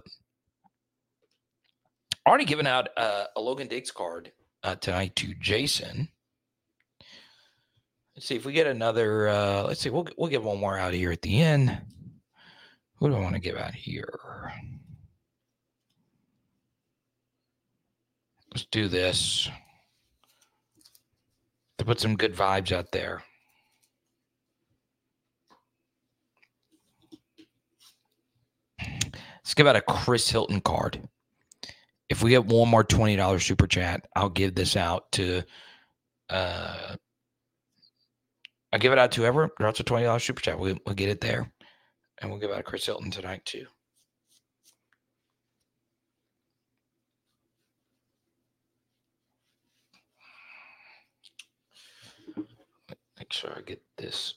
already 2.27 2.45
given 2.45 2.67
out 2.67 2.89
uh, 2.97 3.25
a 3.35 3.41
Logan 3.41 3.67
Diggs 3.67 3.91
card 3.91 4.31
uh, 4.63 4.75
tonight 4.75 5.15
to 5.17 5.33
Jason. 5.35 6.09
Let's 8.15 8.27
see 8.27 8.35
if 8.35 8.45
we 8.45 8.53
get 8.53 8.67
another. 8.67 9.27
Uh, 9.27 9.63
let's 9.63 9.81
see. 9.81 9.89
We'll 9.89 10.07
we'll 10.17 10.29
get 10.29 10.43
one 10.43 10.59
more 10.59 10.77
out 10.77 10.93
here 10.93 11.11
at 11.11 11.21
the 11.21 11.41
end. 11.41 11.77
Who 12.95 13.09
do 13.09 13.15
I 13.15 13.19
want 13.19 13.35
to 13.35 13.41
give 13.41 13.57
out 13.57 13.73
here? 13.73 14.53
Let's 18.53 18.65
do 18.71 18.87
this 18.87 19.49
to 21.77 21.83
put 21.83 21.99
some 21.99 22.15
good 22.15 22.33
vibes 22.33 22.71
out 22.71 22.93
there. 22.93 23.21
Let's 28.79 29.53
give 29.53 29.67
out 29.67 29.75
a 29.75 29.81
Chris 29.81 30.29
Hilton 30.29 30.61
card 30.61 31.05
if 32.09 32.23
we 32.23 32.29
get 32.31 32.45
one 32.45 32.69
more 32.69 32.83
twenty 32.83 33.15
dollars 33.15 33.45
super 33.45 33.67
chat, 33.67 34.05
I'll 34.15 34.29
give 34.29 34.55
this 34.55 34.75
out 34.75 35.11
to. 35.13 35.43
Uh, 36.29 36.95
I'll 38.73 38.79
give 38.79 38.91
it 38.91 38.99
out 38.99 39.11
to 39.13 39.21
whoever 39.21 39.49
drops 39.57 39.79
a 39.79 39.83
twenty 39.83 40.05
dollars 40.05 40.23
super 40.23 40.41
chat. 40.41 40.59
We'll, 40.59 40.77
we'll 40.85 40.95
get 40.95 41.09
it 41.09 41.21
there, 41.21 41.51
and 42.19 42.29
we'll 42.29 42.39
give 42.39 42.51
out 42.51 42.59
a 42.59 42.63
Chris 42.63 42.85
Hilton 42.85 43.11
tonight 43.11 43.45
too. 43.45 43.65
Make 53.17 53.31
sure 53.31 53.53
I 53.57 53.61
get 53.61 53.81
this 53.97 54.33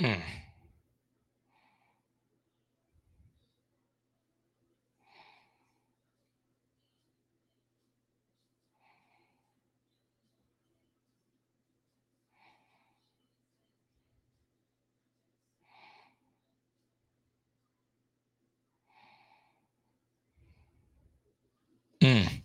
Mm. 0.00 0.22
mm. 22.02 22.42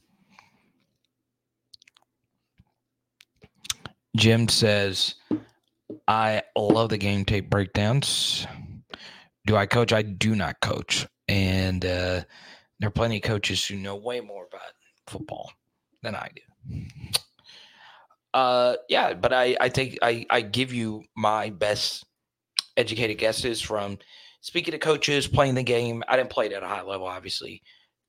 Jim 4.15 4.47
says, 4.49 5.15
I 6.07 6.43
love 6.57 6.89
the 6.89 6.97
game 6.97 7.25
tape 7.25 7.49
breakdowns. 7.49 8.45
Do 9.45 9.55
I 9.55 9.65
coach? 9.65 9.93
I 9.93 10.01
do 10.01 10.35
not 10.35 10.59
coach. 10.61 11.07
And 11.27 11.85
uh, 11.85 12.23
there 12.80 12.88
are 12.88 12.91
plenty 12.91 13.17
of 13.17 13.23
coaches 13.23 13.65
who 13.65 13.75
know 13.75 13.95
way 13.95 14.19
more 14.19 14.47
about 14.47 14.73
football 15.07 15.51
than 16.01 16.15
I 16.15 16.30
do. 16.35 16.81
Uh, 18.34 18.75
yeah, 18.89 19.13
but 19.13 19.31
I, 19.31 19.55
I 19.61 19.69
think 19.69 19.99
I, 20.01 20.25
I 20.30 20.41
give 20.41 20.73
you 20.73 21.03
my 21.15 21.49
best 21.51 22.05
educated 22.75 23.17
guesses 23.17 23.61
from 23.61 23.99
speaking 24.41 24.71
to 24.71 24.80
coaches, 24.80 25.27
playing 25.27 25.55
the 25.55 25.63
game. 25.63 26.03
I 26.07 26.17
didn't 26.17 26.31
play 26.31 26.47
it 26.47 26.53
at 26.53 26.63
a 26.63 26.67
high 26.67 26.81
level, 26.81 27.07
obviously, 27.07 27.61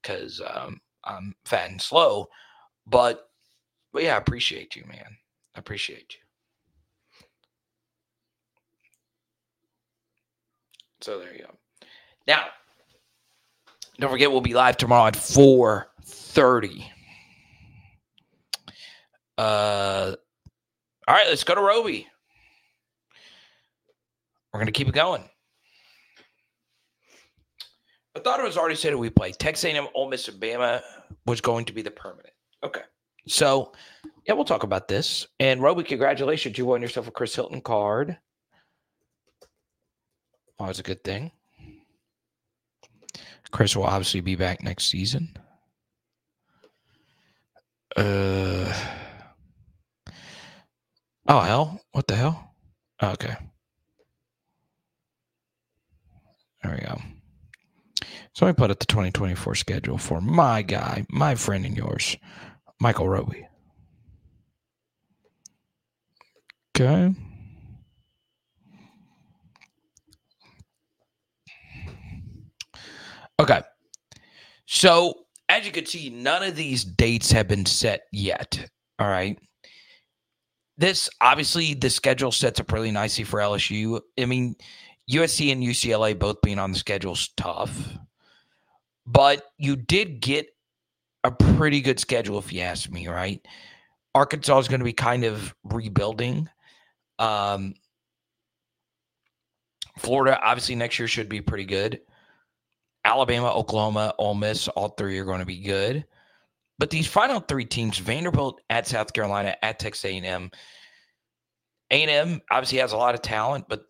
because 0.02 0.40
um, 0.54 0.80
I'm 1.04 1.34
fat 1.44 1.70
and 1.70 1.80
slow. 1.80 2.26
But, 2.86 3.28
but 3.92 4.02
yeah, 4.02 4.14
I 4.14 4.18
appreciate 4.18 4.74
you, 4.74 4.84
man. 4.86 5.18
I 5.54 5.58
appreciate 5.60 6.14
you. 6.14 6.23
So 11.04 11.18
there 11.18 11.34
you 11.34 11.40
go. 11.40 11.50
Now, 12.26 12.46
don't 13.98 14.10
forget 14.10 14.32
we'll 14.32 14.40
be 14.40 14.54
live 14.54 14.78
tomorrow 14.78 15.08
at 15.08 15.14
4:30. 15.14 16.86
Uh 19.36 20.16
all 21.06 21.14
right, 21.14 21.26
let's 21.28 21.44
go 21.44 21.56
to 21.56 21.60
Roby. 21.60 22.06
We're 24.50 24.60
gonna 24.60 24.72
keep 24.72 24.88
it 24.88 24.94
going. 24.94 25.28
I 28.16 28.20
thought 28.20 28.40
it 28.40 28.44
was 28.44 28.56
already 28.56 28.76
said 28.76 28.94
we 28.94 29.10
play 29.10 29.32
Texas 29.32 29.64
A&M, 29.64 29.86
Ole 29.94 30.08
Miss, 30.08 30.28
and 30.28 30.40
Bama 30.40 30.80
was 31.26 31.42
going 31.42 31.66
to 31.66 31.74
be 31.74 31.82
the 31.82 31.90
permanent. 31.90 32.32
Okay, 32.62 32.80
so 33.28 33.72
yeah, 34.26 34.32
we'll 34.32 34.46
talk 34.46 34.62
about 34.62 34.88
this. 34.88 35.26
And 35.38 35.60
Roby, 35.60 35.82
congratulations, 35.82 36.56
you 36.56 36.64
won 36.64 36.80
yourself 36.80 37.08
a 37.08 37.10
Chris 37.10 37.34
Hilton 37.34 37.60
card. 37.60 38.16
Always 40.64 40.78
a 40.78 40.82
good 40.82 41.04
thing. 41.04 41.30
Chris 43.50 43.76
will 43.76 43.84
obviously 43.84 44.22
be 44.22 44.34
back 44.34 44.62
next 44.62 44.86
season. 44.86 45.36
Uh 47.94 48.72
oh 51.28 51.40
hell! 51.40 51.82
What 51.92 52.06
the 52.06 52.16
hell? 52.16 52.54
Okay. 53.02 53.36
There 56.62 56.72
we 56.72 56.86
go. 56.86 56.98
So 58.32 58.46
I 58.46 58.52
put 58.52 58.70
up 58.70 58.78
the 58.78 58.86
2024 58.86 59.56
schedule 59.56 59.98
for 59.98 60.22
my 60.22 60.62
guy, 60.62 61.04
my 61.10 61.34
friend 61.34 61.66
and 61.66 61.76
yours, 61.76 62.16
Michael 62.80 63.10
Roby. 63.10 63.46
Okay. 66.74 67.14
Okay. 73.44 73.60
So, 74.64 75.26
as 75.50 75.66
you 75.66 75.72
can 75.72 75.84
see, 75.84 76.08
none 76.08 76.42
of 76.42 76.56
these 76.56 76.82
dates 76.82 77.30
have 77.30 77.46
been 77.46 77.66
set 77.66 78.04
yet. 78.10 78.70
All 78.98 79.06
right. 79.06 79.38
This 80.78 81.10
obviously 81.20 81.74
the 81.74 81.90
schedule 81.90 82.32
sets 82.32 82.58
up 82.58 82.72
really 82.72 82.90
nicely 82.90 83.22
for 83.22 83.40
LSU. 83.40 84.00
I 84.18 84.24
mean, 84.24 84.56
USC 85.10 85.52
and 85.52 85.62
UCLA 85.62 86.18
both 86.18 86.40
being 86.40 86.58
on 86.58 86.72
the 86.72 86.78
schedule 86.78 87.12
is 87.12 87.28
tough, 87.36 87.98
but 89.06 89.44
you 89.58 89.76
did 89.76 90.20
get 90.20 90.48
a 91.22 91.30
pretty 91.30 91.82
good 91.82 92.00
schedule, 92.00 92.38
if 92.38 92.50
you 92.50 92.62
ask 92.62 92.90
me, 92.90 93.08
right? 93.08 93.46
Arkansas 94.14 94.58
is 94.58 94.68
going 94.68 94.80
to 94.80 94.84
be 94.84 94.94
kind 94.94 95.24
of 95.24 95.54
rebuilding. 95.64 96.48
Um, 97.18 97.74
Florida, 99.98 100.40
obviously, 100.42 100.76
next 100.76 100.98
year 100.98 101.08
should 101.08 101.28
be 101.28 101.42
pretty 101.42 101.66
good. 101.66 102.00
Alabama, 103.04 103.52
Oklahoma, 103.52 104.14
Ole 104.18 104.34
Miss, 104.34 104.68
all 104.68 104.88
three 104.90 105.18
are 105.18 105.24
going 105.24 105.40
to 105.40 105.46
be 105.46 105.60
good. 105.60 106.04
But 106.78 106.90
these 106.90 107.06
final 107.06 107.40
three 107.40 107.64
teams, 107.64 107.98
Vanderbilt 107.98 108.60
at 108.70 108.86
South 108.86 109.12
Carolina, 109.12 109.56
at 109.62 109.78
Texas 109.78 110.04
A&M, 110.04 110.50
A&M 111.90 112.40
obviously 112.50 112.78
has 112.78 112.92
a 112.92 112.96
lot 112.96 113.14
of 113.14 113.22
talent, 113.22 113.66
but 113.68 113.86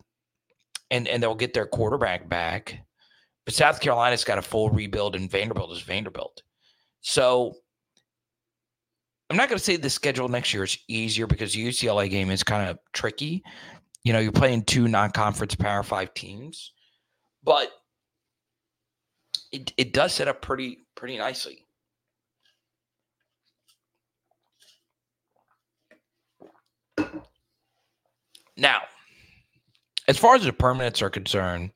and 0.91 1.07
and 1.07 1.21
they'll 1.21 1.33
get 1.35 1.53
their 1.53 1.65
quarterback 1.65 2.29
back. 2.29 2.79
But 3.45 3.53
South 3.53 3.79
Carolina's 3.79 4.23
got 4.23 4.37
a 4.37 4.41
full 4.41 4.69
rebuild, 4.69 5.15
and 5.15 5.29
Vanderbilt 5.29 5.71
is 5.71 5.81
Vanderbilt. 5.81 6.43
So 7.01 7.55
I'm 9.29 9.37
not 9.37 9.49
going 9.49 9.57
to 9.57 9.63
say 9.63 9.77
the 9.77 9.89
schedule 9.89 10.27
next 10.27 10.53
year 10.53 10.63
is 10.63 10.77
easier 10.87 11.27
because 11.27 11.53
the 11.53 11.67
UCLA 11.67 12.09
game 12.09 12.29
is 12.29 12.43
kind 12.43 12.69
of 12.69 12.77
tricky. 12.93 13.43
You 14.03 14.13
know, 14.13 14.19
you're 14.19 14.31
playing 14.31 14.65
two 14.65 14.87
non-conference 14.87 15.55
Power 15.55 15.81
Five 15.81 16.13
teams, 16.13 16.73
but 17.43 17.71
it, 19.55 19.73
it 19.77 19.93
does 19.93 20.13
set 20.13 20.27
up 20.27 20.41
pretty 20.41 20.79
pretty 20.95 21.17
nicely. 21.17 21.65
Now, 28.57 28.81
as 30.07 30.17
far 30.17 30.35
as 30.35 30.43
the 30.43 30.51
permanents 30.51 31.01
are 31.01 31.09
concerned, 31.09 31.71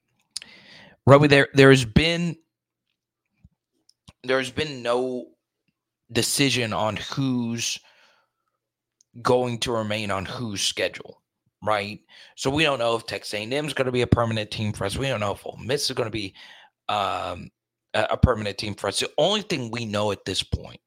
Roby, 1.05 1.27
there 1.27 1.47
there's 1.53 1.85
been 1.85 2.35
there's 4.23 4.51
been 4.51 4.83
no 4.83 5.27
decision 6.11 6.73
on 6.73 6.97
who's 6.97 7.79
going 9.21 9.59
to 9.59 9.71
remain 9.71 10.11
on 10.11 10.25
whose 10.25 10.61
schedule, 10.61 11.21
right? 11.63 11.99
So 12.35 12.49
we 12.49 12.63
don't 12.63 12.79
know 12.79 12.95
if 12.95 13.05
Texas 13.05 13.33
A&M 13.33 13.65
is 13.65 13.73
going 13.73 13.85
to 13.85 13.91
be 13.91 14.01
a 14.01 14.07
permanent 14.07 14.51
team 14.51 14.73
for 14.73 14.85
us. 14.85 14.97
We 14.97 15.07
don't 15.07 15.19
know 15.19 15.33
if 15.33 15.45
Ole 15.45 15.57
Miss 15.57 15.89
is 15.89 15.95
going 15.95 16.07
to 16.07 16.11
be 16.11 16.33
um, 16.89 17.49
a, 17.93 18.17
permanent 18.17 18.57
team 18.57 18.75
for 18.75 18.87
us. 18.87 18.99
The 18.99 19.09
only 19.17 19.41
thing 19.41 19.71
we 19.71 19.85
know 19.85 20.11
at 20.11 20.25
this 20.25 20.43
point 20.43 20.79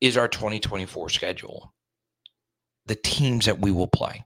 is 0.00 0.16
our 0.16 0.28
2024 0.28 1.08
schedule, 1.10 1.74
the 2.86 2.96
teams 2.96 3.46
that 3.46 3.60
we 3.60 3.70
will 3.70 3.86
play. 3.86 4.24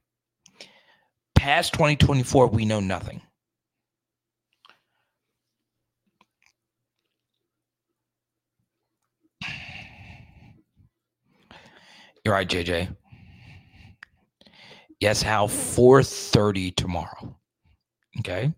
Past 1.35 1.73
2024, 1.75 2.49
we 2.49 2.65
know 2.65 2.81
nothing. 2.81 3.23
You're 12.25 12.35
right, 12.35 12.49
JJ. 12.49 12.95
Yes, 15.01 15.23
how 15.23 15.47
4:30 15.47 16.75
tomorrow. 16.75 17.39
Okay. 18.19 18.53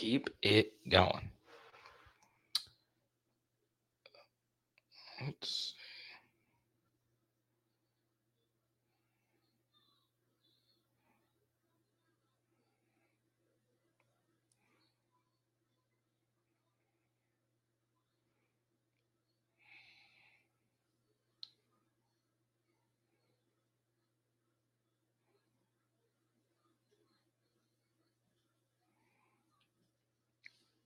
Keep 0.00 0.30
it 0.40 0.72
going. 0.90 1.28
Let's 5.20 5.69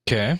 Okay. 0.07 0.39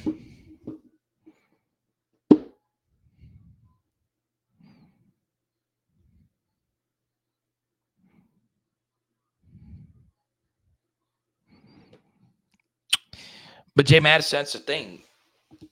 But 13.77 13.87
Jay 13.87 14.01
Madison, 14.01 14.39
that's 14.39 14.53
the 14.53 14.59
thing. 14.61 15.03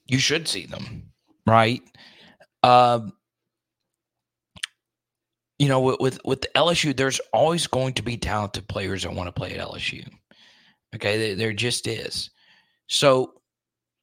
You 0.07 0.19
should 0.19 0.49
see 0.49 0.67
them, 0.67 1.13
right? 1.47 1.83
Um, 2.63 3.13
you 5.59 5.69
know, 5.69 5.81
with, 5.81 6.19
with 6.25 6.47
LSU, 6.57 6.97
there's 6.97 7.21
always 7.33 7.67
going 7.67 7.95
to 7.95 8.03
be 8.03 8.17
talented 8.17 8.67
players 8.67 9.03
that 9.03 9.13
want 9.13 9.29
to 9.29 9.33
play 9.33 9.55
at 9.55 9.69
LSU. 9.69 10.05
Okay, 10.95 11.19
there, 11.19 11.35
there 11.37 11.53
just 11.53 11.87
is. 11.87 12.31
So 12.89 13.35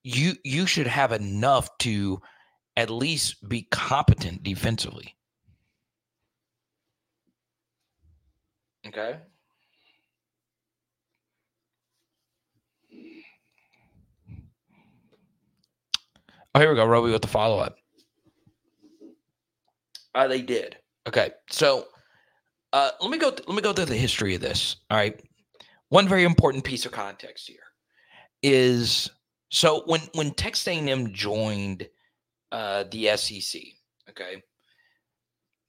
you 0.03 0.34
you 0.43 0.65
should 0.65 0.88
have 0.88 1.11
enough 1.11 1.69
to 1.80 2.21
at 2.77 2.89
least 2.89 3.47
be 3.47 3.63
competent 3.63 4.43
defensively. 4.43 5.15
Okay. 8.88 9.17
Oh, 16.55 16.59
here 16.59 16.69
we 16.69 16.76
go, 16.76 16.85
Roby, 16.85 17.11
with 17.11 17.21
the 17.21 17.27
follow 17.27 17.59
up. 17.59 17.76
Uh, 20.15 20.27
they 20.27 20.41
did. 20.41 20.77
Okay, 21.07 21.31
so 21.49 21.85
uh, 22.73 22.91
let 23.01 23.11
me 23.11 23.17
go. 23.17 23.30
Th- 23.31 23.47
let 23.47 23.55
me 23.55 23.61
go 23.61 23.73
through 23.73 23.85
the 23.85 23.95
history 23.95 24.35
of 24.35 24.41
this. 24.41 24.77
All 24.89 24.97
right. 24.97 25.21
One 25.89 26.07
very 26.07 26.23
important 26.23 26.63
piece 26.63 26.85
of 26.85 26.91
context 26.91 27.47
here 27.47 27.57
is 28.41 29.09
so 29.49 29.84
when 29.85 30.01
when 30.13 30.31
Texas 30.31 30.67
A&M 30.67 31.11
joined 31.13 31.88
uh, 32.51 32.84
the 32.91 33.15
SEC, 33.17 33.61
okay, 34.09 34.43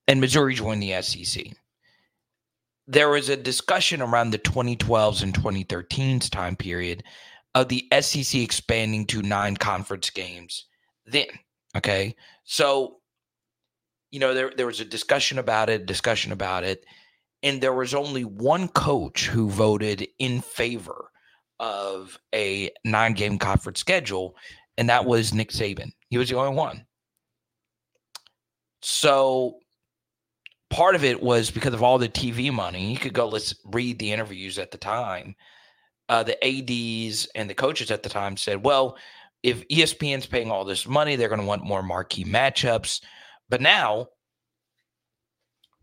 and 0.07 0.21
Missouri 0.21 0.55
joined 0.55 0.83
the 0.83 1.01
SEC, 1.03 1.47
there 2.87 3.09
was 3.09 3.29
a 3.29 3.37
discussion 3.37 4.03
around 4.03 4.31
the 4.31 4.39
2012s 4.39 5.23
and 5.23 5.35
2013s 5.35 6.29
time 6.29 6.57
period 6.57 7.05
of 7.55 7.69
the 7.69 7.87
SEC 8.01 8.41
expanding 8.41 9.07
to 9.07 9.23
nine 9.23 9.57
conference 9.57 10.11
games. 10.11 10.67
Then, 11.07 11.27
okay, 11.77 12.15
so 12.45 12.99
you 14.11 14.21
know 14.21 14.35
there 14.35 14.53
there 14.55 14.67
was 14.67 14.81
a 14.81 14.85
discussion 14.85 15.39
about 15.39 15.71
it, 15.71 15.87
discussion 15.87 16.33
about 16.33 16.65
it, 16.65 16.85
and 17.43 17.63
there 17.63 17.73
was 17.73 17.95
only 17.95 18.25
one 18.25 18.69
coach 18.69 19.27
who 19.27 19.49
voted 19.49 20.07
in 20.19 20.43
favor 20.43 21.10
of 21.61 22.19
a 22.35 22.71
nine 22.85 23.13
game 23.13 23.39
conference 23.39 23.79
schedule, 23.79 24.35
and 24.79 24.89
that 24.89 25.05
was 25.05 25.33
Nick 25.33 25.51
Saban. 25.51 25.93
He 26.09 26.19
was 26.19 26.31
the 26.31 26.37
only 26.37 26.57
one. 26.57 26.85
So 28.83 29.59
part 30.71 30.95
of 30.95 31.05
it 31.05 31.23
was 31.23 31.51
because 31.51 31.75
of 31.75 31.83
all 31.83 31.99
the 31.99 32.09
TV 32.09 32.53
money. 32.53 32.91
You 32.91 32.99
could 32.99 33.13
go 33.13 33.29
let's 33.29 33.55
read 33.67 33.99
the 33.99 34.11
interviews 34.11 34.59
at 34.59 34.71
the 34.71 34.79
time. 34.79 35.37
Uh, 36.09 36.25
the 36.25 36.43
ads 36.45 37.29
and 37.37 37.49
the 37.49 37.55
coaches 37.55 37.91
at 37.91 38.03
the 38.03 38.09
time 38.09 38.37
said, 38.37 38.65
"Well, 38.65 38.97
if 39.43 39.69
ESPN's 39.69 40.27
paying 40.27 40.51
all 40.51 40.65
this 40.65 40.89
money, 40.89 41.15
they're 41.15 41.29
going 41.29 41.41
to 41.41 41.47
want 41.47 41.63
more 41.63 41.83
marquee 41.83 42.25
matchups." 42.25 43.03
But 43.49 43.61
now 43.61 44.09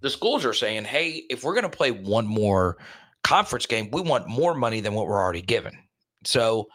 the 0.01 0.09
schools 0.09 0.43
are 0.43 0.53
saying, 0.53 0.85
"Hey, 0.85 1.23
if 1.29 1.43
we're 1.43 1.53
going 1.53 1.69
to 1.69 1.77
play 1.77 1.91
one 1.91 2.25
more 2.25 2.77
conference 3.23 3.65
game, 3.65 3.89
we 3.91 4.01
want 4.01 4.27
more 4.27 4.53
money 4.53 4.81
than 4.81 4.93
what 4.93 5.07
we're 5.07 5.21
already 5.21 5.41
given." 5.41 5.77
So 6.25 6.67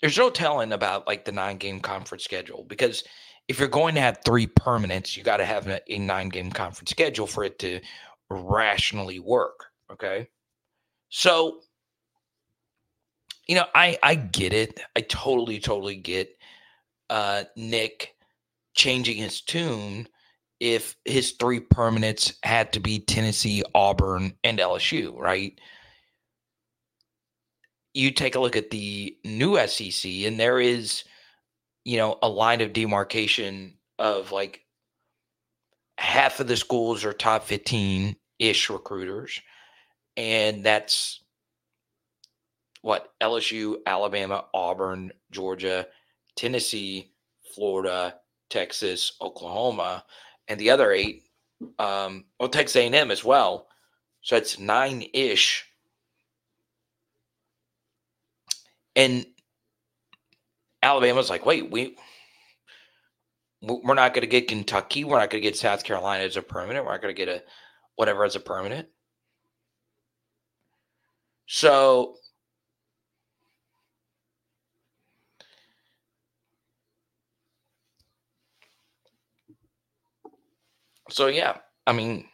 there's 0.00 0.18
no 0.18 0.30
telling 0.30 0.72
about 0.72 1.06
like 1.06 1.24
the 1.24 1.32
nine 1.32 1.56
game 1.58 1.80
conference 1.80 2.24
schedule 2.24 2.64
because 2.68 3.04
if 3.48 3.58
you're 3.58 3.68
going 3.68 3.94
to 3.94 4.00
have 4.00 4.18
three 4.24 4.46
permanents, 4.46 5.16
you 5.16 5.22
got 5.22 5.38
to 5.38 5.44
have 5.44 5.68
a, 5.68 5.80
a 5.88 5.98
nine 5.98 6.28
game 6.28 6.50
conference 6.50 6.90
schedule 6.90 7.26
for 7.26 7.44
it 7.44 7.58
to 7.60 7.80
rationally 8.30 9.20
work. 9.20 9.66
Okay. 9.90 10.28
So, 11.08 11.60
you 13.46 13.54
know, 13.54 13.66
I 13.74 13.98
I 14.02 14.14
get 14.16 14.52
it. 14.52 14.80
I 14.96 15.02
totally, 15.02 15.60
totally 15.60 15.96
get 15.96 16.36
uh 17.10 17.44
Nick 17.56 18.14
changing 18.74 19.18
his 19.18 19.40
tune 19.40 20.08
if 20.62 20.96
his 21.04 21.32
three 21.32 21.58
permanents 21.60 22.34
had 22.44 22.72
to 22.72 22.80
be 22.80 23.00
Tennessee, 23.00 23.64
Auburn, 23.74 24.34
and 24.44 24.58
LSU, 24.58 25.18
right? 25.18 25.60
You 27.94 28.12
take 28.12 28.36
a 28.36 28.40
look 28.40 28.56
at 28.56 28.70
the 28.70 29.16
new 29.24 29.58
SEC, 29.66 30.10
and 30.10 30.38
there 30.38 30.60
is 30.60 31.04
you 31.84 31.96
know, 31.96 32.18
a 32.22 32.28
line 32.28 32.60
of 32.60 32.72
demarcation 32.72 33.74
of 33.98 34.32
like 34.32 34.64
half 35.98 36.40
of 36.40 36.46
the 36.46 36.56
schools 36.56 37.04
are 37.04 37.12
top 37.12 37.44
15 37.44 38.16
ish 38.38 38.70
recruiters. 38.70 39.40
And 40.16 40.64
that's 40.64 41.22
what 42.82 43.12
LSU, 43.20 43.76
Alabama, 43.86 44.44
Auburn, 44.54 45.12
Georgia, 45.30 45.86
Tennessee, 46.36 47.12
Florida, 47.54 48.16
Texas, 48.50 49.12
Oklahoma, 49.20 50.04
and 50.48 50.58
the 50.58 50.70
other 50.70 50.92
eight, 50.92 51.24
um, 51.78 52.24
well, 52.38 52.48
Texas 52.48 52.76
A&M 52.76 53.10
as 53.10 53.24
well. 53.24 53.68
So 54.22 54.36
it's 54.36 54.58
nine 54.58 55.04
ish. 55.12 55.66
And 58.94 59.26
Alabama's 60.82 61.30
like, 61.30 61.46
wait, 61.46 61.70
we 61.70 61.96
we're 63.62 63.94
not 63.94 64.12
going 64.12 64.22
to 64.22 64.26
get 64.26 64.48
Kentucky. 64.48 65.04
We're 65.04 65.20
not 65.20 65.30
going 65.30 65.40
to 65.40 65.48
get 65.48 65.56
South 65.56 65.84
Carolina 65.84 66.24
as 66.24 66.36
a 66.36 66.42
permanent. 66.42 66.84
We're 66.84 66.92
not 66.92 67.02
going 67.02 67.14
to 67.14 67.24
get 67.24 67.28
a 67.28 67.42
whatever 67.94 68.24
as 68.24 68.34
a 68.34 68.40
permanent. 68.40 68.88
So 71.46 72.16
So 81.12 81.28
yeah, 81.28 81.58
I 81.86 81.92
mean 81.92 82.24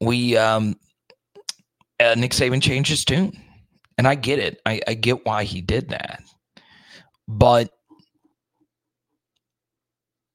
we 0.00 0.36
um 0.36 0.76
uh, 2.00 2.14
Nick 2.16 2.32
Saban 2.32 2.62
changed 2.62 2.90
his 2.90 3.04
tune. 3.04 3.38
And 3.98 4.08
I 4.08 4.14
get 4.14 4.38
it. 4.38 4.62
I, 4.64 4.80
I 4.88 4.94
get 4.94 5.26
why 5.26 5.44
he 5.44 5.60
did 5.60 5.90
that. 5.90 6.22
But, 7.28 7.70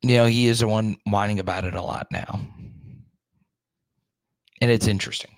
you 0.03 0.17
know, 0.17 0.27
he 0.27 0.45
is 0.45 0.59
the 0.59 0.67
one 0.67 0.97
whining 1.07 1.39
about 1.39 1.65
it 1.65 1.73
a 1.73 1.81
lot 1.81 2.05
now. 2.11 2.39
And 4.61 4.69
it's 4.69 4.85
interesting. 4.85 5.31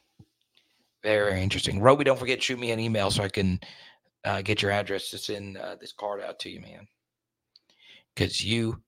Very, 1.04 1.32
very 1.32 1.42
interesting. 1.42 1.80
Roby, 1.80 2.04
don't 2.04 2.20
forget, 2.20 2.44
shoot 2.44 2.60
me 2.60 2.72
an 2.72 2.82
email 2.82 3.12
so 3.12 3.24
I 3.24 3.30
can 3.30 3.62
uh, 4.28 4.42
get 4.42 4.62
your 4.62 4.72
address 4.72 5.10
to 5.10 5.18
send 5.18 5.58
uh, 5.58 5.76
this 5.80 5.94
card 5.94 6.22
out 6.22 6.40
to 6.40 6.50
you, 6.50 6.60
man. 6.62 6.88
Because 8.14 8.44
you 8.44 8.82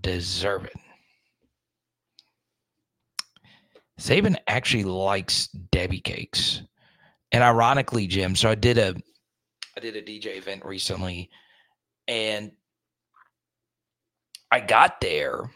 deserve 0.00 0.64
it. 0.64 0.74
Saban 4.00 4.36
actually 4.46 4.84
likes 4.84 5.48
Debbie 5.48 6.00
cakes. 6.00 6.62
And 7.30 7.42
ironically, 7.42 8.06
Jim, 8.06 8.34
so 8.34 8.50
I 8.50 8.54
did 8.54 8.78
a 8.78 8.94
I 9.76 9.80
did 9.80 9.96
a 9.96 10.02
DJ 10.02 10.36
event 10.36 10.64
recently 10.64 11.30
and 12.06 12.52
I 14.50 14.60
got 14.60 15.00
there 15.00 15.50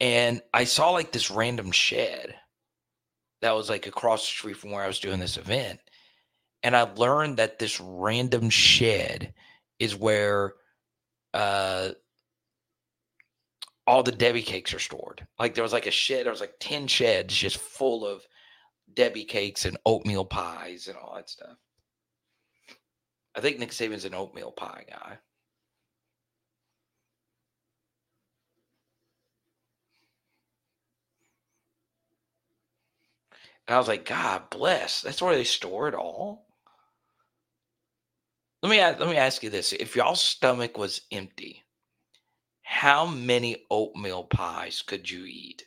and 0.00 0.40
I 0.54 0.64
saw 0.64 0.90
like 0.90 1.12
this 1.12 1.30
random 1.30 1.70
shed 1.70 2.34
that 3.42 3.54
was 3.54 3.68
like 3.68 3.86
across 3.86 4.22
the 4.22 4.28
street 4.28 4.56
from 4.56 4.70
where 4.70 4.82
I 4.82 4.86
was 4.86 5.00
doing 5.00 5.20
this 5.20 5.36
event. 5.36 5.80
And 6.62 6.76
I 6.76 6.82
learned 6.82 7.38
that 7.38 7.58
this 7.58 7.80
random 7.80 8.50
shed 8.50 9.34
is 9.78 9.94
where 9.96 10.54
uh 11.34 11.90
all 13.86 14.02
the 14.02 14.12
Debbie 14.12 14.42
cakes 14.42 14.74
are 14.74 14.78
stored. 14.78 15.26
Like 15.38 15.54
there 15.54 15.62
was 15.64 15.72
like 15.72 15.86
a 15.86 15.90
shed, 15.90 16.26
there 16.26 16.32
was 16.32 16.42
like 16.42 16.54
10 16.60 16.88
sheds 16.88 17.34
just 17.34 17.56
full 17.56 18.06
of 18.06 18.22
Debbie 18.92 19.24
cakes 19.24 19.64
and 19.64 19.78
oatmeal 19.86 20.24
pies 20.26 20.88
and 20.88 20.96
all 20.96 21.14
that 21.16 21.30
stuff. 21.30 21.56
I 23.34 23.40
think 23.40 23.58
Nick 23.58 23.70
Saban's 23.70 24.04
an 24.04 24.14
oatmeal 24.14 24.52
pie 24.52 24.84
guy. 24.90 25.18
And 33.68 33.74
I 33.74 33.78
was 33.78 33.88
like, 33.88 34.06
God 34.06 34.50
bless. 34.50 35.02
That's 35.02 35.22
where 35.22 35.36
they 35.36 35.44
store 35.44 35.88
it 35.88 35.94
all. 35.94 36.47
Let 38.62 38.70
me 38.70 38.80
let 38.80 39.00
me 39.08 39.16
ask 39.16 39.42
you 39.42 39.50
this: 39.50 39.72
If 39.72 39.96
y'all's 39.96 40.20
stomach 40.20 40.78
was 40.78 41.00
empty, 41.10 41.64
how 42.62 43.04
many 43.06 43.66
oatmeal 43.70 44.24
pies 44.24 44.80
could 44.82 45.10
you 45.10 45.24
eat? 45.24 45.66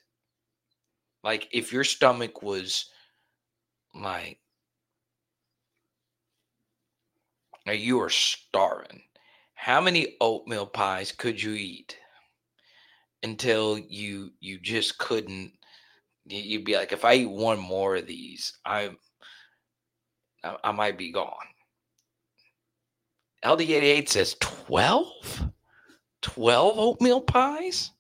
Like 1.24 1.48
if 1.52 1.74
your 1.74 1.84
stomach 1.84 2.42
was 2.44 2.90
like 3.94 4.40
you 7.66 8.00
are 8.00 8.10
starving, 8.10 9.02
how 9.56 9.82
many 9.82 10.16
oatmeal 10.22 10.68
pies 10.68 11.12
could 11.12 11.42
you 11.42 11.54
eat 11.54 11.98
until 13.24 13.78
you 13.78 14.32
you 14.40 14.60
just 14.60 14.98
couldn't 14.98 15.54
you'd 16.26 16.66
be 16.66 16.76
like 16.76 16.92
if 16.94 17.06
I 17.06 17.16
eat 17.16 17.30
one 17.30 17.60
more 17.60 17.96
of 17.98 18.08
these, 18.08 18.58
I 18.66 18.92
I, 20.44 20.58
I 20.66 20.72
might 20.72 20.98
be 20.98 21.12
gone. 21.12 21.51
LD88 23.44 24.10
says 24.10 24.36
12? 24.40 25.52
12 26.22 26.80
oatmeal 26.80 27.22
pies? 27.22 27.92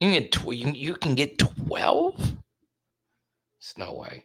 You 0.00 0.10
can 0.12 0.22
get 0.22 0.32
tw- 0.32 0.54
you, 0.54 0.72
you 0.72 0.94
can 0.94 1.14
get 1.14 1.38
12? 1.38 2.16
There's 2.18 2.36
no 3.76 3.94
way. 3.94 4.24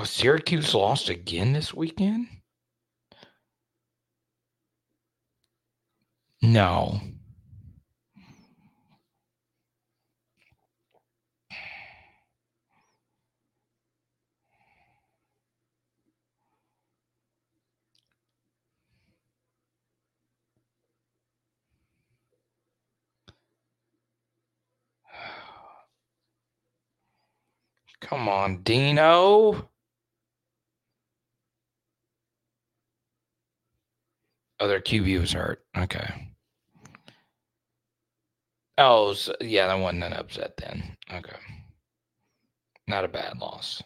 Oh, 0.00 0.04
Syracuse 0.04 0.74
lost 0.74 1.08
again 1.08 1.54
this 1.54 1.74
weekend? 1.74 2.28
No. 6.40 7.00
Come 28.00 28.28
on, 28.28 28.62
Dino. 28.62 29.68
Oh, 34.60 34.64
Other 34.64 34.80
QB 34.80 35.20
was 35.20 35.32
hurt. 35.32 35.64
Okay. 35.76 36.28
Oh, 38.78 39.12
so, 39.14 39.34
yeah, 39.40 39.66
that 39.68 39.74
wasn't 39.80 40.04
an 40.04 40.12
upset 40.12 40.56
then. 40.56 40.96
Okay. 41.12 41.36
Not 42.88 43.04
a 43.04 43.08
bad 43.08 43.38
loss. 43.38 43.82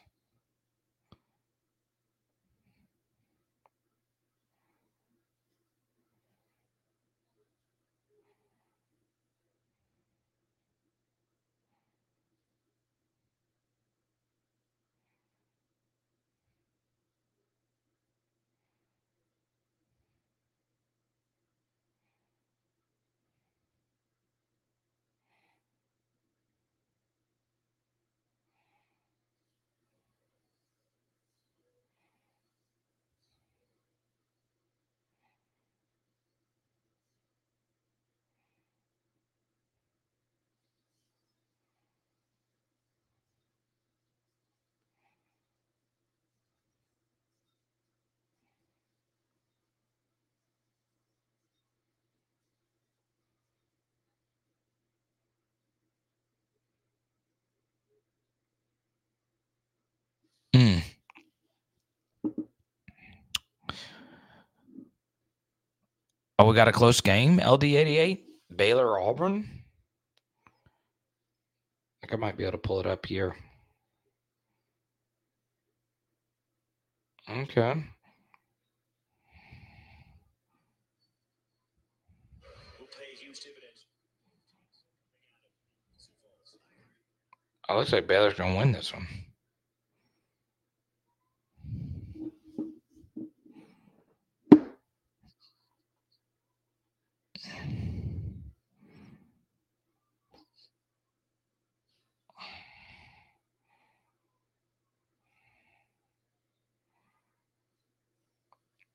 Mm. 60.54 60.82
Oh, 66.42 66.46
we 66.46 66.56
got 66.56 66.66
a 66.66 66.72
close 66.72 67.00
game. 67.00 67.38
LD88, 67.38 68.18
Baylor 68.56 68.98
Auburn. 68.98 69.48
I 70.48 72.00
think 72.00 72.14
I 72.14 72.16
might 72.16 72.36
be 72.36 72.42
able 72.42 72.50
to 72.50 72.58
pull 72.58 72.80
it 72.80 72.86
up 72.88 73.06
here. 73.06 73.36
Okay. 77.30 77.84
Oh, 87.68 87.76
looks 87.76 87.92
like 87.92 88.08
Baylor's 88.08 88.34
gonna 88.34 88.58
win 88.58 88.72
this 88.72 88.92
one. 88.92 89.06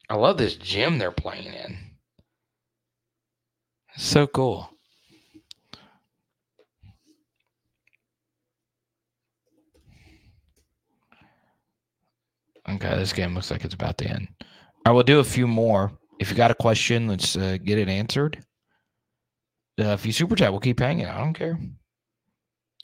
I 0.10 0.16
love 0.16 0.38
this 0.38 0.56
gym 0.56 0.98
they're 0.98 1.12
playing 1.12 1.54
in. 1.54 1.78
So 3.98 4.28
cool. 4.28 4.70
Okay, 12.70 12.98
this 12.98 13.14
game 13.14 13.34
looks 13.34 13.50
like 13.50 13.64
it's 13.64 13.74
about 13.74 13.98
to 14.00 14.08
end. 14.08 14.28
I 14.86 14.92
will 14.92 15.04
do 15.04 15.20
a 15.20 15.24
few 15.24 15.48
more. 15.48 15.92
If 16.20 16.30
you 16.30 16.36
got 16.36 16.52
a 16.52 16.56
question, 16.56 17.08
let's 17.08 17.36
uh, 17.38 17.58
get 17.64 17.78
it 17.78 17.88
answered. 17.88 18.44
Uh, 19.80 19.90
if 19.90 20.06
you 20.06 20.12
super 20.12 20.36
chat, 20.36 20.52
we'll 20.52 20.60
keep 20.60 20.80
hanging. 20.80 21.06
I 21.06 21.18
don't 21.18 21.34
care. 21.34 21.60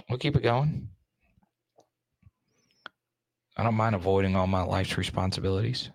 We'll 0.10 0.20
keep 0.20 0.36
it 0.36 0.44
going. 0.44 0.90
I 3.58 3.64
don't 3.64 3.76
mind 3.76 3.96
avoiding 3.96 4.36
all 4.36 4.48
my 4.48 4.64
life's 4.64 4.98
responsibilities. 4.98 5.90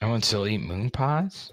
I 0.00 0.06
want 0.06 0.22
to 0.22 0.28
still 0.28 0.46
eat 0.46 0.60
moon 0.60 0.90
pies. 0.90 1.52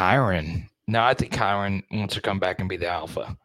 Kyren. 0.00 0.66
No, 0.88 1.02
I 1.02 1.12
think 1.12 1.30
Kyren 1.30 1.82
wants 1.90 2.14
to 2.14 2.22
come 2.22 2.38
back 2.38 2.58
and 2.58 2.70
be 2.70 2.78
the 2.78 2.88
alpha. 2.88 3.36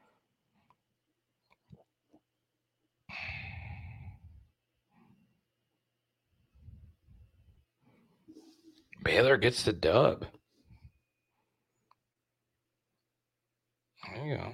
Baylor 9.04 9.36
gets 9.36 9.64
the 9.64 9.74
dub. 9.74 10.28
There 14.14 14.26
you 14.26 14.38
go. 14.38 14.54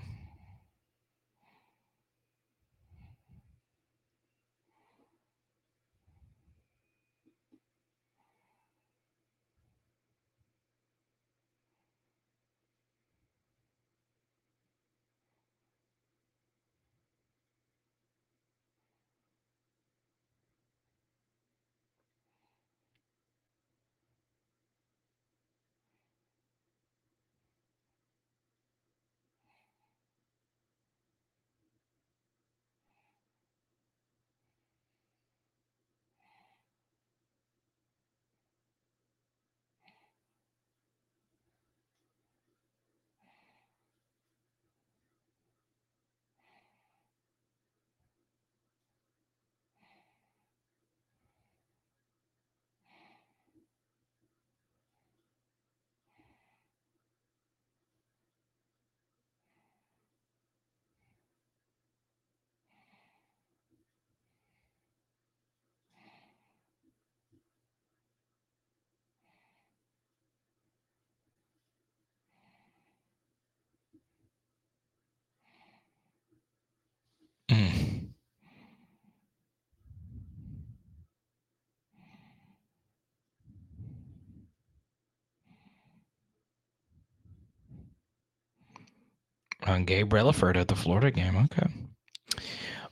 On 89.72 89.86
Gabe 89.86 90.14
Relaford 90.14 90.58
at 90.58 90.68
the 90.68 90.76
Florida 90.76 91.12
game. 91.12 91.36
Okay. 91.38 91.68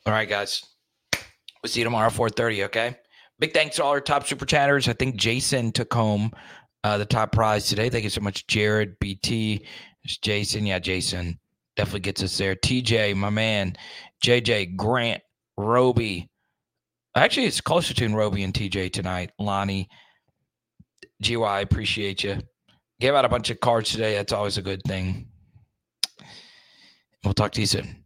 All 0.05 0.13
right, 0.13 0.27
guys. 0.27 0.63
We'll 1.61 1.69
see 1.69 1.81
you 1.81 1.83
tomorrow, 1.83 2.09
4:30. 2.09 2.65
Okay. 2.65 2.95
Big 3.39 3.53
thanks 3.53 3.75
to 3.77 3.83
all 3.83 3.91
our 3.91 4.01
top 4.01 4.25
super 4.25 4.45
chatters. 4.45 4.87
I 4.87 4.93
think 4.93 5.15
Jason 5.15 5.71
took 5.71 5.93
home 5.93 6.31
uh, 6.83 6.97
the 6.97 7.05
top 7.05 7.31
prize 7.31 7.67
today. 7.67 7.89
Thank 7.89 8.03
you 8.03 8.09
so 8.09 8.21
much, 8.21 8.47
Jared, 8.47 8.97
BT, 8.99 9.65
There's 10.03 10.17
Jason. 10.17 10.65
Yeah, 10.65 10.79
Jason 10.79 11.39
definitely 11.75 12.01
gets 12.01 12.23
us 12.23 12.37
there. 12.37 12.55
TJ, 12.55 13.15
my 13.15 13.29
man, 13.29 13.75
JJ, 14.23 14.75
Grant, 14.75 15.21
Roby. 15.57 16.29
Actually, 17.15 17.47
it's 17.47 17.61
closer 17.61 17.93
to 17.93 18.07
Roby 18.15 18.43
and 18.43 18.53
TJ 18.53 18.91
tonight. 18.91 19.31
Lonnie, 19.39 19.89
GY, 21.21 21.61
appreciate 21.61 22.23
you. 22.23 22.37
Gave 22.99 23.13
out 23.13 23.25
a 23.25 23.29
bunch 23.29 23.49
of 23.49 23.59
cards 23.59 23.91
today. 23.91 24.15
That's 24.15 24.33
always 24.33 24.57
a 24.57 24.61
good 24.61 24.81
thing. 24.83 25.27
We'll 27.23 27.33
talk 27.33 27.51
to 27.53 27.61
you 27.61 27.67
soon. 27.67 28.03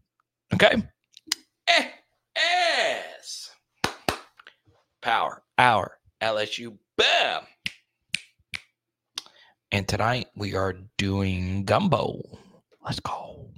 Okay. 0.53 0.81
Yes. 2.35 3.51
Power, 5.01 5.43
hour, 5.57 5.97
LSU, 6.21 6.77
bam. 6.97 7.43
And 9.71 9.87
tonight 9.87 10.27
we 10.35 10.55
are 10.55 10.75
doing 10.97 11.65
gumbo. 11.65 12.21
Let's 12.83 12.99
go. 12.99 13.52